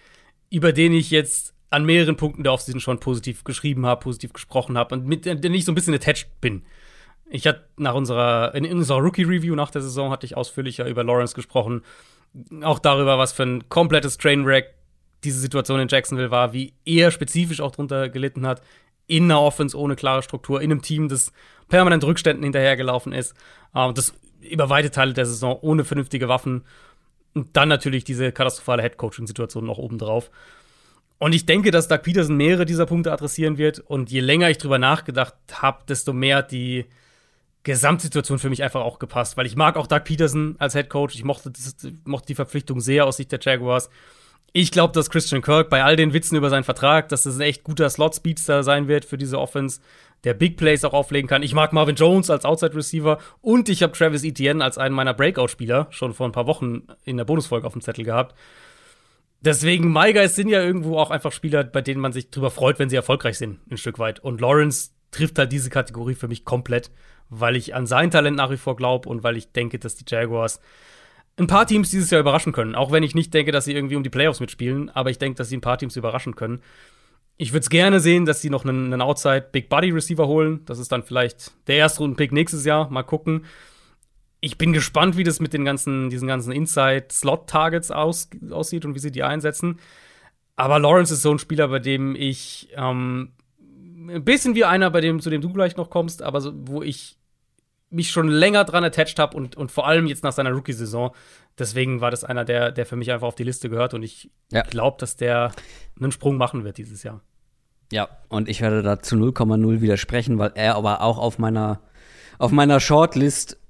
über 0.49 0.73
den 0.73 0.91
ich 0.91 1.09
jetzt 1.09 1.52
an 1.73 1.85
mehreren 1.85 2.15
Punkten 2.15 2.43
der 2.43 2.53
Offseason 2.53 2.79
schon 2.79 2.99
positiv 2.99 3.43
geschrieben 3.43 3.85
habe, 3.87 4.01
positiv 4.01 4.31
gesprochen 4.31 4.77
habe 4.77 4.93
und 4.93 5.07
mit 5.07 5.25
dem 5.25 5.53
ich 5.53 5.65
so 5.65 5.71
ein 5.71 5.75
bisschen 5.75 5.95
attached 5.95 6.27
bin. 6.39 6.63
Ich 7.29 7.47
hatte 7.47 7.67
nach 7.77 7.95
unserer, 7.95 8.53
in, 8.53 8.71
unserer 8.71 8.99
Rookie-Review 8.99 9.55
nach 9.55 9.71
der 9.71 9.81
Saison 9.81 10.11
hatte 10.11 10.27
ich 10.27 10.37
ausführlicher 10.37 10.87
über 10.87 11.03
Lawrence 11.03 11.33
gesprochen. 11.33 11.81
Auch 12.61 12.77
darüber, 12.77 13.17
was 13.17 13.33
für 13.33 13.43
ein 13.43 13.69
komplettes 13.69 14.19
Trainwreck 14.19 14.75
diese 15.23 15.39
Situation 15.39 15.79
in 15.79 15.87
Jacksonville 15.87 16.29
war, 16.29 16.53
wie 16.53 16.73
er 16.85 17.09
spezifisch 17.09 17.59
auch 17.59 17.71
drunter 17.71 18.07
gelitten 18.09 18.45
hat. 18.45 18.61
In 19.07 19.23
einer 19.23 19.41
Offense 19.41 19.75
ohne 19.75 19.95
klare 19.95 20.21
Struktur, 20.21 20.61
in 20.61 20.71
einem 20.71 20.83
Team, 20.83 21.09
das 21.09 21.33
permanent 21.69 22.03
Rückständen 22.03 22.43
hinterhergelaufen 22.43 23.13
ist. 23.13 23.33
Und 23.71 23.97
das 23.97 24.13
über 24.41 24.69
weite 24.69 24.91
Teile 24.91 25.13
der 25.13 25.25
Saison 25.25 25.57
ohne 25.61 25.85
vernünftige 25.85 26.27
Waffen. 26.27 26.65
Und 27.33 27.57
dann 27.57 27.67
natürlich 27.67 28.03
diese 28.03 28.31
katastrophale 28.31 28.83
Headcoaching-Situation 28.83 29.65
noch 29.65 29.79
obendrauf. 29.79 30.29
Und 31.19 31.33
ich 31.33 31.45
denke, 31.45 31.71
dass 31.71 31.87
Doug 31.87 31.99
Peterson 32.03 32.35
mehrere 32.35 32.65
dieser 32.65 32.85
Punkte 32.85 33.11
adressieren 33.11 33.57
wird. 33.57 33.79
Und 33.79 34.11
je 34.11 34.19
länger 34.19 34.49
ich 34.49 34.57
drüber 34.57 34.77
nachgedacht 34.77 35.35
habe, 35.53 35.83
desto 35.87 36.11
mehr 36.13 36.37
hat 36.37 36.51
die 36.51 36.85
Gesamtsituation 37.63 38.39
für 38.39 38.49
mich 38.49 38.61
einfach 38.61 38.81
auch 38.81 38.99
gepasst. 38.99 39.37
Weil 39.37 39.45
ich 39.45 39.55
mag 39.55 39.77
auch 39.77 39.87
Doug 39.87 40.03
Peterson 40.03 40.55
als 40.59 40.73
Head 40.73 40.89
Coach. 40.89 41.15
Ich 41.15 41.23
mochte, 41.23 41.51
das, 41.51 41.75
mochte 42.03 42.27
die 42.27 42.35
Verpflichtung 42.35 42.81
sehr 42.81 43.05
aus 43.05 43.17
Sicht 43.17 43.31
der 43.31 43.39
Jaguars. 43.41 43.89
Ich 44.55 44.71
glaube, 44.71 44.93
dass 44.93 45.09
Christian 45.09 45.41
Kirk 45.41 45.69
bei 45.69 45.83
all 45.83 45.95
den 45.95 46.13
Witzen 46.13 46.35
über 46.35 46.51
seinen 46.51 46.63
Vertrag, 46.63 47.09
dass 47.09 47.23
das 47.23 47.37
ein 47.37 47.41
echt 47.41 47.63
guter 47.63 47.89
Slot-Speedster 47.89 48.61
sein 48.63 48.87
wird 48.87 49.03
für 49.03 49.17
diese 49.17 49.39
Offense, 49.39 49.81
der 50.23 50.35
Big 50.35 50.57
Plays 50.57 50.85
auch 50.85 50.93
auflegen 50.93 51.27
kann. 51.27 51.41
Ich 51.41 51.55
mag 51.55 51.73
Marvin 51.73 51.95
Jones 51.95 52.29
als 52.29 52.45
Outside 52.45 52.75
Receiver 52.75 53.17
und 53.41 53.67
ich 53.67 53.81
habe 53.81 53.93
Travis 53.93 54.23
Etienne 54.23 54.63
als 54.63 54.77
einen 54.77 54.93
meiner 54.93 55.15
Breakout-Spieler 55.15 55.87
schon 55.89 56.13
vor 56.13 56.27
ein 56.27 56.31
paar 56.31 56.45
Wochen 56.45 56.83
in 57.03 57.17
der 57.17 57.25
Bonusfolge 57.25 57.65
auf 57.65 57.73
dem 57.73 57.81
Zettel 57.81 58.05
gehabt. 58.05 58.35
Deswegen, 59.43 59.91
My 59.91 60.13
Guys 60.13 60.35
sind 60.35 60.47
ja 60.47 60.63
irgendwo 60.63 60.97
auch 60.97 61.11
einfach 61.11 61.33
Spieler, 61.33 61.65
bei 61.65 61.81
denen 61.81 61.99
man 61.99 62.13
sich 62.13 62.29
drüber 62.29 62.49
freut, 62.49 62.79
wenn 62.79 62.89
sie 62.89 62.95
erfolgreich 62.95 63.37
sind, 63.37 63.59
ein 63.69 63.77
Stück 63.77 63.99
weit. 63.99 64.21
Und 64.21 64.39
Lawrence 64.39 64.91
trifft 65.11 65.37
halt 65.37 65.51
diese 65.51 65.69
Kategorie 65.69 66.15
für 66.15 66.29
mich 66.29 66.45
komplett, 66.45 66.91
weil 67.29 67.57
ich 67.57 67.75
an 67.75 67.85
sein 67.85 68.09
Talent 68.09 68.37
nach 68.37 68.51
wie 68.51 68.57
vor 68.57 68.77
glaube 68.77 69.09
und 69.09 69.21
weil 69.23 69.35
ich 69.35 69.51
denke, 69.51 69.79
dass 69.79 69.95
die 69.95 70.05
Jaguars 70.07 70.61
ein 71.37 71.47
paar 71.47 71.67
Teams 71.67 71.89
dieses 71.89 72.09
Jahr 72.09 72.21
überraschen 72.21 72.53
können. 72.53 72.73
Auch 72.73 72.91
wenn 72.91 73.03
ich 73.03 73.15
nicht 73.15 73.33
denke, 73.33 73.51
dass 73.51 73.65
sie 73.65 73.73
irgendwie 73.73 73.97
um 73.97 74.03
die 74.03 74.09
Playoffs 74.09 74.39
mitspielen, 74.39 74.89
aber 74.89 75.09
ich 75.09 75.17
denke, 75.17 75.37
dass 75.37 75.49
sie 75.49 75.57
ein 75.57 75.61
paar 75.61 75.77
Teams 75.77 75.97
überraschen 75.97 76.35
können. 76.35 76.61
Ich 77.35 77.51
würde 77.51 77.63
es 77.63 77.69
gerne 77.69 77.99
sehen, 77.99 78.25
dass 78.25 78.41
sie 78.41 78.49
noch 78.49 78.63
einen, 78.63 78.93
einen 78.93 79.01
Outside 79.01 79.49
Big 79.51 79.67
Body 79.67 79.89
Receiver 79.89 80.27
holen. 80.27 80.61
Das 80.65 80.79
ist 80.79 80.91
dann 80.91 81.03
vielleicht 81.03 81.51
der 81.67 81.77
erste 81.77 81.99
Runden-Pick 81.99 82.31
nächstes 82.31 82.63
Jahr. 82.63 82.89
Mal 82.89 83.03
gucken 83.03 83.43
ich 84.43 84.57
bin 84.57 84.73
gespannt, 84.73 85.15
wie 85.15 85.23
das 85.23 85.39
mit 85.39 85.53
den 85.53 85.63
ganzen, 85.63 86.09
diesen 86.09 86.27
ganzen 86.27 86.51
Inside-Slot-Targets 86.51 87.91
aus, 87.91 88.29
aussieht 88.51 88.83
und 88.83 88.93
wie 88.93 88.99
sie 88.99 89.11
die 89.11 89.23
einsetzen. 89.23 89.79
Aber 90.57 90.79
Lawrence 90.79 91.13
ist 91.13 91.21
so 91.21 91.31
ein 91.31 91.39
Spieler, 91.39 91.69
bei 91.69 91.79
dem 91.79 92.13
ich 92.13 92.67
ähm, 92.75 93.31
ein 93.57 94.25
bisschen 94.25 94.53
wie 94.53 94.65
einer, 94.65 94.89
bei 94.91 94.99
dem, 94.99 95.21
zu 95.21 95.29
dem 95.29 95.39
du 95.39 95.53
gleich 95.53 95.77
noch 95.77 95.89
kommst, 95.89 96.21
aber 96.21 96.41
so, 96.41 96.51
wo 96.53 96.83
ich 96.83 97.17
mich 97.89 98.11
schon 98.11 98.27
länger 98.27 98.65
dran 98.65 98.83
attached 98.83 99.17
habe 99.17 99.37
und, 99.37 99.55
und 99.55 99.71
vor 99.71 99.87
allem 99.87 100.07
jetzt 100.07 100.25
nach 100.25 100.33
seiner 100.33 100.51
Rookie-Saison. 100.51 101.11
Deswegen 101.57 102.01
war 102.01 102.11
das 102.11 102.25
einer, 102.25 102.43
der, 102.43 102.73
der 102.73 102.85
für 102.85 102.97
mich 102.97 103.13
einfach 103.13 103.27
auf 103.27 103.35
die 103.35 103.45
Liste 103.45 103.69
gehört 103.69 103.93
und 103.93 104.03
ich 104.03 104.29
ja. 104.51 104.63
glaube, 104.63 104.97
dass 104.99 105.15
der 105.15 105.53
einen 105.97 106.11
Sprung 106.11 106.35
machen 106.35 106.65
wird 106.65 106.77
dieses 106.77 107.01
Jahr. 107.03 107.21
Ja, 107.93 108.09
und 108.27 108.49
ich 108.49 108.59
werde 108.59 108.83
da 108.83 108.99
zu 108.99 109.15
0,0 109.15 109.79
widersprechen, 109.79 110.37
weil 110.37 110.51
er 110.55 110.75
aber 110.75 110.99
auch 110.99 111.17
auf 111.17 111.39
meiner, 111.39 111.79
auf 112.39 112.51
meiner 112.51 112.81
Shortlist 112.81 113.62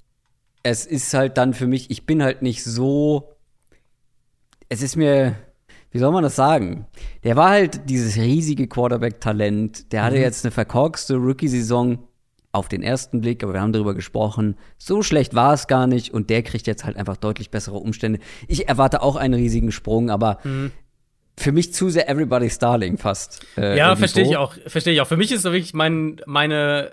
es 0.64 0.86
ist 0.86 1.14
halt 1.14 1.36
dann 1.36 1.54
für 1.54 1.68
mich, 1.68 1.90
ich 1.90 2.06
bin 2.06 2.22
halt 2.22 2.42
nicht 2.42 2.64
so. 2.64 3.36
Es 4.68 4.82
ist 4.82 4.96
mir, 4.96 5.36
wie 5.92 5.98
soll 5.98 6.10
man 6.10 6.24
das 6.24 6.34
sagen? 6.34 6.86
Der 7.22 7.36
war 7.36 7.50
halt 7.50 7.88
dieses 7.88 8.16
riesige 8.16 8.66
Quarterback-Talent. 8.66 9.92
Der 9.92 10.02
hatte 10.02 10.16
mhm. 10.16 10.22
jetzt 10.22 10.44
eine 10.44 10.50
verkorkste 10.50 11.16
Rookie-Saison 11.16 11.98
auf 12.50 12.68
den 12.68 12.82
ersten 12.82 13.20
Blick, 13.20 13.44
aber 13.44 13.52
wir 13.52 13.60
haben 13.60 13.72
darüber 13.72 13.94
gesprochen. 13.94 14.56
So 14.78 15.02
schlecht 15.02 15.34
war 15.34 15.52
es 15.52 15.66
gar 15.66 15.86
nicht 15.86 16.14
und 16.14 16.30
der 16.30 16.42
kriegt 16.42 16.66
jetzt 16.66 16.84
halt 16.84 16.96
einfach 16.96 17.18
deutlich 17.18 17.50
bessere 17.50 17.76
Umstände. 17.76 18.20
Ich 18.48 18.68
erwarte 18.68 19.02
auch 19.02 19.16
einen 19.16 19.34
riesigen 19.34 19.70
Sprung, 19.70 20.08
aber 20.08 20.38
mhm. 20.44 20.72
für 21.36 21.52
mich 21.52 21.74
zu 21.74 21.90
sehr 21.90 22.08
Everybody's 22.08 22.54
Starling 22.54 22.96
fast. 22.96 23.44
Äh, 23.58 23.76
ja, 23.76 23.94
verstehe 23.96 24.24
ich 24.24 24.36
auch. 24.38 24.54
Verstehe 24.66 24.94
ich 24.94 25.00
auch. 25.02 25.08
Für 25.08 25.18
mich 25.18 25.30
ist 25.30 25.42
so 25.42 25.52
wirklich 25.52 25.74
mein, 25.74 26.22
meine 26.24 26.92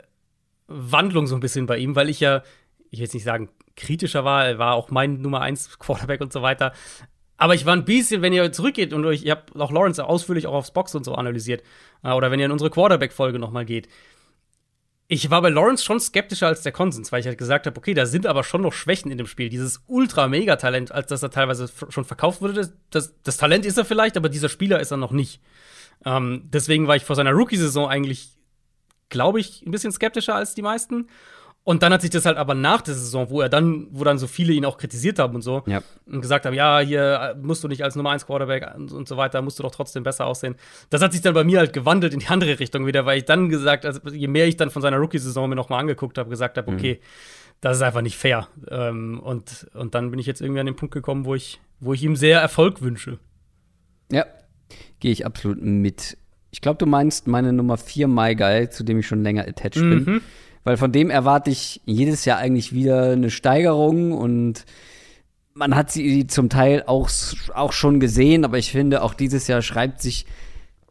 Wandlung 0.67 1.26
so 1.28 1.36
ein 1.36 1.41
bisschen 1.41 1.67
bei 1.67 1.78
ihm, 1.78 1.95
weil 1.95 2.09
ich 2.09 2.19
ja, 2.19 2.43
ich 2.89 2.99
will 2.99 3.05
jetzt 3.05 3.13
nicht 3.13 3.24
sagen, 3.24 3.47
kritischer 3.76 4.24
war. 4.26 4.45
Er 4.45 4.59
war 4.59 4.76
auch 4.76 4.91
mein 4.91 5.22
Nummer 5.22 5.41
1 5.41 5.80
Quarterback 5.80 6.22
und 6.22 6.34
so 6.34 6.41
weiter. 6.41 6.74
Aber 7.41 7.55
ich 7.55 7.65
war 7.65 7.76
ein 7.76 7.86
bisschen, 7.86 8.22
wenn 8.22 8.34
ihr 8.34 8.51
zurückgeht 8.51 8.93
und 8.93 9.03
euch, 9.03 9.24
ihr 9.24 9.32
habt 9.32 9.59
auch 9.59 9.72
Lawrence 9.72 10.05
ausführlich 10.05 10.45
auch 10.45 10.53
aufs 10.53 10.69
Box 10.69 10.93
und 10.93 11.03
so 11.03 11.15
analysiert, 11.15 11.63
äh, 12.03 12.11
oder 12.11 12.30
wenn 12.30 12.39
ihr 12.39 12.45
in 12.45 12.51
unsere 12.51 12.69
Quarterback-Folge 12.69 13.39
nochmal 13.39 13.65
geht. 13.65 13.88
Ich 15.07 15.32
war 15.32 15.41
bei 15.41 15.49
Lawrence 15.49 15.84
schon 15.84 15.99
skeptischer 15.99 16.45
als 16.45 16.61
der 16.61 16.72
Konsens, 16.72 17.11
weil 17.11 17.19
ich 17.19 17.26
halt 17.26 17.39
gesagt 17.39 17.65
habe, 17.65 17.76
okay, 17.76 17.95
da 17.95 18.05
sind 18.05 18.28
aber 18.28 18.43
schon 18.43 18.61
noch 18.61 18.74
Schwächen 18.74 19.09
in 19.09 19.17
dem 19.17 19.26
Spiel. 19.26 19.49
Dieses 19.49 19.82
Ultra-Mega-Talent, 19.88 20.91
als 20.91 21.07
das 21.07 21.24
er 21.24 21.32
teilweise 21.32 21.67
schon 21.89 22.05
verkauft 22.05 22.41
wurde, 22.41 22.53
das, 22.53 22.74
das, 22.91 23.15
das, 23.24 23.38
Talent 23.38 23.65
ist 23.65 23.80
er 23.80 23.86
vielleicht, 23.86 24.17
aber 24.17 24.30
dieser 24.30 24.47
Spieler 24.47 24.80
ist 24.80 24.91
er 24.91 24.97
noch 24.97 25.11
nicht. 25.11 25.41
Ähm, 26.05 26.43
deswegen 26.53 26.88
war 26.88 26.95
ich 26.95 27.05
vor 27.05 27.15
seiner 27.15 27.32
Rookie-Saison 27.32 27.89
eigentlich, 27.89 28.38
glaube 29.09 29.39
ich, 29.39 29.63
ein 29.65 29.72
bisschen 29.72 29.91
skeptischer 29.91 30.36
als 30.36 30.53
die 30.53 30.61
meisten. 30.61 31.07
Und 31.64 31.84
dann 31.84 31.93
hat 31.93 32.01
sich 32.01 32.09
das 32.09 32.26
halt 32.26 32.38
aber 32.38 32.55
nach 32.55 32.82
der 32.82 32.95
Saison, 32.95 33.30
wo 33.30 33.39
er 33.39 33.47
dann, 33.47 33.88
wo 33.91 34.03
dann 34.03 34.18
so 34.18 34.26
viele 34.26 34.51
ihn 34.53 34.66
auch 34.66 34.78
kritisiert 34.78 35.20
haben 35.20 35.36
und 35.36 35.43
so, 35.43 35.62
ja. 35.68 35.84
und 36.07 36.22
gesagt 36.22 36.47
haben, 36.47 36.55
ja, 36.55 36.80
hier 36.80 37.38
musst 37.39 37.64
du 37.64 37.68
nicht 37.68 37.84
als 37.84 37.95
Nummer 37.95 38.09
1 38.09 38.26
Quarterback 38.26 38.74
und, 38.76 39.07
so 39.07 39.16
weiter, 39.16 39.43
musst 39.43 39.59
du 39.59 39.64
doch 39.64 39.72
trotzdem 39.72 40.01
besser 40.01 40.26
aussehen. 40.26 40.55
Das 40.89 41.03
hat 41.03 41.12
sich 41.12 41.22
dann 41.22 41.36
bei 41.36 41.43
mir 41.43 41.59
halt 41.59 41.72
gewandelt 41.72 42.14
in 42.14 42.20
die 42.20 42.28
andere 42.28 42.59
Richtung 42.59 42.88
wieder, 42.88 43.05
weil 43.05 43.20
ich 43.20 43.26
dann 43.26 43.49
gesagt, 43.49 43.86
also 43.86 43.99
je 44.09 44.28
mehr 44.28 44.47
ich 44.47 44.57
dann 44.57 44.72
von 44.72 44.82
seiner 44.82 44.97
Rookie-Saison 44.97 45.49
mir 45.49 45.55
nochmal 45.55 45.82
angeguckt 45.82 46.18
habe, 46.18 46.32
gesagt 46.32 46.57
habe, 46.57 46.72
mhm. 46.72 46.78
okay, 46.78 46.99
das 47.62 47.78
ist 47.78 47.84
einfach 47.84 48.01
nicht 48.01 48.18
fair. 48.18 48.47
Ähm, 48.72 49.20
und, 49.20 49.68
und 49.76 49.93
dann 49.93 50.09
bin 50.09 50.20
ich 50.20 50.26
jetzt 50.26 50.41
irgendwie 50.41 50.62
an 50.62 50.66
den 50.66 50.76
Punkt 50.76 50.95
gekommen, 50.95 51.26
wo 51.26 51.36
ich, 51.36 51.62
wo 51.80 51.93
ich 51.93 52.01
ihm 52.01 52.16
sehr 52.16 52.41
Erfolg 52.41 52.82
wünsche. 52.82 53.20
Ja, 54.12 54.26
gehe 54.99 55.12
ich 55.12 55.28
absolut 55.28 55.62
mit. 55.62 56.18
Ich 56.49 56.62
glaube, 56.62 56.80
du 56.80 56.88
meinst 56.88 57.28
meine 57.28 57.53
Nummer 57.53 57.78
4 57.78 58.07
My 58.07 58.36
Guy, 58.36 58.68
zu 58.70 58.84
dem 58.84 58.97
ich 58.97 59.07
schon 59.07 59.22
länger 59.22 59.47
attached 59.47 59.84
mhm. 59.84 60.05
bin 60.05 60.22
weil 60.64 60.78
von 60.78 60.91
dem 60.91 61.09
erwarte 61.09 61.49
ich 61.49 61.82
jedes 61.86 62.26
Jahr 62.26 62.38
eigentlich 62.38 62.74
wieder 62.74 63.12
eine 63.12 63.30
Steigerung 63.30 64.12
und 64.12 64.66
man 65.53 65.76
hat 65.76 65.91
sie 65.91 66.28
zum 66.28 66.49
Teil 66.49 66.84
auch, 66.86 67.09
auch 67.53 67.74
schon 67.74 67.99
gesehen, 67.99 68.45
aber 68.45 68.57
ich 68.57 68.72
finde, 68.72 69.01
auch 69.01 69.14
dieses 69.14 69.47
Jahr 69.47 69.62
schreibt 69.62 70.01
sich 70.01 70.26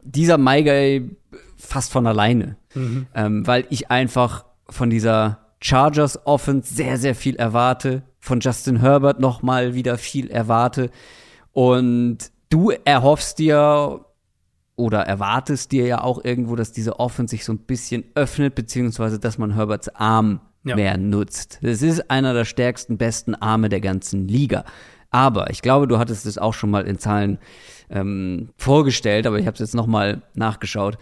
dieser 0.03 0.39
Maigay 0.39 1.09
fast 1.57 1.93
von 1.93 2.07
alleine, 2.07 2.57
mhm. 2.75 3.07
ähm, 3.15 3.47
weil 3.47 3.67
ich 3.71 3.91
einfach 3.91 4.45
von 4.69 4.91
dieser 4.91 5.39
Chargers 5.61 6.27
Offense 6.27 6.75
sehr, 6.75 6.97
sehr 6.97 7.15
viel 7.15 7.37
erwarte, 7.37 8.03
von 8.19 8.41
Justin 8.41 8.81
Herbert 8.81 9.21
noch 9.21 9.43
mal 9.43 9.75
wieder 9.75 9.99
viel 9.99 10.31
erwarte 10.31 10.91
und 11.53 12.19
du 12.51 12.71
erhoffst 12.85 13.39
dir 13.39 14.05
oder 14.81 15.03
erwartest 15.03 15.71
dir 15.71 15.87
ja 15.87 16.03
auch 16.03 16.25
irgendwo, 16.25 16.57
dass 16.57 16.73
diese 16.73 16.99
Offense 16.99 17.33
sich 17.33 17.45
so 17.45 17.53
ein 17.53 17.59
bisschen 17.59 18.05
öffnet, 18.15 18.55
beziehungsweise 18.55 19.21
dass 19.21 19.39
man 19.39 19.55
Herberts 19.55 19.89
Arm 19.91 20.41
ja. 20.65 20.75
mehr 20.75 20.97
nutzt. 20.97 21.59
Das 21.63 21.83
ist 21.83 22.11
einer 22.11 22.35
der 22.35 22.45
stärksten, 22.45 22.99
besten 22.99 23.35
Arme 23.35 23.69
der 23.69 23.81
ganzen 23.81 24.27
Liga. 24.27 24.65
Aber 25.11 25.51
ich 25.51 25.63
glaube, 25.63 25.87
du 25.87 25.99
hattest 25.99 26.27
es 26.27 26.39
auch 26.39 26.55
schon 26.55 26.71
mal 26.71 26.87
in 26.87 26.99
Zahlen 26.99 27.39
ähm, 27.91 28.51
vorgestellt, 28.57 29.27
aber 29.27 29.39
ich 29.39 29.47
habe 29.47 29.55
es 29.55 29.61
jetzt 29.61 29.75
noch 29.75 29.87
mal 29.87 30.23
nachgeschaut. 30.35 30.99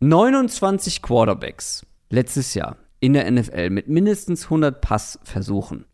29 0.00 1.02
Quarterbacks 1.02 1.84
letztes 2.10 2.54
Jahr 2.54 2.76
in 3.00 3.14
der 3.14 3.30
NFL 3.30 3.70
mit 3.70 3.88
mindestens 3.88 4.44
100 4.44 4.80
Passversuchen 4.80 5.86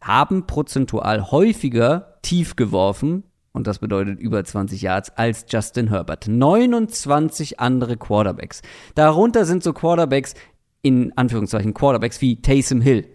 haben 0.00 0.46
prozentual 0.46 1.30
häufiger 1.30 2.14
tief 2.22 2.56
geworfen, 2.56 3.24
und 3.52 3.66
das 3.66 3.78
bedeutet 3.78 4.20
über 4.20 4.44
20 4.44 4.82
Yards, 4.82 5.10
als 5.16 5.46
Justin 5.48 5.88
Herbert. 5.88 6.28
29 6.28 7.58
andere 7.58 7.96
Quarterbacks. 7.96 8.62
Darunter 8.94 9.44
sind 9.44 9.62
so 9.62 9.72
Quarterbacks, 9.72 10.34
in 10.82 11.12
Anführungszeichen 11.16 11.74
Quarterbacks 11.74 12.20
wie 12.20 12.40
Taysom 12.40 12.80
Hill, 12.80 13.06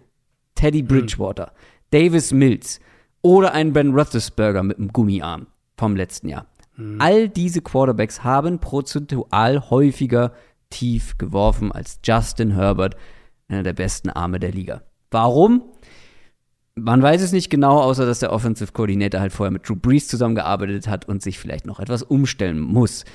Teddy 0.54 0.80
hm. 0.80 0.88
Bridgewater, 0.88 1.52
mhm. 1.52 1.88
Davis 1.90 2.32
Mills 2.32 2.80
oder 3.22 3.52
ein 3.52 3.72
Ben 3.72 3.94
Roethlisberger 3.94 4.62
mit 4.62 4.78
einem 4.78 4.92
Gummiarm 4.92 5.46
vom 5.76 5.96
letzten 5.96 6.28
Jahr. 6.28 6.46
Mhm. 6.76 7.00
All 7.00 7.28
diese 7.28 7.62
Quarterbacks 7.62 8.22
haben 8.22 8.58
prozentual 8.58 9.70
häufiger 9.70 10.32
tief 10.70 11.16
geworfen 11.18 11.72
als 11.72 12.00
Justin 12.04 12.52
Herbert, 12.52 12.96
einer 13.48 13.62
der 13.62 13.72
besten 13.72 14.10
Arme 14.10 14.38
der 14.38 14.52
Liga. 14.52 14.82
Warum? 15.10 15.62
Man 16.78 17.02
weiß 17.02 17.22
es 17.22 17.32
nicht 17.32 17.48
genau, 17.48 17.80
außer 17.80 18.04
dass 18.04 18.18
der 18.18 18.32
Offensive 18.32 18.72
Coordinator 18.72 19.20
halt 19.20 19.32
vorher 19.32 19.50
mit 19.50 19.66
Drew 19.66 19.76
Brees 19.76 20.08
zusammengearbeitet 20.08 20.88
hat 20.88 21.08
und 21.08 21.22
sich 21.22 21.38
vielleicht 21.38 21.66
noch 21.66 21.80
etwas 21.80 22.02
umstellen 22.02 22.60
muss. 22.60 23.06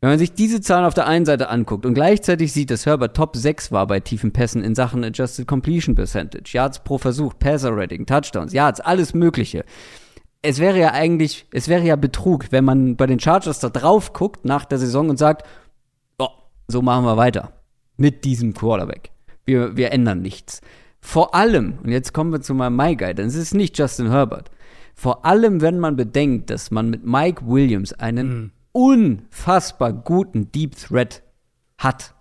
Wenn 0.00 0.10
man 0.10 0.18
sich 0.18 0.34
diese 0.34 0.60
Zahlen 0.60 0.84
auf 0.84 0.92
der 0.92 1.06
einen 1.06 1.24
Seite 1.24 1.48
anguckt 1.48 1.86
und 1.86 1.94
gleichzeitig 1.94 2.52
sieht, 2.52 2.70
dass 2.70 2.84
Herbert 2.84 3.16
Top 3.16 3.36
6 3.36 3.70
war 3.70 3.86
bei 3.86 4.00
tiefen 4.00 4.32
Pässen 4.32 4.62
in 4.62 4.74
Sachen 4.74 5.04
Adjusted 5.04 5.46
Completion 5.46 5.94
Percentage, 5.94 6.50
Yards 6.52 6.82
pro 6.82 6.98
Versuch, 6.98 7.38
Passer 7.38 7.74
Rating, 7.74 8.06
Touchdowns, 8.06 8.52
Yards, 8.52 8.80
alles 8.80 9.14
Mögliche. 9.14 9.64
Es 10.42 10.58
wäre 10.58 10.78
ja 10.78 10.92
eigentlich, 10.92 11.46
es 11.52 11.68
wäre 11.68 11.84
ja 11.84 11.96
Betrug, 11.96 12.50
wenn 12.50 12.64
man 12.64 12.96
bei 12.96 13.06
den 13.06 13.20
Chargers 13.20 13.60
da 13.60 13.70
drauf 13.70 14.12
guckt 14.12 14.44
nach 14.44 14.64
der 14.64 14.78
Saison 14.78 15.08
und 15.08 15.18
sagt, 15.18 15.46
oh, 16.18 16.28
so 16.68 16.82
machen 16.82 17.04
wir 17.04 17.16
weiter. 17.16 17.52
Mit 17.96 18.24
diesem 18.24 18.52
Quarterback. 18.52 19.10
Wir, 19.46 19.76
wir 19.76 19.92
ändern 19.92 20.20
nichts. 20.20 20.60
Vor 21.06 21.34
allem, 21.34 21.74
und 21.84 21.92
jetzt 21.92 22.14
kommen 22.14 22.32
wir 22.32 22.40
zu 22.40 22.54
meinem 22.54 22.76
My 22.76 22.96
Guy, 22.96 23.14
denn 23.14 23.26
es 23.26 23.36
ist 23.36 23.54
nicht 23.54 23.78
Justin 23.78 24.10
Herbert. 24.10 24.50
Vor 24.94 25.26
allem, 25.26 25.60
wenn 25.60 25.78
man 25.78 25.96
bedenkt, 25.96 26.48
dass 26.48 26.70
man 26.70 26.88
mit 26.88 27.04
Mike 27.04 27.46
Williams 27.46 27.92
einen 27.92 28.26
mhm. 28.26 28.50
unfassbar 28.72 29.92
guten 29.92 30.50
Deep 30.50 30.74
Threat 30.74 31.22
hat. 31.78 32.14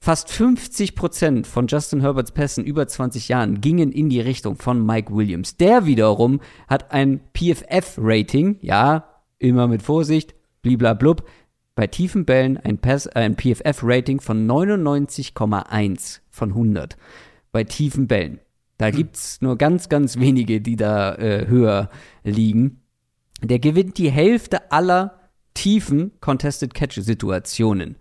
Fast 0.00 0.30
50 0.30 0.96
Prozent 0.96 1.46
von 1.46 1.68
Justin 1.68 2.00
Herberts 2.00 2.32
Pässen 2.32 2.64
über 2.64 2.88
20 2.88 3.28
Jahren 3.28 3.60
gingen 3.60 3.92
in 3.92 4.10
die 4.10 4.20
Richtung 4.20 4.56
von 4.56 4.84
Mike 4.84 5.14
Williams. 5.14 5.56
Der 5.56 5.86
wiederum 5.86 6.40
hat 6.66 6.90
ein 6.90 7.20
PFF-Rating, 7.34 8.58
ja, 8.60 9.22
immer 9.38 9.68
mit 9.68 9.80
Vorsicht, 9.80 10.34
bliblablub, 10.60 11.24
bei 11.76 11.86
tiefen 11.86 12.26
Bällen 12.26 12.58
ein, 12.58 12.80
ein 13.14 13.36
PFF-Rating 13.36 14.20
von 14.20 14.46
99,1 14.46 16.20
von 16.30 16.48
100 16.50 16.96
bei 17.52 17.64
tiefen 17.64 18.08
Bällen. 18.08 18.40
Da 18.78 18.88
hm. 18.88 18.96
gibt's 18.96 19.40
nur 19.40 19.56
ganz, 19.56 19.88
ganz 19.88 20.18
wenige, 20.18 20.60
die 20.60 20.76
da 20.76 21.14
äh, 21.14 21.46
höher 21.46 21.90
liegen. 22.24 22.82
Der 23.42 23.58
gewinnt 23.58 23.98
die 23.98 24.10
Hälfte 24.10 24.72
aller 24.72 25.20
tiefen 25.54 26.12
Contested 26.20 26.74
Catch 26.74 27.00
Situationen. 27.00 27.96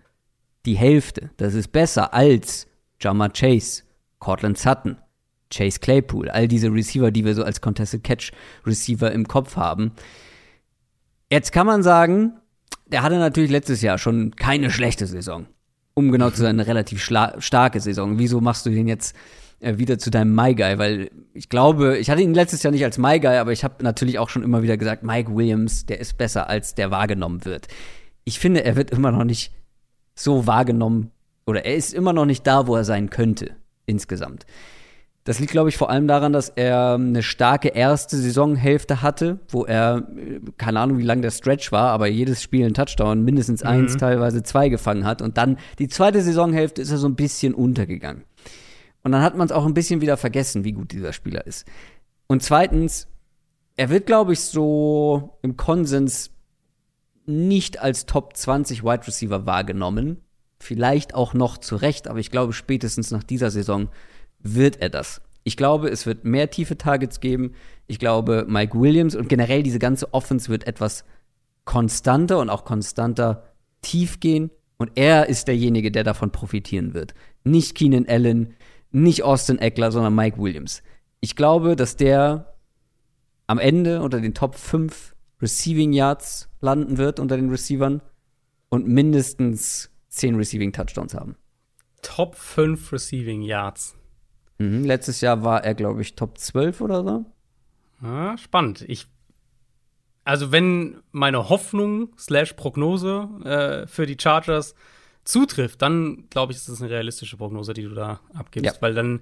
Die 0.66 0.76
Hälfte. 0.76 1.32
Das 1.38 1.54
ist 1.54 1.72
besser 1.72 2.14
als 2.14 2.68
Jama 2.99 3.30
Chase, 3.30 3.84
Cortland 4.20 4.58
Sutton, 4.58 4.97
Chase 5.52 5.80
Claypool, 5.80 6.30
all 6.30 6.47
diese 6.47 6.72
Receiver, 6.72 7.12
die 7.12 7.26
wir 7.26 7.34
so 7.34 7.43
als 7.43 7.62
Contested 7.62 8.04
Catch 8.04 8.32
Receiver 8.66 9.12
im 9.12 9.28
Kopf 9.28 9.56
haben. 9.56 9.91
Jetzt 11.30 11.52
kann 11.52 11.66
man 11.66 11.82
sagen, 11.82 12.34
der 12.86 13.04
hatte 13.04 13.18
natürlich 13.18 13.52
letztes 13.52 13.82
Jahr 13.82 13.97
schon 13.97 14.36
keine 14.36 14.70
schlechte 14.70 15.08
Saison. 15.08 15.47
Um 15.93 16.12
genau 16.12 16.30
zu 16.30 16.41
sein, 16.41 16.60
eine 16.60 16.68
relativ 16.68 17.04
starke 17.04 17.80
Saison. 17.80 18.18
Wieso 18.18 18.41
machst 18.41 18.66
du 18.66 18.70
den 18.70 18.88
jetzt 18.88 19.16
wieder 19.62 19.99
zu 19.99 20.09
deinem 20.09 20.34
My 20.36 20.55
Guy, 20.55 20.78
weil 20.80 21.12
ich 21.34 21.49
glaube, 21.49 21.97
ich 21.97 22.09
hatte 22.09 22.22
ihn 22.22 22.34
letztes 22.34 22.64
Jahr 22.64 22.72
nicht 22.72 22.84
als 22.84 22.97
My 22.97 23.20
Guy, 23.20 23.38
aber 23.38 23.51
ich 23.51 23.64
habe 23.64 23.84
natürlich 23.84 24.18
auch 24.18 24.30
schon 24.30 24.43
immer 24.43 24.64
wieder 24.64 24.78
gesagt, 24.78 25.03
Mike 25.03 25.36
Williams, 25.36 25.86
der 25.86 25.99
ist 25.99 26.18
besser, 26.18 26.49
als 26.49 26.74
der 26.74 26.91
wahrgenommen 26.91 27.45
wird. 27.45 27.68
Ich 28.24 28.39
finde, 28.39 28.64
er 28.64 28.76
wird 28.76 28.91
immer 28.91 29.12
noch 29.12 29.24
nicht 29.24 29.53
so 30.16 30.47
wahrgenommen 30.47 31.12
oder 31.45 31.66
er 31.66 31.76
ist 31.76 31.93
immer 31.93 32.14
noch 32.14 32.26
nicht 32.26 32.45
da, 32.45 32.68
wo 32.68 32.76
er 32.76 32.84
sein 32.84 33.09
könnte 33.09 33.55
insgesamt. 33.86 34.45
Das 35.24 35.38
liegt, 35.38 35.51
glaube 35.51 35.70
ich, 35.70 35.78
vor 35.78 35.91
allem 35.91 36.07
daran, 36.07 36.34
dass 36.34 36.49
er 36.49 36.95
eine 36.95 37.22
starke 37.22 37.68
erste 37.68 38.18
Saisonhälfte 38.18 39.03
hatte, 39.03 39.39
wo 39.49 39.66
er, 39.66 40.07
keine 40.57 40.80
Ahnung, 40.80 40.97
wie 40.97 41.03
lang 41.03 41.22
der 41.22 41.30
Stretch 41.30 41.72
war, 41.72 41.91
aber 41.91 42.07
jedes 42.07 42.41
Spiel 42.41 42.66
einen 42.66 42.74
Touchdown, 42.74 43.24
mindestens 43.24 43.62
eins, 43.62 43.93
mhm. 43.93 43.99
teilweise 43.99 44.41
zwei 44.41 44.70
gefangen 44.70 45.05
hat. 45.05 45.22
Und 45.22 45.38
dann 45.38 45.57
die 45.78 45.88
zweite 45.88 46.24
Saisonhälfte 46.24 46.82
ist 46.82 46.89
er 46.89 46.97
so 46.97 47.07
ein 47.07 47.16
bisschen 47.16 47.53
untergegangen. 47.53 48.24
Und 49.04 49.12
dann 49.12 49.22
hat 49.22 49.36
man 49.36 49.45
es 49.45 49.52
auch 49.52 49.66
ein 49.66 49.74
bisschen 49.74 50.02
wieder 50.02 50.18
vergessen, 50.18 50.64
wie 50.64 50.74
gut 50.74 50.91
dieser 50.91 51.14
Spieler 51.14 51.45
ist. 51.47 51.66
Und 52.28 52.43
zweitens, 52.43 53.08
er 53.76 53.89
wird, 53.89 54.06
glaube 54.06 54.34
ich, 54.34 54.41
so 54.41 55.38
im 55.41 55.58
Konsens 55.58 56.32
nicht 57.26 57.80
als 57.80 58.06
Top 58.06 58.36
20 58.36 58.84
Wide 58.84 59.08
Receiver 59.08 59.45
wahrgenommen. 59.45 60.18
Vielleicht 60.60 61.16
auch 61.16 61.34
noch 61.34 61.58
zu 61.58 61.76
Recht, 61.76 62.08
aber 62.08 62.20
ich 62.20 62.30
glaube, 62.30 62.54
spätestens 62.54 63.12
nach 63.12 63.24
dieser 63.24 63.49
Saison 63.49 63.89
wird 64.39 64.82
er 64.82 64.89
das. 64.89 65.22
Ich 65.43 65.58
glaube, 65.58 65.89
es 65.89 66.06
wird 66.06 66.24
mehr 66.24 66.52
tiefe 66.52 66.78
Targets 66.78 67.20
geben. 67.20 67.54
Ich 67.88 67.97
glaube, 67.97 68.45
Mike 68.47 68.80
Williams 68.80 69.16
und 69.16 69.28
generell 69.28 69.64
diese 69.64 69.80
ganze 69.80 70.14
Offense 70.14 70.49
wird 70.49 70.68
etwas 70.68 71.04
konstanter 71.66 72.39
und 72.39 72.49
auch 72.49 72.64
konstanter 72.64 73.52
tief 73.82 74.20
gehen. 74.20 74.52
Und 74.78 74.91
er 74.95 75.30
ist 75.30 75.47
derjenige, 75.47 75.91
der 75.91 76.04
davon 76.04 76.32
profitieren 76.32 76.93
wird. 76.93 77.14
Nicht 77.43 77.76
Keenan 77.76 78.08
Allen, 78.08 78.54
nicht 78.92 79.24
Austin 79.24 79.60
Eckler, 79.60 79.92
sondern 79.92 80.16
Mike 80.16 80.38
Williams. 80.38 80.84
Ich 81.20 81.36
glaube, 81.36 81.76
dass 81.76 81.96
der 81.96 82.54
am 83.48 83.60
Ende 83.60 84.02
unter 84.02 84.20
den 84.20 84.34
Top 84.34 84.56
5 84.56 85.16
Receiving 85.42 85.94
Yards 85.94 86.50
landen 86.60 86.98
wird 86.98 87.20
unter 87.20 87.36
den 87.36 87.50
Receivern 87.50 88.02
und 88.70 88.88
mindestens 88.88 89.89
10 90.10 90.36
Receiving 90.36 90.72
Touchdowns 90.72 91.14
haben. 91.14 91.36
Top 92.02 92.36
5 92.36 92.92
Receiving 92.94 93.42
Yards. 93.42 93.96
Mhm, 94.60 94.84
letztes 94.84 95.22
Jahr 95.22 95.44
war 95.44 95.64
er, 95.64 95.74
glaube 95.74 96.02
ich, 96.02 96.16
Top 96.16 96.38
12 96.38 96.82
oder 96.82 97.04
so. 97.04 97.26
Ah, 98.02 98.38
spannend. 98.38 98.84
Ich 98.88 99.08
also 100.24 100.52
wenn 100.52 101.02
meine 101.12 101.50
Hoffnung 101.50 102.10
slash 102.18 102.54
Prognose 102.54 103.28
äh, 103.44 103.88
für 103.88 104.06
die 104.06 104.18
Chargers 104.20 104.76
zutrifft, 105.24 105.82
dann 105.82 106.26
glaube 106.30 106.51
ich, 106.51 106.57
ist 106.57 106.69
das 106.69 106.82
eine 106.82 106.89
realistische 106.89 107.38
Prognose, 107.38 107.74
die 107.74 107.84
du 107.84 107.93
da 107.93 108.19
abgibst. 108.34 108.76
Ja. 108.76 108.82
Weil 108.82 108.93
dann, 108.93 109.22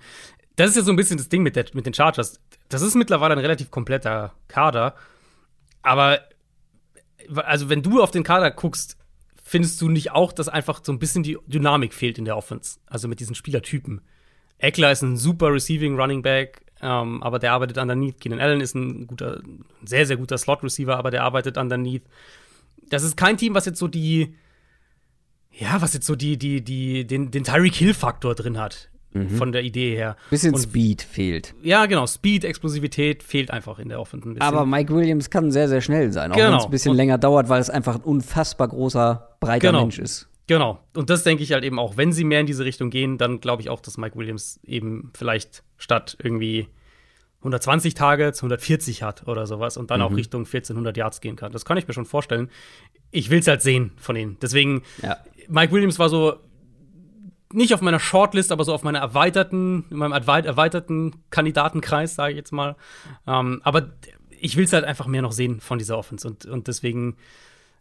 das 0.56 0.72
ist 0.72 0.76
ja 0.78 0.82
so 0.84 0.91
ein 0.91 0.95
bisschen 0.95 1.18
das 1.18 1.30
Ding 1.30 1.43
mit, 1.43 1.56
der, 1.56 1.66
mit 1.74 1.86
den 1.86 1.93
Chargers. 1.93 2.39
Das 2.70 2.82
ist 2.82 2.95
mittlerweile 2.95 3.34
ein 3.34 3.39
relativ 3.39 3.72
kompletter 3.72 4.34
Kader. 4.47 4.95
Aber, 5.82 6.22
also 7.36 7.70
wenn 7.70 7.84
du 7.84 8.02
auf 8.02 8.12
den 8.12 8.24
Kader 8.24 8.52
guckst, 8.52 8.97
findest 9.43 9.82
du 9.82 9.89
nicht 9.89 10.12
auch, 10.12 10.32
dass 10.32 10.47
einfach 10.47 10.82
so 10.84 10.91
ein 10.91 11.00
bisschen 11.00 11.24
die 11.24 11.38
Dynamik 11.47 11.93
fehlt 11.93 12.18
in 12.18 12.26
der 12.26 12.38
Offense? 12.38 12.80
Also 12.86 13.08
mit 13.08 13.20
diesen 13.20 13.36
Spielertypen. 13.36 14.02
Eckler 14.60 14.91
ist 14.91 15.02
ein 15.02 15.18
super 15.18 15.52
Receiving 15.52 16.00
Running 16.00 16.22
Back, 16.22 16.62
ähm, 16.82 17.24
aber 17.24 17.39
der 17.39 17.54
arbeitet 17.54 17.78
underneath. 17.78 18.20
Keenan 18.20 18.39
Allen 18.39 18.62
ist 18.62 18.76
ein 18.76 19.08
guter, 19.08 19.41
ein 19.43 19.66
sehr, 19.84 20.06
sehr 20.06 20.18
guter 20.18 20.38
Slot 20.38 20.64
Receiver, 20.64 20.97
aber 20.97 21.12
der 21.12 21.24
arbeitet 21.24 21.58
underneath. 21.58 22.04
Das 22.89 23.04
ist 23.04 23.18
kein 23.18 23.38
Team, 23.38 23.56
was 23.56 23.66
jetzt 23.66 23.80
so 23.80 23.88
die, 23.88 24.36
ja, 25.52 25.82
was 25.82 25.93
jetzt 25.93 26.06
so 26.06 26.16
die, 26.16 26.38
die, 26.38 26.62
die, 26.64 27.06
den, 27.06 27.32
den 27.32 27.43
Tyreek 27.43 27.76
Hill-Faktor 27.76 28.36
drin 28.36 28.58
hat. 28.58 28.89
Mhm. 29.12 29.30
Von 29.32 29.52
der 29.52 29.64
Idee 29.64 29.95
her. 29.95 30.16
Bisschen 30.30 30.54
und, 30.54 30.62
Speed 30.62 31.02
fehlt. 31.02 31.56
Ja, 31.64 31.88
genau. 31.88 32.06
Speed, 32.06 32.43
Explosivität 32.43 33.24
fehlt 33.24 33.50
einfach 33.50 33.80
in 33.80 33.89
der 33.89 34.00
Offense 34.00 34.36
Aber 34.39 34.68
Mike 34.68 34.93
Williams 34.93 35.32
kann 35.32 35.52
sehr, 35.52 35.68
sehr 35.68 35.82
schnell 35.82 36.12
sein. 36.12 36.32
Auch 36.32 36.36
genau. 36.36 36.50
wenn 36.52 36.58
es 36.60 36.66
ein 36.66 36.72
bisschen 36.72 36.91
und, 36.91 36.97
länger 36.97 37.18
dauert, 37.18 37.50
weil 37.50 37.60
es 37.60 37.72
einfach 37.72 37.95
ein 37.95 38.02
unfassbar 38.02 38.68
großer, 38.68 39.38
breiter 39.39 39.70
genau. 39.70 39.82
Mensch 39.82 39.97
ist. 39.97 40.30
Genau. 40.45 40.80
Und 40.95 41.10
das 41.10 41.24
denke 41.24 41.43
ich 41.43 41.54
halt 41.54 41.64
eben 41.64 41.80
auch. 41.80 41.97
Wenn 41.97 42.12
sie 42.12 42.24
mehr 42.24 42.39
in 42.39 42.45
diese 42.45 42.66
Richtung 42.66 42.91
gehen, 42.91 43.18
dann 43.18 43.39
glaube 43.39 43.62
ich 43.62 43.70
auch, 43.70 43.82
dass 43.82 43.97
Mike 43.97 44.16
Williams 44.16 44.60
eben 44.64 45.12
vielleicht 45.16 45.64
statt 45.78 46.18
irgendwie 46.22 46.68
120 47.40 47.94
Targets 47.94 48.40
140 48.40 49.04
hat 49.04 49.28
oder 49.28 49.48
sowas 49.48 49.78
und 49.78 49.92
dann 49.92 50.02
mhm. 50.02 50.06
auch 50.06 50.16
Richtung 50.16 50.42
1400 50.42 50.96
Yards 50.98 51.22
gehen 51.22 51.36
kann. 51.36 51.52
Das 51.52 51.66
kann 51.66 51.78
ich 51.78 51.88
mir 51.88 51.94
schon 51.94 52.06
vorstellen. 52.06 52.50
Ich 53.12 53.30
will 53.30 53.40
es 53.40 53.48
halt 53.48 53.62
sehen 53.62 53.92
von 53.98 54.16
ihnen. 54.16 54.38
Deswegen 54.42 54.84
ja. 55.02 55.18
Mike 55.48 55.72
Williams 55.72 56.00
war 56.00 56.10
so 56.10 56.36
nicht 57.52 57.74
auf 57.74 57.82
meiner 57.82 58.00
Shortlist, 58.00 58.52
aber 58.52 58.64
so 58.64 58.74
auf 58.74 58.84
meiner 58.84 59.00
erweiterten, 59.00 59.86
in 59.90 59.98
meinem 59.98 60.12
erweiterten 60.12 61.16
Kandidatenkreis, 61.32 62.16
sage 62.16 62.34
ich 62.34 62.38
jetzt 62.38 62.52
mal. 62.52 62.76
Ähm, 63.26 63.62
aber 63.64 63.94
ich 64.30 64.56
will 64.56 64.66
es 64.66 64.74
halt 64.74 64.86
einfach 64.86 65.08
mehr 65.08 65.22
noch 65.22 65.32
sehen 65.32 65.60
von 65.60 65.80
dieser 65.80 65.98
Offense 65.98 66.28
und, 66.28 66.46
und 66.46 66.68
deswegen 66.68 67.18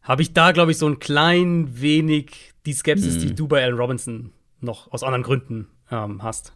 habe 0.02 0.22
ich 0.22 0.32
da, 0.32 0.52
glaube 0.52 0.70
ich, 0.70 0.78
so 0.78 0.86
ein 0.86 1.00
klein 1.00 1.80
wenig 1.80 2.54
die 2.64 2.72
Skepsis, 2.72 3.16
mhm. 3.16 3.20
die 3.20 3.34
du 3.34 3.48
bei 3.48 3.62
Allen 3.62 3.76
Robinson 3.76 4.32
noch 4.60 4.90
aus 4.90 5.02
anderen 5.02 5.22
Gründen 5.22 5.68
ähm, 5.90 6.22
hast. 6.22 6.54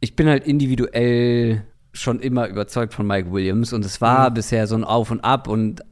Ich 0.00 0.16
bin 0.16 0.28
halt 0.28 0.44
individuell 0.44 1.66
schon 2.00 2.20
immer 2.20 2.48
überzeugt 2.48 2.94
von 2.94 3.06
Mike 3.06 3.32
Williams 3.32 3.72
und 3.72 3.84
es 3.84 4.00
war 4.00 4.30
mhm. 4.30 4.34
bisher 4.34 4.66
so 4.66 4.74
ein 4.74 4.84
Auf 4.84 5.10
und 5.10 5.20
Ab 5.24 5.48
und 5.48 5.82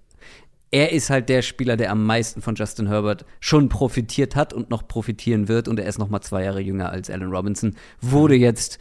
er 0.70 0.92
ist 0.92 1.10
halt 1.10 1.28
der 1.28 1.42
Spieler, 1.42 1.76
der 1.76 1.90
am 1.90 2.04
meisten 2.04 2.42
von 2.42 2.54
Justin 2.54 2.88
Herbert 2.88 3.24
schon 3.40 3.68
profitiert 3.68 4.36
hat 4.36 4.52
und 4.52 4.68
noch 4.70 4.86
profitieren 4.88 5.48
wird 5.48 5.68
und 5.68 5.78
er 5.78 5.86
ist 5.86 5.98
noch 5.98 6.08
mal 6.08 6.20
zwei 6.20 6.44
Jahre 6.44 6.60
jünger 6.60 6.90
als 6.90 7.08
Allen 7.08 7.30
Robinson. 7.30 7.74
Wurde 8.00 8.34
mhm. 8.34 8.42
jetzt 8.42 8.78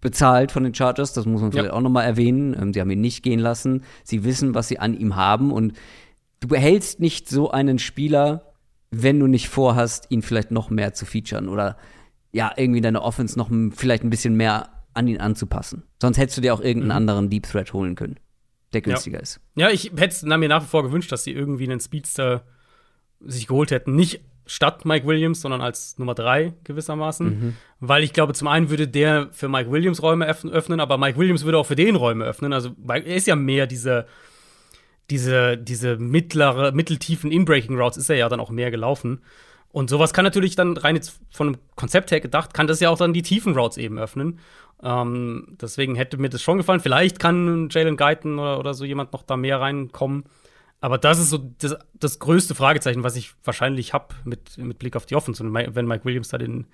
bezahlt 0.00 0.50
von 0.50 0.64
den 0.64 0.74
Chargers, 0.74 1.12
das 1.12 1.26
muss 1.26 1.40
man 1.40 1.52
vielleicht 1.52 1.68
ja. 1.68 1.72
auch 1.72 1.80
noch 1.80 1.90
mal 1.90 2.02
erwähnen. 2.02 2.56
Ähm, 2.60 2.74
sie 2.74 2.80
haben 2.80 2.90
ihn 2.90 3.00
nicht 3.00 3.22
gehen 3.22 3.38
lassen. 3.38 3.84
Sie 4.02 4.24
wissen, 4.24 4.54
was 4.54 4.68
sie 4.68 4.78
an 4.78 4.94
ihm 4.94 5.16
haben 5.16 5.52
und 5.52 5.74
du 6.40 6.48
behältst 6.48 7.00
nicht 7.00 7.28
so 7.28 7.50
einen 7.50 7.78
Spieler, 7.78 8.52
wenn 8.90 9.18
du 9.18 9.26
nicht 9.26 9.48
vorhast, 9.48 10.06
ihn 10.10 10.22
vielleicht 10.22 10.50
noch 10.50 10.70
mehr 10.70 10.92
zu 10.92 11.06
featuren 11.06 11.48
oder 11.48 11.76
ja, 12.32 12.52
irgendwie 12.56 12.80
deine 12.80 13.02
Offense 13.02 13.38
noch 13.38 13.50
vielleicht 13.74 14.04
ein 14.04 14.10
bisschen 14.10 14.36
mehr 14.36 14.68
an 14.94 15.08
ihn 15.08 15.18
anzupassen. 15.18 15.84
Sonst 16.00 16.18
hättest 16.18 16.38
du 16.38 16.42
dir 16.42 16.54
auch 16.54 16.60
irgendeinen 16.60 16.88
mhm. 16.88 16.96
anderen 16.96 17.30
Deep 17.30 17.44
Threat 17.44 17.72
holen 17.72 17.94
können, 17.94 18.18
der 18.72 18.80
günstiger 18.82 19.18
ja. 19.18 19.22
ist. 19.22 19.40
Ja, 19.54 19.70
ich 19.70 19.92
hätte 19.96 20.06
es 20.06 20.22
mir 20.22 20.48
nach 20.48 20.62
wie 20.62 20.68
vor 20.68 20.82
gewünscht, 20.82 21.12
dass 21.12 21.24
sie 21.24 21.32
irgendwie 21.32 21.64
einen 21.64 21.80
Speedster 21.80 22.44
sich 23.20 23.46
geholt 23.46 23.70
hätten. 23.70 23.94
Nicht 23.94 24.20
statt 24.46 24.84
Mike 24.84 25.06
Williams, 25.06 25.40
sondern 25.40 25.60
als 25.60 25.98
Nummer 25.98 26.14
drei 26.14 26.54
gewissermaßen. 26.64 27.26
Mhm. 27.26 27.56
Weil 27.80 28.02
ich 28.02 28.12
glaube, 28.12 28.34
zum 28.34 28.48
einen 28.48 28.70
würde 28.70 28.88
der 28.88 29.28
für 29.32 29.48
Mike 29.48 29.70
Williams 29.70 30.02
Räume 30.02 30.26
öffnen, 30.26 30.80
aber 30.80 30.98
Mike 30.98 31.18
Williams 31.18 31.44
würde 31.44 31.58
auch 31.58 31.66
für 31.66 31.76
den 31.76 31.96
Räume 31.96 32.24
öffnen. 32.24 32.52
Also 32.52 32.74
er 32.88 33.04
ist 33.04 33.26
ja 33.26 33.36
mehr 33.36 33.66
diese, 33.66 34.06
diese, 35.10 35.56
diese 35.56 35.96
mittlere, 35.96 36.72
mitteltiefen 36.72 37.30
In-Breaking 37.30 37.78
Routes 37.78 37.96
ist 37.96 38.10
er 38.10 38.16
ja 38.16 38.28
dann 38.28 38.40
auch 38.40 38.50
mehr 38.50 38.70
gelaufen. 38.70 39.20
Und 39.72 39.88
sowas 39.88 40.12
kann 40.12 40.24
natürlich 40.24 40.54
dann 40.54 40.76
rein 40.76 40.96
jetzt 40.96 41.18
von 41.30 41.48
einem 41.48 41.56
Konzept 41.76 42.10
her 42.10 42.20
gedacht, 42.20 42.52
kann 42.52 42.66
das 42.66 42.80
ja 42.80 42.90
auch 42.90 42.98
dann 42.98 43.14
die 43.14 43.22
tiefen 43.22 43.54
Routes 43.56 43.78
eben 43.78 43.98
öffnen. 43.98 44.38
Ähm, 44.82 45.56
deswegen 45.60 45.94
hätte 45.94 46.18
mir 46.18 46.28
das 46.28 46.42
schon 46.42 46.58
gefallen. 46.58 46.80
Vielleicht 46.80 47.18
kann 47.18 47.68
Jalen 47.70 47.96
Guyton 47.96 48.38
oder, 48.38 48.58
oder 48.58 48.74
so 48.74 48.84
jemand 48.84 49.12
noch 49.12 49.22
da 49.22 49.36
mehr 49.36 49.60
reinkommen. 49.60 50.24
Aber 50.80 50.98
das 50.98 51.20
ist 51.20 51.30
so 51.30 51.38
das, 51.58 51.76
das 51.94 52.18
größte 52.18 52.56
Fragezeichen, 52.56 53.04
was 53.04 53.14
ich 53.14 53.34
wahrscheinlich 53.44 53.92
habe 53.94 54.14
mit, 54.24 54.58
mit 54.58 54.80
Blick 54.80 54.96
auf 54.96 55.06
die 55.06 55.14
Offense. 55.14 55.42
Und 55.42 55.54
wenn 55.54 55.86
Mike 55.86 56.04
Williams 56.04 56.28
da 56.28 56.38
den, 56.38 56.66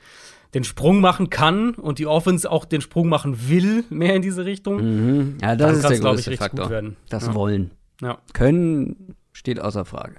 den 0.55 0.65
Sprung 0.65 1.01
machen 1.01 1.29
kann 1.29 1.75
und 1.75 1.99
die 1.99 2.07
Offense 2.07 2.51
auch 2.51 2.65
den 2.65 2.81
Sprung 2.81 3.11
machen 3.11 3.51
will, 3.51 3.85
mehr 3.91 4.17
in 4.17 4.23
diese 4.23 4.47
Richtung, 4.47 4.77
mhm. 4.77 5.39
ja, 5.43 5.55
das 5.55 5.77
ist 5.77 5.91
der 5.91 5.99
größte 5.99 6.33
ich, 6.33 6.39
Faktor. 6.39 6.83
Das 7.11 7.27
ja. 7.27 7.35
Wollen. 7.35 7.71
Ja. 8.01 8.19
Können 8.33 9.15
steht 9.35 9.61
außer 9.61 9.85
Frage. 9.85 10.17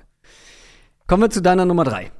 Kommen 1.08 1.24
wir 1.24 1.32
zu 1.32 1.42
deiner 1.42 1.66
Nummer 1.66 1.84
drei. 1.84 2.12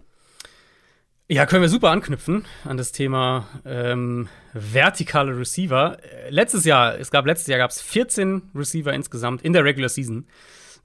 Ja, 1.32 1.46
können 1.46 1.62
wir 1.62 1.70
super 1.70 1.92
anknüpfen 1.92 2.46
an 2.66 2.78
das 2.78 2.92
Thema 2.92 3.48
ähm, 3.64 4.28
vertikale 4.54 5.38
Receiver. 5.38 6.00
Letztes 6.30 6.66
Jahr, 6.66 6.98
es 6.98 7.12
gab 7.12 7.28
letztes 7.28 7.46
Jahr 7.46 7.60
gab 7.60 7.70
es 7.70 7.80
14 7.84 8.50
Receiver 8.56 8.92
insgesamt 8.92 9.44
in 9.44 9.54
der 9.54 9.64
Regular 9.64 9.90
Season, 9.90 10.26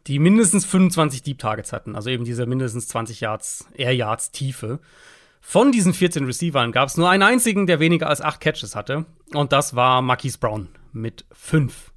die 0.07 0.18
mindestens 0.18 0.66
25 0.66 1.22
Deep 1.22 1.38
Targets 1.38 1.72
hatten, 1.72 1.97
also 1.97 2.11
eben 2.11 2.24
diese 2.24 2.45
mindestens 2.45 2.88
20 2.88 3.22
Yards, 3.22 3.66
Air 3.72 3.95
Yards 3.95 4.32
Tiefe. 4.32 4.80
Von 5.40 5.72
diesen 5.72 5.95
14 5.95 6.26
Receivern 6.26 6.72
gab 6.72 6.90
es 6.90 6.99
nur 6.99 7.09
einen 7.09 7.22
einzigen, 7.22 7.66
der 7.66 7.80
weniger 7.80 8.11
als 8.11 8.20
8 8.20 8.38
Catches 8.38 8.76
hatte, 8.76 9.07
und 9.32 9.51
das 9.53 9.74
war 9.74 10.03
Marquise 10.03 10.36
Brown 10.36 10.68
mit 10.92 11.24
5. 11.32 11.93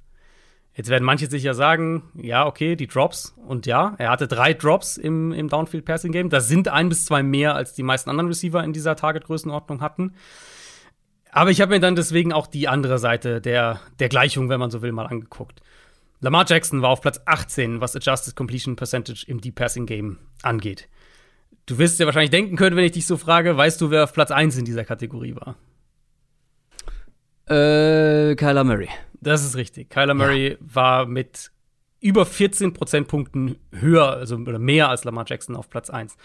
Jetzt 0.78 0.90
werden 0.90 1.02
manche 1.02 1.28
sicher 1.28 1.54
sagen, 1.54 2.04
ja, 2.14 2.46
okay, 2.46 2.76
die 2.76 2.86
Drops. 2.86 3.34
Und 3.48 3.66
ja, 3.66 3.96
er 3.98 4.10
hatte 4.10 4.28
drei 4.28 4.54
Drops 4.54 4.96
im, 4.96 5.32
im 5.32 5.48
Downfield-Passing-Game. 5.48 6.30
Das 6.30 6.46
sind 6.46 6.68
ein 6.68 6.88
bis 6.88 7.04
zwei 7.04 7.24
mehr, 7.24 7.56
als 7.56 7.74
die 7.74 7.82
meisten 7.82 8.10
anderen 8.10 8.28
Receiver 8.28 8.62
in 8.62 8.72
dieser 8.72 8.94
Target-Größenordnung 8.94 9.80
hatten. 9.80 10.14
Aber 11.32 11.50
ich 11.50 11.60
habe 11.60 11.74
mir 11.74 11.80
dann 11.80 11.96
deswegen 11.96 12.32
auch 12.32 12.46
die 12.46 12.68
andere 12.68 13.00
Seite 13.00 13.40
der, 13.40 13.80
der 13.98 14.08
Gleichung, 14.08 14.50
wenn 14.50 14.60
man 14.60 14.70
so 14.70 14.80
will, 14.80 14.92
mal 14.92 15.06
angeguckt. 15.06 15.62
Lamar 16.20 16.44
Jackson 16.46 16.80
war 16.80 16.90
auf 16.90 17.00
Platz 17.00 17.20
18, 17.26 17.80
was 17.80 17.96
Adjusted 17.96 18.36
Completion 18.36 18.76
Percentage 18.76 19.24
im 19.26 19.40
Deep 19.40 19.56
Passing 19.56 19.84
Game 19.84 20.18
angeht. 20.42 20.88
Du 21.66 21.78
wirst 21.78 21.98
dir 21.98 22.06
wahrscheinlich 22.06 22.30
denken 22.30 22.54
können, 22.54 22.76
wenn 22.76 22.84
ich 22.84 22.92
dich 22.92 23.06
so 23.08 23.16
frage, 23.16 23.56
weißt 23.56 23.80
du, 23.80 23.90
wer 23.90 24.04
auf 24.04 24.12
Platz 24.12 24.30
1 24.30 24.56
in 24.56 24.64
dieser 24.64 24.84
Kategorie 24.84 25.34
war? 25.34 25.56
Äh, 27.48 28.34
Kyler 28.36 28.64
Murray. 28.64 28.88
Das 29.20 29.44
ist 29.44 29.56
richtig. 29.56 29.90
Kyler 29.90 30.14
Murray 30.14 30.52
ja. 30.52 30.56
war 30.60 31.06
mit 31.06 31.50
über 32.00 32.26
14 32.26 32.72
Prozentpunkten 32.72 33.56
höher, 33.72 34.08
also 34.08 34.36
oder 34.36 34.58
mehr 34.58 34.88
als 34.88 35.04
Lamar 35.04 35.24
Jackson 35.26 35.56
auf 35.56 35.68
Platz 35.68 35.90
1. 35.90 36.16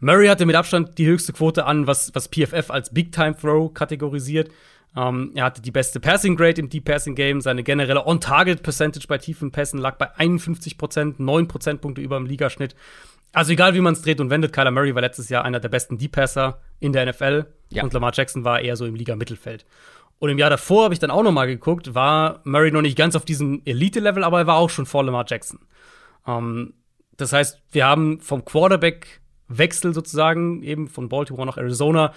Murray 0.00 0.26
hatte 0.26 0.44
mit 0.44 0.56
Abstand 0.56 0.98
die 0.98 1.06
höchste 1.06 1.32
Quote 1.32 1.66
an, 1.66 1.86
was, 1.86 2.14
was 2.14 2.28
PFF 2.28 2.70
als 2.70 2.92
Big 2.92 3.12
Time 3.12 3.36
Throw 3.36 3.72
kategorisiert. 3.72 4.50
Ähm, 4.96 5.32
er 5.34 5.44
hatte 5.44 5.62
die 5.62 5.70
beste 5.70 6.00
Passing 6.00 6.36
Grade 6.36 6.60
im 6.60 6.68
Deep 6.68 6.84
Passing 6.84 7.14
Game. 7.14 7.40
Seine 7.40 7.62
generelle 7.62 8.06
On-Target 8.06 8.62
Percentage 8.62 9.06
bei 9.08 9.18
tiefen 9.18 9.50
Pässen 9.50 9.78
lag 9.78 9.96
bei 9.96 10.14
51 10.16 10.78
Prozent, 10.78 11.20
9 11.20 11.48
Prozentpunkte 11.48 12.00
über 12.00 12.16
dem 12.16 12.26
Ligaschnitt. 12.26 12.74
Also 13.32 13.52
egal 13.52 13.74
wie 13.74 13.80
man 13.80 13.94
es 13.94 14.02
dreht 14.02 14.20
und 14.20 14.30
wendet, 14.30 14.52
Kyler 14.52 14.70
Murray 14.70 14.94
war 14.94 15.02
letztes 15.02 15.28
Jahr 15.28 15.44
einer 15.44 15.58
der 15.58 15.68
besten 15.68 15.98
Deep 15.98 16.12
Passer 16.12 16.60
in 16.78 16.92
der 16.92 17.06
NFL 17.06 17.46
ja. 17.70 17.82
und 17.82 17.92
Lamar 17.92 18.12
Jackson 18.14 18.44
war 18.44 18.60
eher 18.60 18.76
so 18.76 18.86
im 18.86 18.94
Liga-Mittelfeld. 18.94 19.64
Und 20.24 20.30
im 20.30 20.38
Jahr 20.38 20.48
davor 20.48 20.84
habe 20.84 20.94
ich 20.94 21.00
dann 21.00 21.10
auch 21.10 21.22
noch 21.22 21.32
mal 21.32 21.46
geguckt, 21.46 21.94
war 21.94 22.40
Murray 22.44 22.70
noch 22.70 22.80
nicht 22.80 22.96
ganz 22.96 23.14
auf 23.14 23.26
diesem 23.26 23.60
Elite-Level, 23.66 24.24
aber 24.24 24.38
er 24.38 24.46
war 24.46 24.56
auch 24.56 24.70
schon 24.70 24.86
vor 24.86 25.04
Lamar 25.04 25.26
Jackson. 25.28 25.58
Ähm, 26.26 26.72
das 27.18 27.34
heißt, 27.34 27.60
wir 27.72 27.84
haben 27.84 28.20
vom 28.20 28.42
Quarterback-Wechsel 28.42 29.92
sozusagen, 29.92 30.62
eben 30.62 30.88
von 30.88 31.10
Baltimore 31.10 31.44
nach 31.44 31.58
Arizona, 31.58 32.14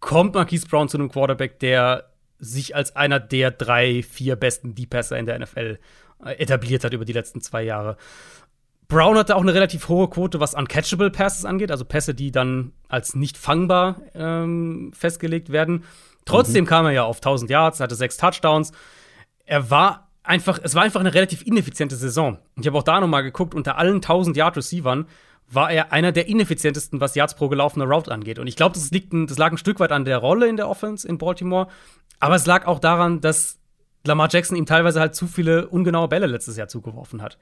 kommt 0.00 0.34
Marquise 0.34 0.68
Brown 0.68 0.90
zu 0.90 0.98
einem 0.98 1.10
Quarterback, 1.10 1.58
der 1.60 2.10
sich 2.38 2.76
als 2.76 2.94
einer 2.94 3.18
der 3.18 3.52
drei, 3.52 4.02
vier 4.02 4.36
besten 4.36 4.74
Deep-Passer 4.74 5.18
in 5.18 5.24
der 5.24 5.38
NFL 5.38 5.78
äh, 6.22 6.32
etabliert 6.32 6.84
hat 6.84 6.92
über 6.92 7.06
die 7.06 7.14
letzten 7.14 7.40
zwei 7.40 7.62
Jahre. 7.62 7.96
Brown 8.86 9.16
hatte 9.16 9.34
auch 9.34 9.40
eine 9.40 9.54
relativ 9.54 9.88
hohe 9.88 10.10
Quote, 10.10 10.40
was 10.40 10.52
uncatchable 10.52 11.10
Passes 11.10 11.46
angeht, 11.46 11.70
also 11.70 11.86
Pässe, 11.86 12.12
die 12.12 12.32
dann 12.32 12.72
als 12.90 13.14
nicht 13.14 13.38
fangbar 13.38 14.02
ähm, 14.14 14.92
festgelegt 14.92 15.50
werden. 15.50 15.84
Trotzdem 16.30 16.64
mhm. 16.64 16.68
kam 16.68 16.86
er 16.86 16.92
ja 16.92 17.04
auf 17.04 17.16
1000 17.16 17.50
Yards, 17.50 17.80
hatte 17.80 17.94
sechs 17.94 18.16
Touchdowns. 18.16 18.72
Er 19.44 19.70
war 19.70 20.08
einfach, 20.22 20.58
es 20.62 20.74
war 20.74 20.82
einfach 20.82 21.00
eine 21.00 21.14
relativ 21.14 21.42
ineffiziente 21.46 21.96
Saison. 21.96 22.38
Ich 22.58 22.66
habe 22.66 22.78
auch 22.78 22.82
da 22.82 23.00
nochmal 23.00 23.22
geguckt, 23.22 23.54
unter 23.54 23.78
allen 23.78 23.96
1000 23.96 24.36
Yard 24.36 24.56
Receivern 24.56 25.06
war 25.52 25.72
er 25.72 25.92
einer 25.92 26.12
der 26.12 26.28
ineffizientesten, 26.28 27.00
was 27.00 27.16
Yards 27.16 27.34
pro 27.34 27.48
gelaufene 27.48 27.84
Route 27.84 28.12
angeht. 28.12 28.38
Und 28.38 28.46
ich 28.46 28.54
glaube, 28.54 28.74
das, 28.74 28.90
das 28.90 29.38
lag 29.38 29.50
ein 29.50 29.58
Stück 29.58 29.80
weit 29.80 29.90
an 29.90 30.04
der 30.04 30.18
Rolle 30.18 30.46
in 30.48 30.56
der 30.56 30.68
Offense 30.68 31.06
in 31.08 31.18
Baltimore. 31.18 31.66
Aber 32.20 32.36
es 32.36 32.46
lag 32.46 32.66
auch 32.66 32.78
daran, 32.78 33.20
dass 33.20 33.58
Lamar 34.04 34.28
Jackson 34.30 34.56
ihm 34.56 34.66
teilweise 34.66 35.00
halt 35.00 35.14
zu 35.14 35.26
viele 35.26 35.68
ungenaue 35.68 36.06
Bälle 36.08 36.26
letztes 36.26 36.56
Jahr 36.56 36.68
zugeworfen 36.68 37.20
hat. 37.20 37.36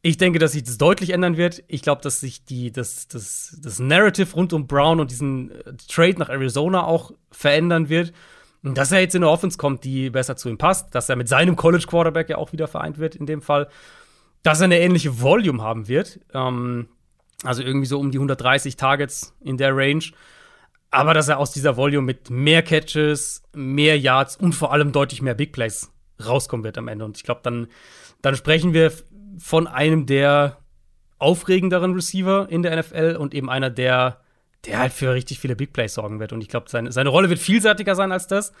Ich 0.00 0.16
denke, 0.16 0.38
dass 0.38 0.52
sich 0.52 0.62
das 0.62 0.78
deutlich 0.78 1.10
ändern 1.10 1.36
wird. 1.36 1.64
Ich 1.66 1.82
glaube, 1.82 2.02
dass 2.02 2.20
sich 2.20 2.44
die, 2.44 2.70
das, 2.70 3.08
das, 3.08 3.58
das 3.60 3.78
Narrative 3.80 4.32
rund 4.32 4.52
um 4.52 4.66
Brown 4.66 5.00
und 5.00 5.10
diesen 5.10 5.50
äh, 5.50 5.74
Trade 5.88 6.18
nach 6.18 6.28
Arizona 6.28 6.84
auch 6.84 7.12
verändern 7.32 7.88
wird. 7.88 8.12
Und 8.62 8.78
dass 8.78 8.92
er 8.92 9.00
jetzt 9.00 9.14
in 9.14 9.22
eine 9.22 9.30
Offense 9.30 9.58
kommt, 9.58 9.84
die 9.84 10.10
besser 10.10 10.36
zu 10.36 10.48
ihm 10.48 10.58
passt, 10.58 10.94
dass 10.94 11.08
er 11.08 11.16
mit 11.16 11.28
seinem 11.28 11.56
College 11.56 11.86
Quarterback 11.86 12.28
ja 12.28 12.38
auch 12.38 12.52
wieder 12.52 12.68
vereint 12.68 12.98
wird 12.98 13.16
in 13.16 13.26
dem 13.26 13.40
Fall, 13.40 13.68
dass 14.42 14.60
er 14.60 14.64
eine 14.64 14.80
ähnliche 14.80 15.20
Volume 15.20 15.62
haben 15.62 15.88
wird. 15.88 16.20
Ähm, 16.32 16.88
also 17.44 17.62
irgendwie 17.62 17.86
so 17.86 17.98
um 17.98 18.10
die 18.10 18.18
130 18.18 18.76
Targets 18.76 19.34
in 19.40 19.56
der 19.56 19.76
Range. 19.76 20.04
Aber 20.90 21.12
dass 21.12 21.28
er 21.28 21.38
aus 21.38 21.52
dieser 21.52 21.76
Volume 21.76 22.06
mit 22.06 22.30
mehr 22.30 22.62
Catches, 22.62 23.42
mehr 23.54 23.98
Yards 23.98 24.36
und 24.36 24.54
vor 24.54 24.72
allem 24.72 24.92
deutlich 24.92 25.22
mehr 25.22 25.34
Big 25.34 25.52
Plays 25.52 25.92
rauskommen 26.24 26.64
wird 26.64 26.78
am 26.78 26.88
Ende. 26.88 27.04
Und 27.04 27.16
ich 27.16 27.24
glaube, 27.24 27.40
dann, 27.42 27.68
dann 28.22 28.34
sprechen 28.36 28.72
wir 28.72 28.92
von 29.36 29.66
einem 29.66 30.06
der 30.06 30.58
aufregenderen 31.18 31.94
Receiver 31.94 32.48
in 32.48 32.62
der 32.62 32.76
NFL 32.78 33.16
und 33.18 33.34
eben 33.34 33.50
einer, 33.50 33.70
der, 33.70 34.20
der 34.64 34.78
halt 34.78 34.92
für 34.92 35.12
richtig 35.12 35.40
viele 35.40 35.56
Big 35.56 35.72
Plays 35.72 35.94
sorgen 35.94 36.20
wird. 36.20 36.32
Und 36.32 36.40
ich 36.40 36.48
glaube, 36.48 36.68
seine, 36.68 36.92
seine 36.92 37.10
Rolle 37.10 37.28
wird 37.28 37.40
vielseitiger 37.40 37.94
sein 37.94 38.12
als 38.12 38.26
das. 38.26 38.52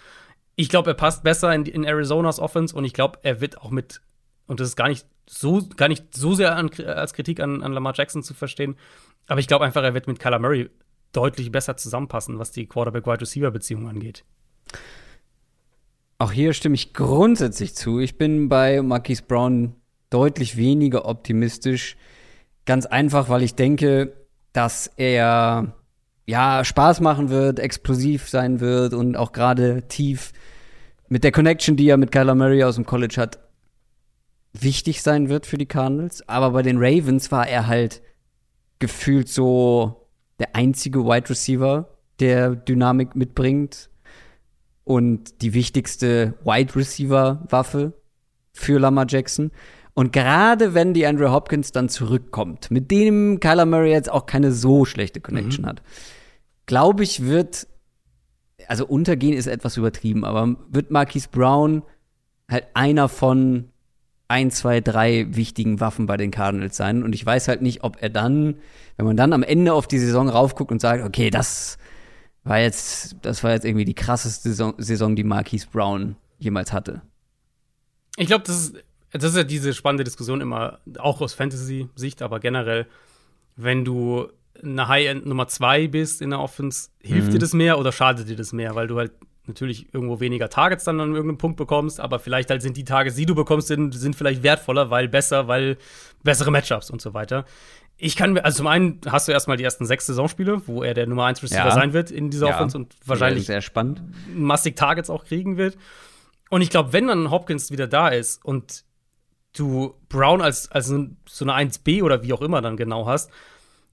Ich 0.56 0.68
glaube, 0.68 0.90
er 0.90 0.94
passt 0.94 1.22
besser 1.22 1.54
in, 1.54 1.66
in 1.66 1.86
Arizonas 1.86 2.40
Offense 2.40 2.74
und 2.74 2.84
ich 2.84 2.92
glaube, 2.92 3.20
er 3.22 3.40
wird 3.40 3.58
auch 3.58 3.70
mit, 3.70 4.00
und 4.46 4.58
das 4.58 4.68
ist 4.68 4.76
gar 4.76 4.88
nicht 4.88 5.06
so, 5.28 5.62
gar 5.76 5.88
nicht 5.88 6.16
so 6.16 6.34
sehr 6.34 6.56
an, 6.56 6.70
als 6.84 7.12
Kritik 7.12 7.38
an, 7.40 7.62
an 7.62 7.72
Lamar 7.72 7.94
Jackson 7.94 8.22
zu 8.22 8.34
verstehen, 8.34 8.76
aber 9.28 9.40
ich 9.40 9.46
glaube 9.46 9.64
einfach, 9.64 9.82
er 9.82 9.94
wird 9.94 10.08
mit 10.08 10.18
Kyler 10.18 10.38
Murray 10.38 10.70
deutlich 11.12 11.52
besser 11.52 11.76
zusammenpassen, 11.76 12.38
was 12.38 12.50
die 12.50 12.66
Quarterback-Wide-Receiver-Beziehung 12.66 13.88
angeht. 13.88 14.24
Auch 16.18 16.32
hier 16.32 16.52
stimme 16.52 16.74
ich 16.74 16.94
grundsätzlich 16.94 17.74
zu. 17.76 18.00
Ich 18.00 18.18
bin 18.18 18.48
bei 18.48 18.82
Marquise 18.82 19.22
Brown 19.22 19.76
deutlich 20.10 20.56
weniger 20.56 21.06
optimistisch. 21.06 21.96
Ganz 22.64 22.86
einfach, 22.86 23.28
weil 23.28 23.42
ich 23.42 23.54
denke, 23.54 24.26
dass 24.52 24.90
er 24.96 25.74
ja 26.26 26.64
Spaß 26.64 27.00
machen 27.00 27.30
wird, 27.30 27.58
explosiv 27.58 28.28
sein 28.28 28.60
wird 28.60 28.92
und 28.92 29.16
auch 29.16 29.32
gerade 29.32 29.88
tief 29.88 30.32
mit 31.08 31.24
der 31.24 31.32
Connection, 31.32 31.76
die 31.76 31.88
er 31.88 31.96
mit 31.96 32.12
Kyler 32.12 32.34
Murray 32.34 32.62
aus 32.64 32.74
dem 32.74 32.84
College 32.84 33.16
hat, 33.16 33.38
wichtig 34.52 35.02
sein 35.02 35.28
wird 35.28 35.46
für 35.46 35.56
die 35.56 35.66
Cardinals. 35.66 36.28
Aber 36.28 36.50
bei 36.50 36.62
den 36.62 36.76
Ravens 36.78 37.32
war 37.32 37.48
er 37.48 37.66
halt 37.66 38.02
gefühlt 38.78 39.28
so 39.28 40.08
der 40.38 40.54
einzige 40.54 41.04
Wide 41.04 41.30
Receiver, 41.30 41.88
der 42.20 42.54
Dynamik 42.54 43.16
mitbringt 43.16 43.88
und 44.84 45.42
die 45.42 45.54
wichtigste 45.54 46.34
Wide 46.44 46.76
Receiver 46.76 47.46
Waffe 47.48 47.94
für 48.52 48.78
Lamar 48.78 49.06
Jackson. 49.08 49.50
Und 49.98 50.12
gerade 50.12 50.74
wenn 50.74 50.94
die 50.94 51.08
Andrew 51.08 51.32
Hopkins 51.32 51.72
dann 51.72 51.88
zurückkommt, 51.88 52.70
mit 52.70 52.92
dem 52.92 53.40
Kyler 53.40 53.66
Murray 53.66 53.90
jetzt 53.90 54.08
auch 54.08 54.26
keine 54.26 54.52
so 54.52 54.84
schlechte 54.84 55.20
Connection 55.20 55.64
mhm. 55.64 55.70
hat, 55.70 55.82
glaube 56.66 57.02
ich, 57.02 57.24
wird, 57.24 57.66
also 58.68 58.86
untergehen 58.86 59.36
ist 59.36 59.48
etwas 59.48 59.76
übertrieben, 59.76 60.24
aber 60.24 60.54
wird 60.70 60.92
Marquise 60.92 61.26
Brown 61.32 61.82
halt 62.48 62.66
einer 62.74 63.08
von 63.08 63.70
ein, 64.28 64.52
zwei, 64.52 64.80
drei 64.80 65.26
wichtigen 65.30 65.80
Waffen 65.80 66.06
bei 66.06 66.16
den 66.16 66.30
Cardinals 66.30 66.76
sein. 66.76 67.02
Und 67.02 67.12
ich 67.12 67.26
weiß 67.26 67.48
halt 67.48 67.62
nicht, 67.62 67.82
ob 67.82 68.00
er 68.00 68.08
dann, 68.08 68.54
wenn 68.98 69.06
man 69.06 69.16
dann 69.16 69.32
am 69.32 69.42
Ende 69.42 69.72
auf 69.72 69.88
die 69.88 69.98
Saison 69.98 70.28
raufguckt 70.28 70.70
und 70.70 70.80
sagt, 70.80 71.02
okay, 71.02 71.28
das 71.28 71.76
war 72.44 72.60
jetzt, 72.60 73.16
das 73.22 73.42
war 73.42 73.50
jetzt 73.50 73.64
irgendwie 73.64 73.84
die 73.84 73.94
krasseste 73.94 74.50
Saison, 74.50 74.74
Saison 74.78 75.16
die 75.16 75.24
Marquise 75.24 75.66
Brown 75.72 76.14
jemals 76.38 76.72
hatte. 76.72 77.02
Ich 78.16 78.28
glaube, 78.28 78.44
das 78.44 78.60
ist, 78.60 78.84
das 79.12 79.24
ist 79.24 79.36
ja 79.36 79.44
diese 79.44 79.74
spannende 79.74 80.04
Diskussion 80.04 80.40
immer, 80.40 80.80
auch 80.98 81.20
aus 81.20 81.34
Fantasy-Sicht, 81.34 82.22
aber 82.22 82.40
generell, 82.40 82.86
wenn 83.56 83.84
du 83.84 84.28
eine 84.62 84.88
High-End 84.88 85.26
Nummer 85.26 85.48
zwei 85.48 85.88
bist 85.88 86.20
in 86.20 86.30
der 86.30 86.40
Offense, 86.40 86.90
hilft 87.00 87.28
mhm. 87.28 87.32
dir 87.32 87.38
das 87.38 87.54
mehr 87.54 87.78
oder 87.78 87.92
schadet 87.92 88.28
dir 88.28 88.36
das 88.36 88.52
mehr, 88.52 88.74
weil 88.74 88.86
du 88.86 88.98
halt 88.98 89.12
natürlich 89.46 89.92
irgendwo 89.94 90.20
weniger 90.20 90.50
Targets 90.50 90.84
dann 90.84 91.00
an 91.00 91.14
irgendeinem 91.14 91.38
Punkt 91.38 91.56
bekommst, 91.56 92.00
aber 92.00 92.18
vielleicht 92.18 92.50
halt 92.50 92.60
sind 92.60 92.76
die 92.76 92.84
Targets, 92.84 93.16
die 93.16 93.24
du 93.24 93.34
bekommst, 93.34 93.68
sind, 93.68 93.94
sind 93.94 94.14
vielleicht 94.14 94.42
wertvoller, 94.42 94.90
weil 94.90 95.08
besser, 95.08 95.48
weil 95.48 95.78
bessere 96.22 96.50
Matchups 96.50 96.90
und 96.90 97.00
so 97.00 97.14
weiter. 97.14 97.46
Ich 97.96 98.14
kann 98.14 98.34
mir, 98.34 98.44
also 98.44 98.58
zum 98.58 98.68
einen 98.68 99.00
hast 99.06 99.26
du 99.26 99.32
erstmal 99.32 99.56
die 99.56 99.64
ersten 99.64 99.86
sechs 99.86 100.06
Saisonspiele, 100.06 100.62
wo 100.66 100.82
er 100.82 100.94
der 100.94 101.06
Nummer 101.06 101.24
1 101.24 101.42
Receiver 101.42 101.66
ja. 101.66 101.74
sein 101.74 101.92
wird 101.92 102.10
in 102.10 102.30
dieser 102.30 102.48
ja. 102.48 102.54
Offense 102.54 102.76
und 102.76 102.94
wahrscheinlich 103.06 103.46
sehr 103.46 103.62
spannend. 103.62 104.02
massig 104.32 104.76
Targets 104.76 105.10
auch 105.10 105.24
kriegen 105.24 105.56
wird. 105.56 105.76
Und 106.50 106.62
ich 106.62 106.70
glaube, 106.70 106.92
wenn 106.92 107.08
dann 107.08 107.30
Hopkins 107.30 107.72
wieder 107.72 107.88
da 107.88 108.08
ist 108.08 108.44
und 108.44 108.84
du 109.58 109.94
Brown 110.08 110.40
als, 110.40 110.70
als 110.70 110.86
so 110.86 111.44
eine 111.44 111.70
1B 111.70 112.02
oder 112.02 112.22
wie 112.22 112.32
auch 112.32 112.42
immer 112.42 112.60
dann 112.62 112.76
genau 112.76 113.06
hast, 113.06 113.30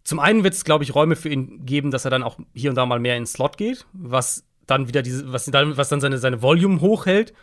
zum 0.03 0.19
einen 0.19 0.43
wird 0.43 0.53
es, 0.53 0.63
glaube 0.63 0.83
ich, 0.83 0.93
Räume 0.93 1.15
für 1.15 1.29
ihn 1.29 1.65
geben, 1.65 1.89
dass 1.89 2.05
er 2.05 2.11
dann 2.11 2.23
auch 2.23 2.37
hier 2.53 2.69
und 2.69 2.75
da 2.75 2.85
mal 2.85 2.99
mehr 2.99 3.17
in 3.17 3.25
Slot 3.25 3.57
geht, 3.57 3.85
was 3.91 4.45
dann 4.67 4.87
wieder 4.87 5.01
diese, 5.01 5.31
was 5.33 5.45
dann, 5.45 5.77
was 5.77 5.89
dann 5.89 5.99
seine, 5.99 6.19
seine 6.19 6.41
Volume 6.41 6.79
hochhält. 6.79 7.33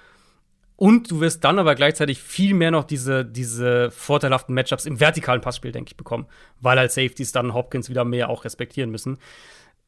Und 0.76 1.10
du 1.10 1.20
wirst 1.20 1.44
dann 1.44 1.58
aber 1.58 1.74
gleichzeitig 1.74 2.20
viel 2.20 2.54
mehr 2.54 2.70
noch 2.70 2.84
diese, 2.84 3.24
diese 3.24 3.90
vorteilhaften 3.90 4.54
Matchups 4.54 4.86
im 4.86 5.00
vertikalen 5.00 5.40
Passspiel, 5.40 5.72
denke 5.72 5.90
ich, 5.90 5.96
bekommen, 5.96 6.26
weil 6.60 6.78
halt 6.78 6.90
Safeties 6.92 7.32
dann 7.32 7.52
Hopkins 7.52 7.88
wieder 7.88 8.04
mehr 8.04 8.30
auch 8.30 8.44
respektieren 8.44 8.90
müssen. 8.90 9.18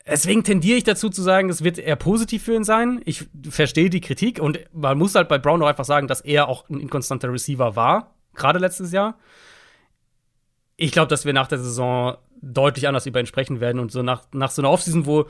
Deswegen 0.06 0.44
tendiere 0.44 0.76
ich 0.76 0.84
dazu 0.84 1.08
zu 1.08 1.22
sagen, 1.22 1.48
es 1.48 1.64
wird 1.64 1.78
eher 1.78 1.96
positiv 1.96 2.44
für 2.44 2.54
ihn 2.54 2.64
sein. 2.64 3.00
Ich 3.06 3.24
verstehe 3.48 3.88
die 3.88 4.02
Kritik 4.02 4.38
und 4.38 4.60
man 4.72 4.98
muss 4.98 5.14
halt 5.14 5.28
bei 5.28 5.38
Brown 5.38 5.62
auch 5.62 5.66
einfach 5.66 5.86
sagen, 5.86 6.08
dass 6.08 6.20
er 6.20 6.48
auch 6.48 6.68
ein 6.68 6.78
inkonstanter 6.78 7.32
Receiver 7.32 7.74
war, 7.74 8.13
gerade 8.34 8.58
letztes 8.58 8.92
Jahr. 8.92 9.18
Ich 10.76 10.92
glaube, 10.92 11.08
dass 11.08 11.24
wir 11.24 11.32
nach 11.32 11.46
der 11.46 11.58
Saison 11.58 12.16
deutlich 12.40 12.88
anders 12.88 13.06
über 13.06 13.20
ihn 13.20 13.26
sprechen 13.26 13.60
werden 13.60 13.78
und 13.78 13.92
so 13.92 14.02
nach, 14.02 14.24
nach 14.32 14.50
so 14.50 14.60
einer 14.60 14.70
Offseason, 14.70 15.06
wo 15.06 15.26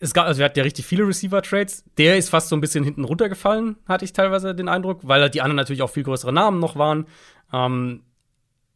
es 0.00 0.14
gab, 0.14 0.26
also 0.26 0.38
wir 0.38 0.44
hatten 0.44 0.58
ja 0.58 0.64
richtig 0.64 0.86
viele 0.86 1.06
Receiver-Trades. 1.06 1.84
Der 1.98 2.16
ist 2.16 2.30
fast 2.30 2.48
so 2.48 2.56
ein 2.56 2.60
bisschen 2.60 2.84
hinten 2.84 3.04
runtergefallen, 3.04 3.76
hatte 3.86 4.04
ich 4.04 4.12
teilweise 4.12 4.54
den 4.54 4.68
Eindruck, 4.68 5.00
weil 5.02 5.20
halt 5.20 5.34
die 5.34 5.42
anderen 5.42 5.56
natürlich 5.56 5.82
auch 5.82 5.90
viel 5.90 6.04
größere 6.04 6.32
Namen 6.32 6.60
noch 6.60 6.76
waren. 6.76 7.06
Ähm, 7.52 8.02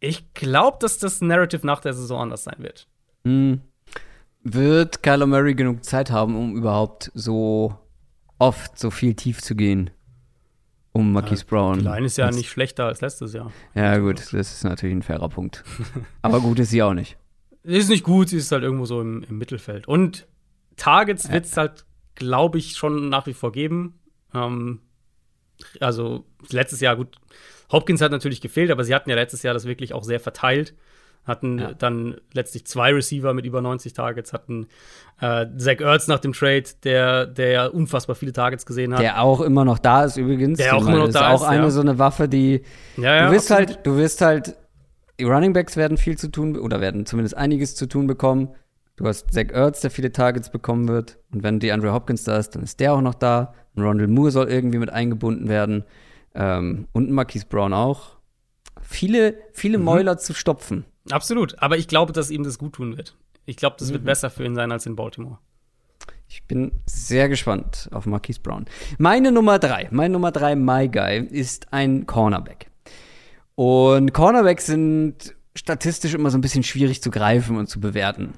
ich 0.00 0.34
glaube, 0.34 0.78
dass 0.80 0.98
das 0.98 1.20
Narrative 1.20 1.64
nach 1.66 1.80
der 1.80 1.94
Saison 1.94 2.22
anders 2.22 2.44
sein 2.44 2.56
wird. 2.58 2.88
Mhm. 3.22 3.60
Wird 4.42 5.04
Kyler 5.04 5.26
Murray 5.26 5.54
genug 5.54 5.84
Zeit 5.84 6.10
haben, 6.10 6.36
um 6.36 6.56
überhaupt 6.56 7.12
so 7.14 7.78
oft 8.40 8.76
so 8.76 8.90
viel 8.90 9.14
tief 9.14 9.40
zu 9.40 9.54
gehen? 9.54 9.90
Um 10.92 11.12
Marquise 11.12 11.44
ja, 11.44 11.48
Brown. 11.48 11.78
Die 11.78 11.84
Line 11.84 12.06
ist 12.06 12.18
ja 12.18 12.30
nicht 12.30 12.50
schlechter 12.50 12.84
als 12.84 13.00
letztes 13.00 13.32
Jahr. 13.32 13.50
Ja, 13.74 13.96
gut, 13.98 14.20
das 14.20 14.32
ist 14.32 14.64
natürlich 14.64 14.94
ein 14.94 15.02
fairer 15.02 15.28
Punkt. 15.28 15.64
Aber 16.22 16.40
gut 16.40 16.58
ist 16.58 16.70
sie 16.70 16.82
auch 16.82 16.92
nicht. 16.92 17.16
Ist 17.62 17.88
nicht 17.88 18.04
gut, 18.04 18.28
sie 18.28 18.36
ist 18.36 18.52
halt 18.52 18.62
irgendwo 18.62 18.84
so 18.84 19.00
im, 19.00 19.24
im 19.28 19.38
Mittelfeld. 19.38 19.88
Und 19.88 20.26
Targets 20.76 21.30
wird 21.30 21.46
es 21.46 21.56
halt, 21.56 21.86
glaube 22.14 22.58
ich, 22.58 22.76
schon 22.76 23.08
nach 23.08 23.26
wie 23.26 23.32
vor 23.32 23.52
geben. 23.52 24.00
Ähm, 24.34 24.80
also 25.80 26.26
letztes 26.50 26.80
Jahr, 26.80 26.96
gut, 26.96 27.16
Hopkins 27.70 28.00
hat 28.00 28.12
natürlich 28.12 28.40
gefehlt, 28.40 28.70
aber 28.70 28.84
sie 28.84 28.94
hatten 28.94 29.08
ja 29.08 29.16
letztes 29.16 29.42
Jahr 29.42 29.54
das 29.54 29.64
wirklich 29.64 29.94
auch 29.94 30.04
sehr 30.04 30.20
verteilt. 30.20 30.74
Hatten 31.24 31.58
ja. 31.58 31.72
dann 31.74 32.16
letztlich 32.32 32.66
zwei 32.66 32.92
Receiver 32.92 33.32
mit 33.32 33.44
über 33.46 33.60
90 33.60 33.92
Targets, 33.92 34.32
hatten 34.32 34.66
äh, 35.20 35.46
Zach 35.56 35.80
Ertz 35.80 36.08
nach 36.08 36.18
dem 36.18 36.32
Trade, 36.32 36.64
der, 36.82 37.26
der 37.26 37.50
ja 37.50 37.66
unfassbar 37.66 38.16
viele 38.16 38.32
Targets 38.32 38.66
gesehen 38.66 38.92
hat. 38.92 39.00
Der 39.00 39.22
auch 39.22 39.40
immer 39.40 39.64
noch 39.64 39.78
da 39.78 40.04
ist 40.04 40.16
übrigens. 40.16 40.58
Der 40.58 40.74
auch 40.74 40.86
immer 40.86 40.98
noch 40.98 41.12
da 41.12 41.34
ist. 41.34 41.42
Auch 41.42 41.46
eine 41.46 41.64
ja. 41.64 41.70
so 41.70 41.80
eine 41.80 41.98
Waffe, 41.98 42.28
die 42.28 42.62
ja, 42.96 43.26
du 43.26 43.32
wirst 43.32 43.52
absolut. 43.52 43.76
halt, 43.76 43.86
du 43.86 43.96
wirst 43.96 44.20
halt, 44.20 44.56
die 45.20 45.24
Running 45.24 45.52
Backs 45.52 45.76
werden 45.76 45.96
viel 45.96 46.18
zu 46.18 46.28
tun 46.28 46.58
oder 46.58 46.80
werden 46.80 47.06
zumindest 47.06 47.36
einiges 47.36 47.76
zu 47.76 47.86
tun 47.86 48.08
bekommen. 48.08 48.48
Du 48.96 49.06
hast 49.06 49.32
Zach 49.32 49.50
Ertz, 49.52 49.80
der 49.80 49.92
viele 49.92 50.10
Targets 50.10 50.50
bekommen 50.50 50.88
wird. 50.88 51.18
Und 51.32 51.44
wenn 51.44 51.60
die 51.60 51.70
Andrew 51.70 51.92
Hopkins 51.92 52.24
da 52.24 52.36
ist, 52.36 52.56
dann 52.56 52.64
ist 52.64 52.80
der 52.80 52.94
auch 52.94 53.00
noch 53.00 53.14
da. 53.14 53.54
Und 53.74 53.84
Rondell 53.84 54.08
Moore 54.08 54.32
soll 54.32 54.48
irgendwie 54.48 54.78
mit 54.78 54.90
eingebunden 54.90 55.48
werden. 55.48 55.84
Ähm, 56.34 56.88
und 56.92 57.10
Marquise 57.10 57.46
Brown 57.48 57.72
auch. 57.72 58.16
Viele, 58.80 59.36
viele 59.52 59.78
mhm. 59.78 59.84
Mäuler 59.84 60.18
zu 60.18 60.34
stopfen. 60.34 60.84
Absolut. 61.10 61.58
Aber 61.60 61.76
ich 61.76 61.88
glaube, 61.88 62.12
dass 62.12 62.30
ihm 62.30 62.44
das 62.44 62.58
gut 62.58 62.74
tun 62.74 62.96
wird. 62.96 63.16
Ich 63.44 63.56
glaube, 63.56 63.76
das 63.78 63.88
mhm. 63.88 63.94
wird 63.94 64.04
besser 64.04 64.30
für 64.30 64.44
ihn 64.44 64.54
sein 64.54 64.70
als 64.72 64.86
in 64.86 64.96
Baltimore. 64.96 65.38
Ich 66.28 66.44
bin 66.44 66.72
sehr 66.86 67.28
gespannt 67.28 67.88
auf 67.92 68.06
Marquise 68.06 68.40
Brown. 68.40 68.64
Meine 68.98 69.32
Nummer 69.32 69.58
drei, 69.58 69.88
mein 69.90 70.12
Nummer 70.12 70.32
drei 70.32 70.56
My 70.56 70.88
Guy 70.88 71.18
ist 71.18 71.72
ein 71.72 72.06
Cornerback. 72.06 72.70
Und 73.54 74.12
Cornerbacks 74.14 74.66
sind 74.66 75.34
statistisch 75.54 76.14
immer 76.14 76.30
so 76.30 76.38
ein 76.38 76.40
bisschen 76.40 76.62
schwierig 76.62 77.02
zu 77.02 77.10
greifen 77.10 77.58
und 77.58 77.68
zu 77.68 77.80
bewerten. 77.80 78.32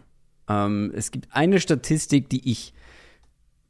Ähm, 0.49 0.93
es 0.95 1.11
gibt 1.13 1.29
eine 1.31 1.61
Statistik, 1.61 2.29
die 2.29 2.51
ich 2.51 2.75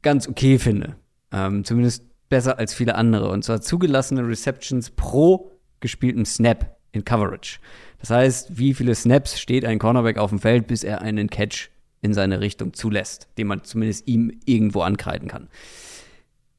ganz 0.01 0.27
okay 0.27 0.57
finde. 0.57 0.95
Ähm, 1.31 1.63
zumindest 1.63 2.03
besser 2.29 2.57
als 2.57 2.73
viele 2.73 2.95
andere. 2.95 3.29
Und 3.29 3.43
zwar 3.43 3.61
zugelassene 3.61 4.27
Receptions 4.27 4.89
pro 4.89 5.51
gespielten 5.79 6.25
Snap 6.25 6.77
in 6.91 7.05
Coverage. 7.05 7.59
Das 7.99 8.09
heißt, 8.09 8.57
wie 8.57 8.73
viele 8.73 8.95
Snaps 8.95 9.39
steht 9.39 9.65
ein 9.65 9.79
Cornerback 9.79 10.17
auf 10.17 10.29
dem 10.29 10.39
Feld, 10.39 10.67
bis 10.67 10.83
er 10.83 11.01
einen 11.01 11.29
Catch 11.29 11.69
in 12.01 12.13
seine 12.13 12.39
Richtung 12.39 12.73
zulässt, 12.73 13.27
den 13.37 13.47
man 13.47 13.63
zumindest 13.63 14.07
ihm 14.07 14.31
irgendwo 14.45 14.81
ankreiden 14.81 15.27
kann. 15.27 15.49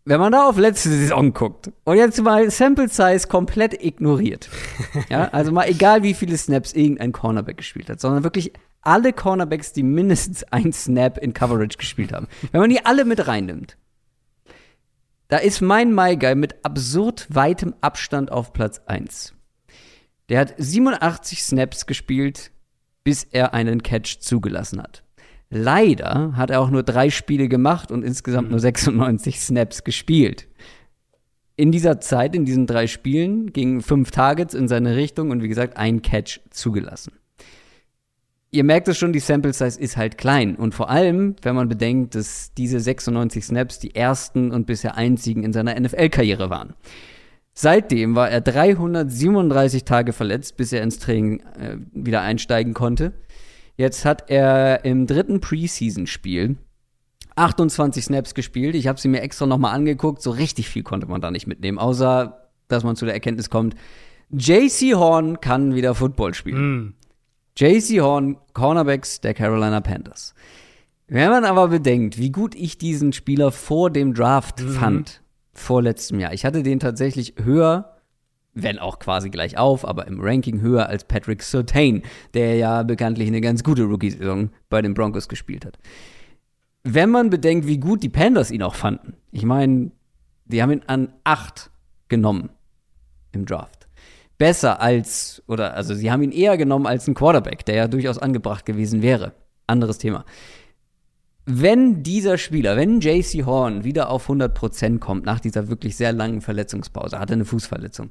Wenn 0.05 0.21
man 0.21 0.33
da 0.33 0.49
auf 0.49 0.57
letzte 0.57 0.89
Saison 0.89 1.33
guckt 1.33 1.73
und 1.85 1.97
jetzt 1.97 2.23
mal 2.23 2.49
Sample 2.51 2.89
Size 2.89 3.27
komplett 3.27 3.83
ignoriert, 3.85 4.49
ja, 5.09 5.29
also 5.31 5.51
mal 5.51 5.69
egal 5.69 6.03
wie 6.05 6.15
viele 6.15 6.37
Snaps 6.37 6.73
irgendein 6.73 7.13
Cornerback 7.13 7.57
gespielt 7.57 7.91
hat, 7.91 8.01
sondern 8.01 8.23
wirklich 8.23 8.53
alle 8.83 9.13
Cornerbacks, 9.13 9.73
die 9.73 9.83
mindestens 9.83 10.45
ein 10.45 10.73
Snap 10.73 11.19
in 11.19 11.35
Coverage 11.35 11.77
gespielt 11.77 12.13
haben. 12.13 12.29
Wenn 12.53 12.61
man 12.61 12.71
die 12.71 12.85
alle 12.87 13.05
mit 13.05 13.27
reinnimmt, 13.27 13.77
da 15.29 15.39
ist 15.39 15.61
mein 15.61 15.93
My 15.93 16.17
Guy 16.17 16.37
mit 16.37 16.65
absurd 16.65 17.27
weitem 17.29 17.75
Abstand 17.81 18.31
auf 18.31 18.53
Platz 18.53 18.81
1. 18.87 19.36
Der 20.29 20.41
hat 20.41 20.55
87 20.57 21.43
Snaps 21.43 21.87
gespielt, 21.87 22.51
bis 23.05 23.25
er 23.25 23.55
einen 23.55 23.83
Catch 23.83 24.19
zugelassen 24.21 24.83
hat. 24.83 25.03
Leider 25.49 26.37
hat 26.37 26.51
er 26.51 26.61
auch 26.61 26.71
nur 26.71 26.83
drei 26.83 27.11
Spiele 27.11 27.49
gemacht 27.49 27.93
und 27.93 28.03
insgesamt 28.03 28.51
nur 28.51 28.59
96 28.59 29.41
Snaps 29.41 29.85
gespielt. 29.85 30.49
In 31.57 31.71
dieser 31.71 32.01
Zeit, 32.01 32.35
in 32.35 32.45
diesen 32.45 32.67
drei 32.67 32.87
Spielen, 32.87 33.53
gingen 33.53 33.81
fünf 33.81 34.11
Targets 34.11 34.55
in 34.55 34.69
seine 34.69 34.97
Richtung 34.97 35.31
und 35.31 35.43
wie 35.43 35.49
gesagt, 35.49 35.77
ein 35.77 36.03
Catch 36.03 36.41
zugelassen 36.51 37.13
ihr 38.57 38.65
merkt 38.65 38.89
es 38.89 38.99
schon, 38.99 39.13
die 39.13 39.21
Sample 39.21 39.53
Size 39.53 39.79
ist 39.79 39.97
halt 39.97 40.19
klein. 40.19 40.57
Und 40.57 40.75
vor 40.75 40.91
allem, 40.91 41.37
wenn 41.43 41.55
man 41.55 41.69
bedenkt, 41.69 42.15
dass 42.15 42.53
diese 42.55 42.81
96 42.81 43.45
Snaps 43.45 43.79
die 43.79 43.95
ersten 43.95 44.51
und 44.51 44.67
bisher 44.67 44.97
einzigen 44.97 45.45
in 45.45 45.53
seiner 45.53 45.79
NFL-Karriere 45.79 46.51
waren. 46.51 46.75
Seitdem 47.59 48.15
war 48.15 48.31
er 48.31 48.43
337 48.43 49.85
Tage 49.85 50.13
verletzt, 50.13 50.59
bis 50.59 50.73
er 50.73 50.83
ins 50.83 50.99
Training 50.99 51.41
äh, 51.59 51.79
wieder 51.93 52.21
einsteigen 52.21 52.75
konnte. 52.75 53.15
Jetzt 53.77 54.05
hat 54.05 54.29
er 54.29 54.85
im 54.85 55.07
dritten 55.07 55.41
Preseason-Spiel 55.41 56.57
28 57.35 58.05
Snaps 58.05 58.35
gespielt. 58.35 58.75
Ich 58.75 58.87
habe 58.87 59.01
sie 59.01 59.09
mir 59.09 59.23
extra 59.23 59.47
nochmal 59.47 59.75
angeguckt. 59.75 60.21
So 60.21 60.31
richtig 60.31 60.69
viel 60.69 60.83
konnte 60.83 61.07
man 61.07 61.23
da 61.23 61.31
nicht 61.31 61.47
mitnehmen, 61.47 61.79
außer 61.79 62.47
dass 62.69 62.85
man 62.85 62.95
zu 62.95 63.05
der 63.05 63.15
Erkenntnis 63.15 63.49
kommt, 63.49 63.75
JC 64.31 64.95
Horn 64.95 65.41
kann 65.41 65.75
wieder 65.75 65.95
Football 65.95 66.35
spielen. 66.35 66.79
Mm. 66.79 66.95
JC 67.57 68.01
Horn, 68.01 68.37
Cornerbacks 68.53 69.21
der 69.21 69.35
Carolina 69.35 69.81
Panthers. 69.81 70.35
Wenn 71.09 71.31
man 71.31 71.45
aber 71.45 71.69
bedenkt, 71.69 72.19
wie 72.19 72.31
gut 72.31 72.55
ich 72.55 72.77
diesen 72.77 73.13
Spieler 73.13 73.53
vor 73.53 73.91
dem 73.91 74.13
Draft 74.13 74.61
mhm. 74.61 74.71
fand, 74.71 75.23
vor 75.57 75.83
letztem 75.83 76.21
Jahr. 76.21 76.33
Ich 76.33 76.45
hatte 76.45 76.63
den 76.63 76.81
tatsächlich 76.81 77.35
höher, 77.43 77.97
wenn 78.55 78.79
auch 78.79 78.99
quasi 78.99 79.31
gleich 79.31 79.59
auf, 79.59 79.87
aber 79.87 80.07
im 80.07 80.21
Ranking 80.21 80.61
höher 80.61 80.89
als 80.89 81.05
Patrick 81.05 81.43
Surtain, 81.43 82.03
der 82.35 82.57
ja 82.57 82.83
bekanntlich 82.83 83.29
eine 83.29 83.41
ganz 83.41 83.63
gute 83.65 83.85
Rookie-Saison 83.85 84.51
bei 84.69 84.83
den 84.83 84.95
Broncos 84.95 85.29
gespielt 85.29 85.65
hat. 85.65 85.79
Wenn 86.85 87.11
man 87.11 87.31
bedenkt, 87.31 87.67
wie 87.67 87.79
gut 87.79 88.03
die 88.03 88.09
Panthers 88.09 88.51
ihn 88.51 88.63
auch 88.63 88.75
fanden. 88.75 89.15
Ich 89.33 89.45
meine, 89.45 89.91
die 90.45 90.63
haben 90.63 90.71
ihn 90.71 90.83
an 90.87 91.13
acht 91.25 91.71
genommen 92.09 92.51
im 93.33 93.45
Draft. 93.45 93.89
besser 94.39 94.81
als, 94.81 95.43
oder 95.47 95.75
also 95.75 95.95
sie 95.95 96.11
haben 96.11 96.23
ihn 96.23 96.33
eher 96.33 96.57
genommen 96.57 96.87
als 96.87 97.07
ein 97.07 97.15
Quarterback, 97.15 97.65
der 97.65 97.75
ja 97.75 97.89
durchaus 97.89 98.19
angebracht 98.19 98.67
gewesen 98.67 99.03
wäre. 99.03 99.33
Anderes 99.67 99.99
Thema. 99.99 100.25
Wenn 101.49 102.03
dieser 102.03 102.39
Spieler, 102.39 102.77
wenn 102.77 103.01
JC 103.01 103.45
Horn 103.47 103.85
wieder 103.85 104.11
auf 104.11 104.29
100% 104.29 104.99
kommt 104.99 105.25
nach 105.25 105.39
dieser 105.39 105.69
wirklich 105.69 105.97
sehr 105.97 106.13
langen 106.13 106.41
Verletzungspause, 106.41 107.21
hat 107.21 107.31
er 107.31 107.35
eine 107.35 107.45
Fußverletzung, 107.45 108.11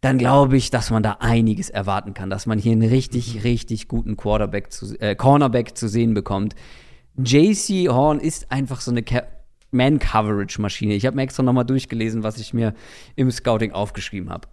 dann 0.00 0.18
glaube 0.18 0.56
ich, 0.56 0.70
dass 0.70 0.90
man 0.90 1.04
da 1.04 1.18
einiges 1.20 1.70
erwarten 1.70 2.14
kann, 2.14 2.30
dass 2.30 2.46
man 2.46 2.58
hier 2.58 2.72
einen 2.72 2.88
richtig, 2.88 3.36
mhm. 3.36 3.40
richtig 3.42 3.86
guten 3.86 4.16
Quarterback 4.16 4.72
zu, 4.72 5.00
äh, 5.00 5.14
Cornerback 5.14 5.78
zu 5.78 5.88
sehen 5.88 6.14
bekommt. 6.14 6.56
JC 7.16 7.88
Horn 7.88 8.18
ist 8.18 8.50
einfach 8.50 8.80
so 8.80 8.90
eine 8.90 9.04
Man-Coverage-Maschine. 9.70 10.94
Ich 10.94 11.06
habe 11.06 11.14
mir 11.14 11.22
extra 11.22 11.44
nochmal 11.44 11.64
durchgelesen, 11.64 12.24
was 12.24 12.38
ich 12.38 12.54
mir 12.54 12.74
im 13.14 13.30
Scouting 13.30 13.70
aufgeschrieben 13.70 14.30
habe. 14.30 14.48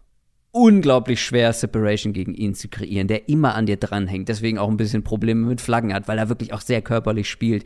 Unglaublich 0.57 1.21
schwer, 1.21 1.51
Separation 1.51 2.13
gegen 2.13 2.33
ihn 2.33 2.55
zu 2.55 2.69
kreieren, 2.69 3.09
der 3.09 3.27
immer 3.27 3.55
an 3.55 3.65
dir 3.65 3.75
dranhängt, 3.75 4.29
deswegen 4.29 4.57
auch 4.57 4.69
ein 4.69 4.77
bisschen 4.77 5.03
Probleme 5.03 5.45
mit 5.45 5.59
Flaggen 5.59 5.93
hat, 5.93 6.07
weil 6.07 6.17
er 6.17 6.29
wirklich 6.29 6.53
auch 6.53 6.61
sehr 6.61 6.81
körperlich 6.81 7.29
spielt. 7.29 7.65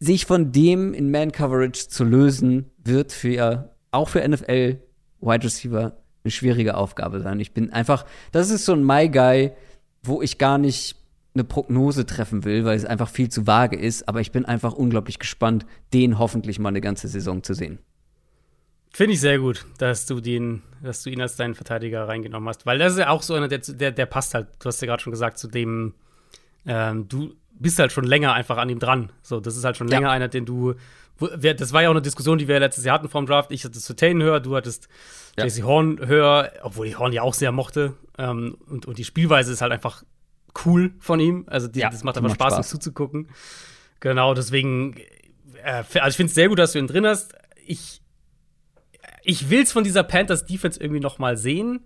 Sich 0.00 0.24
von 0.24 0.52
dem 0.52 0.94
in 0.94 1.10
Man-Coverage 1.10 1.88
zu 1.88 2.04
lösen, 2.04 2.70
wird 2.82 3.12
für 3.12 3.74
auch 3.90 4.08
für 4.08 4.26
NFL 4.26 4.80
Wide 5.20 5.44
Receiver 5.44 5.98
eine 6.24 6.30
schwierige 6.30 6.78
Aufgabe 6.78 7.20
sein. 7.20 7.40
Ich 7.40 7.52
bin 7.52 7.70
einfach, 7.70 8.06
das 8.32 8.48
ist 8.48 8.64
so 8.64 8.72
ein 8.72 8.82
My 8.82 9.10
Guy, 9.10 9.52
wo 10.02 10.22
ich 10.22 10.38
gar 10.38 10.56
nicht 10.56 10.96
eine 11.34 11.44
Prognose 11.44 12.06
treffen 12.06 12.46
will, 12.46 12.64
weil 12.64 12.78
es 12.78 12.86
einfach 12.86 13.10
viel 13.10 13.28
zu 13.28 13.46
vage 13.46 13.76
ist, 13.76 14.08
aber 14.08 14.22
ich 14.22 14.32
bin 14.32 14.46
einfach 14.46 14.72
unglaublich 14.72 15.18
gespannt, 15.18 15.66
den 15.92 16.18
hoffentlich 16.18 16.58
mal 16.58 16.70
eine 16.70 16.80
ganze 16.80 17.08
Saison 17.08 17.42
zu 17.42 17.52
sehen. 17.52 17.80
Finde 18.96 19.12
ich 19.12 19.20
sehr 19.20 19.38
gut, 19.38 19.66
dass 19.76 20.06
du 20.06 20.22
den, 20.22 20.62
dass 20.82 21.02
du 21.02 21.10
ihn 21.10 21.20
als 21.20 21.36
deinen 21.36 21.54
Verteidiger 21.54 22.08
reingenommen 22.08 22.48
hast, 22.48 22.64
weil 22.64 22.78
das 22.78 22.94
ist 22.94 22.98
ja 22.98 23.10
auch 23.10 23.20
so 23.20 23.34
einer, 23.34 23.46
der, 23.46 23.58
der, 23.58 23.92
der 23.92 24.06
passt 24.06 24.32
halt. 24.32 24.46
Du 24.58 24.68
hast 24.68 24.80
ja 24.80 24.86
gerade 24.86 25.02
schon 25.02 25.10
gesagt, 25.10 25.36
zu 25.36 25.48
dem, 25.48 25.92
ähm, 26.64 27.06
du 27.06 27.34
bist 27.50 27.78
halt 27.78 27.92
schon 27.92 28.04
länger 28.04 28.32
einfach 28.32 28.56
an 28.56 28.70
ihm 28.70 28.78
dran. 28.78 29.12
So, 29.20 29.38
das 29.38 29.54
ist 29.54 29.64
halt 29.64 29.76
schon 29.76 29.88
länger 29.88 30.06
ja. 30.06 30.12
einer, 30.12 30.28
den 30.28 30.46
du. 30.46 30.76
Das 31.18 31.74
war 31.74 31.82
ja 31.82 31.90
auch 31.90 31.92
eine 31.92 32.00
Diskussion, 32.00 32.38
die 32.38 32.48
wir 32.48 32.58
letztes 32.58 32.86
Jahr 32.86 32.94
hatten 32.94 33.10
vom 33.10 33.26
Draft. 33.26 33.52
Ich 33.52 33.66
hatte 33.66 33.78
Sutain 33.78 34.22
höher, 34.22 34.40
du 34.40 34.56
hattest 34.56 34.88
ja. 35.36 35.44
JC 35.44 35.64
Horn 35.64 35.98
höher, 35.98 36.52
obwohl 36.62 36.86
ich 36.86 36.98
Horn 36.98 37.12
ja 37.12 37.20
auch 37.20 37.34
sehr 37.34 37.52
mochte. 37.52 37.92
Ähm, 38.16 38.56
und, 38.66 38.86
und 38.86 38.96
die 38.96 39.04
Spielweise 39.04 39.52
ist 39.52 39.60
halt 39.60 39.72
einfach 39.72 40.04
cool 40.64 40.94
von 41.00 41.20
ihm. 41.20 41.44
Also 41.48 41.68
die, 41.68 41.80
ja, 41.80 41.90
das 41.90 42.02
macht 42.02 42.16
einfach 42.16 42.32
Spaß, 42.32 42.54
Spaß, 42.54 42.66
ihm 42.66 42.70
zuzugucken. 42.70 43.28
Genau, 44.00 44.32
deswegen, 44.32 44.96
äh, 45.62 45.84
also 45.96 46.08
ich 46.08 46.16
finde 46.16 46.30
es 46.30 46.34
sehr 46.34 46.48
gut, 46.48 46.58
dass 46.58 46.72
du 46.72 46.78
ihn 46.78 46.86
drin 46.86 47.04
hast. 47.04 47.34
Ich, 47.66 48.00
ich 49.26 49.50
will 49.50 49.62
es 49.62 49.72
von 49.72 49.82
dieser 49.82 50.04
Panthers 50.04 50.46
Defense 50.46 50.80
irgendwie 50.80 51.00
noch 51.00 51.18
mal 51.18 51.36
sehen, 51.36 51.80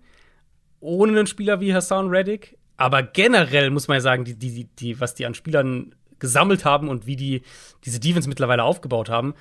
ohne 0.79 1.17
einen 1.17 1.27
Spieler 1.27 1.59
wie 1.59 1.73
Hassan 1.73 2.07
Reddick. 2.09 2.57
Aber 2.77 3.01
generell 3.01 3.71
muss 3.71 3.87
man 3.87 3.95
ja 3.95 4.01
sagen, 4.01 4.23
die, 4.23 4.35
die, 4.35 4.65
die, 4.65 4.99
was 4.99 5.15
die 5.15 5.25
an 5.25 5.33
Spielern 5.33 5.95
gesammelt 6.19 6.65
haben 6.65 6.87
und 6.87 7.07
wie 7.07 7.15
die 7.15 7.41
diese 7.83 7.99
Defense 7.99 8.29
mittlerweile 8.29 8.63
aufgebaut 8.63 9.09
haben, 9.09 9.33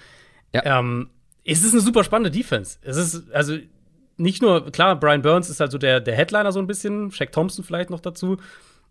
ja. 0.54 0.78
ähm, 0.78 1.10
es 1.44 1.62
ist 1.62 1.72
eine 1.72 1.82
super 1.82 2.02
spannende 2.02 2.30
Defense. 2.30 2.78
Es 2.82 2.96
ist, 2.96 3.30
also 3.32 3.58
nicht 4.16 4.40
nur, 4.40 4.70
klar, 4.70 4.98
Brian 4.98 5.22
Burns 5.22 5.50
ist 5.50 5.60
halt 5.60 5.70
so 5.70 5.78
der, 5.78 6.00
der 6.00 6.14
Headliner 6.14 6.52
so 6.52 6.58
ein 6.58 6.66
bisschen, 6.66 7.12
Shaq 7.12 7.32
Thompson 7.32 7.64
vielleicht 7.64 7.90
noch 7.90 8.00
dazu. 8.00 8.38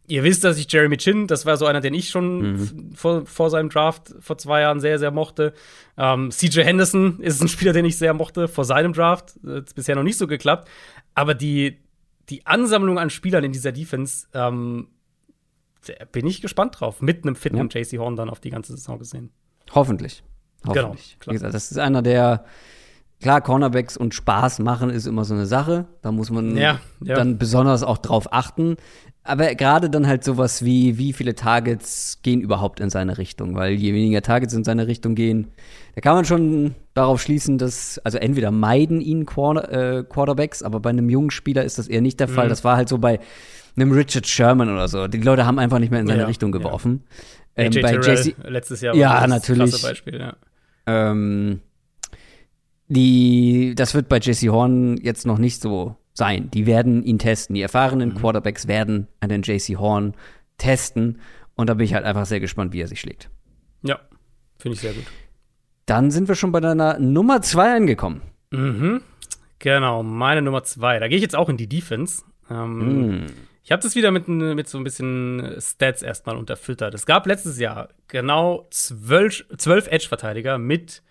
Ihr 0.09 0.23
wisst, 0.23 0.43
dass 0.43 0.57
ich 0.57 0.71
Jeremy 0.71 0.97
Chin, 0.97 1.27
das 1.27 1.45
war 1.45 1.55
so 1.55 1.67
einer, 1.67 1.81
den 1.81 1.93
ich 1.93 2.09
schon 2.09 2.53
mhm. 2.53 2.91
vor, 2.95 3.25
vor 3.25 3.49
seinem 3.49 3.69
Draft 3.69 4.13
vor 4.19 4.37
zwei 4.39 4.61
Jahren 4.61 4.79
sehr, 4.79 4.97
sehr 4.97 5.11
mochte. 5.11 5.53
Ähm, 5.97 6.31
CJ 6.31 6.61
Henderson 6.61 7.19
ist 7.19 7.41
ein 7.41 7.47
Spieler, 7.47 7.73
den 7.73 7.85
ich 7.85 7.97
sehr 7.97 8.13
mochte 8.15 8.47
vor 8.47 8.65
seinem 8.65 8.93
Draft. 8.93 9.39
Hat 9.47 9.73
bisher 9.75 9.95
noch 9.95 10.03
nicht 10.03 10.17
so 10.17 10.25
geklappt. 10.25 10.67
Aber 11.13 11.35
die, 11.35 11.77
die 12.29 12.45
Ansammlung 12.47 12.97
an 12.97 13.11
Spielern 13.11 13.43
in 13.43 13.51
dieser 13.51 13.71
Defense, 13.71 14.27
ähm, 14.33 14.87
bin 16.11 16.25
ich 16.27 16.41
gespannt 16.41 16.79
drauf. 16.79 17.01
Mit 17.01 17.23
einem 17.23 17.35
fitten 17.35 17.69
ja. 17.69 17.81
JC 17.81 17.99
Horn 17.99 18.15
dann 18.15 18.29
auf 18.29 18.39
die 18.39 18.49
ganze 18.49 18.75
Saison 18.75 18.97
gesehen. 18.97 19.29
Hoffentlich. 19.71 20.23
Hoffentlich. 20.65 21.17
Genau, 21.19 21.31
Wie 21.31 21.35
gesagt, 21.35 21.53
das 21.53 21.71
ist 21.71 21.77
einer 21.77 22.01
der 22.01 22.45
Klar, 23.21 23.41
Cornerbacks 23.41 23.97
und 23.97 24.13
Spaß 24.13 24.59
machen 24.59 24.89
ist 24.89 25.05
immer 25.05 25.25
so 25.25 25.33
eine 25.33 25.45
Sache. 25.45 25.87
Da 26.01 26.11
muss 26.13 26.29
man 26.29 26.55
ja, 26.55 26.79
ja. 27.03 27.15
dann 27.15 27.37
besonders 27.37 27.83
auch 27.83 27.97
drauf 27.97 28.31
achten. 28.31 28.77
Aber 29.23 29.53
gerade 29.53 29.89
dann 29.89 30.07
halt 30.07 30.23
sowas 30.23 30.63
wie, 30.63 30.97
wie 30.97 31.13
viele 31.13 31.35
Targets 31.35 32.19
gehen 32.23 32.41
überhaupt 32.41 32.79
in 32.79 32.89
seine 32.89 33.17
Richtung? 33.17 33.55
Weil 33.55 33.73
je 33.73 33.93
weniger 33.93 34.21
Targets 34.21 34.53
in 34.53 34.63
seine 34.63 34.87
Richtung 34.87 35.13
gehen, 35.13 35.49
da 35.95 36.01
kann 36.01 36.15
man 36.15 36.25
schon 36.25 36.73
darauf 36.93 37.21
schließen, 37.21 37.57
dass, 37.57 37.99
also 37.99 38.17
entweder 38.17 38.51
meiden 38.51 39.01
ihn 39.01 39.25
Quarter, 39.25 39.99
äh, 39.99 40.03
Quarterbacks, 40.03 40.63
aber 40.63 40.79
bei 40.79 40.89
einem 40.89 41.09
jungen 41.09 41.31
Spieler 41.31 41.63
ist 41.63 41.77
das 41.77 41.87
eher 41.87 42.01
nicht 42.01 42.19
der 42.19 42.27
Fall. 42.27 42.45
Mhm. 42.45 42.49
Das 42.49 42.63
war 42.63 42.77
halt 42.77 42.89
so 42.89 42.97
bei 42.97 43.19
einem 43.75 43.91
Richard 43.91 44.25
Sherman 44.25 44.69
oder 44.69 44.87
so. 44.87 45.07
Die 45.07 45.19
Leute 45.19 45.45
haben 45.45 45.59
einfach 45.59 45.79
nicht 45.79 45.91
mehr 45.91 45.99
in 45.99 46.07
seine 46.07 46.21
ja, 46.21 46.27
Richtung 46.27 46.51
geworfen. 46.51 47.03
Ja. 47.57 47.65
Ähm, 47.65 47.73
bei 47.81 47.97
Jesse, 47.97 48.35
letztes 48.47 48.81
Jahr 48.81 48.93
war 48.93 48.99
ja, 48.99 49.19
das 49.21 49.29
natürlich. 49.29 49.69
klasse 49.69 49.87
Beispiel, 49.87 50.19
ja. 50.19 50.35
Ähm, 50.85 51.59
die, 52.87 53.73
das 53.75 53.93
wird 53.93 54.09
bei 54.09 54.19
Jesse 54.19 54.49
Horn 54.49 54.97
jetzt 54.97 55.25
noch 55.25 55.37
nicht 55.37 55.61
so 55.61 55.95
sein. 56.19 56.51
Die 56.51 56.67
werden 56.67 57.03
ihn 57.03 57.17
testen. 57.17 57.55
Die 57.55 57.63
erfahrenen 57.63 58.09
mhm. 58.09 58.15
Quarterbacks 58.15 58.67
werden 58.67 59.07
einen 59.19 59.41
JC 59.41 59.77
Horn 59.77 60.13
testen. 60.59 61.19
Und 61.55 61.67
da 61.67 61.73
bin 61.73 61.85
ich 61.85 61.95
halt 61.95 62.05
einfach 62.05 62.27
sehr 62.27 62.39
gespannt, 62.39 62.73
wie 62.73 62.81
er 62.81 62.87
sich 62.87 63.01
schlägt. 63.01 63.31
Ja, 63.81 63.99
finde 64.59 64.75
ich 64.75 64.81
sehr 64.81 64.93
gut. 64.93 65.05
Dann 65.87 66.11
sind 66.11 66.27
wir 66.27 66.35
schon 66.35 66.51
bei 66.51 66.59
deiner 66.59 66.99
Nummer 66.99 67.41
zwei 67.41 67.75
angekommen. 67.75 68.21
Mhm. 68.51 69.01
Genau, 69.57 70.03
meine 70.03 70.43
Nummer 70.43 70.63
zwei. 70.63 70.99
Da 70.99 71.07
gehe 71.07 71.17
ich 71.17 71.23
jetzt 71.23 71.35
auch 71.35 71.49
in 71.49 71.57
die 71.57 71.67
Defense. 71.67 72.23
Ähm, 72.49 73.23
mm. 73.23 73.25
Ich 73.63 73.71
habe 73.71 73.83
das 73.83 73.95
wieder 73.95 74.09
mit, 74.09 74.27
mit 74.27 74.67
so 74.67 74.77
ein 74.77 74.83
bisschen 74.83 75.55
Stats 75.59 76.01
erstmal 76.01 76.37
unterfüttert. 76.37 76.93
Es 76.93 77.05
gab 77.05 77.27
letztes 77.27 77.59
Jahr 77.59 77.89
genau 78.07 78.67
zwölf, 78.71 79.45
zwölf 79.57 79.87
Edge-Verteidiger 79.87 80.57
mit 80.57 81.03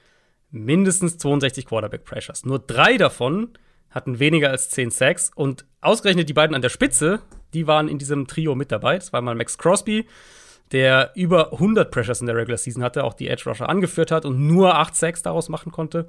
mindestens 0.51 1.19
62 1.19 1.67
Quarterback 1.67 2.05
Pressures. 2.05 2.47
Nur 2.47 2.59
drei 2.59 2.97
davon 2.97 3.51
hatten 3.91 4.19
weniger 4.19 4.51
als 4.51 4.71
10 4.71 4.91
Sacks 4.91 5.31
und 5.35 5.65
ausgerechnet 5.81 6.29
die 6.29 6.35
beiden 6.35 6.55
an 6.55 6.63
der 6.63 6.69
Spitze, 6.69 7.21
die 7.55 7.67
waren 7.67 7.89
in 7.89 7.99
diesem 7.99 8.27
Trio 8.27 8.55
mit 8.55 8.71
dabei. 8.71 8.97
Das 8.97 9.13
war 9.13 9.23
mal 9.23 9.35
Max 9.35 9.59
Crosby, 9.59 10.07
der 10.73 11.13
über 11.15 11.53
100 11.53 11.91
Pressures 11.91 12.21
in 12.21 12.27
der 12.27 12.37
Regular 12.37 12.59
Season 12.59 12.83
hatte, 12.83 13.05
auch 13.05 13.15
die 13.15 13.29
Edge 13.29 13.45
Rusher 13.47 13.69
angeführt 13.69 14.11
hat 14.11 14.25
und 14.25 14.47
nur 14.47 14.77
8 14.77 14.95
Sacks 14.95 15.23
daraus 15.23 15.49
machen 15.49 15.73
konnte. 15.73 16.07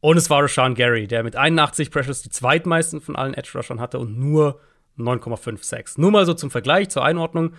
Und 0.00 0.16
es 0.16 0.28
war 0.28 0.42
Rashawn 0.42 0.74
Gary, 0.74 1.06
der 1.06 1.22
mit 1.22 1.36
81 1.36 1.90
Pressures 1.90 2.22
die 2.22 2.30
zweitmeisten 2.30 3.00
von 3.00 3.16
allen 3.16 3.34
Edge 3.34 3.50
Rushern 3.54 3.80
hatte 3.80 3.98
und 3.98 4.18
nur 4.18 4.60
9,5 4.98 5.64
Sacks. 5.64 5.98
Nur 5.98 6.10
mal 6.10 6.26
so 6.26 6.34
zum 6.34 6.50
Vergleich, 6.50 6.88
zur 6.90 7.04
Einordnung. 7.04 7.54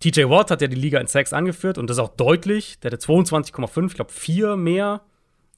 TJ 0.00 0.24
Watt 0.28 0.50
hat 0.50 0.62
ja 0.62 0.68
die 0.68 0.76
Liga 0.76 1.00
in 1.00 1.06
Sacks 1.06 1.32
angeführt 1.32 1.76
und 1.78 1.90
das 1.90 1.98
auch 1.98 2.10
deutlich. 2.10 2.78
Der 2.80 2.92
hatte 2.92 3.04
22,5, 3.04 3.86
ich 3.86 3.94
glaube, 3.94 4.12
vier 4.12 4.56
mehr 4.56 5.02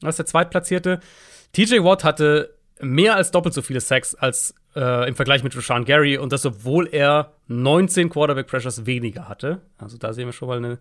als 0.03 0.17
der 0.17 0.27
Zweitplatzierte. 0.27 1.01
TJ 1.53 1.83
Watt 1.83 2.05
hatte 2.05 2.55
mehr 2.83 3.17
als 3.17 3.31
doppelt 3.31 3.55
so 3.55 3.63
viele 3.63 3.81
Sacks 3.81 4.15
als 4.15 4.55
äh, 4.77 5.09
im 5.09 5.15
Vergleich 5.15 5.43
mit 5.43 5.57
Rashawn 5.57 5.85
Gary 5.85 6.17
und 6.19 6.33
das, 6.33 6.47
obwohl 6.47 6.89
er 6.91 7.33
19 7.49 8.09
Quarterback 8.11 8.47
Pressures 8.47 8.87
weniger 8.87 9.29
hatte. 9.29 9.61
Also 9.79 9.99
da 9.99 10.13
sehen 10.13 10.27
wir 10.27 10.33
schon 10.33 10.49
mal 10.49 10.59
eine, 10.59 10.79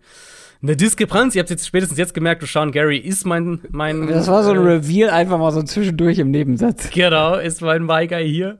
eine 0.62 0.76
Diskrepanz. 0.76 1.34
Ihr 1.34 1.40
habt 1.40 1.50
jetzt 1.50 1.66
spätestens 1.66 1.98
jetzt 1.98 2.14
gemerkt, 2.14 2.42
Rashawn 2.42 2.72
Gary 2.72 2.98
ist 2.98 3.26
mein, 3.26 3.60
mein 3.70 4.06
Das 4.06 4.28
war 4.28 4.44
so 4.44 4.50
ein 4.50 4.56
äh, 4.56 4.60
Reveal 4.60 5.10
einfach 5.10 5.38
mal 5.38 5.50
so 5.50 5.62
zwischendurch 5.62 6.18
im 6.18 6.30
Nebensatz. 6.30 6.90
Genau, 6.90 7.36
ist 7.36 7.62
mein 7.62 7.84
My 7.84 8.06
Guy 8.06 8.28
hier. 8.28 8.58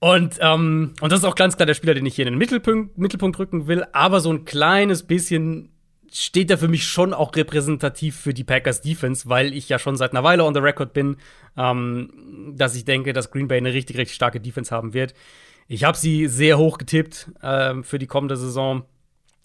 Und, 0.00 0.38
ähm, 0.40 0.94
und 1.00 1.12
das 1.12 1.20
ist 1.20 1.24
auch 1.24 1.36
ganz 1.36 1.56
klar 1.56 1.66
der 1.66 1.74
Spieler, 1.74 1.94
den 1.94 2.04
ich 2.06 2.16
hier 2.16 2.26
in 2.26 2.32
den 2.32 2.38
Mittelpunkt, 2.38 2.98
Mittelpunkt 2.98 3.38
rücken 3.38 3.68
will, 3.68 3.84
aber 3.92 4.18
so 4.18 4.32
ein 4.32 4.44
kleines 4.44 5.04
bisschen 5.04 5.71
steht 6.12 6.50
er 6.50 6.58
für 6.58 6.68
mich 6.68 6.86
schon 6.86 7.14
auch 7.14 7.34
repräsentativ 7.34 8.16
für 8.16 8.34
die 8.34 8.44
Packers 8.44 8.80
Defense, 8.80 9.28
weil 9.28 9.54
ich 9.54 9.68
ja 9.68 9.78
schon 9.78 9.96
seit 9.96 10.12
einer 10.12 10.24
Weile 10.24 10.44
on 10.44 10.54
the 10.54 10.60
record 10.60 10.92
bin, 10.92 11.16
ähm, 11.56 12.52
dass 12.54 12.74
ich 12.74 12.84
denke, 12.84 13.12
dass 13.12 13.30
Green 13.30 13.48
Bay 13.48 13.58
eine 13.58 13.72
richtig, 13.72 13.96
richtig 13.96 14.14
starke 14.14 14.40
Defense 14.40 14.74
haben 14.74 14.94
wird. 14.94 15.14
Ich 15.68 15.84
habe 15.84 15.96
sie 15.96 16.26
sehr 16.26 16.58
hoch 16.58 16.78
getippt 16.78 17.30
ähm, 17.42 17.82
für 17.84 17.98
die 17.98 18.06
kommende 18.06 18.36
Saison. 18.36 18.84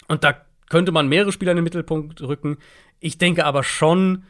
Und 0.08 0.24
da 0.24 0.42
könnte 0.70 0.92
man 0.92 1.08
mehrere 1.08 1.32
Spieler 1.32 1.52
in 1.52 1.58
den 1.58 1.64
Mittelpunkt 1.64 2.22
rücken. 2.22 2.58
Ich 3.00 3.18
denke 3.18 3.46
aber 3.46 3.64
schon 3.64 4.24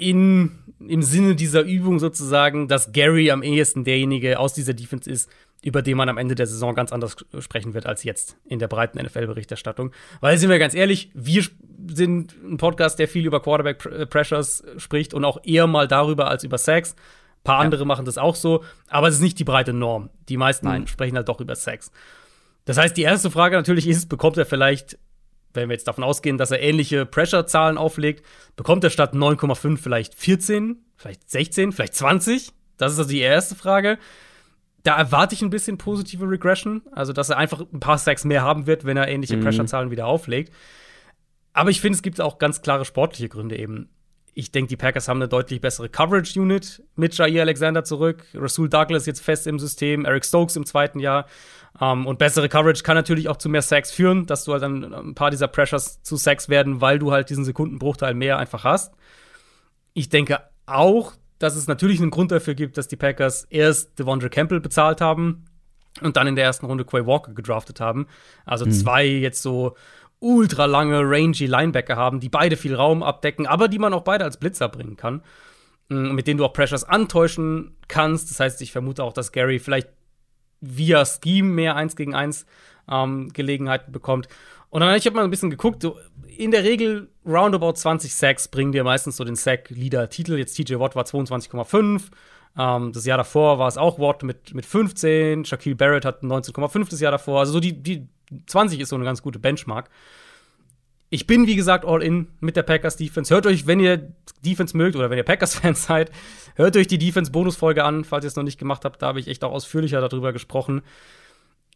in, 0.00 0.52
im 0.80 1.02
Sinne 1.02 1.34
dieser 1.34 1.62
Übung 1.62 1.98
sozusagen, 1.98 2.68
dass 2.68 2.92
Gary 2.92 3.30
am 3.30 3.42
ehesten 3.42 3.84
derjenige 3.84 4.38
aus 4.38 4.54
dieser 4.54 4.72
Defense 4.72 5.10
ist, 5.10 5.30
über 5.62 5.82
den 5.82 5.96
man 5.96 6.08
am 6.08 6.16
Ende 6.16 6.34
der 6.34 6.46
Saison 6.46 6.74
ganz 6.74 6.90
anders 6.90 7.16
sprechen 7.38 7.74
wird 7.74 7.84
als 7.84 8.02
jetzt 8.02 8.38
in 8.46 8.58
der 8.58 8.68
breiten 8.68 8.98
NFL-Berichterstattung. 8.98 9.92
Weil, 10.20 10.38
sind 10.38 10.48
wir 10.48 10.58
ganz 10.58 10.74
ehrlich, 10.74 11.10
wir 11.12 11.44
sind 11.88 12.34
ein 12.42 12.56
Podcast, 12.56 12.98
der 12.98 13.08
viel 13.08 13.26
über 13.26 13.42
Quarterback-Pressures 13.42 14.64
spricht 14.78 15.12
und 15.12 15.24
auch 15.24 15.38
eher 15.44 15.66
mal 15.66 15.86
darüber 15.86 16.28
als 16.28 16.44
über 16.44 16.56
Sacks. 16.56 16.92
Ein 16.92 17.44
paar 17.44 17.58
ja. 17.58 17.64
andere 17.64 17.84
machen 17.84 18.06
das 18.06 18.16
auch 18.16 18.36
so, 18.36 18.64
aber 18.88 19.08
es 19.08 19.16
ist 19.16 19.20
nicht 19.20 19.38
die 19.38 19.44
breite 19.44 19.74
Norm. 19.74 20.08
Die 20.30 20.38
meisten 20.38 20.66
Nein. 20.66 20.86
sprechen 20.86 21.16
halt 21.16 21.28
doch 21.28 21.40
über 21.40 21.56
Sacks. 21.56 21.90
Das 22.64 22.78
heißt, 22.78 22.96
die 22.96 23.02
erste 23.02 23.30
Frage 23.30 23.56
natürlich 23.56 23.86
ist, 23.86 24.08
bekommt 24.08 24.38
er 24.38 24.46
vielleicht, 24.46 24.98
wenn 25.54 25.68
wir 25.68 25.74
jetzt 25.74 25.88
davon 25.88 26.04
ausgehen, 26.04 26.38
dass 26.38 26.50
er 26.50 26.60
ähnliche 26.60 27.06
Pressure-Zahlen 27.06 27.78
auflegt, 27.78 28.24
bekommt 28.56 28.84
er 28.84 28.90
statt 28.90 29.14
9,5 29.14 29.78
vielleicht 29.78 30.14
14, 30.14 30.76
vielleicht 30.96 31.30
16, 31.30 31.72
vielleicht 31.72 31.94
20? 31.94 32.52
Das 32.76 32.92
ist 32.92 32.98
also 32.98 33.10
die 33.10 33.20
erste 33.20 33.54
Frage 33.54 33.98
da 34.82 34.96
erwarte 34.96 35.34
ich 35.34 35.42
ein 35.42 35.50
bisschen 35.50 35.78
positive 35.78 36.28
Regression, 36.28 36.82
also 36.92 37.12
dass 37.12 37.30
er 37.30 37.36
einfach 37.36 37.60
ein 37.60 37.80
paar 37.80 37.98
Sacks 37.98 38.24
mehr 38.24 38.42
haben 38.42 38.66
wird, 38.66 38.84
wenn 38.84 38.96
er 38.96 39.08
ähnliche 39.08 39.36
mhm. 39.36 39.42
Pressure-Zahlen 39.42 39.90
wieder 39.90 40.06
auflegt. 40.06 40.52
Aber 41.52 41.70
ich 41.70 41.80
finde, 41.80 41.96
es 41.96 42.02
gibt 42.02 42.20
auch 42.20 42.38
ganz 42.38 42.62
klare 42.62 42.84
sportliche 42.84 43.28
Gründe 43.28 43.58
eben. 43.58 43.90
Ich 44.34 44.52
denke, 44.52 44.68
die 44.68 44.76
Packers 44.76 45.08
haben 45.08 45.18
eine 45.18 45.28
deutlich 45.28 45.60
bessere 45.60 45.88
Coverage-Unit 45.88 46.82
mit 46.96 47.16
Jair 47.16 47.42
Alexander 47.42 47.84
zurück, 47.84 48.24
Rasul 48.34 48.68
Douglas 48.68 49.06
jetzt 49.06 49.20
fest 49.20 49.46
im 49.46 49.58
System, 49.58 50.04
Eric 50.04 50.24
Stokes 50.24 50.56
im 50.56 50.66
zweiten 50.66 51.00
Jahr. 51.00 51.26
Um, 51.78 52.00
ähm, 52.00 52.06
und 52.06 52.18
bessere 52.18 52.48
Coverage 52.48 52.82
kann 52.82 52.96
natürlich 52.96 53.28
auch 53.28 53.36
zu 53.36 53.48
mehr 53.48 53.62
Sacks 53.62 53.92
führen, 53.92 54.26
dass 54.26 54.44
du 54.44 54.52
halt 54.52 54.62
dann 54.62 54.92
ein 54.92 55.14
paar 55.14 55.30
dieser 55.30 55.46
Pressures 55.46 56.02
zu 56.02 56.16
Sacks 56.16 56.48
werden, 56.48 56.80
weil 56.80 56.98
du 56.98 57.12
halt 57.12 57.30
diesen 57.30 57.44
Sekundenbruchteil 57.44 58.12
mehr 58.14 58.38
einfach 58.38 58.64
hast. 58.64 58.92
Ich 59.94 60.08
denke 60.08 60.40
auch, 60.66 61.12
dass 61.38 61.56
es 61.56 61.68
natürlich 61.68 62.00
einen 62.00 62.10
Grund 62.10 62.32
dafür 62.32 62.54
gibt, 62.54 62.76
dass 62.76 62.88
die 62.88 62.96
Packers 62.96 63.44
erst 63.44 63.98
Devondre 63.98 64.30
Campbell 64.30 64.60
bezahlt 64.60 65.00
haben 65.00 65.46
und 66.02 66.16
dann 66.16 66.26
in 66.26 66.36
der 66.36 66.44
ersten 66.44 66.66
Runde 66.66 66.84
Quay 66.84 67.06
Walker 67.06 67.32
gedraftet 67.32 67.80
haben. 67.80 68.06
Also 68.44 68.66
mhm. 68.66 68.72
zwei 68.72 69.06
jetzt 69.06 69.42
so 69.42 69.76
ultra 70.20 70.66
lange, 70.66 71.00
rangy 71.02 71.46
Linebacker 71.46 71.96
haben, 71.96 72.20
die 72.20 72.28
beide 72.28 72.56
viel 72.56 72.74
Raum 72.74 73.02
abdecken, 73.02 73.46
aber 73.46 73.68
die 73.68 73.78
man 73.78 73.94
auch 73.94 74.02
beide 74.02 74.24
als 74.24 74.36
Blitzer 74.36 74.68
bringen 74.68 74.96
kann. 74.96 75.22
Mm, 75.90 76.14
mit 76.14 76.26
denen 76.26 76.38
du 76.38 76.44
auch 76.44 76.52
Pressures 76.52 76.84
antäuschen 76.84 77.76
kannst. 77.88 78.30
Das 78.30 78.40
heißt, 78.40 78.62
ich 78.62 78.72
vermute 78.72 79.04
auch, 79.04 79.12
dass 79.12 79.32
Gary 79.32 79.58
vielleicht 79.58 79.88
via 80.60 81.04
Scheme 81.04 81.48
mehr 81.48 81.76
1 81.76 81.96
gegen 81.96 82.14
1 82.14 82.46
ähm, 82.88 83.30
Gelegenheiten 83.32 83.92
bekommt. 83.92 84.28
Und 84.70 84.80
dann, 84.80 84.94
ich 84.94 85.04
habe 85.06 85.16
mal 85.16 85.24
ein 85.24 85.30
bisschen 85.30 85.50
geguckt, 85.50 85.84
in 86.36 86.52
der 86.52 86.62
Regel 86.62 87.10
roundabout 87.26 87.72
20 87.72 88.14
Sacks 88.14 88.48
bringen 88.48 88.72
dir 88.72 88.84
meistens 88.84 89.16
so 89.16 89.24
den 89.24 89.34
Sack-Leader-Titel. 89.34 90.38
Jetzt 90.38 90.54
TJ 90.54 90.78
Watt 90.78 90.94
war 90.94 91.04
22,5. 91.04 92.02
Ähm, 92.56 92.92
das 92.92 93.04
Jahr 93.04 93.18
davor 93.18 93.58
war 93.58 93.66
es 93.66 93.76
auch 93.76 93.98
Watt 93.98 94.22
mit, 94.22 94.54
mit 94.54 94.64
15. 94.64 95.44
Shaquille 95.44 95.74
Barrett 95.74 96.04
hat 96.04 96.22
19,5 96.22 96.88
das 96.88 97.00
Jahr 97.00 97.12
davor. 97.12 97.40
Also 97.40 97.54
so 97.54 97.60
die, 97.60 97.82
die 97.82 98.06
20 98.46 98.80
ist 98.80 98.88
so 98.88 98.96
eine 98.96 99.04
ganz 99.04 99.22
gute 99.22 99.38
Benchmark. 99.38 99.90
Ich 101.08 101.26
bin, 101.26 101.46
wie 101.46 101.56
gesagt, 101.56 101.84
all 101.84 102.02
in 102.02 102.28
mit 102.38 102.54
der 102.56 102.62
Packers 102.62 102.96
Defense. 102.96 103.34
Hört 103.34 103.46
euch, 103.46 103.66
wenn 103.66 103.80
ihr 103.80 104.12
Defense 104.44 104.76
mögt 104.76 104.94
oder 104.94 105.10
wenn 105.10 105.18
ihr 105.18 105.24
Packers-Fans 105.24 105.84
seid, 105.86 106.12
hört 106.54 106.76
euch 106.76 106.86
die 106.86 106.98
Defense-Bonusfolge 106.98 107.82
an, 107.84 108.04
falls 108.04 108.24
ihr 108.24 108.28
es 108.28 108.36
noch 108.36 108.44
nicht 108.44 108.58
gemacht 108.58 108.84
habt. 108.84 109.02
Da 109.02 109.08
habe 109.08 109.20
ich 109.20 109.26
echt 109.26 109.42
auch 109.42 109.52
ausführlicher 109.52 110.00
darüber 110.00 110.32
gesprochen. 110.32 110.82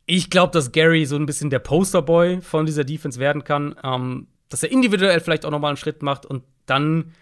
Ich 0.06 0.30
glaube, 0.30 0.52
dass 0.52 0.70
Gary 0.70 1.04
so 1.06 1.16
ein 1.16 1.26
bisschen 1.26 1.50
der 1.50 1.58
Posterboy 1.58 2.42
von 2.42 2.66
dieser 2.66 2.84
Defense 2.84 3.18
werden 3.18 3.42
kann. 3.42 3.74
Ähm, 3.82 4.28
dass 4.48 4.62
er 4.62 4.70
individuell 4.70 5.18
vielleicht 5.18 5.44
auch 5.44 5.50
noch 5.50 5.58
mal 5.58 5.68
einen 5.68 5.76
Schritt 5.76 6.02
macht 6.02 6.26
und 6.26 6.44
dann 6.66 7.12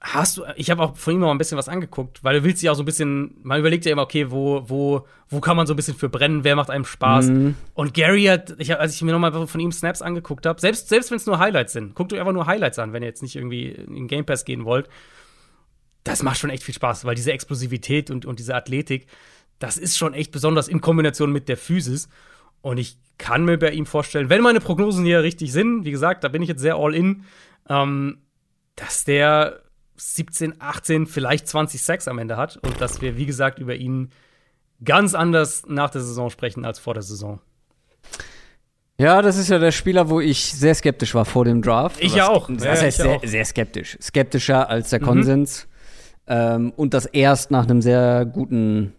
hast 0.00 0.38
du, 0.38 0.44
ich 0.56 0.70
habe 0.70 0.82
auch 0.82 0.96
von 0.96 1.14
ihm 1.14 1.20
noch 1.20 1.30
ein 1.30 1.36
bisschen 1.36 1.58
was 1.58 1.68
angeguckt, 1.68 2.24
weil 2.24 2.38
du 2.38 2.44
willst 2.44 2.62
ja 2.62 2.72
auch 2.72 2.74
so 2.74 2.82
ein 2.82 2.86
bisschen, 2.86 3.36
man 3.42 3.60
überlegt 3.60 3.84
ja 3.84 3.92
immer, 3.92 4.02
okay, 4.02 4.30
wo, 4.30 4.64
wo, 4.66 5.06
wo 5.28 5.40
kann 5.40 5.56
man 5.56 5.66
so 5.66 5.74
ein 5.74 5.76
bisschen 5.76 5.94
für 5.94 6.08
brennen, 6.08 6.42
wer 6.42 6.56
macht 6.56 6.70
einem 6.70 6.86
Spaß? 6.86 7.26
Mhm. 7.26 7.54
Und 7.74 7.92
Gary 7.92 8.24
hat, 8.24 8.54
ich, 8.58 8.74
als 8.78 8.94
ich 8.94 9.02
mir 9.02 9.12
nochmal 9.12 9.46
von 9.46 9.60
ihm 9.60 9.72
Snaps 9.72 10.00
angeguckt 10.00 10.46
habe, 10.46 10.58
selbst, 10.58 10.88
selbst 10.88 11.10
wenn 11.10 11.18
es 11.18 11.26
nur 11.26 11.38
Highlights 11.38 11.74
sind, 11.74 11.94
guckt 11.94 12.14
euch 12.14 12.18
einfach 12.18 12.32
nur 12.32 12.46
Highlights 12.46 12.78
an, 12.78 12.94
wenn 12.94 13.02
ihr 13.02 13.08
jetzt 13.08 13.22
nicht 13.22 13.36
irgendwie 13.36 13.68
in 13.68 14.06
Game 14.06 14.24
Pass 14.24 14.46
gehen 14.46 14.64
wollt. 14.64 14.88
Das 16.02 16.22
macht 16.22 16.38
schon 16.38 16.48
echt 16.48 16.62
viel 16.62 16.74
Spaß, 16.74 17.04
weil 17.04 17.14
diese 17.14 17.32
Explosivität 17.32 18.10
und, 18.10 18.24
und 18.24 18.38
diese 18.38 18.54
Athletik, 18.54 19.06
das 19.58 19.76
ist 19.76 19.98
schon 19.98 20.14
echt 20.14 20.32
besonders 20.32 20.66
in 20.66 20.80
Kombination 20.80 21.30
mit 21.30 21.46
der 21.50 21.58
Physis. 21.58 22.08
Und 22.62 22.78
ich 22.78 22.96
kann 23.18 23.44
mir 23.44 23.58
bei 23.58 23.70
ihm 23.72 23.84
vorstellen, 23.84 24.30
wenn 24.30 24.40
meine 24.40 24.60
Prognosen 24.60 25.04
hier 25.04 25.22
richtig 25.22 25.52
sind, 25.52 25.84
wie 25.84 25.90
gesagt, 25.90 26.24
da 26.24 26.28
bin 26.28 26.40
ich 26.40 26.48
jetzt 26.48 26.62
sehr 26.62 26.76
all 26.76 26.94
in, 26.94 27.24
ähm, 27.68 28.22
dass 28.76 29.04
der 29.04 29.60
17, 30.00 30.54
18, 30.58 31.06
vielleicht 31.06 31.48
20 31.48 31.82
Sacks 31.82 32.08
am 32.08 32.18
Ende 32.18 32.36
hat 32.36 32.56
und 32.58 32.80
dass 32.80 33.00
wir, 33.00 33.16
wie 33.16 33.26
gesagt, 33.26 33.58
über 33.58 33.74
ihn 33.74 34.10
ganz 34.84 35.14
anders 35.14 35.64
nach 35.66 35.90
der 35.90 36.00
Saison 36.00 36.30
sprechen 36.30 36.64
als 36.64 36.78
vor 36.78 36.94
der 36.94 37.02
Saison. 37.02 37.40
Ja, 38.98 39.22
das 39.22 39.38
ist 39.38 39.48
ja 39.48 39.58
der 39.58 39.72
Spieler, 39.72 40.10
wo 40.10 40.20
ich 40.20 40.52
sehr 40.52 40.74
skeptisch 40.74 41.14
war 41.14 41.24
vor 41.24 41.46
dem 41.46 41.62
Draft. 41.62 42.02
Ich 42.02 42.14
ja 42.14 42.28
auch. 42.28 42.50
Das 42.52 42.64
ja, 42.64 42.70
heißt 42.72 42.98
sehr, 42.98 43.10
auch. 43.10 43.24
sehr 43.24 43.44
skeptisch. 43.46 43.96
Skeptischer 44.00 44.68
als 44.68 44.90
der 44.90 45.00
mhm. 45.00 45.04
Konsens. 45.04 45.68
Ähm, 46.26 46.72
und 46.76 46.92
das 46.92 47.06
erst 47.06 47.50
nach 47.50 47.64
einem 47.64 47.80
sehr 47.80 48.26
guten 48.26 48.92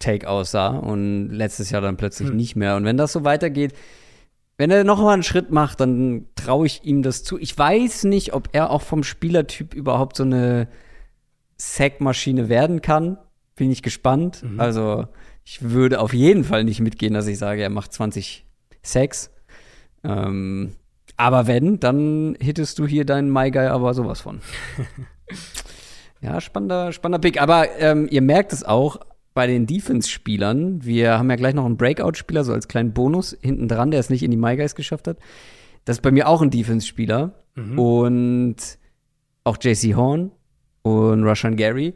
Take 0.00 0.28
aussah 0.28 0.68
und 0.68 1.30
letztes 1.30 1.70
Jahr 1.70 1.80
dann 1.82 1.96
plötzlich 1.96 2.30
mhm. 2.30 2.36
nicht 2.36 2.56
mehr. 2.56 2.74
Und 2.74 2.84
wenn 2.84 2.96
das 2.96 3.12
so 3.12 3.24
weitergeht, 3.24 3.74
wenn 4.56 4.70
er 4.70 4.84
noch 4.84 5.00
mal 5.00 5.14
einen 5.14 5.22
Schritt 5.22 5.50
macht, 5.50 5.80
dann 5.80 6.26
traue 6.36 6.66
ich 6.66 6.84
ihm 6.84 7.02
das 7.02 7.24
zu. 7.24 7.38
Ich 7.38 7.56
weiß 7.56 8.04
nicht, 8.04 8.34
ob 8.34 8.50
er 8.52 8.70
auch 8.70 8.82
vom 8.82 9.02
Spielertyp 9.02 9.74
überhaupt 9.74 10.16
so 10.16 10.22
eine 10.22 10.68
Sackmaschine 11.56 12.48
werden 12.48 12.80
kann. 12.80 13.18
Bin 13.56 13.70
ich 13.70 13.82
gespannt. 13.82 14.42
Mhm. 14.42 14.60
Also, 14.60 15.06
ich 15.44 15.70
würde 15.70 16.00
auf 16.00 16.12
jeden 16.12 16.44
Fall 16.44 16.64
nicht 16.64 16.80
mitgehen, 16.80 17.14
dass 17.14 17.26
ich 17.26 17.38
sage, 17.38 17.62
er 17.62 17.70
macht 17.70 17.92
20 17.92 18.46
Sacks. 18.82 19.30
Ähm, 20.04 20.74
aber 21.16 21.46
wenn, 21.46 21.80
dann 21.80 22.36
hittest 22.40 22.78
du 22.78 22.86
hier 22.86 23.04
deinen 23.04 23.32
My 23.32 23.50
Guy 23.50 23.66
aber 23.66 23.94
sowas 23.94 24.20
von. 24.20 24.40
ja, 26.20 26.40
spannender, 26.40 26.92
spannender 26.92 27.20
Pick. 27.20 27.40
Aber 27.40 27.68
ähm, 27.78 28.08
ihr 28.10 28.22
merkt 28.22 28.52
es 28.52 28.64
auch, 28.64 29.00
bei 29.34 29.48
den 29.48 29.66
Defense-Spielern. 29.66 30.84
Wir 30.84 31.18
haben 31.18 31.28
ja 31.28 31.36
gleich 31.36 31.54
noch 31.54 31.66
einen 31.66 31.76
Breakout-Spieler, 31.76 32.44
so 32.44 32.52
als 32.52 32.68
kleinen 32.68 32.94
Bonus 32.94 33.36
hinten 33.42 33.68
dran, 33.68 33.90
der 33.90 34.00
es 34.00 34.08
nicht 34.08 34.22
in 34.22 34.30
die 34.30 34.36
My 34.36 34.56
Guys 34.56 34.76
geschafft 34.76 35.08
hat. 35.08 35.18
Das 35.84 35.98
ist 35.98 36.02
bei 36.02 36.12
mir 36.12 36.28
auch 36.28 36.40
ein 36.40 36.50
Defense-Spieler. 36.50 37.34
Mhm. 37.56 37.78
Und 37.78 38.56
auch 39.42 39.58
JC 39.60 39.94
Horn 39.94 40.30
und 40.82 41.24
Rushan 41.24 41.56
Gary. 41.56 41.94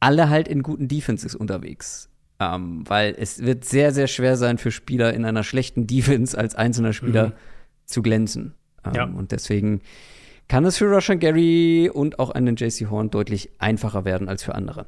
Alle 0.00 0.28
halt 0.28 0.46
in 0.46 0.62
guten 0.62 0.86
Defenses 0.86 1.34
unterwegs. 1.34 2.10
Ähm, 2.38 2.84
weil 2.86 3.14
es 3.18 3.42
wird 3.42 3.64
sehr, 3.64 3.92
sehr 3.92 4.06
schwer 4.06 4.36
sein 4.36 4.58
für 4.58 4.70
Spieler 4.70 5.14
in 5.14 5.24
einer 5.24 5.42
schlechten 5.42 5.86
Defense 5.86 6.36
als 6.36 6.54
einzelner 6.54 6.92
Spieler 6.92 7.28
mhm. 7.28 7.32
zu 7.86 8.02
glänzen. 8.02 8.54
Ähm, 8.84 8.92
ja. 8.94 9.04
Und 9.04 9.32
deswegen 9.32 9.80
kann 10.46 10.66
es 10.66 10.76
für 10.76 10.84
Rushan 10.84 11.18
Gary 11.18 11.90
und 11.92 12.18
auch 12.18 12.30
einen 12.30 12.56
JC 12.56 12.90
Horn 12.90 13.10
deutlich 13.10 13.50
einfacher 13.58 14.04
werden 14.04 14.28
als 14.28 14.44
für 14.44 14.54
andere. 14.54 14.86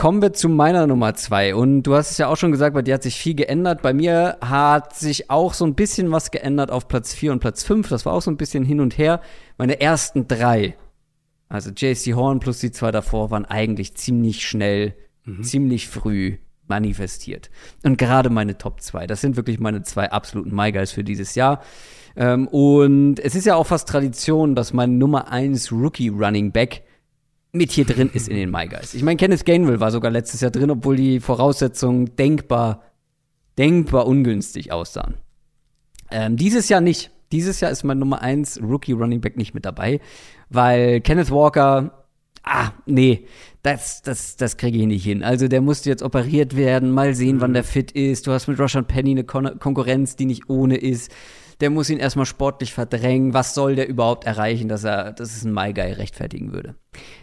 Kommen 0.00 0.22
wir 0.22 0.32
zu 0.32 0.48
meiner 0.48 0.86
Nummer 0.86 1.12
zwei. 1.14 1.54
Und 1.54 1.82
du 1.82 1.94
hast 1.94 2.10
es 2.10 2.16
ja 2.16 2.28
auch 2.28 2.38
schon 2.38 2.52
gesagt, 2.52 2.72
bei 2.72 2.80
dir 2.80 2.94
hat 2.94 3.02
sich 3.02 3.16
viel 3.16 3.34
geändert. 3.34 3.82
Bei 3.82 3.92
mir 3.92 4.38
hat 4.40 4.96
sich 4.96 5.28
auch 5.28 5.52
so 5.52 5.66
ein 5.66 5.74
bisschen 5.74 6.10
was 6.10 6.30
geändert 6.30 6.70
auf 6.70 6.88
Platz 6.88 7.12
vier 7.12 7.32
und 7.32 7.40
Platz 7.40 7.64
fünf. 7.64 7.90
Das 7.90 8.06
war 8.06 8.14
auch 8.14 8.22
so 8.22 8.30
ein 8.30 8.38
bisschen 8.38 8.64
hin 8.64 8.80
und 8.80 8.96
her. 8.96 9.20
Meine 9.58 9.78
ersten 9.78 10.26
drei, 10.26 10.74
also 11.50 11.68
JC 11.68 12.14
Horn 12.14 12.40
plus 12.40 12.60
die 12.60 12.70
zwei 12.70 12.90
davor, 12.90 13.30
waren 13.30 13.44
eigentlich 13.44 13.94
ziemlich 13.94 14.48
schnell, 14.48 14.94
mhm. 15.26 15.42
ziemlich 15.42 15.86
früh 15.86 16.38
manifestiert. 16.66 17.50
Und 17.84 17.98
gerade 17.98 18.30
meine 18.30 18.56
Top 18.56 18.80
zwei, 18.80 19.06
das 19.06 19.20
sind 19.20 19.36
wirklich 19.36 19.60
meine 19.60 19.82
zwei 19.82 20.10
absoluten 20.10 20.56
My 20.56 20.72
Guys 20.72 20.92
für 20.92 21.04
dieses 21.04 21.34
Jahr. 21.34 21.60
Ähm, 22.16 22.48
und 22.48 23.20
es 23.20 23.34
ist 23.34 23.44
ja 23.44 23.54
auch 23.54 23.66
fast 23.66 23.86
Tradition, 23.86 24.54
dass 24.54 24.72
mein 24.72 24.96
Nummer 24.96 25.30
eins 25.30 25.70
Rookie 25.70 26.08
Running 26.08 26.52
Back 26.52 26.84
mit 27.52 27.72
hier 27.72 27.84
drin 27.84 28.10
ist 28.12 28.28
in 28.28 28.36
den 28.36 28.50
My 28.50 28.68
Guys. 28.68 28.94
Ich 28.94 29.02
meine, 29.02 29.16
Kenneth 29.16 29.44
Gainwell 29.44 29.80
war 29.80 29.90
sogar 29.90 30.10
letztes 30.10 30.40
Jahr 30.40 30.50
drin, 30.50 30.70
obwohl 30.70 30.96
die 30.96 31.20
Voraussetzungen 31.20 32.16
denkbar, 32.16 32.82
denkbar 33.58 34.06
ungünstig 34.06 34.72
aussahen. 34.72 35.14
Ähm, 36.10 36.36
dieses 36.36 36.68
Jahr 36.68 36.80
nicht. 36.80 37.10
Dieses 37.32 37.60
Jahr 37.60 37.70
ist 37.70 37.84
mein 37.84 37.98
Nummer 37.98 38.22
1 38.22 38.60
Rookie 38.62 38.92
Running 38.92 39.20
Back 39.20 39.36
nicht 39.36 39.54
mit 39.54 39.64
dabei, 39.64 40.00
weil 40.48 41.00
Kenneth 41.00 41.30
Walker, 41.30 42.04
ah, 42.42 42.72
nee, 42.86 43.26
das, 43.62 44.02
das, 44.02 44.36
das 44.36 44.56
kriege 44.56 44.78
ich 44.78 44.86
nicht 44.86 45.04
hin. 45.04 45.22
Also 45.22 45.46
der 45.46 45.60
musste 45.60 45.90
jetzt 45.90 46.02
operiert 46.02 46.56
werden, 46.56 46.90
mal 46.90 47.14
sehen, 47.14 47.40
wann 47.40 47.52
der 47.52 47.62
fit 47.62 47.92
ist. 47.92 48.26
Du 48.26 48.32
hast 48.32 48.48
mit 48.48 48.58
Roshan 48.58 48.86
Penny 48.86 49.12
eine 49.12 49.24
Kon 49.24 49.58
Konkurrenz, 49.60 50.16
die 50.16 50.26
nicht 50.26 50.50
ohne 50.50 50.76
ist 50.76 51.12
der 51.60 51.70
muss 51.70 51.90
ihn 51.90 51.98
erstmal 51.98 52.26
sportlich 52.26 52.72
verdrängen. 52.72 53.34
Was 53.34 53.54
soll 53.54 53.74
der 53.74 53.88
überhaupt 53.88 54.24
erreichen, 54.24 54.68
dass 54.68 54.84
er, 54.84 55.12
dass 55.12 55.36
es 55.36 55.44
ein 55.44 55.52
My 55.52 55.72
Guy 55.72 55.92
rechtfertigen 55.92 56.52
würde? 56.52 56.74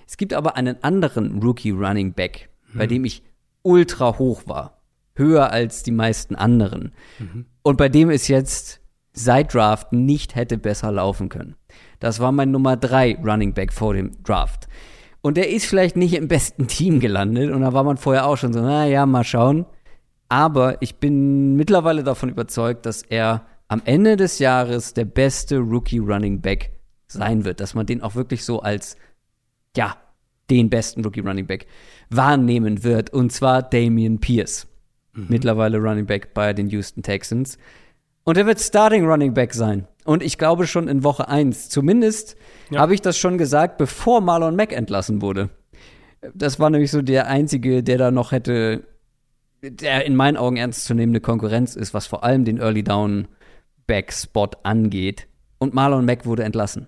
Es 0.08 0.18
gibt 0.18 0.34
aber 0.34 0.56
einen 0.56 0.84
anderen 0.84 1.42
Rookie 1.42 1.72
Running 1.72 2.14
Back, 2.14 2.50
mhm. 2.72 2.78
bei 2.78 2.88
dem 2.88 3.06
ich 3.06 3.24
ultra 3.64 4.18
hoch 4.18 4.44
war. 4.46 4.82
Höher 5.16 5.52
als 5.52 5.82
die 5.84 5.92
meisten 5.92 6.36
anderen. 6.36 6.94
Mhm. 7.18 7.46
Und 7.64 7.78
bei 7.78 7.90
dem 7.90 8.10
es 8.10 8.28
jetzt 8.28 8.82
seit 9.14 9.54
Draft 9.54 9.92
nicht 9.92 10.36
hätte 10.36 10.60
besser 10.60 10.92
laufen 10.92 11.30
können. 11.30 11.56
Das 12.00 12.20
war 12.20 12.32
mein 12.32 12.52
Nummer 12.52 12.78
drei 12.78 13.18
Running 13.24 13.54
Back 13.54 13.74
vor 13.74 13.96
dem 13.96 14.24
Draft. 14.24 14.68
Und 15.22 15.38
der 15.38 15.50
ist 15.50 15.66
vielleicht 15.66 15.98
nicht 15.98 16.14
im 16.14 16.28
besten 16.28 16.68
Team 16.68 17.00
gelandet. 17.00 17.52
Und 17.52 17.62
da 17.62 17.74
war 17.74 17.84
man 17.84 17.98
vorher 17.98 18.28
auch 18.28 18.38
schon 18.38 18.54
so, 18.54 18.62
naja, 18.62 19.06
mal 19.08 19.24
schauen. 19.24 19.66
Aber 20.30 20.82
ich 20.82 20.98
bin 20.98 21.56
mittlerweile 21.56 22.04
davon 22.04 22.30
überzeugt, 22.30 22.86
dass 22.86 23.02
er 23.02 23.46
am 23.68 23.82
Ende 23.86 24.16
des 24.16 24.40
Jahres 24.40 24.94
der 24.94 25.06
beste 25.06 25.58
Rookie 25.58 26.00
Running 26.00 26.42
Back 26.42 26.72
sein 27.08 27.46
wird, 27.46 27.60
dass 27.60 27.74
man 27.74 27.86
den 27.86 28.02
auch 28.02 28.16
wirklich 28.16 28.44
so 28.44 28.62
als, 28.62 28.98
ja, 29.76 29.98
den 30.50 30.70
besten 30.70 31.04
Rookie 31.04 31.20
Running 31.20 31.46
Back 31.46 31.68
wahrnehmen 32.10 32.84
wird. 32.84 33.12
Und 33.12 33.32
zwar 33.32 33.62
Damian 33.62 34.20
Pierce. 34.20 34.68
Mhm. 35.14 35.26
Mittlerweile 35.30 35.78
Running 35.78 36.06
Back 36.06 36.34
bei 36.34 36.54
den 36.54 36.70
Houston 36.70 37.04
Texans. 37.04 37.58
Und 38.24 38.38
er 38.38 38.46
wird 38.46 38.60
Starting 38.60 39.06
Running 39.06 39.34
Back 39.34 39.54
sein. 39.54 39.88
Und 40.06 40.24
ich 40.24 40.38
glaube 40.38 40.68
schon 40.68 40.88
in 40.88 41.04
Woche 41.04 41.28
1. 41.28 41.70
Zumindest 41.70 42.38
ja. 42.70 42.80
habe 42.80 42.94
ich 42.94 43.02
das 43.02 43.18
schon 43.18 43.38
gesagt, 43.38 43.78
bevor 43.78 44.22
Marlon 44.22 44.56
Mack 44.56 44.72
entlassen 44.72 45.22
wurde. 45.22 45.50
Das 46.34 46.60
war 46.60 46.70
nämlich 46.70 46.92
so 46.92 47.02
der 47.02 47.28
einzige, 47.28 47.84
der 47.84 47.98
da 47.98 48.12
noch 48.12 48.32
hätte 48.32 48.84
der 49.62 50.06
in 50.06 50.16
meinen 50.16 50.38
Augen 50.38 50.58
ernstzunehmende 50.58 51.20
Konkurrenz 51.20 51.76
ist, 51.76 51.94
was 51.94 52.06
vor 52.06 52.24
allem 52.24 52.46
den 52.46 52.60
Early 52.60 52.84
Down 52.84 53.28
Back-Spot 53.88 54.52
angeht. 54.64 55.28
Und 55.58 55.74
Marlon 55.74 56.06
Mack 56.06 56.26
wurde 56.26 56.44
entlassen. 56.44 56.88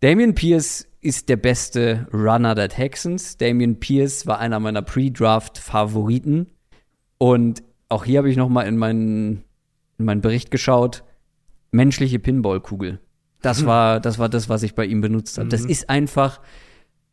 Damian 0.00 0.34
Pierce 0.34 0.86
ist 1.00 1.28
der 1.28 1.36
beste 1.36 2.06
Runner 2.12 2.54
der 2.54 2.68
Texans. 2.68 3.36
Damian 3.38 3.80
Pierce 3.80 4.26
war 4.26 4.38
einer 4.38 4.60
meiner 4.60 4.82
Pre-Draft-Favoriten. 4.82 6.48
Und 7.18 7.62
auch 7.88 8.04
hier 8.04 8.18
habe 8.18 8.30
ich 8.30 8.36
noch 8.36 8.48
mal 8.48 8.62
in 8.62 8.76
meinen, 8.76 9.44
in 9.98 10.04
meinen 10.04 10.20
Bericht 10.20 10.50
geschaut. 10.50 11.04
Menschliche 11.70 12.18
Pinballkugel. 12.18 13.00
Das 13.40 13.66
war, 13.66 13.98
das 14.00 14.18
war 14.18 14.28
das, 14.28 14.48
was 14.48 14.62
ich 14.62 14.74
bei 14.74 14.84
ihm 14.84 15.00
benutzt 15.00 15.38
habe. 15.38 15.46
Mhm. 15.46 15.50
Das 15.50 15.64
ist 15.64 15.88
einfach 15.90 16.40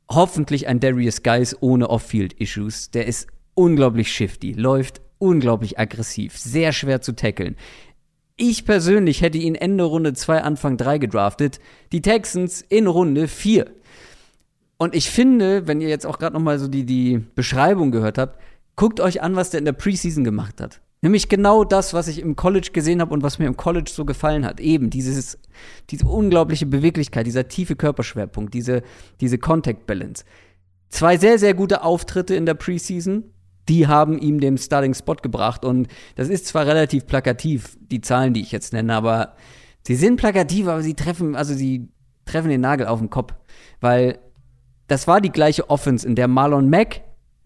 hoffentlich 0.10 0.68
ein 0.68 0.80
Darius 0.80 1.24
Guys 1.24 1.56
ohne 1.62 1.90
Off-Field-Issues. 1.90 2.92
Der 2.92 3.08
ist 3.08 3.28
unglaublich 3.56 4.12
shifty, 4.12 4.54
läuft 4.54 5.02
unglaublich 5.18 5.78
aggressiv, 5.78 6.38
sehr 6.38 6.72
schwer 6.72 7.02
zu 7.02 7.14
tackeln. 7.14 7.56
Ich 8.42 8.64
persönlich 8.64 9.22
hätte 9.22 9.38
ihn 9.38 9.54
Ende 9.54 9.84
Runde 9.84 10.14
2, 10.14 10.44
Anfang 10.44 10.78
3 10.78 10.98
gedraftet. 10.98 11.60
Die 11.92 12.02
Texans 12.02 12.62
in 12.62 12.88
Runde 12.88 13.28
4. 13.28 13.66
Und 14.78 14.96
ich 14.96 15.10
finde, 15.10 15.68
wenn 15.68 15.82
ihr 15.82 15.90
jetzt 15.90 16.06
auch 16.06 16.20
gerade 16.20 16.36
noch 16.36 16.42
mal 16.42 16.58
so 16.58 16.70
die, 16.70 16.86
die 16.86 17.22
Beschreibung 17.36 17.92
gehört 17.92 18.18
habt, 18.18 18.40
guckt 18.78 19.02
euch 19.02 19.22
an, 19.22 19.36
was 19.36 19.50
der 19.50 19.58
in 19.58 19.66
der 19.66 19.74
Preseason 19.74 20.24
gemacht 20.24 20.62
hat. 20.62 20.80
Nämlich 21.02 21.28
genau 21.28 21.66
das, 21.66 21.94
was 21.94 22.08
ich 22.08 22.20
im 22.20 22.38
College 22.38 22.70
gesehen 22.72 23.02
habe 23.02 23.14
und 23.14 23.24
was 23.24 23.40
mir 23.40 23.46
im 23.46 23.58
College 23.58 23.92
so 23.94 24.06
gefallen 24.06 24.46
hat. 24.46 24.62
Eben 24.62 24.90
dieses, 24.90 25.38
diese 25.90 26.06
unglaubliche 26.06 26.66
Beweglichkeit, 26.66 27.28
dieser 27.28 27.50
tiefe 27.50 27.76
Körperschwerpunkt, 27.76 28.54
diese, 28.54 28.84
diese 29.20 29.38
Contact 29.38 29.86
Balance. 29.86 30.24
Zwei 30.88 31.18
sehr, 31.18 31.40
sehr 31.40 31.54
gute 31.54 31.84
Auftritte 31.84 32.36
in 32.36 32.46
der 32.46 32.54
Preseason 32.54 33.26
die 33.70 33.88
haben 33.88 34.18
ihm 34.18 34.40
den 34.40 34.58
Starting 34.58 34.94
Spot 34.94 35.16
gebracht. 35.16 35.64
Und 35.64 35.88
das 36.16 36.28
ist 36.28 36.48
zwar 36.48 36.66
relativ 36.66 37.06
plakativ, 37.06 37.78
die 37.80 38.02
Zahlen, 38.02 38.34
die 38.34 38.42
ich 38.42 38.52
jetzt 38.52 38.74
nenne, 38.74 38.94
aber 38.94 39.36
sie 39.84 39.96
sind 39.96 40.18
plakativ, 40.18 40.68
aber 40.68 40.82
sie 40.82 40.96
treffen, 40.96 41.36
also 41.36 41.54
sie 41.54 41.88
treffen 42.26 42.50
den 42.50 42.62
Nagel 42.62 42.88
auf 42.88 43.00
den 43.00 43.10
Kopf. 43.10 43.34
Weil 43.80 44.20
das 44.88 45.08
war 45.08 45.22
die 45.22 45.32
gleiche 45.32 45.70
Offense, 45.70 46.06
in 46.06 46.16
der 46.16 46.28
Marlon 46.28 46.70
Mack, 46.70 47.02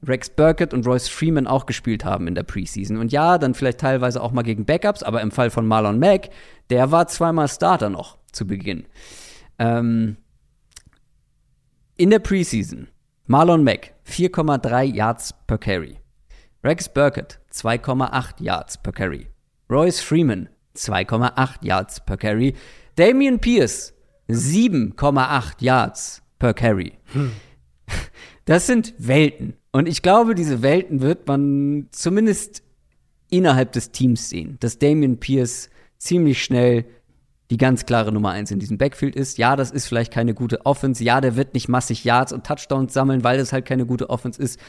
Rex 0.05 0.29
Burkett 0.29 0.73
und 0.73 0.87
Royce 0.87 1.09
Freeman 1.09 1.47
auch 1.47 1.65
gespielt 1.65 2.03
haben 2.05 2.27
in 2.27 2.35
der 2.35 2.43
Preseason. 2.43 2.97
Und 2.97 3.11
ja, 3.11 3.37
dann 3.37 3.53
vielleicht 3.53 3.79
teilweise 3.79 4.21
auch 4.21 4.31
mal 4.31 4.41
gegen 4.41 4.65
Backups, 4.65 5.03
aber 5.03 5.21
im 5.21 5.31
Fall 5.31 5.49
von 5.49 5.67
Marlon 5.67 5.99
Mack, 5.99 6.29
der 6.69 6.91
war 6.91 7.07
zweimal 7.07 7.47
Starter 7.47 7.89
noch 7.89 8.17
zu 8.31 8.47
Beginn. 8.47 8.85
Ähm, 9.59 10.17
in 11.95 12.09
der 12.09 12.19
Preseason, 12.19 12.87
Marlon 13.27 13.63
Mack, 13.63 13.93
4,3 14.07 14.83
Yards 14.83 15.33
per 15.47 15.57
Carry. 15.57 16.02
Rex 16.63 16.87
Burkett 16.87 17.39
2,8 17.51 18.41
Yards 18.41 18.77
per 18.77 18.93
Carry. 18.93 19.27
Royce 19.69 19.99
Freeman 19.99 20.47
2,8 20.77 21.57
Yards 21.61 21.99
per 21.99 22.15
Carry. 22.15 22.53
Damian 22.95 23.39
Pierce 23.39 23.93
7,8 24.29 25.55
Yards 25.59 26.21
per 26.39 26.53
Carry. 26.53 26.93
Hm. 27.13 27.31
Das 28.45 28.67
sind 28.67 28.93
Welten. 28.97 29.53
Und 29.71 29.87
ich 29.87 30.01
glaube, 30.01 30.35
diese 30.35 30.61
Welten 30.61 30.99
wird 30.99 31.25
man 31.29 31.87
zumindest 31.91 32.61
innerhalb 33.29 33.71
des 33.71 33.91
Teams 33.91 34.29
sehen, 34.29 34.57
dass 34.59 34.79
Damian 34.79 35.17
Pierce 35.17 35.69
ziemlich 35.97 36.43
schnell 36.43 36.83
die 37.51 37.57
ganz 37.57 37.85
klare 37.85 38.11
Nummer 38.11 38.31
eins 38.31 38.51
in 38.51 38.59
diesem 38.59 38.77
Backfield 38.77 39.15
ist. 39.15 39.37
Ja, 39.37 39.55
das 39.55 39.71
ist 39.71 39.87
vielleicht 39.87 40.11
keine 40.11 40.33
gute 40.33 40.65
Offense. 40.65 41.01
Ja, 41.05 41.21
der 41.21 41.37
wird 41.37 41.53
nicht 41.53 41.69
massig 41.69 42.03
Yards 42.03 42.33
und 42.33 42.45
Touchdowns 42.45 42.91
sammeln, 42.91 43.23
weil 43.23 43.37
das 43.37 43.53
halt 43.53 43.65
keine 43.65 43.85
gute 43.85 44.09
Offense 44.09 44.41
ist. 44.41 44.59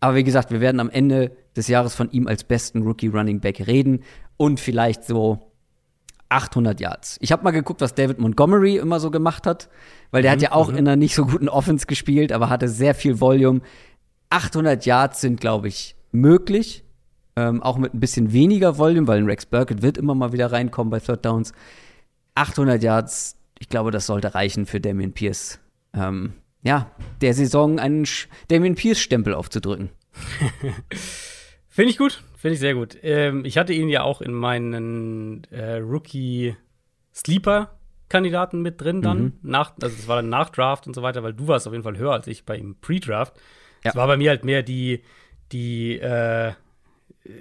Aber 0.00 0.16
wie 0.16 0.24
gesagt, 0.24 0.50
wir 0.50 0.60
werden 0.60 0.80
am 0.80 0.90
Ende 0.90 1.32
des 1.56 1.68
Jahres 1.68 1.94
von 1.94 2.10
ihm 2.10 2.26
als 2.26 2.44
besten 2.44 2.82
Rookie 2.82 3.08
Running 3.08 3.40
Back 3.40 3.66
reden 3.66 4.02
und 4.36 4.58
vielleicht 4.58 5.04
so 5.04 5.50
800 6.30 6.80
Yards. 6.80 7.18
Ich 7.20 7.32
habe 7.32 7.44
mal 7.44 7.50
geguckt, 7.50 7.80
was 7.80 7.94
David 7.94 8.18
Montgomery 8.18 8.76
immer 8.76 9.00
so 9.00 9.10
gemacht 9.10 9.46
hat, 9.46 9.68
weil 10.10 10.22
der 10.22 10.30
mhm, 10.30 10.34
hat 10.36 10.42
ja 10.42 10.52
auch 10.52 10.70
mhm. 10.70 10.78
in 10.78 10.88
einer 10.88 10.96
nicht 10.96 11.14
so 11.14 11.26
guten 11.26 11.48
Offense 11.48 11.86
gespielt, 11.86 12.32
aber 12.32 12.48
hatte 12.48 12.68
sehr 12.68 12.94
viel 12.94 13.20
Volume. 13.20 13.60
800 14.30 14.86
Yards 14.86 15.20
sind, 15.20 15.40
glaube 15.40 15.68
ich, 15.68 15.96
möglich. 16.12 16.84
Ähm, 17.36 17.62
auch 17.62 17.78
mit 17.78 17.94
ein 17.94 18.00
bisschen 18.00 18.32
weniger 18.32 18.78
Volume, 18.78 19.06
weil 19.06 19.18
ein 19.18 19.26
Rex 19.26 19.46
Burkett 19.46 19.82
wird 19.82 19.98
immer 19.98 20.14
mal 20.14 20.32
wieder 20.32 20.50
reinkommen 20.50 20.90
bei 20.90 21.00
Third 21.00 21.24
Downs. 21.24 21.52
800 22.34 22.82
Yards, 22.82 23.36
ich 23.58 23.68
glaube, 23.68 23.90
das 23.90 24.06
sollte 24.06 24.34
reichen 24.34 24.66
für 24.66 24.80
Damien 24.80 25.12
Pierce. 25.12 25.58
Ähm, 25.94 26.32
ja, 26.62 26.90
der 27.20 27.34
Saison 27.34 27.78
einen 27.78 28.08
Damien 28.48 28.74
Pierce-Stempel 28.74 29.34
aufzudrücken. 29.34 29.90
Finde 31.72 31.92
ich 31.92 31.98
gut, 31.98 32.24
finde 32.36 32.54
ich 32.54 32.60
sehr 32.60 32.74
gut. 32.74 32.98
Ähm, 33.02 33.44
ich 33.44 33.56
hatte 33.56 33.72
ihn 33.72 33.88
ja 33.88 34.02
auch 34.02 34.20
in 34.20 34.32
meinen 34.32 35.44
äh, 35.52 35.76
Rookie-Sleeper-Kandidaten 35.76 38.60
mit 38.60 38.80
drin 38.80 39.02
dann. 39.02 39.22
Mhm. 39.22 39.34
Nach, 39.42 39.74
also 39.80 39.94
es 39.96 40.08
war 40.08 40.16
dann 40.16 40.28
nach 40.28 40.50
Draft 40.50 40.88
und 40.88 40.94
so 40.94 41.02
weiter, 41.02 41.22
weil 41.22 41.32
du 41.32 41.46
warst 41.46 41.68
auf 41.68 41.72
jeden 41.72 41.84
Fall 41.84 41.96
höher 41.96 42.10
als 42.12 42.26
ich 42.26 42.44
bei 42.44 42.56
ihm 42.56 42.74
Pre-Draft. 42.80 43.34
Es 43.82 43.94
war 43.94 44.08
bei 44.08 44.16
mir 44.16 44.30
halt 44.30 44.44
mehr 44.44 44.64
die, 44.64 45.04
die 45.52 45.96
äh, 45.98 46.54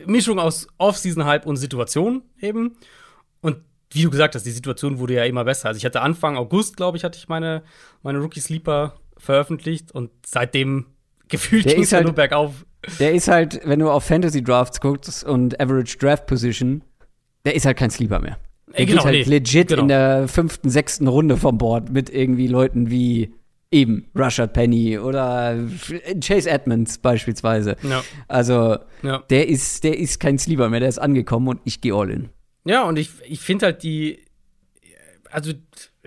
Mischung 0.05 0.37
aus 0.39 0.67
Off-Season-Hype 0.77 1.47
und 1.47 1.57
Situation 1.57 2.21
eben. 2.39 2.77
Und 3.41 3.57
wie 3.91 4.03
du 4.03 4.09
gesagt 4.09 4.35
hast, 4.35 4.45
die 4.45 4.51
Situation 4.51 4.99
wurde 4.99 5.15
ja 5.15 5.25
immer 5.25 5.43
besser. 5.43 5.67
Also 5.69 5.79
ich 5.79 5.85
hatte 5.85 6.01
Anfang 6.01 6.37
August, 6.37 6.77
glaube 6.77 6.97
ich, 6.97 7.03
hatte 7.03 7.17
ich 7.17 7.27
meine, 7.27 7.63
meine 8.03 8.19
Rookie-Sleeper 8.19 8.93
veröffentlicht 9.19 9.91
und 9.91 10.09
seitdem 10.25 10.87
gefühlt 11.27 11.67
ging 11.67 11.83
es 11.83 11.93
halt, 11.93 12.05
nur 12.05 12.13
bergauf. 12.13 12.65
Der 12.99 13.13
ist 13.13 13.27
halt, 13.27 13.61
wenn 13.65 13.79
du 13.79 13.89
auf 13.89 14.05
Fantasy 14.05 14.43
Drafts 14.43 14.79
guckst 14.79 15.23
und 15.23 15.59
Average 15.59 15.97
Draft 15.97 16.25
Position, 16.25 16.83
der 17.45 17.55
ist 17.55 17.65
halt 17.65 17.77
kein 17.77 17.91
Sleeper 17.91 18.19
mehr. 18.19 18.37
Der 18.77 18.85
genau, 18.85 19.03
geht 19.03 19.05
halt 19.05 19.27
nee, 19.27 19.33
legit 19.33 19.67
genau. 19.69 19.81
in 19.81 19.87
der 19.87 20.27
fünften, 20.27 20.69
sechsten 20.69 21.07
Runde 21.07 21.37
vom 21.37 21.57
Board 21.57 21.91
mit 21.91 22.09
irgendwie 22.09 22.47
Leuten 22.47 22.89
wie 22.89 23.33
eben 23.71 24.07
Rushard 24.17 24.53
Penny 24.53 24.97
oder 24.97 25.57
Chase 26.23 26.49
Edmonds 26.49 26.97
beispielsweise. 26.97 27.75
Ja. 27.83 28.03
Also 28.27 28.77
ja. 29.03 29.23
der 29.29 29.47
ist, 29.47 29.83
der 29.83 29.97
ist 29.97 30.19
kein 30.19 30.37
Sleeper 30.37 30.69
mehr, 30.69 30.79
der 30.79 30.89
ist 30.89 30.99
angekommen 30.99 31.47
und 31.47 31.61
ich 31.65 31.81
gehe 31.81 31.93
all 31.93 32.09
in. 32.09 32.29
Ja, 32.65 32.83
und 32.83 32.97
ich, 32.97 33.09
ich 33.27 33.39
finde 33.39 33.67
halt 33.67 33.83
die, 33.83 34.19
also 35.31 35.53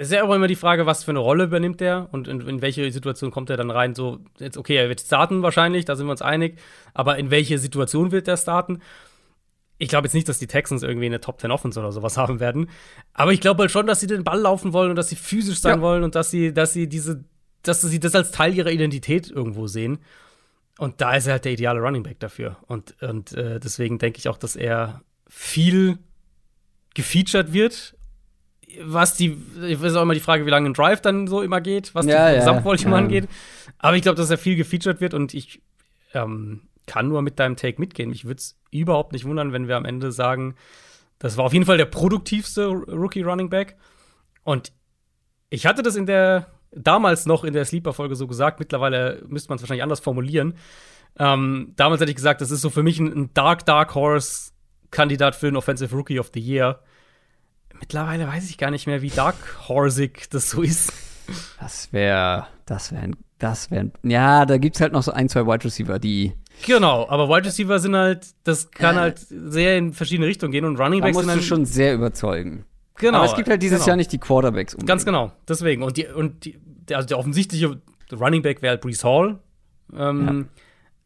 es 0.02 0.08
ist 0.08 0.14
ja 0.14 0.24
auch 0.24 0.34
immer 0.34 0.48
die 0.48 0.56
Frage, 0.56 0.84
was 0.84 1.04
für 1.04 1.12
eine 1.12 1.20
Rolle 1.20 1.44
übernimmt 1.44 1.80
der 1.80 2.08
und 2.10 2.26
in, 2.26 2.40
in, 2.40 2.60
welche 2.60 2.90
Situation 2.90 3.30
kommt 3.30 3.50
er 3.50 3.56
dann 3.56 3.70
rein. 3.70 3.94
So, 3.94 4.18
jetzt, 4.40 4.58
okay, 4.58 4.74
er 4.74 4.88
wird 4.88 5.00
starten 5.00 5.42
wahrscheinlich, 5.42 5.84
da 5.84 5.94
sind 5.94 6.06
wir 6.06 6.10
uns 6.10 6.22
einig, 6.22 6.58
aber 6.92 7.18
in 7.18 7.30
welche 7.30 7.56
Situation 7.58 8.10
wird 8.10 8.26
er 8.26 8.36
starten? 8.36 8.80
Ich 9.78 9.88
glaube 9.88 10.06
jetzt 10.06 10.14
nicht, 10.14 10.28
dass 10.28 10.40
die 10.40 10.48
Texans 10.48 10.82
irgendwie 10.82 11.06
eine 11.06 11.20
Top 11.20 11.40
10 11.40 11.52
Offense 11.52 11.78
oder 11.78 11.92
sowas 11.92 12.16
haben 12.16 12.40
werden, 12.40 12.68
aber 13.14 13.32
ich 13.32 13.40
glaube 13.40 13.62
halt 13.62 13.70
schon, 13.70 13.86
dass 13.86 14.00
sie 14.00 14.08
den 14.08 14.24
Ball 14.24 14.40
laufen 14.40 14.72
wollen 14.72 14.90
und 14.90 14.96
dass 14.96 15.08
sie 15.08 15.16
physisch 15.16 15.60
sein 15.60 15.76
ja. 15.76 15.82
wollen 15.82 16.02
und 16.02 16.16
dass 16.16 16.30
sie, 16.30 16.52
dass 16.52 16.72
sie 16.72 16.88
diese, 16.88 17.24
dass 17.62 17.80
sie 17.80 18.00
das 18.00 18.16
als 18.16 18.32
Teil 18.32 18.54
ihrer 18.54 18.72
Identität 18.72 19.30
irgendwo 19.30 19.68
sehen. 19.68 20.00
Und 20.78 21.00
da 21.00 21.14
ist 21.14 21.28
er 21.28 21.34
halt 21.34 21.44
der 21.44 21.52
ideale 21.52 21.80
Running 21.80 22.02
Back 22.02 22.18
dafür. 22.18 22.56
Und, 22.66 23.00
und 23.02 23.34
äh, 23.34 23.60
deswegen 23.60 23.98
denke 23.98 24.18
ich 24.18 24.28
auch, 24.28 24.38
dass 24.38 24.56
er 24.56 25.02
viel 25.28 25.98
gefeatured 26.94 27.52
wird 27.52 27.94
was 28.80 29.16
die, 29.16 29.36
ich 29.66 29.80
weiß 29.82 29.94
auch 29.96 30.02
immer 30.02 30.14
die 30.14 30.20
Frage, 30.20 30.46
wie 30.46 30.50
lange 30.50 30.70
ein 30.70 30.74
Drive 30.74 31.00
dann 31.00 31.26
so 31.26 31.42
immer 31.42 31.60
geht, 31.60 31.94
was 31.94 32.06
ja, 32.06 32.28
die 32.28 32.34
ja, 32.34 32.38
Gesamtvolume 32.40 32.90
ja. 32.90 32.96
angeht. 32.96 33.28
Aber 33.78 33.96
ich 33.96 34.02
glaube, 34.02 34.16
dass 34.16 34.30
er 34.30 34.38
viel 34.38 34.56
gefeatured 34.56 35.00
wird 35.00 35.14
und 35.14 35.34
ich 35.34 35.60
ähm, 36.14 36.62
kann 36.86 37.08
nur 37.08 37.22
mit 37.22 37.38
deinem 37.38 37.56
Take 37.56 37.80
mitgehen. 37.80 38.10
Mich 38.10 38.24
würde 38.24 38.38
es 38.38 38.58
überhaupt 38.70 39.12
nicht 39.12 39.24
wundern, 39.24 39.52
wenn 39.52 39.68
wir 39.68 39.76
am 39.76 39.84
Ende 39.84 40.12
sagen, 40.12 40.54
das 41.18 41.36
war 41.36 41.44
auf 41.44 41.52
jeden 41.52 41.66
Fall 41.66 41.76
der 41.76 41.86
produktivste 41.86 42.66
Rookie 42.66 43.22
Running 43.22 43.48
Back. 43.48 43.76
Und 44.42 44.72
ich 45.50 45.66
hatte 45.66 45.82
das 45.82 45.94
in 45.96 46.06
der, 46.06 46.48
damals 46.72 47.26
noch 47.26 47.44
in 47.44 47.52
der 47.52 47.64
Sleeper-Folge 47.64 48.16
so 48.16 48.26
gesagt, 48.26 48.58
mittlerweile 48.58 49.22
müsste 49.28 49.48
man 49.48 49.56
es 49.56 49.62
wahrscheinlich 49.62 49.84
anders 49.84 50.00
formulieren. 50.00 50.54
Ähm, 51.18 51.74
damals 51.76 52.00
hätte 52.00 52.10
ich 52.10 52.16
gesagt, 52.16 52.40
das 52.40 52.50
ist 52.50 52.62
so 52.62 52.70
für 52.70 52.82
mich 52.82 52.98
ein, 52.98 53.12
ein 53.12 53.34
Dark, 53.34 53.66
Dark 53.66 53.94
Horse-Kandidat 53.94 55.36
für 55.36 55.46
den 55.46 55.56
Offensive 55.56 55.94
Rookie 55.94 56.18
of 56.18 56.30
the 56.34 56.40
Year 56.40 56.80
Mittlerweile 57.82 58.28
weiß 58.28 58.48
ich 58.48 58.58
gar 58.58 58.70
nicht 58.70 58.86
mehr, 58.86 59.02
wie 59.02 59.10
Dark 59.10 59.34
Horsig 59.66 60.30
das 60.30 60.50
so 60.50 60.62
ist. 60.62 60.92
Das 61.58 61.92
wäre, 61.92 62.46
das 62.64 62.92
wäre, 62.92 63.10
das 63.40 63.72
wäre, 63.72 63.90
ja, 64.04 64.46
da 64.46 64.56
gibt 64.58 64.76
es 64.76 64.80
halt 64.80 64.92
noch 64.92 65.02
so 65.02 65.10
ein, 65.10 65.28
zwei 65.28 65.44
Wide 65.46 65.64
Receiver, 65.64 65.98
die. 65.98 66.32
Genau, 66.64 67.08
aber 67.08 67.28
Wide 67.28 67.48
Receiver 67.48 67.80
sind 67.80 67.96
halt, 67.96 68.28
das 68.44 68.70
kann 68.70 68.96
äh, 68.96 69.00
halt 69.00 69.18
sehr 69.18 69.78
in 69.78 69.92
verschiedene 69.94 70.28
Richtungen 70.28 70.52
gehen 70.52 70.64
und 70.64 70.78
Running 70.78 71.00
Backs 71.00 71.18
sind 71.18 71.28
halt. 71.28 71.40
du 71.40 71.44
schon 71.44 71.64
sehr 71.64 71.94
überzeugen. 71.94 72.66
Genau. 72.98 73.18
Aber 73.18 73.26
es 73.26 73.34
gibt 73.34 73.48
halt 73.48 73.60
dieses 73.60 73.78
genau. 73.78 73.88
Jahr 73.88 73.96
nicht 73.96 74.12
die 74.12 74.18
Quarterbacks. 74.18 74.74
Unbedingt. 74.74 74.88
Ganz 74.88 75.04
genau, 75.04 75.32
deswegen. 75.48 75.82
Und, 75.82 75.96
die, 75.96 76.06
und 76.06 76.44
die, 76.44 76.60
also 76.92 77.08
der 77.08 77.18
offensichtliche 77.18 77.80
Running 78.12 78.42
Back 78.42 78.62
wäre 78.62 78.74
halt 78.74 78.80
Brees 78.80 79.02
Hall. 79.02 79.40
Ähm, 79.92 80.26
ja. 80.26 80.62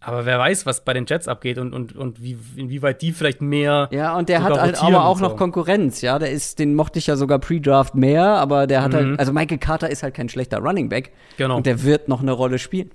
Aber 0.06 0.24
wer 0.24 0.38
weiß, 0.38 0.66
was 0.66 0.84
bei 0.84 0.92
den 0.92 1.04
Jets 1.04 1.26
abgeht 1.26 1.58
und, 1.58 1.74
und, 1.74 1.96
und 1.96 2.22
wie, 2.22 2.38
inwieweit 2.54 3.02
die 3.02 3.10
vielleicht 3.10 3.42
mehr. 3.42 3.88
Ja, 3.90 4.16
und 4.16 4.28
der 4.28 4.44
hat 4.44 4.56
halt 4.56 4.80
aber 4.80 5.04
auch 5.04 5.18
so. 5.18 5.24
noch 5.24 5.36
Konkurrenz, 5.36 6.00
ja. 6.00 6.20
Der 6.20 6.30
ist, 6.30 6.60
den 6.60 6.76
mochte 6.76 7.00
ich 7.00 7.08
ja 7.08 7.16
sogar 7.16 7.40
pre-Draft 7.40 7.96
mehr, 7.96 8.24
aber 8.24 8.68
der 8.68 8.84
hat 8.84 8.94
halt, 8.94 9.04
mhm. 9.04 9.10
halt, 9.10 9.18
also 9.18 9.32
Michael 9.32 9.58
Carter 9.58 9.90
ist 9.90 10.04
halt 10.04 10.14
kein 10.14 10.28
schlechter 10.28 10.58
Running 10.58 10.88
Back. 10.88 11.10
Genau. 11.38 11.56
Und 11.56 11.66
der 11.66 11.82
wird 11.82 12.06
noch 12.06 12.22
eine 12.22 12.30
Rolle 12.30 12.60
spielen. 12.60 12.92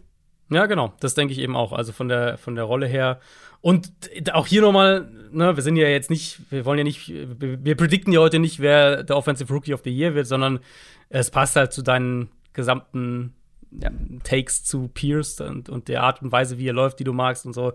Ja, 0.49 0.67
genau. 0.67 0.93
Das 1.01 1.13
denke 1.13 1.33
ich 1.33 1.39
eben 1.39 1.57
auch. 1.57 1.73
Also 1.73 1.91
von 1.91 2.07
der, 2.07 2.37
von 2.37 2.55
der 2.55 2.63
Rolle 2.63 2.87
her. 2.87 3.19
Und 3.59 3.91
auch 4.31 4.47
hier 4.47 4.61
nochmal, 4.61 5.11
ne, 5.33 5.53
wir 5.57 5.63
sind 5.63 5.75
ja 5.75 5.89
jetzt 5.89 6.09
nicht, 6.09 6.39
wir 6.49 6.63
wollen 6.63 6.77
ja 6.77 6.85
nicht, 6.85 7.11
wir 7.11 7.75
predikten 7.75 8.13
ja 8.13 8.21
heute 8.21 8.39
nicht, 8.39 8.61
wer 8.61 9.03
der 9.03 9.17
Offensive 9.17 9.53
Rookie 9.53 9.73
of 9.73 9.81
the 9.83 9.93
Year 9.93 10.15
wird, 10.15 10.27
sondern 10.27 10.59
es 11.09 11.29
passt 11.29 11.57
halt 11.57 11.73
zu 11.73 11.81
deinen 11.81 12.29
gesamten 12.53 13.33
ja, 13.71 13.89
Takes 14.23 14.63
zu 14.63 14.87
Pierce 14.87 15.41
und, 15.41 15.69
und 15.69 15.87
der 15.87 16.03
Art 16.03 16.21
und 16.21 16.31
Weise, 16.31 16.57
wie 16.57 16.67
er 16.67 16.73
läuft, 16.73 16.99
die 16.99 17.03
du 17.03 17.13
magst 17.13 17.45
und 17.45 17.53
so. 17.53 17.73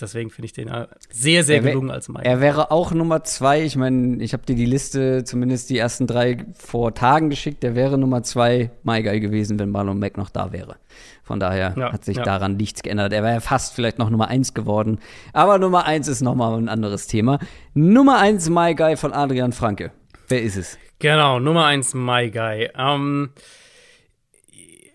Deswegen 0.00 0.30
finde 0.30 0.46
ich 0.46 0.52
den 0.52 0.70
sehr, 1.10 1.44
sehr 1.44 1.60
gelungen 1.60 1.90
als 1.90 2.08
Mike. 2.08 2.24
Er 2.24 2.40
wäre 2.40 2.72
auch 2.72 2.92
Nummer 2.92 3.22
zwei. 3.22 3.62
Ich 3.62 3.76
meine, 3.76 4.20
ich 4.22 4.32
habe 4.32 4.44
dir 4.44 4.56
die 4.56 4.66
Liste, 4.66 5.22
zumindest 5.22 5.70
die 5.70 5.78
ersten 5.78 6.08
drei 6.08 6.44
vor 6.58 6.94
Tagen 6.94 7.30
geschickt. 7.30 7.62
Der 7.62 7.76
wäre 7.76 7.98
Nummer 7.98 8.24
zwei 8.24 8.70
Maigai 8.82 9.20
gewesen, 9.20 9.60
wenn 9.60 9.70
Marlon 9.70 10.00
Mack 10.00 10.16
noch 10.16 10.30
da 10.30 10.50
wäre. 10.50 10.76
Von 11.22 11.38
daher 11.38 11.74
ja, 11.76 11.92
hat 11.92 12.04
sich 12.04 12.16
ja. 12.16 12.24
daran 12.24 12.56
nichts 12.56 12.82
geändert. 12.82 13.12
Er 13.12 13.22
wäre 13.22 13.40
fast 13.40 13.74
vielleicht 13.74 13.98
noch 13.98 14.10
Nummer 14.10 14.26
eins 14.26 14.54
geworden. 14.54 14.98
Aber 15.32 15.58
Nummer 15.58 15.84
eins 15.84 16.08
ist 16.08 16.20
nochmal 16.20 16.58
ein 16.58 16.68
anderes 16.68 17.06
Thema. 17.06 17.38
Nummer 17.74 18.18
eins 18.18 18.48
Maigai 18.48 18.96
von 18.96 19.12
Adrian 19.12 19.52
Franke. 19.52 19.92
Wer 20.26 20.42
ist 20.42 20.56
es? 20.56 20.78
Genau, 20.98 21.38
Nummer 21.38 21.66
eins 21.66 21.94
Maigai. 21.94 22.70
Ähm, 22.76 23.30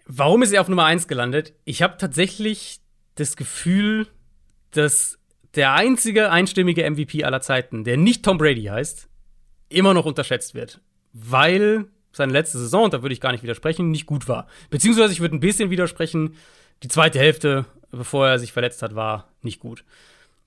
warum 0.07 0.41
ist 0.41 0.53
er 0.53 0.61
auf 0.61 0.69
Nummer 0.69 0.85
eins 0.85 1.07
gelandet? 1.07 1.53
Ich 1.65 1.81
habe 1.81 1.97
tatsächlich 1.97 2.79
das 3.15 3.35
Gefühl, 3.35 4.07
dass 4.71 5.19
der 5.55 5.73
einzige 5.73 6.31
einstimmige 6.31 6.89
MVP 6.89 7.23
aller 7.23 7.41
Zeiten, 7.41 7.84
der 7.84 7.97
nicht 7.97 8.23
Tom 8.23 8.38
Brady 8.38 8.63
heißt, 8.63 9.09
immer 9.69 9.93
noch 9.93 10.05
unterschätzt 10.05 10.55
wird. 10.55 10.81
Weil 11.13 11.85
seine 12.11 12.31
letzte 12.31 12.57
Saison, 12.57 12.85
und 12.85 12.93
da 12.93 13.01
würde 13.01 13.13
ich 13.13 13.21
gar 13.21 13.31
nicht 13.31 13.43
widersprechen, 13.43 13.91
nicht 13.91 14.05
gut 14.05 14.27
war. 14.27 14.47
Beziehungsweise 14.69 15.13
ich 15.13 15.19
würde 15.19 15.35
ein 15.35 15.41
bisschen 15.41 15.69
widersprechen, 15.69 16.35
die 16.84 16.88
zweite 16.88 17.19
Hälfte, 17.19 17.65
bevor 17.91 18.27
er 18.27 18.39
sich 18.39 18.51
verletzt 18.51 18.81
hat, 18.81 18.95
war 18.95 19.29
nicht 19.41 19.59
gut. 19.59 19.84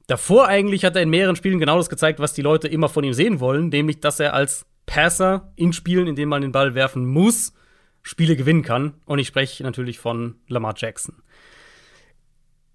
Davor 0.06 0.48
eigentlich 0.48 0.84
hat 0.84 0.96
er 0.96 1.02
in 1.02 1.10
mehreren 1.10 1.36
Spielen 1.36 1.60
genau 1.60 1.76
das 1.76 1.88
gezeigt, 1.88 2.18
was 2.18 2.32
die 2.32 2.42
Leute 2.42 2.68
immer 2.68 2.88
von 2.88 3.04
ihm 3.04 3.14
sehen 3.14 3.40
wollen, 3.40 3.68
nämlich, 3.68 4.00
dass 4.00 4.20
er 4.20 4.34
als 4.34 4.66
Passer 4.86 5.52
in 5.54 5.72
Spielen, 5.72 6.08
in 6.08 6.16
denen 6.16 6.28
man 6.28 6.42
den 6.42 6.52
Ball 6.52 6.74
werfen 6.74 7.06
muss, 7.06 7.52
Spiele 8.02 8.36
gewinnen 8.36 8.62
kann. 8.62 8.94
Und 9.04 9.18
ich 9.18 9.26
spreche 9.26 9.62
natürlich 9.62 9.98
von 9.98 10.36
Lamar 10.48 10.74
Jackson 10.76 11.14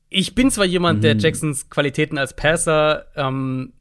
ich 0.10 0.34
bin 0.34 0.50
zwar 0.50 0.66
jemand, 0.66 1.04
der 1.04 1.16
mhm. 1.16 1.20
Jacksons 1.20 1.70
Qualitäten 1.70 2.18
als 2.18 2.36
Passer 2.36 3.06
ähm, 3.18 3.74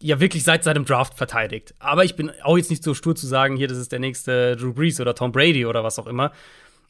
ja 0.00 0.20
wirklich 0.20 0.42
seit 0.42 0.64
seinem 0.64 0.84
Draft 0.84 1.14
verteidigt, 1.14 1.74
aber 1.78 2.04
ich 2.04 2.16
bin 2.16 2.32
auch 2.42 2.56
jetzt 2.56 2.70
nicht 2.70 2.82
so 2.82 2.92
stur 2.92 3.14
zu 3.14 3.26
sagen, 3.26 3.56
hier, 3.56 3.68
das 3.68 3.78
ist 3.78 3.92
der 3.92 4.00
nächste 4.00 4.56
Drew 4.56 4.72
Brees 4.72 5.00
oder 5.00 5.14
Tom 5.14 5.30
Brady 5.32 5.64
oder 5.64 5.84
was 5.84 5.98
auch 6.00 6.08
immer. 6.08 6.32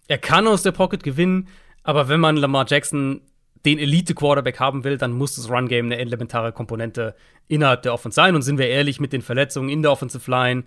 Er 0.08 0.18
kann 0.18 0.46
aus 0.46 0.62
der 0.62 0.72
Pocket 0.72 1.02
gewinnen, 1.02 1.48
aber 1.82 2.08
wenn 2.08 2.20
man 2.20 2.36
Lamar 2.36 2.64
Jackson 2.66 3.20
den 3.66 3.78
Elite-Quarterback 3.78 4.60
haben 4.60 4.82
will, 4.84 4.96
dann 4.96 5.12
muss 5.12 5.36
das 5.36 5.50
Run-Game 5.50 5.86
eine 5.86 5.98
elementare 5.98 6.52
Komponente 6.52 7.14
innerhalb 7.48 7.82
der 7.82 7.92
Offense 7.92 8.14
sein. 8.14 8.36
Und 8.36 8.42
sind 8.42 8.58
wir 8.58 8.68
ehrlich, 8.68 9.00
mit 9.00 9.12
den 9.12 9.22
Verletzungen 9.22 9.68
in 9.68 9.82
der 9.82 9.90
Offensive 9.90 10.30
Line, 10.30 10.62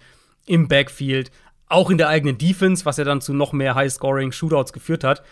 im 0.45 0.67
Backfield, 0.67 1.31
auch 1.69 1.89
in 1.89 1.97
der 1.97 2.09
eigenen 2.09 2.37
Defense, 2.37 2.85
was 2.85 2.97
ja 2.97 3.03
dann 3.03 3.21
zu 3.21 3.33
noch 3.33 3.53
mehr 3.53 3.75
High-Scoring-Shootouts 3.75 4.73
geführt 4.73 5.03
hat, 5.03 5.23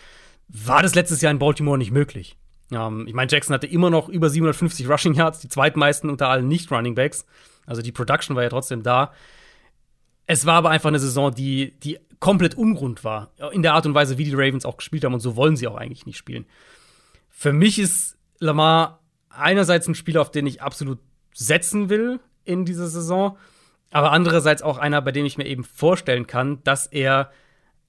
war 0.48 0.82
das 0.82 0.94
letztes 0.94 1.20
Jahr 1.20 1.32
in 1.32 1.38
Baltimore 1.38 1.76
nicht 1.76 1.90
möglich. 1.90 2.36
Ähm, 2.72 3.06
ich 3.06 3.14
meine, 3.14 3.30
Jackson 3.30 3.54
hatte 3.54 3.66
immer 3.66 3.90
noch 3.90 4.08
über 4.08 4.30
750 4.30 4.88
Rushing 4.88 5.14
Yards, 5.14 5.40
die 5.40 5.48
zweitmeisten 5.48 6.08
unter 6.08 6.28
allen 6.28 6.48
Nicht-Running 6.48 6.94
Backs. 6.94 7.26
Also 7.66 7.82
die 7.82 7.92
Production 7.92 8.34
war 8.36 8.44
ja 8.44 8.48
trotzdem 8.48 8.82
da. 8.82 9.12
Es 10.26 10.46
war 10.46 10.54
aber 10.54 10.70
einfach 10.70 10.88
eine 10.88 10.98
Saison, 10.98 11.34
die, 11.34 11.78
die 11.80 11.98
komplett 12.20 12.54
ungrund 12.54 13.04
war. 13.04 13.32
In 13.52 13.62
der 13.62 13.74
Art 13.74 13.86
und 13.86 13.94
Weise, 13.94 14.18
wie 14.18 14.24
die 14.24 14.34
Ravens 14.34 14.64
auch 14.64 14.76
gespielt 14.76 15.04
haben. 15.04 15.14
Und 15.14 15.20
so 15.20 15.36
wollen 15.36 15.56
sie 15.56 15.66
auch 15.66 15.76
eigentlich 15.76 16.06
nicht 16.06 16.18
spielen. 16.18 16.46
Für 17.28 17.52
mich 17.52 17.78
ist 17.78 18.16
Lamar 18.38 19.00
einerseits 19.30 19.86
ein 19.86 19.94
Spieler, 19.94 20.20
auf 20.20 20.30
den 20.30 20.46
ich 20.46 20.62
absolut 20.62 20.98
setzen 21.32 21.88
will 21.88 22.20
in 22.44 22.64
dieser 22.64 22.88
Saison. 22.88 23.36
Aber 23.90 24.12
andererseits 24.12 24.62
auch 24.62 24.78
einer, 24.78 25.00
bei 25.00 25.12
dem 25.12 25.24
ich 25.24 25.38
mir 25.38 25.46
eben 25.46 25.64
vorstellen 25.64 26.26
kann, 26.26 26.62
dass 26.64 26.86
er 26.86 27.30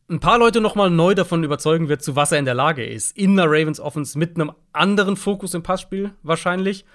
ein 0.09 0.19
paar 0.19 0.39
Leute 0.39 0.59
noch 0.59 0.75
mal 0.75 0.89
neu 0.89 1.13
davon 1.13 1.43
überzeugen 1.43 1.87
wird, 1.87 2.01
zu 2.01 2.15
was 2.15 2.31
er 2.31 2.39
in 2.39 2.45
der 2.45 2.55
Lage 2.55 2.85
ist. 2.85 3.15
In 3.17 3.35
der 3.35 3.45
Ravens 3.45 3.79
Offense 3.79 4.17
mit 4.17 4.35
einem 4.35 4.51
anderen 4.73 5.15
Fokus 5.17 5.53
im 5.53 5.63
Passspiel 5.63 6.11
wahrscheinlich. 6.23 6.85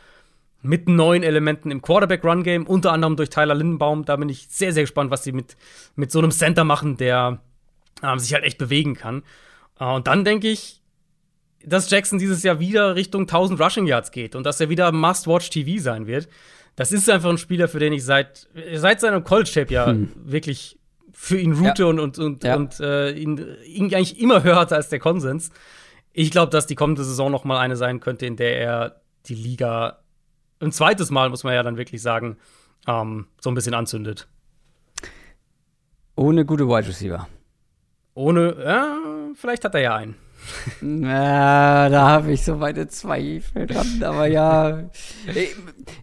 Mit 0.62 0.88
neuen 0.88 1.22
Elementen 1.22 1.70
im 1.70 1.82
Quarterback-Run-Game, 1.82 2.66
unter 2.66 2.92
anderem 2.92 3.16
durch 3.16 3.28
Tyler 3.28 3.54
Lindenbaum. 3.54 4.06
Da 4.06 4.16
bin 4.16 4.30
ich 4.30 4.46
sehr, 4.48 4.72
sehr 4.72 4.84
gespannt, 4.84 5.10
was 5.10 5.22
sie 5.22 5.32
mit, 5.32 5.56
mit 5.94 6.10
so 6.10 6.18
einem 6.18 6.30
Center 6.30 6.64
machen, 6.64 6.96
der 6.96 7.40
äh, 8.02 8.18
sich 8.18 8.32
halt 8.32 8.44
echt 8.44 8.58
bewegen 8.58 8.94
kann. 8.94 9.22
Äh, 9.78 9.84
und 9.84 10.06
dann 10.06 10.24
denke 10.24 10.48
ich, 10.48 10.80
dass 11.64 11.90
Jackson 11.90 12.18
dieses 12.18 12.42
Jahr 12.42 12.60
wieder 12.60 12.94
Richtung 12.94 13.22
1000 13.22 13.60
Rushing 13.60 13.86
Yards 13.86 14.10
geht 14.10 14.34
und 14.34 14.44
dass 14.44 14.60
er 14.60 14.70
wieder 14.70 14.90
Must-Watch-TV 14.90 15.82
sein 15.82 16.06
wird. 16.06 16.28
Das 16.76 16.92
ist 16.92 17.08
einfach 17.08 17.30
ein 17.30 17.38
Spieler, 17.38 17.68
für 17.68 17.78
den 17.78 17.92
ich 17.92 18.04
seit, 18.04 18.48
seit 18.74 19.00
seinem 19.00 19.22
College-Tape 19.22 19.72
ja 19.72 19.86
hm. 19.86 20.10
wirklich 20.16 20.78
für 21.12 21.38
ihn 21.38 21.52
route 21.52 21.82
ja. 21.82 21.88
und, 21.88 22.00
und, 22.00 22.18
und, 22.18 22.44
ja. 22.44 22.56
und 22.56 22.80
äh, 22.80 23.12
ihn, 23.12 23.38
ihn 23.64 23.94
eigentlich 23.94 24.20
immer 24.20 24.42
höher 24.42 24.56
hatte 24.56 24.74
als 24.74 24.88
der 24.88 24.98
Konsens. 24.98 25.50
Ich 26.12 26.30
glaube, 26.30 26.50
dass 26.50 26.66
die 26.66 26.74
kommende 26.74 27.04
Saison 27.04 27.30
noch 27.30 27.44
mal 27.44 27.58
eine 27.58 27.76
sein 27.76 28.00
könnte, 28.00 28.26
in 28.26 28.36
der 28.36 28.58
er 28.58 29.00
die 29.26 29.34
Liga 29.34 30.00
ein 30.60 30.72
zweites 30.72 31.10
Mal, 31.10 31.30
muss 31.30 31.44
man 31.44 31.54
ja 31.54 31.62
dann 31.62 31.76
wirklich 31.76 32.02
sagen, 32.02 32.38
ähm, 32.86 33.26
so 33.40 33.50
ein 33.50 33.54
bisschen 33.54 33.74
anzündet. 33.74 34.28
Ohne 36.16 36.44
gute 36.44 36.68
Wide 36.68 36.88
Receiver. 36.88 37.28
Ohne, 38.14 38.56
ja, 38.64 38.98
vielleicht 39.34 39.64
hat 39.64 39.74
er 39.74 39.80
ja 39.80 39.96
einen. 39.96 40.16
Na, 40.80 41.88
da 41.88 42.08
habe 42.08 42.32
ich 42.32 42.44
so 42.44 42.56
meine 42.56 42.88
Zweifel 42.88 43.66
dran. 43.66 44.02
Aber 44.02 44.26
ja, 44.26 44.90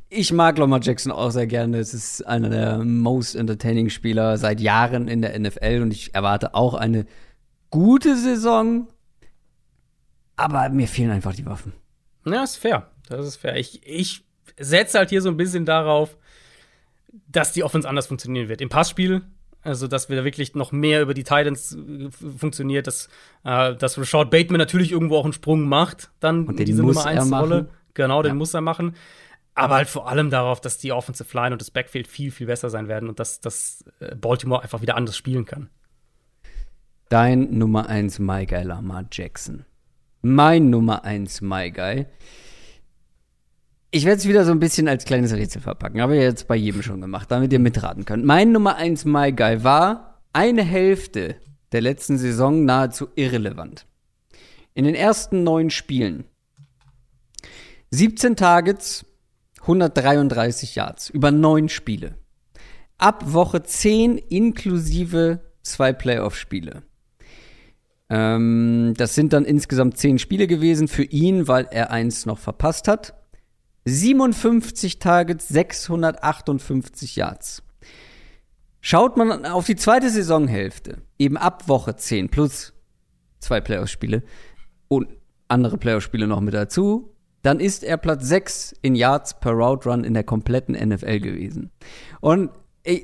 ich, 0.10 0.32
mag 0.32 0.58
Lamar 0.58 0.82
Jackson 0.82 1.12
auch 1.12 1.32
sehr 1.32 1.48
gerne. 1.48 1.78
Es 1.78 1.94
ist 1.94 2.26
einer 2.26 2.50
der 2.50 2.80
most 2.80 3.36
entertaining 3.36 3.90
Spieler 3.90 4.38
seit 4.38 4.60
Jahren 4.60 5.08
in 5.08 5.22
der 5.22 5.38
NFL 5.40 5.82
und 5.82 5.92
ich 5.92 6.16
erwarte 6.16 6.56
auch 6.56 6.74
eine 6.74 7.06
gute 7.70 8.16
Saison. 8.16 8.88
Aber 10.36 10.70
mir 10.70 10.88
fehlen 10.88 11.12
einfach 11.12 11.36
die 11.36 11.46
Waffen. 11.46 11.74
Ja, 12.26 12.44
ist 12.44 12.58
fair. 12.58 12.90
Das 13.08 13.26
ist 13.26 13.38
fair. 13.38 13.58
Ich, 13.58 13.86
ich 13.86 14.24
setze 14.58 14.98
halt 14.98 15.10
hier 15.10 15.22
so 15.22 15.30
ein 15.30 15.38
bisschen 15.38 15.66
darauf, 15.66 16.18
dass 17.28 17.54
die 17.54 17.64
Offense 17.64 17.88
anders 17.88 18.08
funktionieren 18.08 18.48
wird. 18.48 18.62
Im 18.62 18.70
Passspiel 18.70 19.22
also, 19.64 19.88
dass 19.88 20.10
wir 20.10 20.18
da 20.18 20.24
wirklich 20.24 20.56
noch 20.56 20.72
mehr 20.72 21.02
über 21.02 21.14
die 21.14 21.24
Titans 21.24 21.76
äh, 21.76 22.10
funktioniert, 22.12 22.88
dass, 22.88 23.10
äh, 23.44 23.76
dass 23.76 23.98
Rashad 23.98 24.32
Bateman 24.32 24.58
natürlich 24.58 24.92
irgendwo 24.92 25.18
auch 25.18 25.24
einen 25.24 25.34
Sprung 25.34 25.68
macht, 25.68 26.12
dann 26.20 26.48
Und 26.48 26.60
diese 26.60 26.82
Nummer 26.82 27.06
1 27.06 27.32
Rolle. 27.32 27.70
Genau, 27.94 28.22
den 28.22 28.30
ja. 28.30 28.36
muss 28.36 28.54
er 28.54 28.62
machen. 28.62 28.96
Aber 29.54 29.76
halt 29.76 29.90
vor 29.90 30.08
allem 30.08 30.30
darauf, 30.30 30.62
dass 30.62 30.78
die 30.78 30.92
Offensive 30.92 31.36
Line 31.36 31.54
und 31.54 31.62
das 31.62 31.72
Backfield 31.72 32.08
viel, 32.08 32.32
viel 32.32 32.48
besser 32.48 32.70
sein 32.70 32.88
werden 32.88 33.10
und 33.10 33.20
dass, 33.20 33.42
dass 33.42 33.84
äh, 34.00 34.16
Baltimore 34.16 34.64
einfach 34.64 34.82
wieder 34.82 34.96
anders 34.96 35.18
spielen 35.18 35.46
kann. 35.46 35.70
Dein 37.10 37.58
Nummer 37.58 37.90
1 37.90 38.20
My 38.20 38.46
Guy 38.46 38.64
Lamar 38.64 39.06
Jackson. 39.12 39.66
Mein 40.22 40.70
Nummer 40.70 41.04
1 41.04 41.42
My 41.42 41.70
Guy 41.70 42.06
ich 43.92 44.06
werde 44.06 44.18
es 44.18 44.28
wieder 44.28 44.46
so 44.46 44.52
ein 44.52 44.60
bisschen 44.60 44.88
als 44.88 45.04
kleines 45.04 45.34
Rätsel 45.34 45.62
verpacken. 45.62 46.02
Habe 46.02 46.16
ich 46.16 46.22
jetzt 46.22 46.48
bei 46.48 46.56
jedem 46.56 46.82
schon 46.82 47.02
gemacht, 47.02 47.30
damit 47.30 47.52
ihr 47.52 47.60
mitraten 47.60 48.06
könnt. 48.06 48.26
Mein 48.26 48.54
Nummer 48.54 48.78
1 48.78 49.04
My 49.06 49.34
Guy 49.34 49.64
war 49.66 50.22
eine 50.32 50.64
Hälfte 50.64 51.36
der 51.74 51.82
letzten 51.82 52.18
Saison 52.18 52.64
nahezu 52.64 53.10
irrelevant. 53.16 53.86
In 54.74 54.86
den 54.86 54.96
ersten 54.96 55.44
neun 55.44 55.70
Spielen 55.70 56.24
17 57.92 58.38
Targets, 58.38 59.06
133 59.62 60.76
Yards 60.76 61.10
über 61.10 61.32
neun 61.32 61.68
Spiele. 61.68 62.16
Ab 62.98 63.34
Woche 63.34 63.64
10 63.64 64.18
inklusive 64.18 65.42
zwei 65.64 65.92
Playoff-Spiele. 65.92 66.84
Ähm, 68.10 68.94
das 68.96 69.16
sind 69.16 69.34
dann 69.34 69.44
insgesamt 69.44 69.98
zehn 69.98 70.20
Spiele 70.20 70.48
gewesen 70.48 70.88
für 70.88 71.04
ihn, 71.04 71.48
weil 71.48 71.68
er 71.72 71.92
eins 71.92 72.26
noch 72.26 72.40
verpasst 72.40 72.88
hat. 72.88 73.20
57 73.86 74.99
Targets, 74.99 75.48
658 75.48 77.16
Yards. 77.16 77.64
Schaut 78.80 79.18
man 79.18 79.45
auf 79.45 79.66
die 79.66 79.76
zweite 79.76 80.10
Saisonhälfte, 80.10 80.98
eben 81.20 81.38
ab 81.38 81.68
Woche 81.68 81.95
10 81.95 82.30
plus 82.30 82.74
zwei 83.40 83.62
Playoff-Spiele 83.62 84.24
und 84.88 85.08
andere 85.48 85.78
Playoff-Spiele 85.78 86.28
noch 86.28 86.41
mit 86.41 86.53
dazu, 86.53 87.14
dann 87.41 87.60
ist 87.60 87.84
er 87.84 87.98
Platz 87.98 88.26
6 88.28 88.76
in 88.82 88.95
Yards 88.95 89.40
per 89.40 89.52
Route 89.52 89.90
Run 89.90 90.03
in 90.03 90.14
der 90.14 90.24
kompletten 90.24 90.76
NFL 90.76 91.20
gewesen. 91.20 91.72
Und 92.20 92.52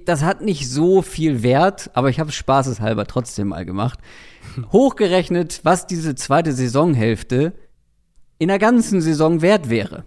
das 0.06 0.24
hat 0.24 0.42
nicht 0.42 0.70
so 0.70 1.02
viel 1.02 1.44
Wert, 1.44 1.92
aber 1.94 2.10
ich 2.10 2.20
habe 2.20 2.30
es 2.30 2.36
spaßeshalber 2.36 3.06
trotzdem 3.06 3.50
mal 3.50 3.66
gemacht. 3.66 4.00
Hochgerechnet, 4.72 5.62
was 5.64 5.88
diese 5.88 6.16
zweite 6.16 6.54
Saisonhälfte 6.54 7.54
in 8.40 8.48
der 8.48 8.60
ganzen 8.60 9.02
Saison 9.02 9.42
wert 9.42 9.70
wäre. 9.70 10.06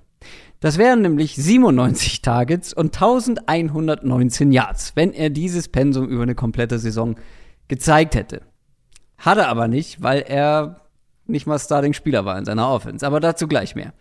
Das 0.61 0.77
wären 0.77 1.01
nämlich 1.01 1.37
97 1.37 2.21
Targets 2.21 2.75
und 2.75 2.95
1119 2.95 4.53
Yards, 4.53 4.93
wenn 4.95 5.13
er 5.13 5.31
dieses 5.31 5.69
Pensum 5.69 6.09
über 6.09 6.23
eine 6.23 6.35
komplette 6.35 6.79
Saison 6.79 7.17
gezeigt 7.69 8.15
hätte. 8.15 8.43
Hat 9.17 9.39
er 9.39 9.49
aber 9.49 9.69
nicht, 9.69 10.03
weil 10.03 10.21
er 10.21 10.83
nicht 11.27 11.47
mal 11.47 11.59
Starting-Spieler 11.59 12.25
war 12.25 12.37
in 12.39 12.45
seiner 12.45 12.69
Offense. 12.69 13.07
Aber 13.07 13.21
dazu 13.21 13.49
gleich 13.49 13.75
mehr. 13.75 13.95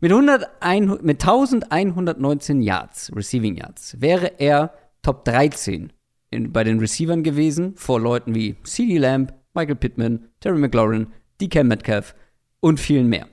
Mit, 0.00 0.12
101, 0.12 1.02
mit 1.02 1.22
1119 1.22 2.62
Yards, 2.62 3.12
Receiving 3.14 3.56
Yards, 3.56 4.00
wäre 4.00 4.38
er 4.38 4.72
Top 5.02 5.24
13 5.24 5.92
in, 6.30 6.52
bei 6.52 6.64
den 6.64 6.78
Receivern 6.78 7.22
gewesen, 7.22 7.74
vor 7.76 8.00
Leuten 8.00 8.34
wie 8.34 8.56
CeeDee 8.64 8.98
Lamb, 8.98 9.34
Michael 9.54 9.76
Pittman, 9.76 10.28
Terry 10.40 10.58
McLaurin, 10.58 11.08
DK 11.40 11.64
Metcalf 11.64 12.14
und 12.60 12.80
vielen 12.80 13.08
mehr. 13.08 13.26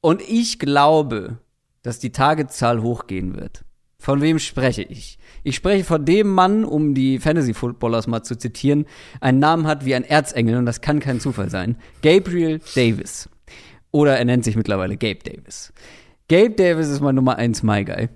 Und 0.00 0.22
ich 0.22 0.58
glaube, 0.58 1.38
dass 1.84 2.00
die 2.00 2.10
Tagezahl 2.10 2.82
hochgehen 2.82 3.36
wird. 3.36 3.64
Von 3.98 4.20
wem 4.20 4.38
spreche 4.38 4.82
ich? 4.82 5.18
Ich 5.44 5.54
spreche 5.54 5.84
von 5.84 6.04
dem 6.04 6.28
Mann, 6.28 6.64
um 6.64 6.94
die 6.94 7.18
Fantasy-Footballers 7.20 8.06
mal 8.06 8.22
zu 8.22 8.36
zitieren, 8.36 8.86
einen 9.20 9.38
Namen 9.38 9.66
hat 9.66 9.84
wie 9.84 9.94
ein 9.94 10.04
Erzengel 10.04 10.56
und 10.56 10.66
das 10.66 10.80
kann 10.80 10.98
kein 10.98 11.20
Zufall 11.20 11.50
sein. 11.50 11.76
Gabriel 12.02 12.60
Davis. 12.74 13.28
Oder 13.92 14.18
er 14.18 14.24
nennt 14.24 14.44
sich 14.44 14.56
mittlerweile 14.56 14.96
Gabe 14.96 15.20
Davis. 15.24 15.72
Gabe 16.28 16.50
Davis 16.50 16.88
ist 16.88 17.00
mein 17.00 17.14
Nummer 17.14 17.36
1 17.36 17.62
My 17.62 17.84
Guy. 17.84 18.08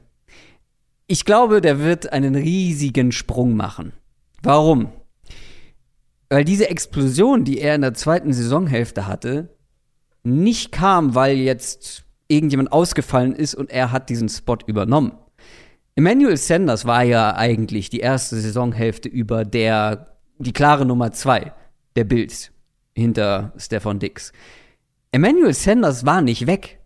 Ich 1.07 1.25
glaube, 1.25 1.61
der 1.61 1.79
wird 1.81 2.13
einen 2.13 2.35
riesigen 2.35 3.13
Sprung 3.13 3.55
machen. 3.55 3.93
Warum? 4.43 4.93
Weil 6.31 6.45
diese 6.45 6.69
Explosion, 6.69 7.45
die 7.45 7.61
er 7.61 7.75
in 7.75 7.83
der 7.83 7.95
zweiten 7.95 8.33
Saisonhälfte 8.33 9.07
hatte, 9.07 9.57
nicht 10.23 10.73
kam, 10.73 11.15
weil 11.15 11.37
jetzt 11.37 12.05
irgendjemand 12.29 12.73
ausgefallen 12.73 13.35
ist 13.35 13.55
und 13.55 13.71
er 13.71 13.91
hat 13.91 14.11
diesen 14.11 14.29
Spot 14.29 14.59
übernommen. 14.67 15.13
Emmanuel 15.97 16.37
Sanders 16.37 16.85
war 16.85 17.03
ja 17.03 17.35
eigentlich 17.35 17.91
die 17.91 17.99
erste 17.99 18.37
Saisonhälfte 18.37 19.09
über 19.09 19.45
der, 19.45 20.15
die 20.39 20.53
klare 20.53 20.87
Nummer 20.87 21.11
zwei 21.13 21.53
der 21.97 22.05
Bills 22.05 22.53
hinter 22.95 23.53
Stefan 23.57 23.99
Dix. 23.99 24.33
Emmanuel 25.11 25.55
Sanders 25.55 26.07
war 26.07 26.21
nicht 26.21 26.47
weg. 26.47 26.79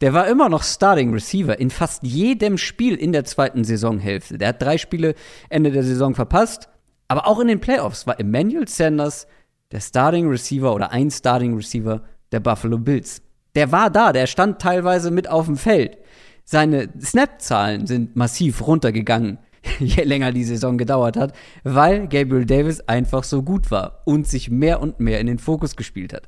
Der 0.00 0.12
war 0.12 0.28
immer 0.28 0.48
noch 0.48 0.62
Starting 0.62 1.12
Receiver 1.12 1.58
in 1.58 1.70
fast 1.70 2.02
jedem 2.02 2.58
Spiel 2.58 2.94
in 2.94 3.12
der 3.12 3.24
zweiten 3.24 3.64
Saisonhälfte. 3.64 4.38
Der 4.38 4.48
hat 4.48 4.62
drei 4.62 4.78
Spiele 4.78 5.14
Ende 5.48 5.70
der 5.70 5.82
Saison 5.82 6.14
verpasst, 6.14 6.68
aber 7.08 7.26
auch 7.26 7.40
in 7.40 7.48
den 7.48 7.60
Playoffs 7.60 8.06
war 8.06 8.18
Emmanuel 8.18 8.68
Sanders 8.68 9.26
der 9.72 9.80
Starting 9.80 10.28
Receiver 10.28 10.74
oder 10.74 10.90
ein 10.90 11.10
Starting 11.10 11.54
Receiver 11.54 12.02
der 12.32 12.40
Buffalo 12.40 12.78
Bills. 12.78 13.22
Der 13.54 13.72
war 13.72 13.90
da, 13.90 14.12
der 14.12 14.26
stand 14.26 14.60
teilweise 14.60 15.10
mit 15.10 15.28
auf 15.28 15.46
dem 15.46 15.56
Feld. 15.56 15.98
Seine 16.44 16.88
Snap-Zahlen 17.00 17.86
sind 17.86 18.16
massiv 18.16 18.66
runtergegangen, 18.66 19.38
je 19.78 20.02
länger 20.02 20.32
die 20.32 20.44
Saison 20.44 20.76
gedauert 20.76 21.16
hat, 21.16 21.34
weil 21.62 22.08
Gabriel 22.08 22.44
Davis 22.44 22.80
einfach 22.80 23.24
so 23.24 23.42
gut 23.42 23.70
war 23.70 24.02
und 24.04 24.26
sich 24.26 24.50
mehr 24.50 24.80
und 24.80 25.00
mehr 25.00 25.20
in 25.20 25.26
den 25.26 25.38
Fokus 25.38 25.76
gespielt 25.76 26.12
hat. 26.12 26.26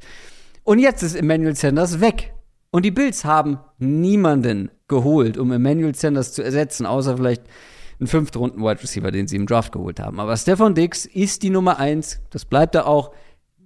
Und 0.63 0.79
jetzt 0.79 1.03
ist 1.03 1.15
Emmanuel 1.15 1.55
Sanders 1.55 2.01
weg. 2.01 2.33
Und 2.71 2.85
die 2.85 2.91
Bills 2.91 3.25
haben 3.25 3.59
niemanden 3.79 4.71
geholt, 4.89 5.39
um 5.39 5.53
Emmanuel 5.53 5.95
Sanders 5.95 6.33
zu 6.33 6.43
ersetzen, 6.43 6.87
außer 6.87 7.17
vielleicht 7.17 7.45
einen 7.99 8.07
fünftrunden 8.07 8.63
Wide 8.63 8.83
Receiver, 8.83 9.11
den 9.11 9.27
sie 9.27 9.37
im 9.37 9.47
Draft 9.47 9.73
geholt 9.73 10.01
haben. 10.01 10.21
Aber 10.21 10.37
Stefan 10.37 10.75
Dix 10.75 11.07
ist 11.07 11.43
die 11.43 11.51
Nummer 11.51 11.79
eins, 11.79 12.21
das 12.31 12.45
bleibt 12.45 12.75
er 12.75 12.87
auch. 12.87 13.13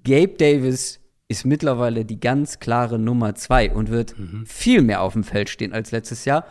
Gabe 0.04 0.34
Davis 0.38 0.99
ist 1.30 1.46
mittlerweile 1.46 2.04
die 2.04 2.18
ganz 2.18 2.58
klare 2.58 2.98
Nummer 2.98 3.34
zwei 3.34 3.72
und 3.72 3.88
wird 3.88 4.18
mhm. 4.18 4.44
viel 4.46 4.82
mehr 4.82 5.00
auf 5.00 5.12
dem 5.12 5.24
Feld 5.24 5.48
stehen 5.48 5.72
als 5.72 5.92
letztes 5.92 6.24
Jahr, 6.24 6.44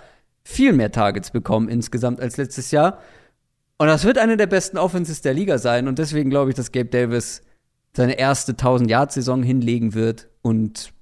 viel 0.43 0.73
mehr 0.73 0.91
Targets 0.91 1.31
bekommen 1.31 1.69
insgesamt 1.69 2.21
als 2.21 2.37
letztes 2.37 2.71
Jahr. 2.71 2.99
Und 3.77 3.87
das 3.87 4.05
wird 4.05 4.17
eine 4.17 4.37
der 4.37 4.47
besten 4.47 4.77
Offenses 4.77 5.21
der 5.21 5.33
Liga 5.33 5.57
sein. 5.57 5.87
Und 5.87 5.99
deswegen 5.99 6.29
glaube 6.29 6.49
ich, 6.49 6.55
dass 6.55 6.71
Gabe 6.71 6.89
Davis 6.89 7.41
seine 7.95 8.17
erste 8.17 8.53
1000-Yard-Saison 8.53 9.43
hinlegen 9.43 9.93
wird 9.93 10.29
und 10.41 10.93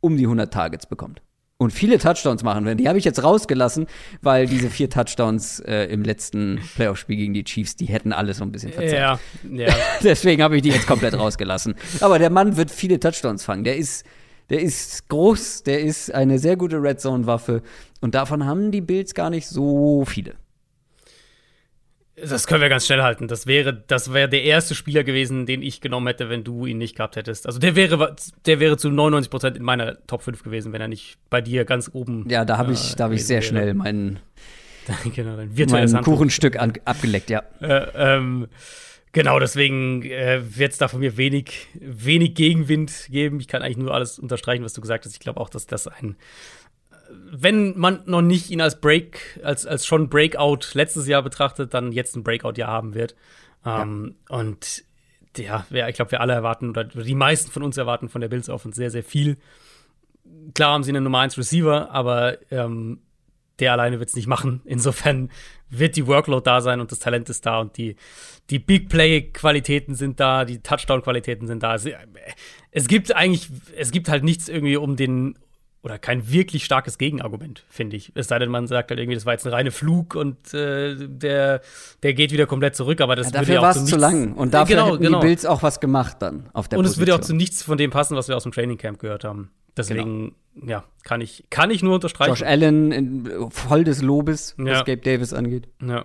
um 0.00 0.16
die 0.16 0.24
100 0.24 0.52
Targets 0.52 0.86
bekommt 0.86 1.22
und 1.60 1.74
viele 1.74 1.98
Touchdowns 1.98 2.42
machen 2.42 2.64
werden. 2.64 2.78
Die 2.78 2.88
habe 2.88 2.98
ich 2.98 3.04
jetzt 3.04 3.22
rausgelassen, 3.22 3.86
weil 4.22 4.46
diese 4.46 4.70
vier 4.70 4.88
Touchdowns 4.88 5.60
äh, 5.60 5.84
im 5.84 6.02
letzten 6.02 6.58
Playoff-Spiel 6.74 7.16
gegen 7.16 7.34
die 7.34 7.44
Chiefs, 7.44 7.76
die 7.76 7.84
hätten 7.84 8.14
alles 8.14 8.38
so 8.38 8.44
ein 8.44 8.50
bisschen 8.50 8.72
verzerrt. 8.72 9.20
Ja, 9.44 9.66
ja. 9.66 9.74
Deswegen 10.02 10.42
habe 10.42 10.56
ich 10.56 10.62
die 10.62 10.70
jetzt 10.70 10.86
komplett 10.86 11.12
rausgelassen. 11.12 11.74
Aber 12.00 12.18
der 12.18 12.30
Mann 12.30 12.56
wird 12.56 12.70
viele 12.70 12.98
Touchdowns 12.98 13.44
fangen. 13.44 13.64
Der 13.64 13.76
ist, 13.76 14.06
der 14.48 14.62
ist 14.62 15.06
groß, 15.10 15.64
der 15.64 15.82
ist 15.82 16.14
eine 16.14 16.38
sehr 16.38 16.56
gute 16.56 16.82
Red 16.82 16.98
Zone-Waffe 16.98 17.62
und 18.00 18.14
davon 18.14 18.46
haben 18.46 18.70
die 18.70 18.80
Bills 18.80 19.12
gar 19.12 19.28
nicht 19.28 19.46
so 19.46 20.06
viele. 20.06 20.36
Das 22.28 22.46
können 22.46 22.60
wir 22.60 22.68
ganz 22.68 22.86
schnell 22.86 23.02
halten. 23.02 23.28
Das 23.28 23.46
wäre, 23.46 23.72
das 23.72 24.12
wäre 24.12 24.28
der 24.28 24.42
erste 24.42 24.74
Spieler 24.74 25.04
gewesen, 25.04 25.46
den 25.46 25.62
ich 25.62 25.80
genommen 25.80 26.06
hätte, 26.06 26.28
wenn 26.28 26.44
du 26.44 26.66
ihn 26.66 26.78
nicht 26.78 26.96
gehabt 26.96 27.16
hättest. 27.16 27.46
Also 27.46 27.58
der 27.58 27.76
wäre, 27.76 28.16
der 28.46 28.60
wäre 28.60 28.76
zu 28.76 28.90
99 28.90 29.30
Prozent 29.30 29.56
in 29.56 29.62
meiner 29.62 30.04
Top 30.06 30.22
5 30.22 30.42
gewesen, 30.42 30.72
wenn 30.72 30.80
er 30.80 30.88
nicht 30.88 31.18
bei 31.30 31.40
dir 31.40 31.64
ganz 31.64 31.90
oben. 31.92 32.28
Ja, 32.28 32.44
da 32.44 32.58
habe 32.58 32.72
ich, 32.72 32.92
äh, 32.92 32.96
da 32.96 33.04
habe 33.04 33.14
ich 33.14 33.26
sehr 33.26 33.40
wäre. 33.40 33.48
schnell 33.48 33.74
meinen, 33.74 34.18
genau, 35.14 35.36
mein 35.36 36.04
Kuchenstück 36.04 36.58
an, 36.58 36.72
abgeleckt, 36.84 37.30
ja. 37.30 37.42
Äh, 37.60 37.86
ähm, 37.94 38.48
genau, 39.12 39.38
deswegen 39.38 40.02
äh, 40.02 40.40
wird 40.56 40.72
es 40.72 40.78
da 40.78 40.88
von 40.88 41.00
mir 41.00 41.16
wenig, 41.16 41.68
wenig 41.74 42.34
Gegenwind 42.34 43.08
geben. 43.10 43.38
Ich 43.40 43.48
kann 43.48 43.62
eigentlich 43.62 43.76
nur 43.76 43.94
alles 43.94 44.18
unterstreichen, 44.18 44.64
was 44.64 44.72
du 44.72 44.80
gesagt 44.80 45.04
hast. 45.04 45.12
Ich 45.12 45.20
glaube 45.20 45.40
auch, 45.40 45.50
dass 45.50 45.66
das 45.66 45.86
ein 45.86 46.16
wenn 47.30 47.78
man 47.78 48.02
noch 48.06 48.22
nicht 48.22 48.50
ihn 48.50 48.60
als 48.60 48.80
Break, 48.80 49.40
als, 49.42 49.66
als 49.66 49.86
schon 49.86 50.08
Breakout 50.08 50.74
letztes 50.74 51.06
Jahr 51.06 51.22
betrachtet, 51.22 51.74
dann 51.74 51.92
jetzt 51.92 52.16
ein 52.16 52.22
Breakout-Jahr 52.22 52.70
haben 52.70 52.94
wird. 52.94 53.14
Ähm, 53.64 54.16
ja. 54.28 54.36
Und 54.36 54.84
ja, 55.36 55.64
ich 55.70 55.96
glaube, 55.96 56.10
wir 56.10 56.20
alle 56.20 56.32
erwarten, 56.32 56.70
oder 56.70 56.84
die 56.84 57.14
meisten 57.14 57.50
von 57.50 57.62
uns 57.62 57.76
erwarten 57.76 58.08
von 58.08 58.20
der 58.20 58.28
Bills 58.28 58.48
Offense 58.48 58.76
sehr, 58.76 58.90
sehr 58.90 59.04
viel. 59.04 59.38
Klar 60.54 60.72
haben 60.72 60.82
sie 60.82 60.90
einen 60.90 61.04
Nummer 61.04 61.20
1 61.20 61.38
Receiver, 61.38 61.90
aber 61.90 62.38
ähm, 62.50 63.00
der 63.60 63.72
alleine 63.72 63.98
wird 63.98 64.08
es 64.08 64.16
nicht 64.16 64.26
machen. 64.26 64.60
Insofern 64.64 65.30
wird 65.68 65.96
die 65.96 66.06
Workload 66.06 66.44
da 66.44 66.60
sein 66.60 66.80
und 66.80 66.90
das 66.90 66.98
Talent 66.98 67.28
ist 67.30 67.46
da 67.46 67.60
und 67.60 67.76
die, 67.76 67.96
die 68.50 68.58
Big 68.58 68.88
Play-Qualitäten 68.88 69.94
sind 69.94 70.18
da, 70.18 70.44
die 70.44 70.60
Touchdown-Qualitäten 70.60 71.46
sind 71.46 71.62
da. 71.62 71.74
Es, 71.76 71.86
es 72.72 72.88
gibt 72.88 73.14
eigentlich, 73.14 73.48
es 73.76 73.92
gibt 73.92 74.08
halt 74.08 74.24
nichts 74.24 74.48
irgendwie 74.48 74.76
um 74.76 74.96
den, 74.96 75.38
oder 75.82 75.98
kein 75.98 76.30
wirklich 76.30 76.64
starkes 76.64 76.98
Gegenargument, 76.98 77.64
finde 77.68 77.96
ich. 77.96 78.12
Es 78.14 78.28
sei 78.28 78.38
denn, 78.38 78.50
man 78.50 78.66
sagt 78.66 78.90
halt 78.90 79.00
irgendwie, 79.00 79.14
das 79.14 79.24
war 79.24 79.32
jetzt 79.32 79.46
ein 79.46 79.52
reiner 79.52 79.70
Flug 79.70 80.14
und 80.14 80.52
äh, 80.52 80.94
der, 81.08 81.62
der 82.02 82.14
geht 82.14 82.32
wieder 82.32 82.46
komplett 82.46 82.76
zurück, 82.76 83.00
aber 83.00 83.16
das 83.16 83.28
ja, 83.28 83.40
dafür 83.40 83.62
war 83.62 83.70
es 83.74 83.86
zu 83.86 83.96
lang 83.96 84.34
und 84.34 84.52
dafür 84.52 84.76
genau, 84.76 84.92
hätten 84.92 85.02
genau. 85.02 85.20
die 85.20 85.26
Bills 85.26 85.46
auch 85.46 85.62
was 85.62 85.80
gemacht 85.80 86.16
dann 86.20 86.50
auf 86.52 86.68
der 86.68 86.78
Und 86.78 86.84
es 86.84 86.98
würde 86.98 87.14
auch 87.14 87.20
zu 87.20 87.34
nichts 87.34 87.62
von 87.62 87.78
dem 87.78 87.90
passen, 87.90 88.16
was 88.16 88.28
wir 88.28 88.36
aus 88.36 88.42
dem 88.42 88.52
Training 88.52 88.76
Camp 88.76 88.98
gehört 88.98 89.24
haben. 89.24 89.50
Deswegen, 89.76 90.34
genau. 90.54 90.70
ja, 90.70 90.84
kann 91.04 91.20
ich, 91.22 91.44
kann 91.48 91.70
ich 91.70 91.82
nur 91.82 91.94
unterstreichen. 91.94 92.30
Josh 92.30 92.42
Allen 92.42 92.92
in, 92.92 93.50
voll 93.50 93.84
des 93.84 94.02
Lobes, 94.02 94.56
ja. 94.58 94.64
was 94.66 94.78
Gabe 94.84 94.98
Davis 94.98 95.32
angeht. 95.32 95.68
Ja. 95.80 96.04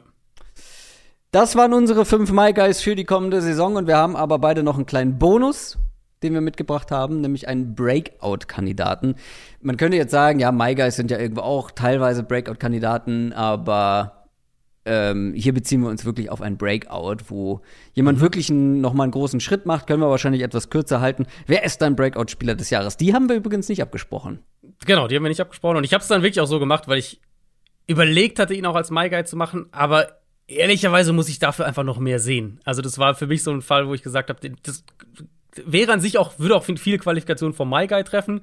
Das 1.32 1.58
waren 1.58 1.74
unsere 1.74 2.06
fünf 2.06 2.32
My 2.32 2.54
Guys 2.54 2.82
für 2.82 2.96
die 2.96 3.04
kommende 3.04 3.42
Saison 3.42 3.76
und 3.76 3.88
wir 3.88 3.98
haben 3.98 4.16
aber 4.16 4.40
beide 4.40 4.64
noch 4.64 4.76
einen 4.76 4.86
kleinen 4.86 5.20
Bonus 5.20 5.78
den 6.26 6.34
wir 6.34 6.42
mitgebracht 6.42 6.92
haben, 6.92 7.22
nämlich 7.22 7.48
einen 7.48 7.76
Breakout-Kandidaten. 7.76 9.16
Man 9.62 9.78
könnte 9.78 9.98
jetzt 9.98 10.12
sagen, 10.12 10.40
ja, 10.40 10.52
My 10.52 10.76
Guys 10.76 10.96
sind 10.96 11.12
ja 11.12 11.20
irgendwo 11.20 11.42
auch 11.42 11.72
teilweise 11.72 12.24
Breakout-Kandidaten, 12.24 13.32
aber 13.34 14.26
ähm, 14.86 15.34
hier 15.36 15.54
beziehen 15.54 15.82
wir 15.82 15.90
uns 15.90 16.06
wirklich 16.06 16.30
auf 16.30 16.42
ein 16.42 16.58
Breakout, 16.58 17.18
wo 17.28 17.62
jemand 17.94 18.20
mhm. 18.20 18.22
wirklich 18.22 18.50
einen, 18.50 18.82
noch 18.82 18.94
mal 18.94 19.04
einen 19.04 19.12
großen 19.12 19.40
Schritt 19.40 19.66
macht, 19.66 19.88
können 19.88 20.02
wir 20.02 20.10
wahrscheinlich 20.10 20.44
etwas 20.44 20.70
kürzer 20.70 21.02
halten. 21.02 21.26
Wer 21.48 21.64
ist 21.64 21.82
dein 21.82 21.96
Breakout-Spieler 21.96 22.56
des 22.56 22.70
Jahres? 22.70 22.98
Die 22.98 23.14
haben 23.14 23.28
wir 23.28 23.36
übrigens 23.36 23.68
nicht 23.68 23.82
abgesprochen. 23.82 24.40
Genau, 24.86 25.08
die 25.08 25.16
haben 25.16 25.24
wir 25.24 25.30
nicht 25.30 25.42
abgesprochen. 25.42 25.78
Und 25.78 25.84
ich 25.84 25.94
habe 25.94 26.02
es 26.02 26.08
dann 26.08 26.22
wirklich 26.22 26.42
auch 26.42 26.48
so 26.48 26.60
gemacht, 26.60 26.88
weil 26.88 27.00
ich 27.00 27.20
überlegt 27.88 28.40
hatte, 28.40 28.54
ihn 28.54 28.66
auch 28.66 28.76
als 28.76 28.92
My 28.92 29.10
Guy 29.10 29.24
zu 29.26 29.36
machen, 29.36 29.68
aber 29.72 30.20
ehrlicherweise 30.48 31.14
muss 31.14 31.30
ich 31.30 31.40
dafür 31.40 31.66
einfach 31.66 31.84
noch 31.84 32.00
mehr 32.00 32.20
sehen. 32.20 32.60
Also 32.64 32.82
das 32.82 32.98
war 32.98 33.16
für 33.16 33.28
mich 33.28 33.44
so 33.44 33.52
ein 33.52 33.62
Fall, 33.62 33.88
wo 33.88 33.94
ich 33.94 34.04
gesagt 34.04 34.30
habe, 34.30 34.50
das 34.64 34.84
wäre 35.66 35.92
an 35.92 36.02
sich 36.02 36.18
auch, 36.18 36.38
würde 36.40 36.56
auch 36.56 36.64
viele 36.64 36.98
Qualifikationen 36.98 37.54
vom 37.54 37.70
My 37.70 37.88
Guy 37.88 38.04
treffen. 38.04 38.42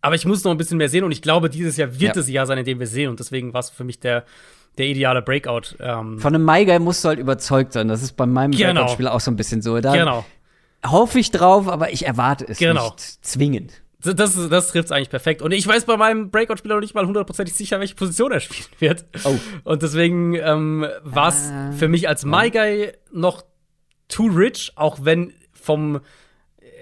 Aber 0.00 0.16
ich 0.16 0.26
muss 0.26 0.42
noch 0.42 0.50
ein 0.50 0.58
bisschen 0.58 0.78
mehr 0.78 0.88
sehen 0.88 1.04
und 1.04 1.12
ich 1.12 1.22
glaube, 1.22 1.48
dieses 1.48 1.76
Jahr 1.76 2.00
wird 2.00 2.16
ja. 2.16 2.20
es 2.20 2.28
Jahr 2.28 2.46
sein, 2.46 2.58
in 2.58 2.64
dem 2.64 2.80
wir 2.80 2.88
sehen. 2.88 3.08
Und 3.08 3.20
deswegen 3.20 3.54
war 3.54 3.60
es 3.60 3.70
für 3.70 3.84
mich 3.84 4.00
der, 4.00 4.24
der 4.76 4.86
ideale 4.86 5.22
Breakout. 5.22 5.76
Ähm 5.78 6.18
Von 6.18 6.34
einem 6.34 6.44
My 6.44 6.64
Guy 6.64 6.80
musst 6.80 7.04
du 7.04 7.08
halt 7.08 7.20
überzeugt 7.20 7.72
sein. 7.72 7.86
Das 7.86 8.02
ist 8.02 8.16
bei 8.16 8.26
meinem 8.26 8.50
genau. 8.50 8.80
Breakout-Spiel 8.80 9.06
auch 9.06 9.20
so 9.20 9.30
ein 9.30 9.36
bisschen 9.36 9.62
so. 9.62 9.78
Da 9.80 9.92
genau. 9.92 10.24
hoffe 10.84 11.20
ich 11.20 11.30
drauf, 11.30 11.68
aber 11.68 11.92
ich 11.92 12.04
erwarte 12.04 12.46
es 12.48 12.58
genau. 12.58 12.90
nicht 12.90 13.24
zwingend. 13.24 13.82
Das, 14.02 14.16
das, 14.16 14.48
das 14.48 14.68
trifft 14.68 14.86
es 14.86 14.92
eigentlich 14.92 15.10
perfekt. 15.10 15.40
Und 15.40 15.52
ich 15.52 15.66
weiß 15.66 15.84
bei 15.84 15.96
meinem 15.96 16.32
Breakout-Spieler 16.32 16.74
noch 16.74 16.80
nicht 16.80 16.96
mal 16.96 17.06
hundertprozentig 17.06 17.54
sicher, 17.54 17.78
welche 17.78 17.94
Position 17.94 18.32
er 18.32 18.40
spielen 18.40 18.66
wird. 18.80 19.04
Oh. 19.22 19.38
Und 19.62 19.82
deswegen 19.82 20.34
ähm, 20.34 20.84
war 21.04 21.28
es 21.28 21.50
äh, 21.50 21.72
für 21.72 21.86
mich 21.86 22.08
als 22.08 22.24
My 22.24 22.50
Guy 22.50 22.92
noch 23.12 23.44
too 24.08 24.26
rich, 24.26 24.72
auch 24.74 24.98
wenn 25.02 25.32
vom 25.52 26.00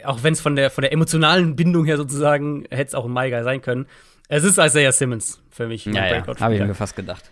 auch 0.05 0.23
wenn 0.23 0.33
es 0.33 0.41
von 0.41 0.57
der, 0.57 0.71
von 0.71 0.83
der 0.83 0.93
emotionalen 0.93 1.57
Bindung 1.57 1.85
her 1.85 1.97
sozusagen 1.97 2.65
hätte 2.71 2.89
es 2.89 2.95
auch 2.95 3.05
ein 3.05 3.13
Maigai 3.13 3.43
sein 3.43 3.63
können. 3.63 3.87
Es 4.29 4.45
ist 4.45 4.59
Isaiah 4.59 4.93
Simmons 4.93 5.43
für 5.51 5.67
mich. 5.67 5.85
Ja, 5.87 6.07
ja 6.07 6.27
habe 6.27 6.55
ich 6.55 6.61
mir 6.61 6.75
fast 6.75 6.97
gedacht. 6.97 7.31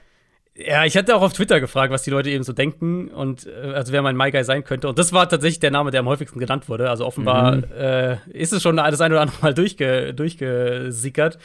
Ja, 0.61 0.85
ich 0.85 0.97
hatte 0.97 1.15
auch 1.15 1.23
auf 1.23 1.32
Twitter 1.32 1.61
gefragt, 1.61 1.93
was 1.93 2.03
die 2.03 2.11
Leute 2.11 2.31
eben 2.31 2.43
so 2.43 2.53
denken 2.53 3.09
und 3.09 3.47
äh, 3.47 3.74
also 3.74 3.93
wer 3.93 4.03
mein 4.03 4.16
My 4.16 4.32
Guy 4.32 4.43
sein 4.43 4.65
könnte. 4.65 4.89
Und 4.89 4.99
das 4.99 5.12
war 5.12 5.28
tatsächlich 5.28 5.61
der 5.61 5.70
Name, 5.70 5.93
der 5.93 6.01
am 6.01 6.09
häufigsten 6.09 6.40
genannt 6.40 6.69
wurde. 6.69 6.90
Also 6.90 7.07
offenbar 7.07 7.57
mhm. 7.57 7.65
äh, 7.78 8.16
ist 8.31 8.53
es 8.53 8.61
schon 8.61 8.77
das 8.77 9.01
eine 9.01 9.15
oder 9.15 9.23
andere 9.23 9.40
Mal 9.40 9.55
durchge 9.55 10.12
durchgesickert. 10.15 11.39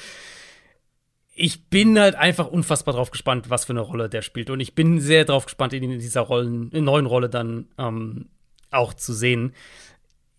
Ich 1.36 1.70
bin 1.70 2.00
halt 2.00 2.16
einfach 2.16 2.48
unfassbar 2.48 2.96
drauf 2.96 3.12
gespannt, 3.12 3.52
was 3.52 3.66
für 3.66 3.74
eine 3.74 3.82
Rolle 3.82 4.10
der 4.10 4.24
spielt. 4.24 4.50
Und 4.50 4.60
ich 4.60 4.74
bin 4.74 5.00
sehr 5.00 5.26
drauf 5.26 5.46
gespannt, 5.46 5.74
ihn 5.74 5.84
in 5.84 6.00
dieser 6.00 6.22
Rollen, 6.22 6.72
in 6.72 6.84
neuen 6.84 7.06
Rolle 7.06 7.30
dann 7.30 7.68
ähm, 7.78 8.30
auch 8.72 8.96
zu 8.96 9.14
sehen. 9.14 9.54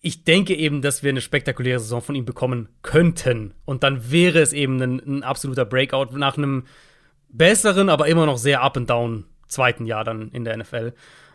Ich 0.06 0.24
denke 0.24 0.55
eben, 0.55 0.82
dass 0.82 1.02
wir 1.02 1.09
eine 1.09 1.22
spektakuläre 1.22 1.81
Saison 1.81 2.02
von 2.02 2.14
ihm 2.14 2.26
bekommen 2.26 2.68
könnten. 2.82 3.55
Und 3.64 3.82
dann 3.82 4.10
wäre 4.10 4.40
es 4.40 4.52
eben 4.52 4.81
ein, 4.82 5.01
ein 5.01 5.22
absoluter 5.22 5.64
Breakout 5.64 6.16
nach 6.16 6.36
einem 6.36 6.64
besseren, 7.31 7.89
aber 7.89 8.06
immer 8.06 8.26
noch 8.26 8.36
sehr 8.36 8.62
up 8.62 8.76
and 8.76 8.90
down 8.90 9.24
zweiten 9.47 9.86
Jahr 9.86 10.05
dann 10.05 10.31
in 10.32 10.44
der 10.44 10.59
NFL. 10.59 10.93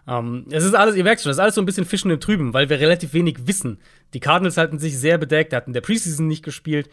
Ähm, 0.07 0.45
es 0.51 0.63
ist 0.63 0.75
alles, 0.75 0.95
ihr 0.95 1.03
merkt 1.03 1.21
schon, 1.21 1.31
das 1.31 1.37
ist 1.37 1.41
alles 1.41 1.55
so 1.55 1.61
ein 1.61 1.65
bisschen 1.65 1.85
Fischen 1.85 2.11
im 2.11 2.19
Trüben, 2.19 2.53
weil 2.53 2.69
wir 2.69 2.79
relativ 2.79 3.13
wenig 3.13 3.47
wissen. 3.47 3.79
Die 4.13 4.19
Cardinals 4.19 4.57
halten 4.57 4.77
sich 4.77 4.99
sehr 4.99 5.17
bedeckt, 5.17 5.51
hat 5.51 5.65
in 5.65 5.73
der 5.73 5.81
Preseason 5.81 6.27
nicht 6.27 6.43
gespielt. 6.43 6.91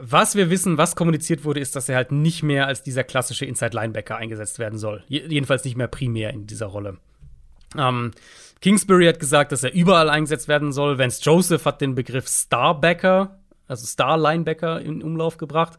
Was 0.00 0.34
wir 0.34 0.50
wissen, 0.50 0.76
was 0.76 0.96
kommuniziert 0.96 1.44
wurde, 1.44 1.60
ist, 1.60 1.76
dass 1.76 1.88
er 1.88 1.96
halt 1.96 2.12
nicht 2.12 2.42
mehr 2.42 2.66
als 2.66 2.82
dieser 2.82 3.04
klassische 3.04 3.46
Inside 3.46 3.74
Linebacker 3.74 4.16
eingesetzt 4.16 4.58
werden 4.58 4.78
soll. 4.78 5.02
Jedenfalls 5.08 5.64
nicht 5.64 5.78
mehr 5.78 5.88
primär 5.88 6.34
in 6.34 6.46
dieser 6.46 6.66
Rolle. 6.66 6.98
Ähm, 7.76 8.12
Kingsbury 8.60 9.06
hat 9.06 9.20
gesagt, 9.20 9.52
dass 9.52 9.64
er 9.64 9.72
überall 9.72 10.10
eingesetzt 10.10 10.48
werden 10.48 10.72
soll. 10.72 10.98
Vance 10.98 11.20
Joseph 11.22 11.64
hat 11.64 11.80
den 11.80 11.94
Begriff 11.94 12.28
Starbacker, 12.28 13.38
also 13.66 13.86
Star 13.86 14.18
Linebacker 14.18 14.80
in 14.80 15.02
Umlauf 15.02 15.38
gebracht, 15.38 15.78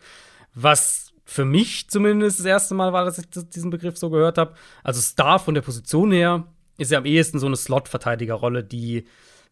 was 0.55 1.13
für 1.25 1.45
mich 1.45 1.89
zumindest 1.89 2.39
das 2.39 2.45
erste 2.45 2.73
Mal 2.73 2.91
war, 2.91 3.05
dass 3.05 3.17
ich 3.17 3.29
diesen 3.29 3.69
Begriff 3.69 3.97
so 3.97 4.09
gehört 4.09 4.37
habe. 4.37 4.53
Also 4.83 4.99
Star 4.99 5.39
von 5.39 5.53
der 5.53 5.61
Position 5.61 6.11
her 6.11 6.45
ist 6.77 6.91
ja 6.91 6.97
am 6.97 7.05
ehesten 7.05 7.39
so 7.39 7.45
eine 7.45 7.55
Slot-Verteidigerrolle, 7.55 8.63
die 8.63 9.05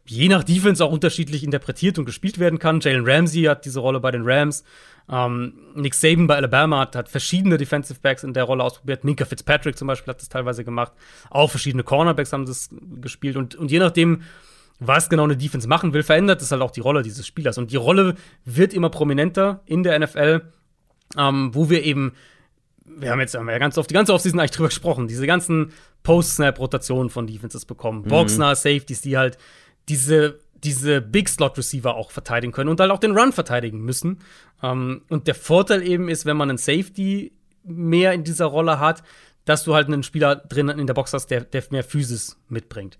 je 0.06 0.28
nach 0.28 0.44
Defense 0.44 0.84
auch 0.84 0.92
unterschiedlich 0.92 1.44
interpretiert 1.44 2.00
und 2.00 2.06
gespielt 2.06 2.40
werden 2.40 2.58
kann. 2.58 2.80
Jalen 2.80 3.08
Ramsey 3.08 3.44
hat 3.44 3.66
diese 3.66 3.80
Rolle 3.80 4.00
bei 4.00 4.12
den 4.12 4.24
Rams. 4.26 4.64
Ähm, 5.12 5.54
Nick 5.76 5.96
Saban 5.96 6.28
bei 6.28 6.36
Alabama 6.36 6.80
hat, 6.80 6.96
hat, 6.96 7.10
verschiedene 7.10 7.58
Defensive 7.58 8.00
Backs 8.02 8.24
in 8.24 8.34
der 8.34 8.44
Rolle 8.44 8.64
ausprobiert. 8.64 9.04
Minka 9.04 9.26
Fitzpatrick 9.26 9.78
zum 9.78 9.88
Beispiel 9.88 10.12
hat 10.12 10.22
das 10.22 10.30
teilweise 10.30 10.64
gemacht. 10.64 10.92
Auch 11.30 11.50
verschiedene 11.50 11.84
Cornerbacks 11.84 12.32
haben 12.32 12.46
das 12.46 12.70
gespielt. 13.02 13.36
Und, 13.36 13.56
und 13.56 13.72
je 13.72 13.80
nachdem, 13.80 14.22
was 14.80 15.10
genau 15.10 15.24
eine 15.24 15.36
Defense 15.36 15.68
machen 15.68 15.94
will, 15.94 16.04
verändert 16.04 16.42
es 16.42 16.52
halt 16.52 16.62
auch 16.62 16.72
die 16.72 16.82
Rolle 16.82 17.02
dieses 17.02 17.26
Spielers. 17.26 17.58
Und 17.58 17.72
die 17.72 17.78
Rolle 17.78 18.16
wird 18.46 18.74
immer 18.74 18.90
prominenter 18.90 19.62
in 19.66 19.84
der 19.84 19.98
NFL 20.00 20.42
ähm, 21.18 21.54
wo 21.54 21.70
wir 21.70 21.84
eben, 21.84 22.14
wir 22.86 23.12
haben 23.12 23.20
jetzt 23.20 23.36
haben 23.36 23.46
wir 23.46 23.54
ja 23.54 23.60
ganz 23.60 23.78
oft, 23.78 23.90
die 23.90 23.94
ganze 23.94 24.14
Offseason 24.14 24.40
eigentlich 24.40 24.52
drüber 24.52 24.70
gesprochen, 24.70 25.08
diese 25.08 25.28
ganzen 25.28 25.72
Post-Snap-Rotationen 26.04 27.10
von 27.10 27.28
Defenses 27.28 27.66
bekommen. 27.66 28.04
Mhm. 28.04 28.10
Boxner, 28.10 28.56
Safeties, 28.56 29.02
die 29.02 29.18
halt 29.18 29.38
diese 29.88 30.40
diese 30.64 31.02
Big 31.02 31.30
Slot 31.30 31.58
Receiver 31.58 31.96
auch 31.96 32.12
verteidigen 32.12 32.52
können 32.52 32.70
und 32.70 32.80
halt 32.80 32.92
auch 32.92 33.00
den 33.00 33.18
Run 33.18 33.32
verteidigen 33.32 33.80
müssen. 33.82 34.20
Ähm, 34.62 35.02
und 35.10 35.28
der 35.28 35.36
Vorteil 35.36 35.86
eben 35.86 36.10
ist, 36.10 36.26
wenn 36.26 36.38
man 36.38 36.50
einen 36.50 36.58
Safety 36.58 37.34
mehr 37.64 38.14
in 38.14 38.24
dieser 38.24 38.46
Rolle 38.46 38.80
hat, 38.80 39.04
dass 39.46 39.64
du 39.64 39.74
halt 39.74 39.88
einen 39.88 40.04
Spieler 40.04 40.36
drin 40.36 40.70
in 40.70 40.88
der 40.88 40.94
Box 40.94 41.14
hast, 41.14 41.28
der, 41.28 41.42
der 41.42 41.64
mehr 41.72 41.84
Physis 41.84 42.38
mitbringt. 42.50 42.98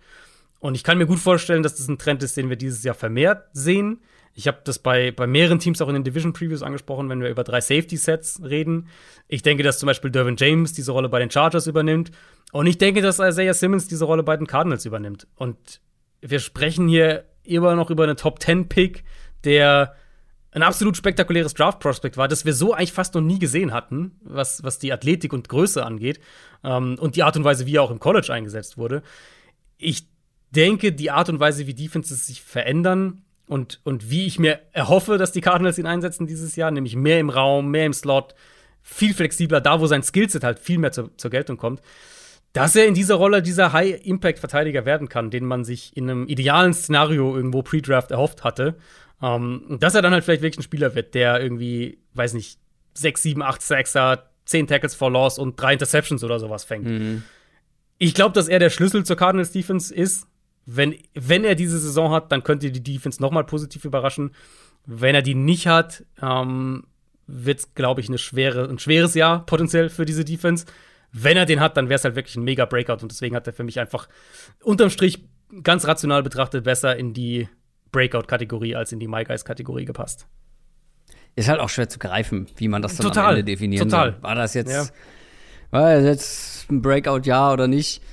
Und 0.60 0.76
ich 0.76 0.84
kann 0.84 0.98
mir 0.98 1.06
gut 1.06 1.20
vorstellen, 1.20 1.64
dass 1.64 1.76
das 1.76 1.88
ein 1.88 1.98
Trend 1.98 2.24
ist, 2.24 2.36
den 2.38 2.50
wir 2.50 2.58
dieses 2.58 2.84
Jahr 2.84 2.96
vermehrt 2.96 3.46
sehen. 3.54 4.02
Ich 4.34 4.48
habe 4.48 4.60
das 4.64 4.80
bei, 4.80 5.12
bei 5.12 5.28
mehreren 5.28 5.60
Teams 5.60 5.82
auch 5.82 5.88
in 5.88 5.96
den 5.96 6.04
Division 6.04 6.34
Previews 6.34 6.64
angesprochen, 6.64 7.10
wenn 7.10 7.22
wir 7.22 7.30
über 7.30 7.44
drei 7.44 7.62
Safety-Sets 7.62 8.42
reden. 8.44 8.88
Ich 9.28 9.42
denke, 9.42 9.64
dass 9.64 9.80
zum 9.80 9.88
Beispiel 9.88 10.12
Dervin 10.12 10.36
James 10.38 10.74
diese 10.74 10.92
Rolle 10.92 11.10
bei 11.10 11.20
den 11.20 11.32
Chargers 11.32 11.68
übernimmt. 11.68 12.12
Und 12.52 12.68
ich 12.68 12.78
denke, 12.78 13.02
dass 13.02 13.20
Isaiah 13.20 13.54
Simmons 13.54 13.88
diese 13.88 14.06
Rolle 14.06 14.24
bei 14.24 14.38
den 14.38 14.48
Cardinals 14.48 14.86
übernimmt. 14.86 15.28
Und 15.36 15.82
wir 16.22 16.40
sprechen 16.40 16.88
hier 16.88 17.26
immer 17.44 17.76
noch 17.76 17.90
über 17.90 18.04
einen 18.04 18.18
Top-10-Pick, 18.18 19.04
der 19.44 19.96
ein 20.52 20.64
absolut 20.64 20.98
spektakuläres 20.98 21.54
Draft-Prospect 21.54 22.18
war, 22.18 22.28
das 22.28 22.46
wir 22.46 22.54
so 22.54 22.74
eigentlich 22.74 22.94
fast 22.94 23.14
noch 23.14 23.22
nie 23.22 23.40
gesehen 23.40 23.72
hatten, 23.72 24.20
was, 24.24 24.64
was 24.64 24.80
die 24.80 24.92
Athletik 24.92 25.32
und 25.32 25.48
Größe 25.48 25.86
angeht. 25.86 26.20
Ähm, 26.64 26.98
und 27.00 27.16
die 27.16 27.24
Art 27.24 27.38
und 27.38 27.44
Weise, 27.44 27.66
wie 27.66 27.76
er 27.76 27.84
auch 27.84 27.92
im 27.92 28.00
College 28.00 28.34
eingesetzt 28.34 28.78
wurde. 28.78 29.04
Ich 29.78 30.08
denke, 30.52 30.92
die 30.92 31.12
Art 31.12 31.30
und 31.30 31.40
Weise, 31.40 31.68
wie 31.68 31.76
Defenses 31.76 32.26
sich 32.26 32.42
verändern, 32.42 33.22
und, 33.50 33.82
und 33.84 34.12
wie 34.12 34.28
ich 34.28 34.38
mir 34.38 34.60
erhoffe, 34.74 35.18
dass 35.18 35.32
die 35.32 35.42
Cardinals 35.42 35.80
ihn 35.80 35.88
einsetzen 35.88 36.28
dieses 36.28 36.56
Jahr, 36.56 36.70
nämlich 36.70 36.96
mehr 36.96 37.20
im 37.20 37.32
Raum, 37.32 37.72
mehr 37.72 37.88
im 37.88 37.94
Slot, 37.94 38.36
viel 38.84 39.14
flexibler, 39.14 39.60
da 39.60 39.82
wo 39.82 39.88
sein 39.88 40.04
Skillset 40.04 40.44
halt 40.44 40.60
viel 40.60 40.78
mehr 40.78 40.92
zur, 40.92 41.10
zur 41.18 41.32
Geltung 41.32 41.58
kommt, 41.58 41.82
dass 42.54 42.76
er 42.76 42.88
in 42.88 42.94
dieser 42.94 43.16
Rolle 43.16 43.42
dieser 43.42 43.74
High-Impact-Verteidiger 43.74 44.86
werden 44.86 45.10
kann, 45.10 45.30
den 45.30 45.46
man 45.46 45.64
sich 45.64 45.96
in 45.96 46.10
einem 46.10 46.28
idealen 46.28 46.74
Szenario 46.74 47.36
irgendwo 47.36 47.62
Pre-Draft 47.62 48.12
erhofft 48.12 48.44
hatte. 48.44 48.76
Und 49.20 49.80
dass 49.82 49.96
er 49.96 50.02
dann 50.02 50.14
halt 50.14 50.24
vielleicht 50.24 50.42
wirklich 50.42 50.60
ein 50.60 50.64
Spieler 50.64 50.96
wird, 50.96 51.14
der 51.14 51.42
irgendwie, 51.42 52.00
weiß 52.14 52.34
nicht, 52.34 52.58
6, 52.94 53.22
7, 53.22 53.42
8 53.44 53.62
Sacks 53.62 53.98
10 54.46 54.68
Tackles 54.68 54.96
for 54.96 55.12
Loss 55.12 55.38
und 55.38 55.62
drei 55.62 55.74
Interceptions 55.74 56.24
oder 56.24 56.40
sowas 56.40 56.64
fängt. 56.64 56.86
Mhm. 56.86 57.24
Ich 58.00 58.14
glaube, 58.16 58.34
dass 58.34 58.48
er 58.48 58.60
der 58.60 58.70
Schlüssel 58.70 59.06
zur 59.06 59.18
Cardinals 59.18 59.52
Defense 59.52 59.94
ist 59.94 60.30
wenn, 60.76 60.96
wenn 61.16 61.44
er 61.44 61.56
diese 61.56 61.80
Saison 61.80 62.12
hat, 62.12 62.32
dann 62.32 62.44
könnte 62.44 62.72
die 62.72 62.84
Defense 62.84 63.22
nochmal 63.22 63.44
positiv 63.44 63.86
überraschen. 63.86 64.32
Wenn 64.86 65.16
er 65.16 65.22
die 65.22 65.36
nicht 65.36 65.68
hat, 65.68 66.06
ähm, 66.22 66.84
wird 67.26 67.60
es, 67.60 67.74
glaube 67.74 68.02
ich, 68.02 68.08
eine 68.08 68.18
schwere, 68.18 68.70
ein 68.70 68.80
schweres 68.80 69.16
Jahr 69.16 69.46
potenziell 69.46 69.90
für 69.90 70.06
diese 70.06 70.26
Defense. 70.26 70.66
Wenn 71.12 71.38
er 71.38 71.46
den 71.46 71.60
hat, 71.60 71.78
dann 71.78 71.90
wäre 71.90 71.96
es 71.96 72.04
halt 72.04 72.16
wirklich 72.16 72.36
ein 72.36 72.44
mega 72.44 72.66
Breakout 72.66 73.02
und 73.02 73.12
deswegen 73.12 73.36
hat 73.36 73.48
er 73.48 73.54
für 73.54 73.64
mich 73.64 73.80
einfach 73.80 74.08
unterm 74.64 74.90
Strich 74.90 75.24
ganz 75.64 75.88
rational 75.88 76.24
betrachtet 76.24 76.64
besser 76.64 76.96
in 76.96 77.14
die 77.14 77.50
Breakout-Kategorie 77.92 78.76
als 78.76 78.92
in 78.92 79.00
die 79.00 79.08
My 79.08 79.24
Guys-Kategorie 79.24 79.86
gepasst. 79.86 80.28
Ist 81.36 81.50
halt 81.50 81.60
auch 81.60 81.70
schwer 81.70 81.90
zu 81.90 82.00
greifen, 82.00 82.48
wie 82.58 82.68
man 82.68 82.82
das 82.82 82.98
dann 82.98 83.08
total, 83.08 83.26
am 83.26 83.40
Ende 83.40 83.44
definieren 83.46 83.90
total. 83.90 84.12
soll. 84.12 84.24
War 84.24 84.36
das 84.36 84.54
jetzt, 84.54 84.72
ja. 84.72 84.86
war 85.72 85.96
das 85.96 86.04
jetzt 86.04 86.72
ein 86.72 86.82
Breakout-Jahr 86.82 87.54
oder 87.54 87.68
nicht? 87.68 88.04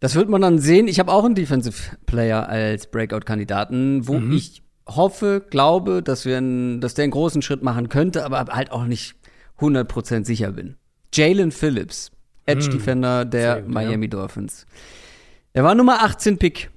Das 0.00 0.14
wird 0.14 0.28
man 0.28 0.40
dann 0.40 0.58
sehen. 0.58 0.88
Ich 0.88 0.98
habe 0.98 1.12
auch 1.12 1.24
einen 1.24 1.34
Defensive 1.34 1.96
Player 2.06 2.48
als 2.48 2.86
Breakout-Kandidaten, 2.86 4.08
wo 4.08 4.18
mhm. 4.18 4.32
ich 4.32 4.62
hoffe, 4.86 5.46
glaube, 5.48 6.02
dass, 6.02 6.24
wir 6.24 6.38
ein, 6.38 6.80
dass 6.80 6.94
der 6.94 7.04
einen 7.04 7.12
großen 7.12 7.42
Schritt 7.42 7.62
machen 7.62 7.88
könnte, 7.88 8.24
aber 8.24 8.46
halt 8.52 8.72
auch 8.72 8.84
nicht 8.84 9.14
100% 9.58 10.24
sicher 10.24 10.52
bin. 10.52 10.76
Jalen 11.12 11.50
Phillips, 11.50 12.10
Edge-Defender 12.46 13.24
mhm. 13.24 13.30
der 13.30 13.62
gut, 13.62 13.72
Miami 13.72 14.06
ja. 14.06 14.10
Dolphins. 14.10 14.66
Er 15.52 15.64
war 15.64 15.74
Nummer 15.74 16.02
18 16.02 16.38
Pick 16.38 16.70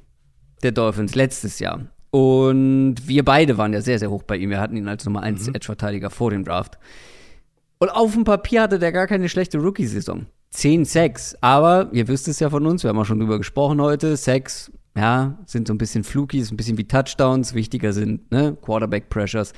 der 0.63 0.71
Dolphins 0.71 1.15
letztes 1.15 1.59
Jahr. 1.59 1.87
Und 2.11 2.95
wir 3.07 3.25
beide 3.25 3.57
waren 3.57 3.73
ja 3.73 3.81
sehr, 3.81 3.97
sehr 3.97 4.11
hoch 4.11 4.23
bei 4.23 4.37
ihm. 4.37 4.49
Wir 4.49 4.59
hatten 4.59 4.77
ihn 4.77 4.87
als 4.87 5.05
Nummer 5.05 5.23
1 5.23 5.47
mhm. 5.47 5.55
Edge-Verteidiger 5.55 6.09
vor 6.09 6.31
dem 6.31 6.43
Draft. 6.43 6.77
Und 7.79 7.89
auf 7.89 8.13
dem 8.13 8.23
Papier 8.23 8.61
hatte 8.61 8.79
der 8.79 8.91
gar 8.91 9.07
keine 9.07 9.29
schlechte 9.29 9.57
Rookie-Saison. 9.57 10.27
10 10.51 10.85
Sex. 10.85 11.35
Aber 11.41 11.89
ihr 11.91 12.07
wisst 12.07 12.27
es 12.27 12.39
ja 12.39 12.49
von 12.49 12.65
uns, 12.65 12.83
wir 12.83 12.89
haben 12.89 12.99
auch 12.99 13.05
schon 13.05 13.19
drüber 13.19 13.39
gesprochen 13.39 13.81
heute. 13.81 14.15
Sex, 14.15 14.71
ja, 14.95 15.39
sind 15.47 15.67
so 15.67 15.73
ein 15.73 15.79
bisschen 15.79 16.03
Flukies, 16.03 16.51
ein 16.51 16.57
bisschen 16.57 16.77
wie 16.77 16.87
Touchdowns. 16.87 17.55
Wichtiger 17.55 17.93
sind, 17.93 18.31
ne, 18.31 18.55
Quarterback 18.61 19.09
Pressures. 19.09 19.53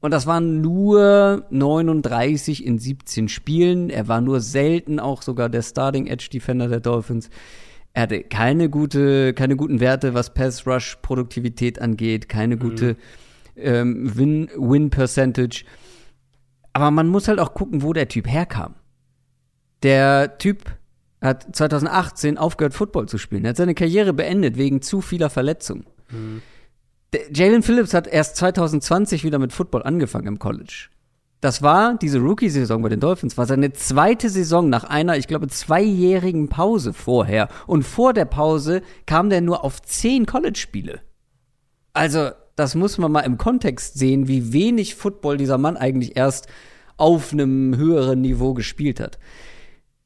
Und 0.00 0.12
das 0.12 0.26
waren 0.26 0.62
nur 0.62 1.46
39 1.50 2.64
in 2.64 2.78
17 2.78 3.28
Spielen. 3.28 3.90
Er 3.90 4.08
war 4.08 4.20
nur 4.20 4.40
selten 4.40 4.98
auch 4.98 5.20
sogar 5.20 5.48
der 5.48 5.62
Starting 5.62 6.06
Edge 6.06 6.28
Defender 6.32 6.68
der 6.68 6.80
Dolphins. 6.80 7.28
Er 7.92 8.02
hatte 8.02 8.22
keine 8.22 8.70
gute, 8.70 9.34
keine 9.34 9.56
guten 9.56 9.80
Werte, 9.80 10.14
was 10.14 10.32
Pass 10.32 10.66
Rush 10.66 10.96
Produktivität 11.02 11.80
angeht, 11.80 12.28
keine 12.28 12.56
mhm. 12.56 12.60
gute 12.60 12.96
ähm, 13.56 14.16
Win, 14.16 14.48
Win 14.56 14.90
Percentage. 14.90 15.64
Aber 16.72 16.90
man 16.90 17.08
muss 17.08 17.28
halt 17.28 17.40
auch 17.40 17.52
gucken, 17.52 17.82
wo 17.82 17.92
der 17.92 18.08
Typ 18.08 18.28
herkam. 18.28 18.76
Der 19.82 20.38
Typ 20.38 20.64
hat 21.20 21.54
2018 21.54 22.38
aufgehört, 22.38 22.74
Football 22.74 23.06
zu 23.06 23.18
spielen. 23.18 23.44
Er 23.44 23.50
hat 23.50 23.56
seine 23.56 23.74
Karriere 23.74 24.12
beendet 24.12 24.56
wegen 24.56 24.80
zu 24.80 25.00
vieler 25.00 25.28
Verletzungen. 25.28 25.84
Mhm. 26.10 26.42
Jalen 27.32 27.62
Phillips 27.62 27.94
hat 27.94 28.06
erst 28.06 28.36
2020 28.36 29.24
wieder 29.24 29.38
mit 29.38 29.52
Football 29.52 29.82
angefangen 29.82 30.26
im 30.26 30.38
College. 30.38 30.88
Das 31.40 31.62
war 31.62 31.96
diese 31.96 32.18
Rookie-Saison 32.18 32.82
bei 32.82 32.90
den 32.90 33.00
Dolphins, 33.00 33.38
war 33.38 33.46
seine 33.46 33.72
zweite 33.72 34.28
Saison 34.28 34.68
nach 34.68 34.84
einer, 34.84 35.16
ich 35.16 35.26
glaube, 35.26 35.48
zweijährigen 35.48 36.48
Pause 36.48 36.92
vorher. 36.92 37.48
Und 37.66 37.82
vor 37.82 38.12
der 38.12 38.26
Pause 38.26 38.82
kam 39.06 39.30
der 39.30 39.40
nur 39.40 39.64
auf 39.64 39.80
zehn 39.80 40.26
College-Spiele. 40.26 41.00
Also, 41.94 42.30
das 42.56 42.74
muss 42.74 42.98
man 42.98 43.10
mal 43.10 43.20
im 43.20 43.38
Kontext 43.38 43.98
sehen, 43.98 44.28
wie 44.28 44.52
wenig 44.52 44.94
Football 44.94 45.38
dieser 45.38 45.56
Mann 45.56 45.78
eigentlich 45.78 46.16
erst 46.16 46.46
auf 46.98 47.32
einem 47.32 47.74
höheren 47.74 48.20
Niveau 48.20 48.52
gespielt 48.52 49.00
hat. 49.00 49.18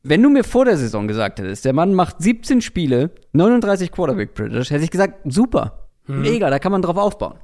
Wenn 0.05 0.23
du 0.23 0.31
mir 0.31 0.45
vor 0.45 0.65
der 0.65 0.77
Saison 0.77 1.09
gesagt 1.09 1.41
hättest, 1.41 1.65
der 1.65 1.73
Mann 1.73 1.95
macht 1.95 2.23
17 2.23 2.61
Spiele, 2.61 3.11
39 3.33 3.91
Quarterback 3.91 4.35
British, 4.35 4.71
hätte 4.71 4.85
ich 4.85 4.91
gesagt, 4.91 5.21
super, 5.25 5.84
hm. 6.07 6.23
mega, 6.23 6.51
da 6.51 6.59
kann 6.59 6.73
man 6.73 6.83
drauf 6.83 6.97
aufbauen. 6.97 7.39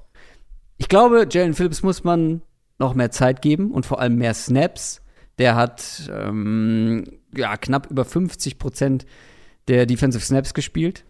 Ich 0.76 0.88
glaube, 0.88 1.26
Jalen 1.30 1.54
Phillips 1.54 1.82
muss 1.82 2.04
man 2.04 2.42
noch 2.78 2.94
mehr 2.94 3.10
Zeit 3.10 3.42
geben 3.42 3.70
und 3.70 3.86
vor 3.86 4.00
allem 4.00 4.16
mehr 4.16 4.34
Snaps. 4.34 5.02
Der 5.38 5.54
hat 5.54 6.10
ähm, 6.12 7.04
ja, 7.34 7.56
knapp 7.56 7.90
über 7.90 8.04
50 8.04 8.58
Prozent 8.58 9.06
der 9.68 9.86
Defensive 9.86 10.24
Snaps 10.24 10.54
gespielt. 10.54 11.04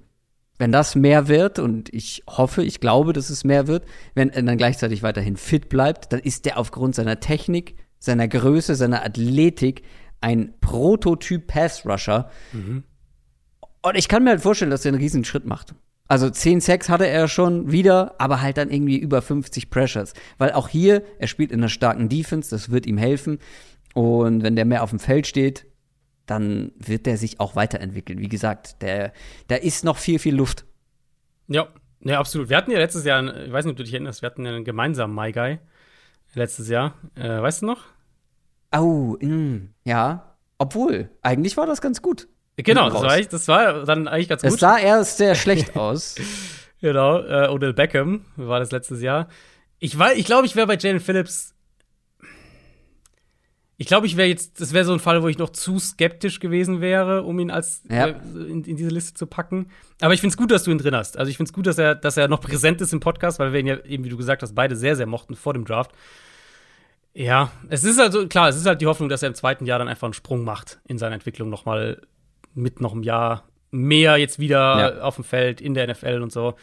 Wenn 0.59 0.73
das 0.73 0.95
mehr 0.95 1.29
wird, 1.29 1.59
und 1.59 1.93
ich 1.95 2.23
hoffe, 2.29 2.63
ich 2.63 2.81
glaube, 2.81 3.13
dass 3.13 3.31
es 3.31 3.45
mehr 3.45 3.67
wird, 3.67 3.87
wenn 4.15 4.29
er 4.29 4.43
dann 4.43 4.59
gleichzeitig 4.59 5.03
weiterhin 5.03 5.37
fit 5.37 5.69
bleibt, 5.69 6.13
dann 6.13 6.21
ist 6.21 6.45
der 6.45 6.59
aufgrund 6.59 6.95
seiner 6.95 7.19
Technik, 7.19 7.77
seiner 7.99 8.29
Größe, 8.29 8.75
seiner 8.75 9.05
Athletik 9.05 9.83
ein 10.21 10.53
Prototyp 10.61 11.47
Pass-Rusher. 11.47 12.31
Mhm. 12.53 12.85
Und 13.83 13.97
ich 13.97 14.09
kann 14.09 14.25
mir 14.25 14.31
halt 14.31 14.43
vorstellen, 14.43 14.71
dass 14.71 14.85
er 14.85 14.91
einen 14.91 15.01
riesen 15.01 15.25
Schritt 15.25 15.47
macht. 15.47 15.75
Also 16.11 16.29
10 16.29 16.61
Sacks 16.61 16.89
hatte 16.89 17.07
er 17.07 17.29
schon 17.29 17.71
wieder, 17.71 18.17
aber 18.19 18.43
halt 18.43 18.57
dann 18.57 18.69
irgendwie 18.69 18.99
über 18.99 19.23
50 19.23 19.71
Pressures. 19.71 20.13
Weil 20.39 20.51
auch 20.51 20.67
hier, 20.67 21.05
er 21.21 21.29
spielt 21.29 21.53
in 21.53 21.61
einer 21.61 21.69
starken 21.69 22.09
Defense, 22.09 22.51
das 22.51 22.73
wird 22.73 22.85
ihm 22.85 22.99
helfen. 22.99 23.39
Und 23.95 24.43
wenn 24.43 24.57
der 24.57 24.65
mehr 24.65 24.83
auf 24.83 24.91
dem 24.91 24.99
Feld 24.99 25.29
steht, 25.29 25.67
dann 26.27 26.73
wird 26.77 27.07
der 27.07 27.17
sich 27.17 27.39
auch 27.39 27.55
weiterentwickeln. 27.55 28.19
Wie 28.19 28.29
gesagt, 28.29 28.83
der, 28.83 29.13
da 29.47 29.55
ist 29.55 29.85
noch 29.85 29.99
viel, 29.99 30.19
viel 30.19 30.35
Luft. 30.35 30.65
Ja, 31.47 31.69
ja, 32.01 32.19
absolut. 32.19 32.49
Wir 32.49 32.57
hatten 32.57 32.73
ja 32.73 32.79
letztes 32.79 33.05
Jahr, 33.05 33.23
ich 33.45 33.53
weiß 33.53 33.65
nicht, 33.65 33.71
ob 33.71 33.77
du 33.77 33.85
dich 33.85 33.93
erinnerst, 33.93 34.21
wir 34.21 34.31
hatten 34.31 34.45
ja 34.45 34.51
einen 34.51 34.65
gemeinsamen 34.65 35.15
My 35.15 35.31
Guy 35.31 35.61
letztes 36.35 36.69
Jahr. 36.69 36.97
Äh, 37.15 37.41
weißt 37.41 37.63
du 37.63 37.67
noch? 37.67 37.85
Oh, 38.77 39.17
mh, 39.21 39.69
ja. 39.85 40.37
Obwohl, 40.59 41.09
eigentlich 41.23 41.57
war 41.57 41.67
das 41.67 41.81
ganz 41.81 42.03
gut. 42.03 42.27
Genau, 42.57 42.91
das 42.91 43.03
war, 43.03 43.21
das 43.21 43.49
war, 43.49 43.85
dann 43.85 44.07
eigentlich 44.07 44.29
ganz 44.29 44.43
gut. 44.43 44.53
Es 44.53 44.61
sah 44.61 44.79
erst 44.79 45.17
sehr 45.17 45.35
schlecht 45.35 45.77
aus. 45.77 46.17
genau, 46.81 47.19
äh, 47.21 47.49
Odell 47.49 47.73
Beckham 47.73 48.27
war 48.37 48.61
das 48.61 48.71
letztes 48.71 49.01
Jahr. 49.01 49.29
Ich, 49.79 49.97
ich 49.99 50.25
glaube, 50.27 50.47
ich 50.47 50.57
wäre 50.57 50.67
bei 50.67 50.77
Jalen 50.77 51.01
Phillips 51.01 51.55
ich 53.81 53.87
glaube, 53.87 54.07
ich 54.07 54.19
wäre 54.19 54.29
jetzt, 54.29 54.61
das 54.61 54.75
wäre 54.75 54.85
so 54.85 54.93
ein 54.93 54.99
Fall, 54.99 55.23
wo 55.23 55.29
ich 55.29 55.39
noch 55.39 55.49
zu 55.49 55.79
skeptisch 55.79 56.39
gewesen 56.39 56.83
wäre, 56.83 57.23
um 57.23 57.41
ihn 57.41 57.51
als 57.51 57.83
ja. 57.89 58.09
äh, 58.09 58.15
in, 58.35 58.63
in, 58.63 58.77
diese 58.77 58.91
Liste 58.91 59.15
zu 59.15 59.27
packen. 59.27 59.71
Aber 60.03 60.13
ich 60.13 60.21
finde 60.21 60.35
es 60.35 60.37
gut, 60.37 60.51
dass 60.51 60.65
du 60.65 60.71
ihn 60.71 60.77
drin 60.77 60.95
hast. 60.95 61.17
Also 61.17 61.31
ich 61.31 61.39
finde 61.39 61.49
es 61.49 61.55
gut, 61.55 61.67
dass 61.67 61.79
er, 61.79 61.95
dass 61.95 62.19
er 62.19 62.29
noch 62.29 62.43
präsent 62.43 62.83
ist 62.83 62.93
im 62.93 63.01
Podcast, 63.01 63.39
weil 63.39 63.55
wir 63.55 63.61
ihn 63.61 63.67
ja 63.67 63.83
eben, 63.87 64.05
wie 64.05 64.11
du 64.11 64.19
gesagt 64.19 64.43
hast, 64.43 64.55
beide 64.55 64.77
sehr, 64.77 64.97
sehr 64.97 65.07
mochten 65.07 65.35
vor 65.35 65.55
dem 65.55 65.65
Draft. 65.65 65.93
Ja, 67.15 67.53
es 67.71 67.83
ist 67.83 67.99
also 67.99 68.29
klar, 68.29 68.51
es 68.51 68.57
ist 68.57 68.67
halt 68.67 68.83
die 68.83 68.87
Hoffnung, 68.87 69.09
dass 69.09 69.23
er 69.23 69.29
im 69.29 69.35
zweiten 69.35 69.65
Jahr 69.65 69.79
dann 69.79 69.89
einfach 69.89 70.09
einen 70.09 70.13
Sprung 70.13 70.45
macht 70.45 70.79
in 70.87 70.99
seiner 70.99 71.15
Entwicklung 71.15 71.49
nochmal 71.49 72.03
mit 72.55 72.81
noch 72.81 72.93
einem 72.93 73.03
Jahr 73.03 73.45
mehr 73.71 74.17
jetzt 74.17 74.39
wieder 74.39 74.97
ja. 74.97 75.03
auf 75.03 75.15
dem 75.15 75.25
Feld 75.25 75.61
in 75.61 75.75
der 75.75 75.87
NFL 75.87 76.23
und 76.23 76.33
so 76.33 76.57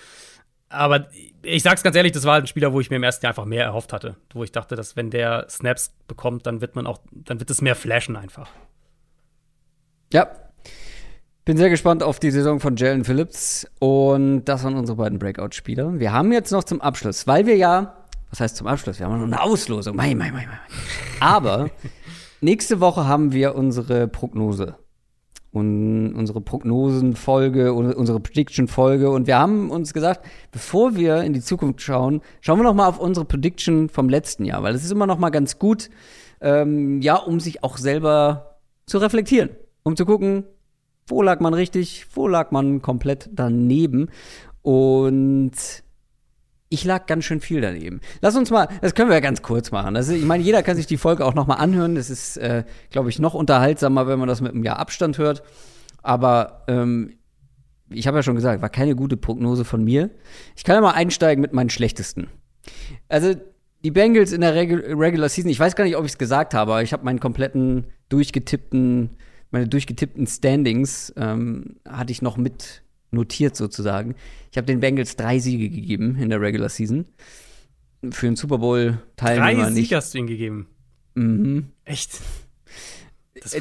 aber 0.70 1.08
ich 1.44 1.64
sag's 1.64 1.84
ganz 1.84 1.96
ehrlich, 1.96 2.12
das 2.12 2.26
war 2.26 2.34
halt 2.34 2.44
ein 2.44 2.48
Spieler, 2.48 2.74
wo 2.74 2.82
ich 2.82 2.90
mir 2.90 2.98
im 2.98 3.04
ersten 3.04 3.26
Jahr 3.26 3.32
einfach 3.32 3.46
mehr 3.46 3.64
erhofft 3.64 3.94
hatte. 3.94 4.18
Wo 4.34 4.44
ich 4.44 4.52
dachte, 4.52 4.76
dass 4.76 4.96
wenn 4.96 5.10
der 5.10 5.46
Snaps 5.50 5.94
bekommt, 6.08 6.46
dann 6.46 6.62
wird 6.62 6.76
man 6.76 6.88
auch, 6.88 7.00
dann 7.12 7.40
wird 7.40 7.50
es 7.50 7.62
mehr 7.62 7.76
flashen 7.76 8.16
einfach. 8.16 8.50
Ja. 10.12 10.28
Bin 11.46 11.56
sehr 11.56 11.70
gespannt 11.70 12.04
auf 12.04 12.20
die 12.20 12.32
Saison 12.32 12.60
von 12.60 12.76
Jalen 12.76 13.06
Phillips. 13.06 13.66
Und 13.80 14.46
das 14.46 14.64
waren 14.66 14.76
unsere 14.76 14.98
beiden 14.98 15.20
Breakout-Spieler. 15.20 16.00
Wir 16.00 16.12
haben 16.12 16.34
jetzt 16.34 16.52
noch 16.52 16.66
zum 16.66 16.82
Abschluss, 16.82 17.28
weil 17.28 17.46
wir 17.46 17.56
ja, 17.56 17.96
was 18.30 18.42
heißt 18.42 18.58
zum 18.58 18.68
Abschluss? 18.68 19.00
Wir 19.00 19.06
haben 19.06 19.18
noch 19.18 19.26
eine 19.26 19.42
Auslosung. 19.42 19.96
Mei, 19.96 20.14
mei, 20.16 20.32
mei, 20.32 20.46
mei. 20.48 20.60
Aber 21.22 21.70
nächste 22.42 22.82
Woche 22.82 23.08
haben 23.08 23.32
wir 23.32 23.56
unsere 23.56 24.10
Prognose 24.10 24.76
und 25.58 26.14
unsere 26.14 26.42
Prognosenfolge, 26.42 27.74
unsere 27.74 28.20
Prediction-Folge. 28.20 29.10
Und 29.10 29.28
wir 29.28 29.38
haben 29.40 29.72
uns 29.72 29.94
gesagt, 29.94 30.26
bevor 30.52 30.96
wir 30.96 31.24
in 31.24 31.34
die 31.34 31.42
Zukunft 31.42 31.82
schauen, 31.82 32.22
schauen 32.42 32.60
wir 32.60 32.64
noch 32.64 32.74
mal 32.74 32.88
auf 32.88 33.00
unsere 33.00 33.26
Prediction 33.26 33.90
vom 33.90 34.10
letzten 34.10 34.46
Jahr, 34.46 34.64
weil 34.64 34.76
es 34.76 34.84
ist 34.84 34.92
immer 34.92 35.08
noch 35.08 35.18
mal 35.18 35.30
ganz 35.30 35.60
gut, 35.60 35.90
ähm, 36.42 37.02
ja, 37.02 37.16
um 37.16 37.40
sich 37.40 37.64
auch 37.64 37.78
selber 37.78 38.58
zu 38.86 39.00
reflektieren, 39.00 39.50
um 39.84 39.96
zu 39.96 40.06
gucken, 40.06 40.46
wo 41.08 41.22
lag 41.22 41.40
man 41.40 41.54
richtig, 41.54 42.06
wo 42.14 42.28
lag 42.28 42.52
man 42.52 42.82
komplett 42.82 43.30
daneben. 43.34 44.10
Und 44.62 45.54
ich 46.70 46.84
lag 46.84 47.06
ganz 47.06 47.24
schön 47.24 47.40
viel 47.40 47.62
daneben. 47.62 48.02
Lass 48.22 48.36
uns 48.36 48.52
mal, 48.52 48.68
das 48.82 48.94
können 48.94 49.10
wir 49.10 49.16
ja 49.16 49.22
ganz 49.22 49.42
kurz 49.42 49.72
machen. 49.72 49.96
Also, 49.96 50.14
ich 50.14 50.26
meine, 50.26 50.44
jeder 50.44 50.64
kann 50.64 50.76
sich 50.76 50.86
die 50.86 50.98
Folge 50.98 51.26
auch 51.26 51.34
noch 51.34 51.48
mal 51.48 51.56
anhören. 51.56 51.96
Das 51.96 52.10
ist, 52.10 52.38
äh, 52.38 52.64
glaube 52.90 53.10
ich, 53.10 53.20
noch 53.20 53.34
unterhaltsamer, 53.34 54.08
wenn 54.08 54.20
man 54.20 54.28
das 54.28 54.42
mit 54.42 54.54
einem 54.54 54.64
Jahr 54.64 54.80
Abstand 54.80 55.18
hört. 55.18 55.44
Aber 56.04 56.64
ähm, 56.68 57.14
ich 57.90 58.08
habe 58.08 58.18
ja 58.18 58.24
schon 58.24 58.36
gesagt, 58.36 58.62
war 58.62 58.70
keine 58.70 58.96
gute 58.96 59.18
Prognose 59.18 59.66
von 59.66 59.84
mir. 59.84 60.10
Ich 60.56 60.64
kann 60.64 60.76
ja 60.76 60.82
mal 60.82 60.92
einsteigen 60.92 61.42
mit 61.42 61.54
meinen 61.54 61.70
schlechtesten. 61.70 62.28
Also 63.08 63.34
die 63.84 63.92
Bengals 63.92 64.32
in 64.32 64.42
der 64.42 64.54
Regu 64.54 64.76
Regular 64.76 65.30
Season, 65.30 65.50
ich 65.50 65.60
weiß 65.60 65.76
gar 65.76 65.86
nicht, 65.86 65.96
ob 65.96 66.04
ich 66.04 66.12
es 66.12 66.18
gesagt 66.18 66.54
habe, 66.54 66.74
aber 66.74 66.84
ich 66.84 66.94
habe 66.94 67.06
meinen 67.06 67.20
kompletten 67.20 67.86
durchgetippten, 68.10 69.12
meine 69.52 69.68
durchgetippten 69.68 70.28
Standings 70.28 71.14
ähm, 71.16 71.78
hatte 71.88 72.12
ich 72.12 72.22
noch 72.22 72.38
mit 72.38 72.84
notiert 73.12 73.56
sozusagen. 73.56 74.16
Ich 74.52 74.58
habe 74.58 74.66
den 74.66 74.80
Bengals 74.80 75.16
drei 75.16 75.40
Siege 75.40 75.70
gegeben 75.70 76.18
in 76.20 76.30
der 76.30 76.42
Regular 76.42 76.70
Season. 76.70 77.06
Für 78.12 78.28
den 78.28 78.36
Super 78.36 78.60
Bowl 78.60 79.00
Teilnehmer 79.16 79.66
Drei 79.66 79.72
Siege 79.72 79.96
hast 79.96 80.14
du 80.14 80.20
ihnen 80.20 80.28
gegeben. 80.28 80.68
Mhm. 81.16 81.72
Echt? 81.84 82.22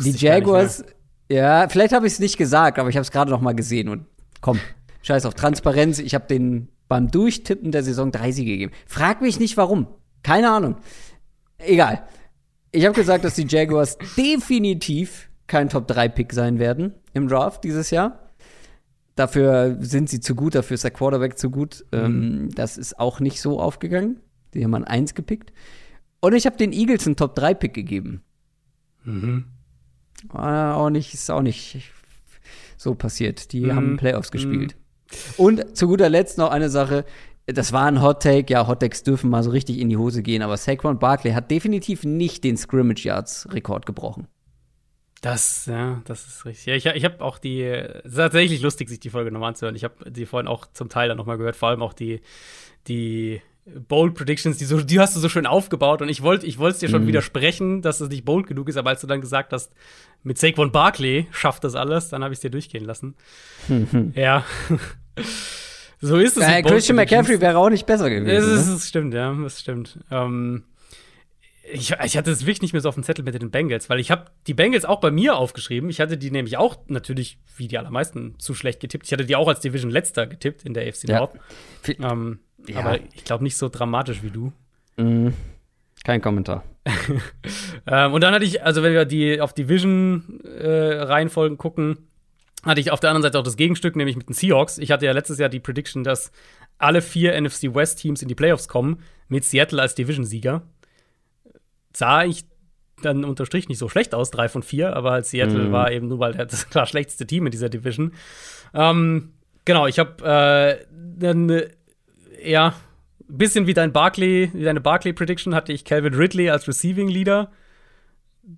Die 0.05 0.11
Jaguars, 0.11 0.85
ja, 1.31 1.69
vielleicht 1.69 1.93
habe 1.93 2.07
ich 2.07 2.15
es 2.15 2.19
nicht 2.19 2.37
gesagt, 2.37 2.79
aber 2.79 2.89
ich 2.89 2.97
habe 2.97 3.03
es 3.03 3.11
gerade 3.11 3.31
noch 3.31 3.41
mal 3.41 3.55
gesehen 3.55 3.89
und 3.89 4.07
komm, 4.41 4.59
scheiß 5.03 5.27
auf 5.27 5.35
Transparenz. 5.35 5.99
Ich 5.99 6.15
habe 6.15 6.27
den 6.27 6.69
beim 6.89 7.11
Durchtippen 7.11 7.73
der 7.73 7.83
Saison 7.83 8.13
drei 8.13 8.33
Siege 8.33 8.53
gegeben. 8.53 8.73
Frag 8.87 9.23
mich 9.23 9.39
nicht 9.39 9.57
warum. 9.57 9.87
Keine 10.23 10.51
Ahnung. 10.51 10.77
Egal. 11.59 12.07
Ich 12.73 12.85
habe 12.85 12.95
gesagt, 12.95 13.25
dass 13.25 13.35
die 13.35 13.47
Jaguars 13.49 13.97
definitiv 14.17 15.29
kein 15.47 15.69
Top 15.69 15.87
3 15.89 16.09
Pick 16.09 16.33
sein 16.33 16.59
werden 16.59 16.95
im 17.13 17.29
Draft 17.29 17.65
dieses 17.65 17.91
Jahr. 17.91 18.26
Dafür 19.17 19.79
sind 19.81 20.11
sie 20.11 20.21
zu 20.21 20.35
gut, 20.35 20.55
dafür 20.55 20.75
ist 20.75 20.85
der 20.85 20.91
Quarterback 20.91 21.39
zu 21.39 21.51
gut. 21.51 21.85
Mhm. 21.91 21.99
Ähm, 21.99 22.49
das 22.55 22.77
ist 22.77 23.01
auch 23.01 23.19
nicht 23.19 23.41
so 23.41 23.59
aufgegangen. 23.59 24.21
Die 24.55 24.63
haben 24.63 24.75
an 24.75 24.85
eins 24.85 25.15
gepickt. 25.15 25.53
Und 26.21 26.35
ich 26.35 26.47
habe 26.47 26.57
den 26.57 26.73
Eagles 26.73 27.07
einen 27.07 27.17
Top-3-Pick 27.17 27.73
gegeben. 27.75 28.23
Mhm. 29.05 29.47
War 30.29 30.77
auch 30.77 30.91
nicht, 30.91 31.15
ist 31.15 31.31
auch 31.31 31.43
nicht 31.43 31.81
so 32.77 32.95
passiert. 32.95 33.53
Die 33.53 33.67
mhm. 33.67 33.75
haben 33.75 33.97
Playoffs 33.97 34.31
gespielt. 34.31 34.77
Mhm. 34.77 35.17
Und 35.37 35.77
zu 35.77 35.87
guter 35.87 36.09
Letzt 36.09 36.37
noch 36.37 36.51
eine 36.51 36.69
Sache. 36.69 37.05
Das 37.47 37.73
war 37.73 37.87
ein 37.87 38.03
Hot 38.03 38.23
Take. 38.23 38.53
Ja, 38.53 38.67
Hot 38.67 38.81
Takes 38.81 39.03
dürfen 39.03 39.31
mal 39.31 39.43
so 39.43 39.51
richtig 39.51 39.79
in 39.79 39.89
die 39.89 39.97
Hose 39.97 40.23
gehen. 40.23 40.43
Aber 40.43 40.57
Saquon 40.57 40.99
Barkley 40.99 41.33
hat 41.33 41.51
definitiv 41.51 42.05
nicht 42.05 42.45
den 42.45 42.57
Scrimmage 42.57 43.05
Yards 43.05 43.49
Rekord 43.53 43.87
gebrochen. 43.87 44.27
Das, 45.27 45.67
ja, 45.67 46.01
das 46.05 46.25
ist 46.25 46.45
richtig. 46.45 46.67
Ja, 46.67 46.75
ich, 46.77 46.87
ich 46.87 47.05
habe 47.05 47.21
auch 47.21 47.39
die, 47.39 47.63
es 47.65 48.05
ist 48.05 48.17
tatsächlich 48.17 48.63
lustig, 48.63 48.89
sich 48.89 49.01
die 49.01 49.11
Folge 49.11 49.33
nochmal 49.33 49.49
anzuhören. 49.49 49.75
Ich 49.75 49.83
habe 49.83 50.09
die 50.09 50.25
vorhin 50.25 50.47
auch 50.47 50.67
zum 50.73 50.89
Teil 50.89 51.09
dann 51.09 51.17
nochmal 51.17 51.37
gehört, 51.37 51.57
vor 51.57 51.69
allem 51.71 51.83
auch 51.83 51.95
die, 51.95 52.21
die 52.87 53.43
Bold 53.89 54.15
Predictions, 54.15 54.57
die, 54.57 54.65
so, 54.67 54.81
die 54.81 55.01
hast 55.01 55.17
du 55.17 55.21
so 55.21 55.29
schön 55.29 55.45
aufgebaut 55.45 56.01
und 56.01 56.09
ich 56.11 56.23
wollte 56.23 56.47
ich 56.47 56.61
es 56.61 56.79
dir 56.79 56.89
schon 56.89 57.03
mhm. 57.03 57.09
widersprechen, 57.09 57.83
dass 57.83 58.01
es 58.01 58.09
nicht 58.09 58.25
bold 58.25 58.47
genug 58.47 58.69
ist, 58.69 58.77
aber 58.77 58.91
als 58.91 59.01
du 59.01 59.09
dann 59.09 59.21
gesagt 59.21 59.53
hast, 59.53 59.73
mit 60.23 60.39
Saquon 60.39 60.71
Barkley 60.71 61.27
schafft 61.33 61.65
das 61.65 61.75
alles, 61.75 62.09
dann 62.09 62.23
habe 62.23 62.33
ich 62.33 62.37
es 62.37 62.43
dir 62.43 62.51
durchgehen 62.51 62.85
lassen. 62.85 63.17
Mhm. 63.67 64.13
Ja. 64.15 64.45
so 66.01 66.19
ist 66.19 66.37
es. 66.37 66.45
Ja, 66.45 66.63
Christian 66.63 66.95
McCaffrey 66.95 67.41
wäre 67.41 67.59
auch 67.59 67.71
nicht 67.71 67.87
besser 67.87 68.09
gewesen. 68.11 68.29
Das, 68.29 68.45
ist, 68.45 68.69
ne? 68.69 68.75
das 68.75 68.89
stimmt, 68.89 69.13
ja, 69.13 69.35
das 69.35 69.61
stimmt. 69.61 69.99
Ähm, 70.09 70.63
ich, 71.73 71.95
ich, 72.05 72.17
hatte 72.17 72.31
es 72.31 72.43
wirklich 72.43 72.63
nicht 72.63 72.73
mehr 72.73 72.81
so 72.81 72.89
auf 72.89 72.95
dem 72.95 73.05
Zettel 73.05 73.25
mit 73.25 73.41
den 73.41 73.51
Bengals, 73.51 73.91
weil 73.91 74.01
ich 74.01 74.11
habe 74.11 74.27
die 74.47 74.55
Bengals 74.55 74.85
auch 74.85 75.01
bei 75.01 75.11
mir 75.11 75.37
aufgeschrieben. 75.37 75.91
Ich 75.91 76.01
hatte 76.01 76.17
die 76.17 76.31
nämlich 76.31 76.57
auch 76.57 76.77
natürlich, 76.87 77.39
wie 77.57 77.69
die 77.69 77.79
allermeisten, 77.79 78.35
zu 78.39 78.55
schlecht 78.55 78.81
getippt. 78.81 79.07
Ich 79.07 79.13
hatte 79.13 79.25
die 79.25 79.37
auch 79.37 79.49
als 79.49 79.61
Division 79.61 79.91
letzter 79.91 80.27
getippt 80.27 80.65
in 80.65 80.75
der 80.75 80.89
AFC 80.89 81.09
North. 81.09 81.35
Ja. 81.87 82.13
Ähm, 82.13 82.41
ja. 82.67 82.81
Aber 82.81 82.99
ich 83.15 83.25
glaube 83.25 83.45
nicht 83.45 83.57
so 83.57 83.69
dramatisch 83.69 84.23
wie 84.23 84.31
du. 84.31 84.53
Mhm. 84.97 85.35
Kein 86.05 86.21
Kommentar. 86.21 86.65
ähm, 87.87 88.13
und 88.13 88.23
dann 88.23 88.33
hatte 88.33 88.45
ich, 88.45 88.63
also 88.63 88.83
wenn 88.83 88.93
wir 88.93 89.05
die 89.05 89.41
auf 89.41 89.53
Division-Reihenfolgen 89.53 91.57
äh, 91.57 91.59
gucken, 91.59 91.99
hatte 92.65 92.81
ich 92.81 92.93
auf 92.93 93.01
der 93.01 93.11
anderen 93.11 93.23
Seite 93.23 93.39
auch 93.39 93.45
das 93.45 93.57
Gegenstück, 93.57 93.97
nämlich 93.97 94.17
mit 94.17 94.29
den 94.29 94.35
Seahawks. 94.35 94.79
Ich 94.79 94.93
hatte 94.93 95.07
ja 95.07 95.13
letztes 95.13 95.39
Jahr 95.39 95.49
die 95.49 95.61
Prediction, 95.61 96.05
dass 96.05 96.31
alle 96.79 97.03
vier 97.03 97.41
NFC 97.41 97.75
West-Teams 97.75 98.23
in 98.23 98.29
die 98.29 98.35
Playoffs 98.35 98.69
kommen, 98.69 99.03
mit 99.29 99.45
Seattle 99.45 99.83
als 99.83 99.95
Division-Sieger 99.95 100.63
sah 101.97 102.25
ich 102.25 102.45
dann 103.03 103.25
unterstrich 103.25 103.69
nicht 103.69 103.79
so 103.79 103.89
schlecht 103.89 104.15
aus, 104.15 104.31
drei 104.31 104.49
von 104.49 104.63
vier, 104.63 104.97
aber 104.97 105.13
als 105.13 105.31
Seattle 105.31 105.65
mhm. 105.65 105.73
war 105.73 105.91
eben 105.91 106.09
nur 106.09 106.19
weil 106.19 106.33
das 106.35 106.69
klar 106.69 106.87
schlechteste 106.87 107.27
Team 107.27 107.47
in 107.47 107.53
dieser 107.53 107.69
Division. 107.69 108.13
Ähm, 108.75 109.33
genau, 109.65 109.87
ich 109.87 109.99
habe 109.99 110.25
äh, 110.25 110.85
dann 111.19 111.51
äh, 111.51 111.69
ja 112.43 112.75
bisschen 113.29 113.67
wie 113.67 113.75
dein 113.75 113.93
Barkley, 113.93 114.51
wie 114.53 114.65
deine 114.65 114.81
Barkley 114.81 115.13
Prediction 115.13 115.55
hatte 115.55 115.73
ich 115.73 115.85
Calvin 115.85 116.15
Ridley 116.15 116.51
als 116.51 116.69
Receiving 116.69 117.09
Leader. 117.09 117.51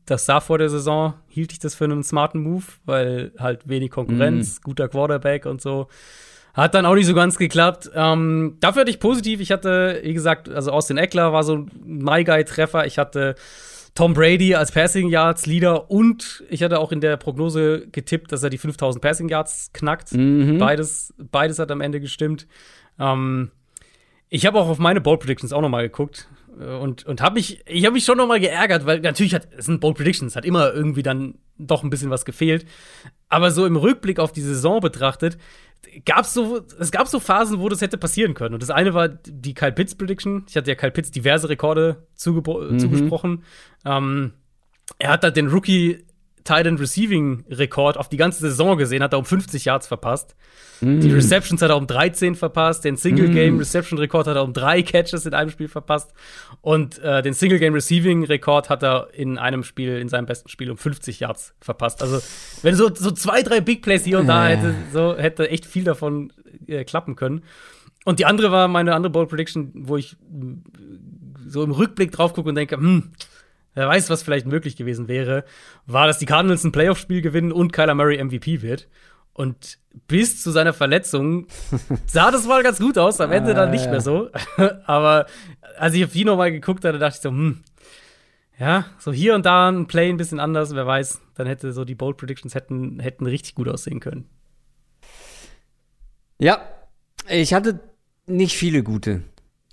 Das 0.04 0.26
sah 0.26 0.40
vor 0.40 0.58
der 0.58 0.68
Saison, 0.68 1.14
hielt 1.28 1.52
ich 1.52 1.58
das 1.58 1.74
für 1.74 1.84
einen 1.84 2.04
smarten 2.04 2.42
Move, 2.42 2.64
weil 2.84 3.32
halt 3.38 3.66
wenig 3.68 3.90
Konkurrenz, 3.90 4.56
mhm. 4.58 4.62
guter 4.62 4.88
Quarterback 4.88 5.46
und 5.46 5.62
so. 5.62 5.88
Hat 6.58 6.74
dann 6.74 6.86
auch 6.86 6.96
nicht 6.96 7.06
so 7.06 7.14
ganz 7.14 7.38
geklappt. 7.38 7.88
Ähm, 7.94 8.56
dafür 8.58 8.80
hatte 8.80 8.90
ich 8.90 8.98
positiv. 8.98 9.40
Ich 9.40 9.52
hatte, 9.52 10.00
wie 10.02 10.12
gesagt, 10.12 10.48
also 10.48 10.72
Austin 10.72 10.98
Eckler 10.98 11.32
war 11.32 11.44
so 11.44 11.58
ein 11.58 11.70
My 11.84 12.24
Guy-Treffer. 12.24 12.84
Ich 12.84 12.98
hatte 12.98 13.36
Tom 13.94 14.12
Brady 14.12 14.56
als 14.56 14.72
Passing 14.72 15.08
Yards 15.08 15.46
Leader 15.46 15.88
und 15.88 16.42
ich 16.50 16.64
hatte 16.64 16.80
auch 16.80 16.90
in 16.90 17.00
der 17.00 17.16
Prognose 17.16 17.86
getippt, 17.92 18.32
dass 18.32 18.42
er 18.42 18.50
die 18.50 18.58
5000 18.58 19.00
Passing 19.00 19.28
Yards 19.28 19.70
knackt. 19.72 20.12
Mhm. 20.12 20.58
Beides, 20.58 21.14
beides 21.16 21.60
hat 21.60 21.70
am 21.70 21.80
Ende 21.80 22.00
gestimmt. 22.00 22.48
Ähm, 22.98 23.52
ich 24.28 24.44
habe 24.44 24.58
auch 24.58 24.68
auf 24.68 24.78
meine 24.78 25.00
Bold 25.00 25.20
Predictions 25.20 25.52
auch 25.52 25.62
noch 25.62 25.68
mal 25.68 25.82
geguckt 25.82 26.28
und, 26.58 27.06
und 27.06 27.20
habe 27.20 27.34
mich, 27.34 27.62
ich 27.66 27.84
habe 27.84 27.94
mich 27.94 28.04
schon 28.04 28.18
noch 28.18 28.26
mal 28.26 28.40
geärgert, 28.40 28.84
weil 28.86 29.00
natürlich 29.00 29.34
hat, 29.34 29.48
es 29.56 29.66
sind 29.66 29.80
Bold 29.80 29.96
Predictions, 29.96 30.36
hat 30.36 30.44
immer 30.44 30.72
irgendwie 30.72 31.02
dann 31.02 31.34
doch 31.56 31.82
ein 31.82 31.90
bisschen 31.90 32.10
was 32.10 32.24
gefehlt. 32.24 32.66
Aber 33.28 33.50
so 33.50 33.66
im 33.66 33.76
Rückblick 33.76 34.18
auf 34.18 34.32
die 34.32 34.40
Saison 34.40 34.80
betrachtet, 34.80 35.38
gab's 36.04 36.34
so, 36.34 36.60
es 36.78 36.90
gab 36.90 37.08
so 37.08 37.20
Phasen, 37.20 37.60
wo 37.60 37.68
das 37.68 37.80
hätte 37.80 37.98
passieren 37.98 38.34
können. 38.34 38.54
Und 38.54 38.62
das 38.62 38.70
eine 38.70 38.94
war 38.94 39.08
die 39.08 39.54
Kyle 39.54 39.72
Pitts 39.72 39.94
Prediction. 39.94 40.44
Ich 40.48 40.56
hatte 40.56 40.70
ja 40.70 40.74
Kyle 40.74 40.90
Pitts 40.90 41.10
diverse 41.10 41.48
Rekorde 41.48 42.06
mhm. 42.24 42.78
zugesprochen. 42.78 43.44
Ähm, 43.84 44.32
er 44.98 45.10
hat 45.10 45.24
da 45.24 45.30
den 45.30 45.48
Rookie 45.48 46.04
Titan 46.48 46.76
Receiving 46.76 47.44
Rekord 47.50 47.98
auf 47.98 48.08
die 48.08 48.16
ganze 48.16 48.40
Saison 48.40 48.78
gesehen, 48.78 49.02
hat 49.02 49.12
er 49.12 49.18
um 49.18 49.26
50 49.26 49.66
Yards 49.66 49.86
verpasst. 49.86 50.34
Mm. 50.80 51.00
Die 51.00 51.12
Receptions 51.12 51.60
hat 51.60 51.68
er 51.68 51.76
um 51.76 51.86
13 51.86 52.36
verpasst, 52.36 52.84
den 52.84 52.96
Single 52.96 53.28
Game 53.28 53.56
mm. 53.56 53.58
Reception 53.58 53.98
Rekord 53.98 54.26
hat 54.26 54.36
er 54.36 54.42
um 54.42 54.54
drei 54.54 54.82
Catches 54.82 55.26
in 55.26 55.34
einem 55.34 55.50
Spiel 55.50 55.68
verpasst 55.68 56.14
und 56.62 56.98
äh, 57.00 57.20
den 57.20 57.34
Single 57.34 57.58
Game 57.58 57.74
Receiving 57.74 58.24
Rekord 58.24 58.70
hat 58.70 58.82
er 58.82 59.08
in 59.12 59.36
einem 59.36 59.62
Spiel, 59.62 59.98
in 59.98 60.08
seinem 60.08 60.24
besten 60.24 60.48
Spiel 60.48 60.70
um 60.70 60.78
50 60.78 61.20
Yards 61.20 61.54
verpasst. 61.60 62.02
Also, 62.02 62.20
wenn 62.62 62.74
so, 62.74 62.94
so 62.94 63.10
zwei, 63.10 63.42
drei 63.42 63.60
Big 63.60 63.82
Plays 63.82 64.04
hier 64.04 64.18
und 64.18 64.26
da 64.26 64.46
hätte, 64.46 64.74
so 64.90 65.18
hätte 65.18 65.50
echt 65.50 65.66
viel 65.66 65.84
davon 65.84 66.32
äh, 66.66 66.84
klappen 66.84 67.14
können. 67.14 67.42
Und 68.06 68.20
die 68.20 68.24
andere 68.24 68.50
war 68.50 68.68
meine 68.68 68.94
andere 68.94 69.10
Bold 69.10 69.28
Prediction, 69.28 69.70
wo 69.74 69.98
ich 69.98 70.16
so 71.46 71.62
im 71.62 71.72
Rückblick 71.72 72.10
drauf 72.10 72.32
gucke 72.32 72.48
und 72.48 72.54
denke, 72.54 72.76
hm, 72.76 73.10
wer 73.78 73.88
weiß, 73.88 74.10
was 74.10 74.22
vielleicht 74.22 74.46
möglich 74.46 74.76
gewesen 74.76 75.06
wäre, 75.08 75.44
war, 75.86 76.06
dass 76.06 76.18
die 76.18 76.26
Cardinals 76.26 76.64
ein 76.64 76.72
Playoff-Spiel 76.72 77.22
gewinnen 77.22 77.52
und 77.52 77.72
Kyler 77.72 77.94
Murray 77.94 78.22
MVP 78.22 78.60
wird. 78.60 78.88
Und 79.32 79.78
bis 80.08 80.42
zu 80.42 80.50
seiner 80.50 80.72
Verletzung 80.72 81.46
sah 82.06 82.32
das 82.32 82.46
mal 82.46 82.64
ganz 82.64 82.80
gut 82.80 82.98
aus, 82.98 83.20
am 83.20 83.30
Ende 83.30 83.54
dann 83.54 83.70
nicht 83.70 83.88
mehr 83.88 84.00
so. 84.00 84.30
Aber 84.86 85.26
als 85.78 85.94
ich 85.94 86.04
auf 86.04 86.12
die 86.12 86.24
nochmal 86.24 86.50
geguckt 86.50 86.84
hatte, 86.84 86.98
dachte 86.98 87.16
ich 87.16 87.22
so, 87.22 87.30
hm, 87.30 87.62
ja, 88.58 88.86
so 88.98 89.12
hier 89.12 89.36
und 89.36 89.46
da 89.46 89.68
ein 89.68 89.86
Play 89.86 90.08
ein 90.08 90.16
bisschen 90.16 90.40
anders, 90.40 90.74
wer 90.74 90.86
weiß, 90.86 91.20
dann 91.36 91.46
hätte 91.46 91.72
so 91.72 91.84
die 91.84 91.94
Bold 91.94 92.16
Predictions 92.16 92.56
hätten, 92.56 92.98
hätten 92.98 93.26
richtig 93.26 93.54
gut 93.54 93.68
aussehen 93.68 94.00
können. 94.00 94.28
Ja, 96.40 96.60
ich 97.28 97.54
hatte 97.54 97.78
nicht 98.26 98.56
viele 98.56 98.82
gute. 98.82 99.22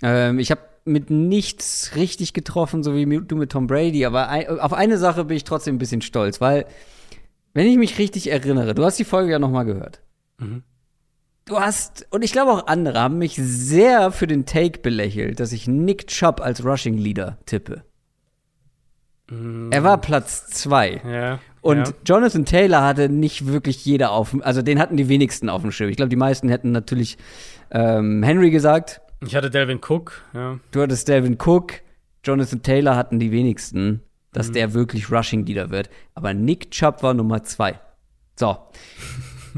Ähm, 0.00 0.38
ich 0.38 0.52
habe 0.52 0.60
mit 0.86 1.10
nichts 1.10 1.92
richtig 1.96 2.32
getroffen, 2.32 2.82
so 2.82 2.94
wie 2.94 3.04
du 3.04 3.36
mit 3.36 3.52
Tom 3.52 3.66
Brady. 3.66 4.04
Aber 4.04 4.28
ein, 4.28 4.48
auf 4.60 4.72
eine 4.72 4.98
Sache 4.98 5.24
bin 5.24 5.36
ich 5.36 5.44
trotzdem 5.44 5.76
ein 5.76 5.78
bisschen 5.78 6.02
stolz, 6.02 6.40
weil, 6.40 6.66
wenn 7.54 7.66
ich 7.66 7.76
mich 7.76 7.98
richtig 7.98 8.30
erinnere, 8.30 8.74
du 8.74 8.84
hast 8.84 8.98
die 8.98 9.04
Folge 9.04 9.32
ja 9.32 9.38
noch 9.38 9.50
mal 9.50 9.64
gehört. 9.64 10.00
Mhm. 10.38 10.62
Du 11.44 11.60
hast, 11.60 12.06
und 12.10 12.24
ich 12.24 12.32
glaube 12.32 12.50
auch 12.50 12.66
andere 12.66 13.00
haben 13.00 13.18
mich 13.18 13.36
sehr 13.36 14.10
für 14.10 14.26
den 14.26 14.46
Take 14.46 14.80
belächelt, 14.80 15.38
dass 15.38 15.52
ich 15.52 15.68
Nick 15.68 16.08
Chubb 16.08 16.40
als 16.40 16.64
Rushing 16.64 16.98
Leader 16.98 17.38
tippe. 17.46 17.84
Mhm. 19.30 19.70
Er 19.70 19.84
war 19.84 20.00
Platz 20.00 20.48
zwei. 20.48 21.00
Ja. 21.08 21.38
Und 21.60 21.88
ja. 21.88 21.94
Jonathan 22.04 22.44
Taylor 22.44 22.82
hatte 22.82 23.08
nicht 23.08 23.46
wirklich 23.46 23.84
jeder 23.84 24.12
auf 24.12 24.30
dem, 24.30 24.42
also 24.42 24.62
den 24.62 24.78
hatten 24.78 24.96
die 24.96 25.08
wenigsten 25.08 25.48
auf 25.48 25.62
dem 25.62 25.72
Schirm. 25.72 25.90
Ich 25.90 25.96
glaube, 25.96 26.10
die 26.10 26.16
meisten 26.16 26.48
hätten 26.48 26.72
natürlich 26.72 27.16
ähm, 27.70 28.22
Henry 28.22 28.50
gesagt, 28.50 29.00
ich 29.20 29.34
hatte 29.34 29.50
Delvin 29.50 29.80
Cook, 29.86 30.22
ja. 30.32 30.58
Du 30.70 30.82
hattest 30.82 31.08
Delvin 31.08 31.38
Cook, 31.40 31.74
Jonathan 32.24 32.62
Taylor 32.62 32.96
hatten 32.96 33.18
die 33.18 33.30
wenigsten, 33.30 34.02
dass 34.32 34.48
mhm. 34.48 34.52
der 34.54 34.74
wirklich 34.74 35.10
Rushing 35.10 35.46
Leader 35.46 35.70
wird. 35.70 35.88
Aber 36.14 36.34
Nick 36.34 36.70
Chubb 36.70 37.02
war 37.02 37.14
Nummer 37.14 37.42
zwei. 37.42 37.80
So. 38.38 38.56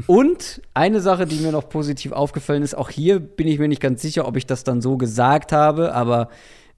Und 0.07 0.61
eine 0.73 1.01
Sache, 1.01 1.25
die 1.25 1.39
mir 1.39 1.51
noch 1.51 1.67
positiv 1.67 2.13
aufgefallen 2.13 2.63
ist, 2.63 2.75
auch 2.75 2.89
hier 2.89 3.19
bin 3.19 3.47
ich 3.47 3.59
mir 3.59 3.67
nicht 3.67 3.81
ganz 3.81 4.01
sicher, 4.01 4.27
ob 4.27 4.37
ich 4.37 4.45
das 4.45 4.63
dann 4.63 4.81
so 4.81 4.97
gesagt 4.97 5.51
habe, 5.51 5.93
aber 5.93 6.29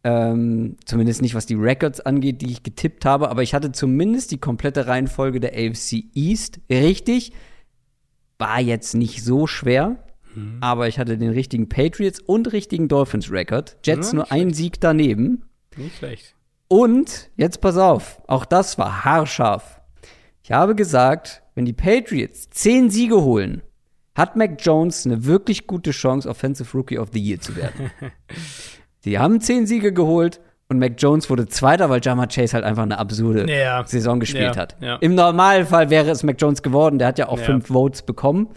ähm, 0.04 0.78
zumindest 0.86 1.22
nicht, 1.22 1.36
was 1.36 1.46
die 1.46 1.56
Records 1.56 2.00
angeht, 2.00 2.42
die 2.42 2.52
ich 2.52 2.64
getippt 2.64 3.06
habe, 3.06 3.30
aber 3.30 3.44
ich 3.44 3.54
hatte 3.54 3.72
zumindest 3.72 4.32
die 4.32 4.40
komplette 4.40 4.88
Reihenfolge 4.88 5.40
der 5.40 5.54
AFC 5.54 6.06
East 6.16 6.60
richtig. 6.70 7.34
War 8.40 8.60
jetzt 8.60 8.96
nicht 8.96 9.24
so 9.24 9.46
schwer. 9.46 10.04
Mhm. 10.36 10.58
Aber 10.62 10.88
ich 10.88 11.00
hatte 11.00 11.18
den 11.18 11.32
richtigen 11.32 11.70
Patriots 11.70 12.20
und 12.20 12.52
richtigen 12.54 12.88
Dolphins-Record. 12.88 13.78
Jets 13.84 14.12
ja, 14.12 14.16
nur 14.16 14.26
schlecht. 14.26 14.42
ein 14.42 14.54
Sieg 14.54 14.82
daneben. 14.82 15.44
Nicht 15.78 15.98
schlecht. 15.98 16.36
Und 16.68 17.30
jetzt 17.36 17.60
pass 17.60 17.78
auf, 17.78 18.22
auch 18.28 18.46
das 18.46 18.78
war 18.78 19.04
haarscharf. 19.04 19.82
Ich 20.44 20.52
habe 20.52 20.76
gesagt, 20.76 21.44
wenn 21.54 21.66
die 21.66 21.74
Patriots 21.74 22.50
zehn 22.50 22.90
Siege 22.90 23.22
holen, 23.22 23.62
hat 24.16 24.36
Mac 24.36 24.58
Jones 24.60 25.06
eine 25.06 25.26
wirklich 25.26 25.68
gute 25.68 25.92
Chance, 25.92 26.30
Offensive 26.30 26.76
Rookie 26.78 26.98
of 26.98 27.10
the 27.14 27.20
Year 27.20 27.40
zu 27.40 27.56
werden. 27.56 27.92
Sie 29.00 29.18
haben 29.18 29.42
zehn 29.42 29.66
Siege 29.66 29.94
geholt 29.94 30.40
und 30.70 30.80
Mac 30.80 30.94
Jones 30.98 31.30
wurde 31.30 31.48
Zweiter, 31.48 31.90
weil 31.90 32.00
Jama 32.02 32.28
Chase 32.28 32.54
halt 32.54 32.64
einfach 32.64 32.84
eine 32.84 32.98
absurde 32.98 33.52
ja. 33.52 33.84
Saison 33.86 34.20
gespielt 34.20 34.56
ja. 34.56 34.62
hat. 34.62 34.78
Ja. 34.80 34.96
Im 34.98 35.16
Normalfall 35.16 35.90
wäre 35.90 36.10
es 36.10 36.24
Mac 36.24 36.38
Jones 36.40 36.62
geworden, 36.62 37.00
der 37.00 37.10
hat 37.10 37.20
ja 37.20 37.28
auch 37.28 37.40
fünf 37.40 37.68
Votes 37.68 38.02
bekommen. 38.02 38.50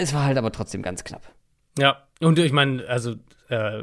Es 0.00 0.14
war 0.14 0.24
halt 0.24 0.38
aber 0.38 0.50
trotzdem 0.50 0.82
ganz 0.82 1.04
knapp. 1.04 1.22
Ja, 1.78 2.02
und 2.20 2.38
ich 2.38 2.52
meine, 2.52 2.86
also 2.88 3.16
äh, 3.48 3.82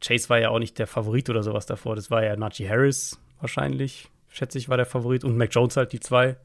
Chase 0.00 0.28
war 0.30 0.38
ja 0.38 0.48
auch 0.48 0.58
nicht 0.58 0.78
der 0.78 0.86
Favorit 0.86 1.28
oder 1.28 1.42
sowas 1.42 1.66
davor. 1.66 1.96
Das 1.96 2.10
war 2.10 2.24
ja 2.24 2.34
Najee 2.36 2.68
Harris 2.68 3.20
wahrscheinlich, 3.40 4.08
schätze 4.28 4.58
ich, 4.58 4.68
war 4.68 4.78
der 4.78 4.86
Favorit. 4.86 5.22
Und 5.22 5.36
Mac 5.36 5.50
Jones 5.52 5.76
halt 5.76 5.92
die 5.92 6.00
zwei. 6.00 6.36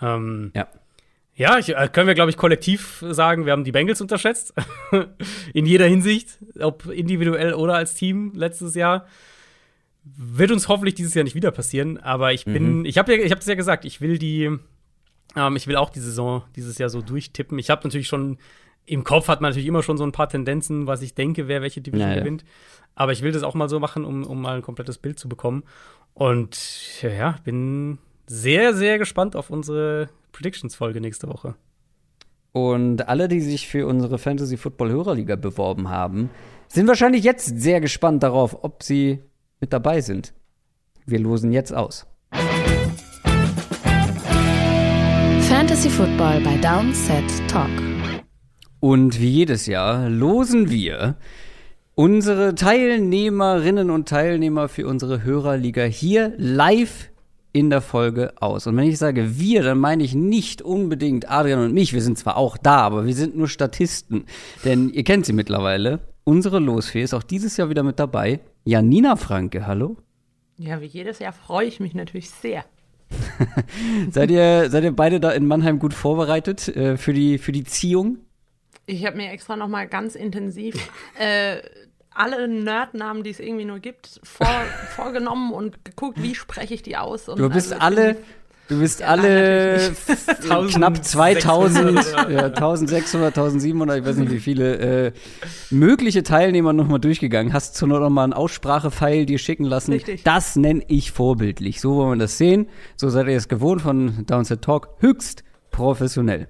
Ähm, 0.00 0.52
ja. 0.54 0.68
Ja, 1.34 1.58
ich, 1.58 1.74
äh, 1.74 1.88
können 1.92 2.06
wir, 2.06 2.14
glaube 2.14 2.30
ich, 2.30 2.36
kollektiv 2.36 3.04
sagen, 3.10 3.46
wir 3.46 3.52
haben 3.52 3.64
die 3.64 3.72
Bengals 3.72 4.00
unterschätzt. 4.00 4.54
In 5.54 5.64
jeder 5.64 5.86
Hinsicht, 5.86 6.38
ob 6.58 6.86
individuell 6.86 7.54
oder 7.54 7.74
als 7.74 7.94
Team 7.94 8.32
letztes 8.34 8.74
Jahr. 8.74 9.06
Wird 10.02 10.50
uns 10.50 10.68
hoffentlich 10.68 10.94
dieses 10.94 11.14
Jahr 11.14 11.24
nicht 11.24 11.34
wieder 11.34 11.50
passieren, 11.50 11.98
aber 11.98 12.32
ich 12.32 12.46
bin, 12.46 12.80
mhm. 12.80 12.84
ich 12.84 12.98
habe 12.98 13.14
ja, 13.14 13.22
ich 13.22 13.30
habe 13.30 13.40
es 13.40 13.46
ja 13.46 13.54
gesagt, 13.54 13.84
ich 13.84 14.00
will 14.00 14.18
die, 14.18 14.50
ähm, 15.36 15.56
ich 15.56 15.66
will 15.66 15.76
auch 15.76 15.90
die 15.90 16.00
Saison 16.00 16.42
dieses 16.56 16.78
Jahr 16.78 16.88
so 16.88 17.02
durchtippen. 17.02 17.58
Ich 17.58 17.70
habe 17.70 17.82
natürlich 17.84 18.08
schon 18.08 18.38
im 18.86 19.04
Kopf 19.04 19.28
hat 19.28 19.40
man 19.40 19.50
natürlich 19.50 19.68
immer 19.68 19.82
schon 19.82 19.98
so 19.98 20.04
ein 20.04 20.10
paar 20.12 20.28
Tendenzen, 20.28 20.86
was 20.86 21.02
ich 21.02 21.14
denke, 21.14 21.46
wer 21.46 21.62
welche 21.62 21.80
Division 21.80 22.08
naja. 22.08 22.20
gewinnt. 22.20 22.44
Aber 22.96 23.12
ich 23.12 23.22
will 23.22 23.30
das 23.30 23.44
auch 23.44 23.54
mal 23.54 23.68
so 23.68 23.78
machen, 23.78 24.04
um, 24.04 24.24
um 24.24 24.42
mal 24.42 24.56
ein 24.56 24.62
komplettes 24.62 24.98
Bild 24.98 25.18
zu 25.18 25.28
bekommen. 25.28 25.62
Und 26.12 27.00
ja, 27.02 27.36
bin 27.44 27.98
sehr, 28.26 28.74
sehr 28.74 28.98
gespannt 28.98 29.36
auf 29.36 29.50
unsere 29.50 30.08
Predictions-Folge 30.32 31.00
nächste 31.00 31.28
Woche. 31.28 31.54
Und 32.52 33.08
alle, 33.08 33.28
die 33.28 33.40
sich 33.40 33.68
für 33.68 33.86
unsere 33.86 34.18
Fantasy 34.18 34.56
Football 34.56 34.90
Hörerliga 34.90 35.36
beworben 35.36 35.88
haben, 35.88 36.30
sind 36.66 36.88
wahrscheinlich 36.88 37.22
jetzt 37.22 37.60
sehr 37.60 37.80
gespannt 37.80 38.22
darauf, 38.24 38.64
ob 38.64 38.82
sie 38.82 39.20
mit 39.60 39.72
dabei 39.72 40.00
sind. 40.00 40.32
Wir 41.06 41.20
losen 41.20 41.52
jetzt 41.52 41.72
aus. 41.72 42.06
Fantasy 45.70 45.90
Football 45.90 46.40
bei 46.40 46.56
Downset 46.56 47.48
Talk. 47.48 47.70
Und 48.80 49.20
wie 49.20 49.28
jedes 49.28 49.66
Jahr 49.66 50.10
losen 50.10 50.68
wir 50.68 51.14
unsere 51.94 52.56
Teilnehmerinnen 52.56 53.88
und 53.90 54.08
Teilnehmer 54.08 54.68
für 54.68 54.88
unsere 54.88 55.22
Hörerliga 55.22 55.84
hier 55.84 56.34
live 56.38 57.10
in 57.52 57.70
der 57.70 57.82
Folge 57.82 58.32
aus. 58.40 58.66
Und 58.66 58.76
wenn 58.78 58.88
ich 58.88 58.98
sage 58.98 59.38
wir, 59.38 59.62
dann 59.62 59.78
meine 59.78 60.02
ich 60.02 60.12
nicht 60.12 60.60
unbedingt 60.60 61.30
Adrian 61.30 61.60
und 61.60 61.72
mich. 61.72 61.92
Wir 61.92 62.02
sind 62.02 62.18
zwar 62.18 62.36
auch 62.36 62.56
da, 62.56 62.78
aber 62.78 63.06
wir 63.06 63.14
sind 63.14 63.36
nur 63.36 63.46
Statisten. 63.46 64.24
Denn 64.64 64.90
ihr 64.90 65.04
kennt 65.04 65.24
sie 65.24 65.32
mittlerweile. 65.32 66.00
Unsere 66.24 66.58
Losfee 66.58 67.02
ist 67.02 67.14
auch 67.14 67.22
dieses 67.22 67.56
Jahr 67.56 67.70
wieder 67.70 67.84
mit 67.84 68.00
dabei. 68.00 68.40
Janina 68.64 69.14
Franke, 69.14 69.68
hallo. 69.68 69.98
Ja, 70.56 70.80
wie 70.80 70.86
jedes 70.86 71.20
Jahr 71.20 71.32
freue 71.32 71.68
ich 71.68 71.78
mich 71.78 71.94
natürlich 71.94 72.28
sehr. 72.28 72.64
seid, 74.10 74.30
ihr, 74.30 74.70
seid 74.70 74.84
ihr 74.84 74.92
beide 74.92 75.20
da 75.20 75.30
in 75.30 75.46
Mannheim 75.46 75.78
gut 75.78 75.94
vorbereitet 75.94 76.68
äh, 76.68 76.96
für, 76.96 77.12
die, 77.12 77.38
für 77.38 77.52
die 77.52 77.64
Ziehung? 77.64 78.18
Ich 78.86 79.06
habe 79.06 79.16
mir 79.16 79.30
extra 79.30 79.56
noch 79.56 79.68
mal 79.68 79.86
ganz 79.86 80.14
intensiv 80.14 80.74
äh, 81.18 81.58
alle 82.10 82.48
Nerdnamen, 82.48 83.22
die 83.22 83.30
es 83.30 83.40
irgendwie 83.40 83.64
nur 83.64 83.78
gibt, 83.78 84.20
vor, 84.22 84.46
vorgenommen 84.96 85.52
und 85.52 85.84
geguckt, 85.84 86.22
wie 86.22 86.34
spreche 86.34 86.74
ich 86.74 86.82
die 86.82 86.96
aus. 86.96 87.26
du 87.26 87.48
bist 87.48 87.72
also 87.72 87.84
alle, 87.84 88.16
Du 88.70 88.78
bist 88.78 89.00
ja, 89.00 89.06
alle 89.08 89.92
knapp 90.70 91.04
2000, 91.04 92.06
ja, 92.30 92.44
1600, 92.44 93.36
1700, 93.36 93.98
ich 93.98 94.04
weiß 94.04 94.16
nicht 94.16 94.30
wie 94.30 94.38
viele 94.38 95.06
äh, 95.06 95.12
mögliche 95.70 96.22
Teilnehmer 96.22 96.72
nochmal 96.72 97.00
durchgegangen. 97.00 97.52
Hast 97.52 97.74
zur 97.74 97.88
Not 97.88 98.00
nochmal 98.00 98.24
einen 98.24 98.32
Aussprachefeil 98.32 99.26
dir 99.26 99.38
schicken 99.38 99.64
lassen. 99.64 99.90
Richtig. 99.92 100.22
Das 100.22 100.54
nenne 100.54 100.84
ich 100.86 101.10
vorbildlich. 101.10 101.80
So 101.80 101.96
wollen 101.96 102.20
wir 102.20 102.22
das 102.22 102.38
sehen. 102.38 102.68
So 102.94 103.10
seid 103.10 103.26
ihr 103.26 103.36
es 103.36 103.48
gewohnt 103.48 103.82
von 103.82 104.24
Downset 104.26 104.62
Talk. 104.62 104.90
Höchst 105.00 105.42
professionell. 105.72 106.46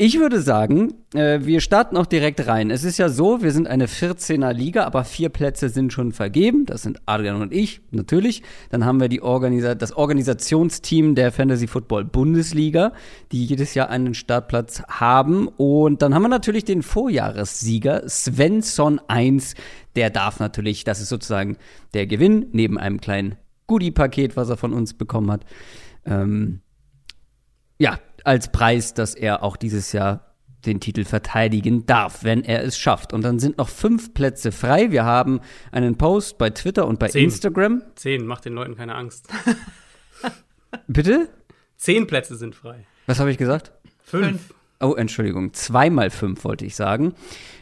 Ich 0.00 0.20
würde 0.20 0.40
sagen, 0.40 0.94
äh, 1.12 1.40
wir 1.42 1.60
starten 1.60 1.96
auch 1.96 2.06
direkt 2.06 2.46
rein. 2.46 2.70
Es 2.70 2.84
ist 2.84 2.98
ja 2.98 3.08
so, 3.08 3.42
wir 3.42 3.50
sind 3.50 3.66
eine 3.66 3.88
14er 3.88 4.52
Liga, 4.52 4.84
aber 4.84 5.02
vier 5.02 5.28
Plätze 5.28 5.70
sind 5.70 5.92
schon 5.92 6.12
vergeben. 6.12 6.66
Das 6.66 6.82
sind 6.82 7.00
Adrian 7.06 7.42
und 7.42 7.52
ich, 7.52 7.80
natürlich. 7.90 8.44
Dann 8.70 8.84
haben 8.84 9.00
wir 9.00 9.08
die 9.08 9.22
Organisa 9.22 9.74
das 9.74 9.92
Organisationsteam 9.92 11.16
der 11.16 11.32
Fantasy 11.32 11.66
Football 11.66 12.04
Bundesliga, 12.04 12.92
die 13.32 13.44
jedes 13.44 13.74
Jahr 13.74 13.90
einen 13.90 14.14
Startplatz 14.14 14.84
haben. 14.86 15.48
Und 15.48 16.00
dann 16.00 16.14
haben 16.14 16.22
wir 16.22 16.28
natürlich 16.28 16.64
den 16.64 16.84
Vorjahressieger 16.84 18.08
Svensson 18.08 19.00
1. 19.08 19.54
Der 19.96 20.10
darf 20.10 20.38
natürlich, 20.38 20.84
das 20.84 21.00
ist 21.00 21.08
sozusagen 21.08 21.56
der 21.94 22.06
Gewinn, 22.06 22.46
neben 22.52 22.78
einem 22.78 23.00
kleinen 23.00 23.34
Goodie-Paket, 23.66 24.36
was 24.36 24.48
er 24.48 24.58
von 24.58 24.72
uns 24.72 24.94
bekommen 24.94 25.32
hat. 25.32 25.44
Ähm, 26.06 26.60
ja, 27.80 27.98
als 28.28 28.52
Preis, 28.52 28.92
dass 28.92 29.14
er 29.14 29.42
auch 29.42 29.56
dieses 29.56 29.92
Jahr 29.92 30.28
den 30.66 30.80
Titel 30.80 31.04
verteidigen 31.04 31.86
darf, 31.86 32.24
wenn 32.24 32.44
er 32.44 32.62
es 32.62 32.76
schafft. 32.76 33.12
Und 33.12 33.22
dann 33.22 33.38
sind 33.38 33.56
noch 33.58 33.70
fünf 33.70 34.12
Plätze 34.12 34.52
frei. 34.52 34.90
Wir 34.90 35.04
haben 35.04 35.40
einen 35.72 35.96
Post 35.96 36.36
bei 36.36 36.50
Twitter 36.50 36.86
und 36.86 36.98
bei 36.98 37.08
Zehn. 37.08 37.24
Instagram. 37.24 37.82
Zehn, 37.94 38.26
macht 38.26 38.44
den 38.44 38.52
Leuten 38.52 38.76
keine 38.76 38.94
Angst. 38.94 39.28
Bitte? 40.86 41.28
Zehn 41.76 42.06
Plätze 42.06 42.36
sind 42.36 42.54
frei. 42.54 42.86
Was 43.06 43.18
habe 43.18 43.30
ich 43.30 43.38
gesagt? 43.38 43.72
Fünf. 44.02 44.52
Oh, 44.80 44.94
Entschuldigung, 44.94 45.54
zweimal 45.54 46.10
fünf 46.10 46.44
wollte 46.44 46.64
ich 46.64 46.76
sagen. 46.76 47.14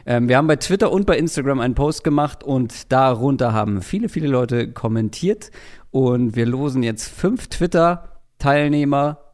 Ähm, 0.04 0.28
wir 0.28 0.36
haben 0.36 0.48
bei 0.48 0.56
Twitter 0.56 0.92
und 0.92 1.06
bei 1.06 1.16
Instagram 1.16 1.60
einen 1.60 1.74
Post 1.74 2.04
gemacht 2.04 2.44
und 2.44 2.92
darunter 2.92 3.54
haben 3.54 3.80
viele, 3.80 4.08
viele 4.08 4.26
Leute 4.26 4.72
kommentiert. 4.72 5.50
Und 5.90 6.36
wir 6.36 6.44
losen 6.44 6.82
jetzt 6.82 7.08
fünf 7.08 7.46
Twitter-Teilnehmer 7.46 9.25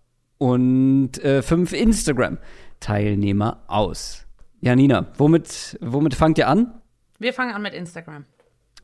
und 0.43 1.23
äh, 1.23 1.41
fünf 1.41 1.73
Instagram-Teilnehmer 1.73 3.63
aus. 3.69 4.27
Janina, 4.61 5.07
womit, 5.17 5.79
womit 5.81 6.17
fangt 6.17 6.37
ihr 6.37 6.49
an? 6.49 6.83
Wir 7.21 7.33
fangen 7.33 7.55
an 7.55 7.63
mit 7.63 7.75
Instagram. 7.75 8.25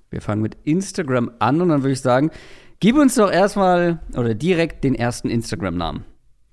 Wir 0.09 0.21
fangen 0.21 0.41
mit 0.41 0.57
Instagram 0.63 1.33
an 1.41 1.61
und 1.61 1.71
dann 1.71 1.83
würde 1.83 1.95
ich 1.95 2.01
sagen, 2.01 2.31
gib 2.79 2.97
uns 2.97 3.17
doch 3.17 3.29
erstmal 3.29 3.99
oder 4.17 4.37
direkt 4.37 4.85
den 4.85 4.95
ersten 4.95 5.31
Instagram-Namen. 5.31 6.05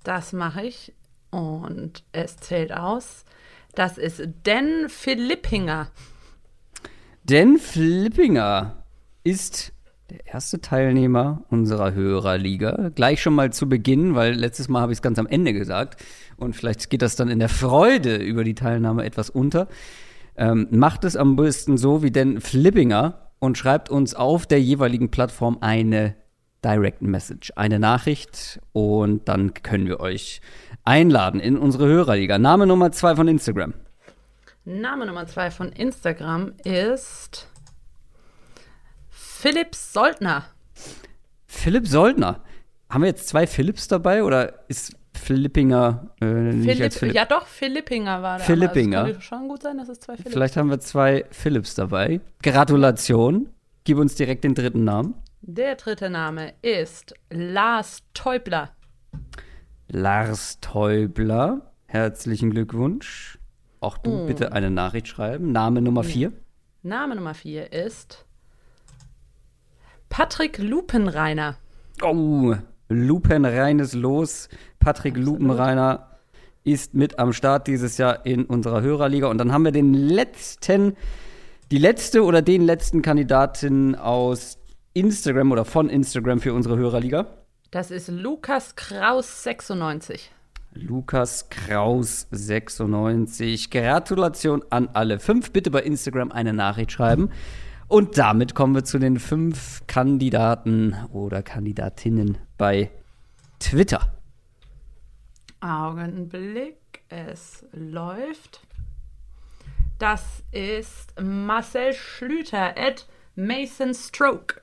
Das 0.03 0.33
mache 0.33 0.65
ich 0.65 0.91
und 1.29 2.03
es 2.11 2.37
zählt 2.37 2.73
aus. 2.73 3.25
Das 3.75 3.99
ist 3.99 4.27
Den 4.43 4.89
Philippinger. 4.89 5.91
Den 7.23 7.59
Flippinger 7.59 8.83
ist 9.23 9.71
der 10.09 10.25
erste 10.27 10.61
Teilnehmer 10.61 11.43
unserer 11.49 11.93
Hörerliga. 11.93 12.91
Gleich 12.93 13.21
schon 13.21 13.33
mal 13.33 13.51
zu 13.51 13.67
Beginn, 13.67 14.15
weil 14.15 14.33
letztes 14.33 14.69
Mal 14.69 14.81
habe 14.81 14.91
ich 14.91 14.99
es 14.99 15.01
ganz 15.01 15.17
am 15.17 15.27
Ende 15.27 15.53
gesagt 15.53 16.03
und 16.37 16.55
vielleicht 16.55 16.89
geht 16.89 17.01
das 17.01 17.15
dann 17.15 17.29
in 17.29 17.39
der 17.39 17.49
Freude 17.49 18.17
über 18.17 18.43
die 18.43 18.55
Teilnahme 18.55 19.03
etwas 19.03 19.29
unter. 19.29 19.67
Ähm, 20.37 20.67
macht 20.69 21.05
es 21.05 21.15
am 21.15 21.35
besten 21.35 21.77
so 21.77 22.03
wie 22.03 22.11
den 22.11 22.41
Flippinger 22.41 23.31
und 23.39 23.57
schreibt 23.57 23.89
uns 23.89 24.13
auf 24.13 24.45
der 24.45 24.61
jeweiligen 24.61 25.09
Plattform 25.09 25.57
eine 25.61 26.15
Direct 26.63 27.01
Message, 27.01 27.53
eine 27.55 27.79
Nachricht 27.79 28.59
und 28.73 29.27
dann 29.27 29.53
können 29.53 29.87
wir 29.87 29.99
euch 29.99 30.41
einladen 30.83 31.39
in 31.39 31.57
unsere 31.57 31.87
Hörerliga. 31.87 32.37
Name 32.37 32.67
Nummer 32.67 32.91
zwei 32.91 33.15
von 33.15 33.27
Instagram. 33.27 33.73
Name 34.65 35.05
Nummer 35.05 35.27
zwei 35.27 35.51
von 35.51 35.71
Instagram 35.71 36.53
ist 36.63 37.47
Philipp 39.45 39.75
Soldner. 39.75 40.45
Philipp 41.45 41.87
Soldner. 41.87 42.41
Haben 42.89 43.01
wir 43.03 43.09
jetzt 43.09 43.27
zwei 43.27 43.45
Philips 43.45 43.87
dabei 43.87 44.23
oder 44.23 44.67
ist 44.69 44.95
Philippinger 45.13 46.09
äh, 46.19 46.25
nicht 46.25 46.65
Philipp, 46.65 46.83
als 46.83 46.97
Philipp? 46.97 47.15
Ja, 47.15 47.25
doch, 47.25 47.45
Philippinger 47.45 48.23
war 48.23 48.37
der. 48.37 48.45
Philippinger. 48.47 49.01
Es 49.01 49.05
könnte 49.05 49.21
schon 49.21 49.47
gut 49.47 49.61
sein, 49.61 49.77
dass 49.77 49.87
es 49.89 49.99
zwei 49.99 50.15
Philipps 50.15 50.33
Vielleicht 50.33 50.57
haben 50.57 50.71
wir 50.71 50.79
zwei 50.79 51.25
Philips 51.29 51.75
dabei. 51.75 52.21
Gratulation. 52.41 53.49
Gib 53.83 53.99
uns 53.99 54.15
direkt 54.15 54.43
den 54.45 54.55
dritten 54.55 54.83
Namen. 54.83 55.13
Der 55.41 55.75
dritte 55.75 56.09
Name 56.09 56.53
ist 56.63 57.13
Lars 57.29 58.01
Teubler. 58.15 58.71
Lars 59.89 60.59
Teubler. 60.59 61.71
Herzlichen 61.85 62.49
Glückwunsch. 62.49 63.37
Auch 63.79 63.99
du 63.99 64.23
Mm. 64.23 64.25
bitte 64.25 64.53
eine 64.53 64.71
Nachricht 64.71 65.07
schreiben. 65.07 65.51
Name 65.51 65.83
Nummer 65.83 66.03
vier. 66.03 66.33
Name 66.81 67.13
Nummer 67.15 67.35
vier 67.35 67.71
ist 67.71 68.24
Patrick 70.17 70.59
Lupenreiner. 70.59 71.57
Oh, 72.01 72.55
lupenreines 72.87 73.93
Los. 73.93 74.47
Patrick 74.79 75.17
Lupenreiner 75.17 76.09
ist 76.63 76.93
mit 76.93 77.19
am 77.19 77.33
Start 77.33 77.67
dieses 77.67 77.97
Jahr 77.97 78.25
in 78.25 78.45
unserer 78.45 78.81
Hörerliga. 78.81 79.27
Und 79.27 79.39
dann 79.39 79.51
haben 79.51 79.65
wir 79.65 79.73
den 79.73 79.93
letzten, 79.93 80.95
die 81.69 81.79
letzte 81.79 82.23
oder 82.23 82.41
den 82.41 82.61
letzten 82.61 83.01
Kandidatin 83.01 83.95
aus 83.95 84.57
Instagram 84.93 85.51
oder 85.51 85.65
von 85.65 85.89
Instagram 85.89 86.39
für 86.39 86.53
unsere 86.53 86.77
Hörerliga. 86.77 87.27
Das 87.71 87.91
ist 87.91 88.07
Lukas 88.07 88.77
Kraus 88.77 89.43
96. 89.43 90.31
Lukas 90.75 91.49
Kraus 91.49 92.27
96. 92.31 93.69
Gratulation 93.69 94.63
an 94.69 94.87
alle 94.93 95.19
fünf. 95.19 95.51
Bitte 95.51 95.71
bei 95.71 95.81
Instagram 95.81 96.31
eine 96.31 96.53
Nachricht 96.53 96.93
schreiben. 96.93 97.31
Und 97.87 98.17
damit 98.17 98.55
kommen 98.55 98.73
wir 98.73 98.83
zu 98.83 98.97
den 98.97 99.19
fünf 99.19 99.83
Kandidaten 99.87 100.95
oder 101.11 101.43
Kandidatinnen 101.43 102.39
bei 102.57 102.89
Twitter. 103.59 104.11
Augenblick, 105.61 107.03
es 107.09 107.65
läuft. 107.71 108.61
Das 109.99 110.43
ist 110.51 111.13
Marcel 111.21 111.93
Schlüter 111.93 112.75
at 112.77 113.07
Mason 113.35 113.93
Stroke. 113.93 114.61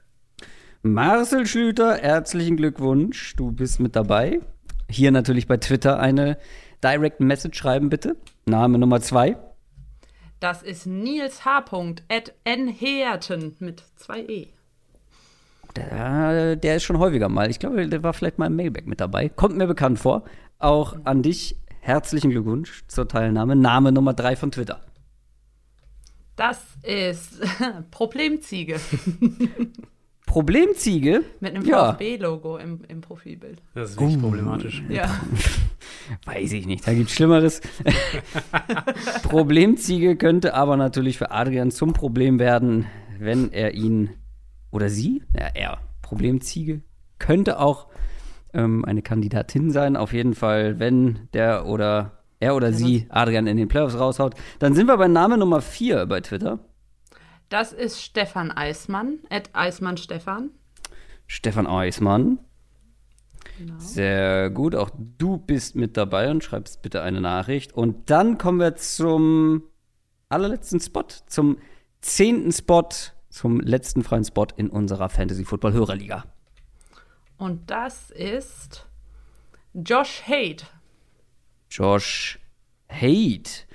Marcel 0.82 1.47
Schlüter, 1.47 1.97
herzlichen 1.97 2.57
Glückwunsch. 2.57 3.36
Du 3.36 3.53
bist 3.53 3.78
mit 3.78 3.94
dabei. 3.94 4.40
Hier 4.90 5.12
natürlich 5.12 5.47
bei 5.47 5.57
Twitter 5.57 6.01
eine 6.01 6.39
Direct 6.82 7.20
Message 7.20 7.57
schreiben, 7.57 7.89
bitte. 7.89 8.16
Name 8.47 8.78
Nummer 8.78 9.01
zwei. 9.01 9.36
Das 10.43 10.60
ist 10.64 10.86
Nils 10.86 11.44
H. 11.44 11.64
at 12.09 12.35
Nherten 12.44 13.55
mit 13.60 13.85
zwei 13.94 14.23
E. 14.23 14.48
Der, 15.77 16.56
der 16.56 16.77
ist 16.77 16.82
schon 16.82 16.98
häufiger 16.98 17.28
mal. 17.28 17.48
Ich 17.48 17.60
glaube, 17.60 17.89
der 17.89 18.02
war 18.02 18.12
vielleicht 18.12 18.39
mal 18.39 18.47
im 18.47 18.56
Mailback 18.56 18.89
mit 18.89 19.01
dabei. 19.01 19.28
Kommt 19.28 19.56
mir 19.56 19.69
bekannt 19.69 20.01
vor. 20.01 20.24
Auch 20.59 20.97
an 21.05 21.23
dich 21.23 21.60
herzlichen 21.78 22.32
Glückwunsch 22.32 22.82
zur 22.89 23.06
Teilnahme. 23.06 23.55
Name 23.55 23.93
Nummer 23.93 24.14
drei 24.14 24.35
von 24.35 24.51
Twitter. 24.51 24.81
Das 26.35 26.60
ist 26.82 27.40
Problemziege 27.93 28.81
Problemziege? 30.33 31.25
mit 31.41 31.55
einem 31.55 31.67
Ja. 31.67 31.93
VfB-Logo 31.93 32.57
im, 32.57 32.81
im 32.89 33.03
Profilbild. 33.03 33.61
Das 33.75 33.91
ist 33.91 34.01
wirklich 34.01 34.19
problematisch. 34.19 34.83
Ja. 34.89 35.05
Weiß 36.25 36.53
ich 36.53 36.67
nicht, 36.67 36.87
da 36.87 36.95
gibt's 36.95 37.13
Schlimmeres. 37.13 37.61
Problemziege 39.25 40.17
könnte 40.17 40.55
aber 40.55 40.79
natürlich 40.79 41.19
für 41.19 41.31
Adrian 41.33 41.71
zum 41.71 41.93
Problem 41.93 42.39
werden, 42.39 42.87
wenn 43.19 43.53
er 43.53 43.75
ihn 43.75 44.11
oder 44.71 44.89
sie, 44.89 45.23
ja, 45.39 45.49
er, 45.53 45.79
Problemziege, 46.01 46.81
könnte 47.19 47.59
auch 47.59 47.89
ähm, 48.55 48.87
eine 48.87 49.03
Kandidatin 49.03 49.71
sein. 49.71 49.97
Auf 49.97 50.15
jeden 50.15 50.35
Fall, 50.35 50.79
wenn 50.79 51.29
der 51.35 51.67
oder 51.67 52.23
er 52.41 52.57
oder 52.57 52.73
sie 52.73 53.07
Adrian 53.11 53.47
in 53.47 53.59
den 53.59 53.69
Playoffs 53.69 53.99
raushaut. 53.99 54.35
Dann 54.59 54.75
sind 54.75 54.87
wir 54.87 54.97
bei 54.97 55.09
Name 55.09 55.37
Nummer 55.37 55.61
4 55.61 56.07
bei 56.07 56.23
Twitter. 56.23 56.59
Das 57.53 57.74
ist 57.74 58.01
Stefan 58.01 58.51
Eismann, 58.51 59.19
at 59.29 59.51
Eismann 59.53 59.99
Stefan. 59.99 60.53
Stefan 61.27 61.66
Eismann. 61.66 62.39
Genau. 63.59 63.74
Sehr 63.77 64.49
gut, 64.49 64.74
auch 64.74 64.89
du 65.19 65.37
bist 65.37 65.77
mit 65.77 65.99
dabei 65.99 66.31
und 66.31 66.43
schreibst 66.43 66.81
bitte 66.81 67.03
eine 67.03 67.20
Nachricht. 67.20 67.74
Und 67.74 68.09
dann 68.09 68.39
kommen 68.39 68.59
wir 68.59 68.77
zum 68.77 69.65
allerletzten 70.31 70.81
Spot, 70.81 71.05
zum 71.27 71.59
zehnten 72.01 72.53
Spot, 72.53 72.89
zum 73.29 73.61
letzten 73.61 74.03
freien 74.03 74.24
Spot 74.24 74.47
in 74.57 74.70
unserer 74.70 75.11
Fantasy 75.11 75.45
Football 75.45 75.74
Hörerliga. 75.74 76.24
Und 77.37 77.70
das 77.70 78.11
ist 78.12 78.87
Josh 79.74 80.23
Haidt. 80.27 80.73
Josh 81.70 82.39
Haidt. 82.89 83.66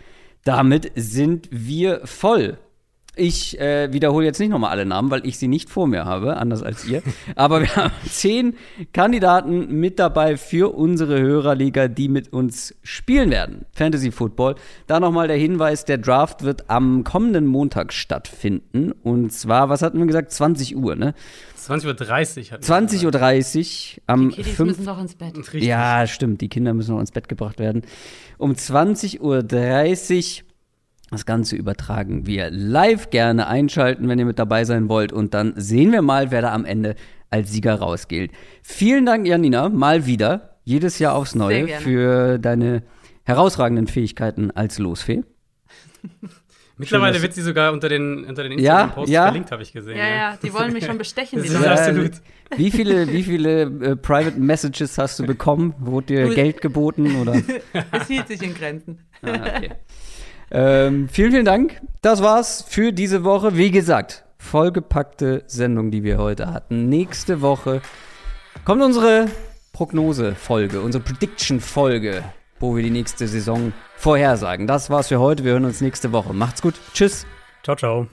Damit 0.43 0.91
sind 0.95 1.47
wir 1.51 2.07
voll. 2.07 2.57
Ich 3.17 3.59
äh, 3.59 3.91
wiederhole 3.91 4.25
jetzt 4.25 4.39
nicht 4.39 4.49
nochmal 4.49 4.71
alle 4.71 4.85
Namen, 4.85 5.09
weil 5.11 5.25
ich 5.25 5.37
sie 5.37 5.47
nicht 5.47 5.69
vor 5.69 5.87
mir 5.87 6.05
habe, 6.05 6.37
anders 6.37 6.61
als 6.61 6.85
ihr. 6.85 7.01
Aber 7.35 7.61
wir 7.61 7.67
haben 7.75 7.93
zehn 8.09 8.55
Kandidaten 8.93 9.79
mit 9.79 9.99
dabei 9.99 10.37
für 10.37 10.73
unsere 10.75 11.19
Hörerliga, 11.19 11.87
die 11.87 12.09
mit 12.09 12.31
uns 12.31 12.75
spielen 12.83 13.31
werden. 13.31 13.65
Fantasy 13.73 14.11
Football. 14.11 14.55
Da 14.85 14.99
nochmal 14.99 15.27
der 15.27 15.37
Hinweis, 15.37 15.85
der 15.85 15.97
Draft 15.97 16.43
wird 16.43 16.69
am 16.69 17.03
kommenden 17.03 17.47
Montag 17.47 17.91
stattfinden. 17.91 18.91
Und 18.91 19.33
zwar, 19.33 19.69
was 19.69 19.81
hatten 19.81 19.97
wir 19.99 20.05
gesagt? 20.05 20.31
20 20.31 20.77
Uhr, 20.77 20.95
ne? 20.95 21.13
20.30 21.57 22.53
Uhr. 22.53 22.59
20.30 22.59 23.97
Uhr 23.97 24.03
am 24.07 24.29
Die 24.29 24.35
Kiddies 24.35 24.59
müssen 24.59 24.85
doch 24.85 24.99
ins 24.99 25.15
Bett. 25.15 25.37
Richtig. 25.37 25.63
Ja, 25.63 26.07
stimmt. 26.07 26.41
Die 26.41 26.49
Kinder 26.49 26.73
müssen 26.73 26.93
noch 26.93 27.01
ins 27.01 27.11
Bett 27.11 27.27
gebracht 27.27 27.59
werden. 27.59 27.81
Um 28.37 28.53
20.30 28.53 29.19
Uhr 29.19 29.43
das 31.09 31.25
Ganze 31.25 31.55
übertragen 31.55 32.25
wir 32.25 32.49
live. 32.49 33.09
Gerne 33.09 33.47
einschalten, 33.47 34.09
wenn 34.09 34.19
ihr 34.19 34.25
mit 34.25 34.39
dabei 34.39 34.65
sein 34.65 34.89
wollt. 34.89 35.13
Und 35.13 35.33
dann 35.33 35.53
sehen 35.55 35.91
wir 35.91 36.01
mal, 36.01 36.31
wer 36.31 36.41
da 36.41 36.53
am 36.53 36.65
Ende 36.65 36.95
als 37.29 37.51
Sieger 37.51 37.75
rausgeht. 37.75 38.31
Vielen 38.61 39.05
Dank, 39.05 39.27
Janina, 39.27 39.69
mal 39.69 40.05
wieder. 40.05 40.57
Jedes 40.63 40.99
Jahr 40.99 41.15
aufs 41.15 41.33
Neue 41.33 41.67
für 41.79 42.39
deine 42.39 42.83
herausragenden 43.23 43.87
Fähigkeiten 43.87 44.51
als 44.51 44.79
Losfee. 44.79 45.23
Mittlerweile 46.79 47.21
wird 47.21 47.33
sie 47.33 47.41
sogar 47.41 47.73
unter 47.73 47.89
den, 47.89 48.23
unter 48.25 48.43
den 48.43 48.51
Instagram-Posts 48.51 49.11
ja, 49.11 49.21
ja. 49.21 49.25
verlinkt, 49.25 49.51
habe 49.51 49.63
ich 49.63 49.73
gesehen. 49.73 49.97
Ja, 49.97 50.07
ja, 50.07 50.37
die 50.41 50.53
wollen 50.53 50.73
mich 50.73 50.85
schon 50.85 50.97
bestechen. 50.99 51.39
das 51.39 51.49
ist 51.49 51.65
absolut. 51.65 52.11
Wie 52.55 52.69
viele, 52.69 53.11
wie 53.11 53.23
viele 53.23 53.61
äh, 53.63 53.95
Private 53.95 54.39
Messages 54.39 54.97
hast 54.97 55.19
du 55.19 55.25
bekommen? 55.25 55.73
Wurde 55.79 56.07
dir 56.07 56.35
Geld 56.35 56.61
geboten? 56.61 57.15
Oder? 57.19 57.41
es 57.91 58.07
hielt 58.07 58.27
sich 58.27 58.43
in 58.43 58.53
Grenzen. 58.53 58.99
Ah, 59.23 59.31
okay. 59.31 59.71
Ähm, 60.51 61.09
vielen, 61.09 61.31
vielen 61.31 61.45
Dank. 61.45 61.81
Das 62.01 62.21
war's 62.21 62.63
für 62.67 62.93
diese 62.93 63.23
Woche. 63.23 63.57
Wie 63.57 63.71
gesagt, 63.71 64.23
vollgepackte 64.37 65.43
Sendung, 65.47 65.91
die 65.91 66.03
wir 66.03 66.17
heute 66.17 66.53
hatten. 66.53 66.89
Nächste 66.89 67.41
Woche 67.41 67.81
kommt 68.65 68.81
unsere 68.81 69.27
Prognose-Folge, 69.73 70.81
unsere 70.81 71.03
Prediction-Folge, 71.03 72.23
wo 72.59 72.75
wir 72.75 72.83
die 72.83 72.89
nächste 72.89 73.27
Saison 73.27 73.73
vorhersagen. 73.95 74.67
Das 74.67 74.89
war's 74.89 75.09
für 75.09 75.19
heute. 75.19 75.43
Wir 75.43 75.53
hören 75.53 75.65
uns 75.65 75.81
nächste 75.81 76.11
Woche. 76.11 76.33
Macht's 76.33 76.61
gut. 76.61 76.75
Tschüss. 76.93 77.25
Ciao, 77.63 77.75
ciao. 77.75 78.07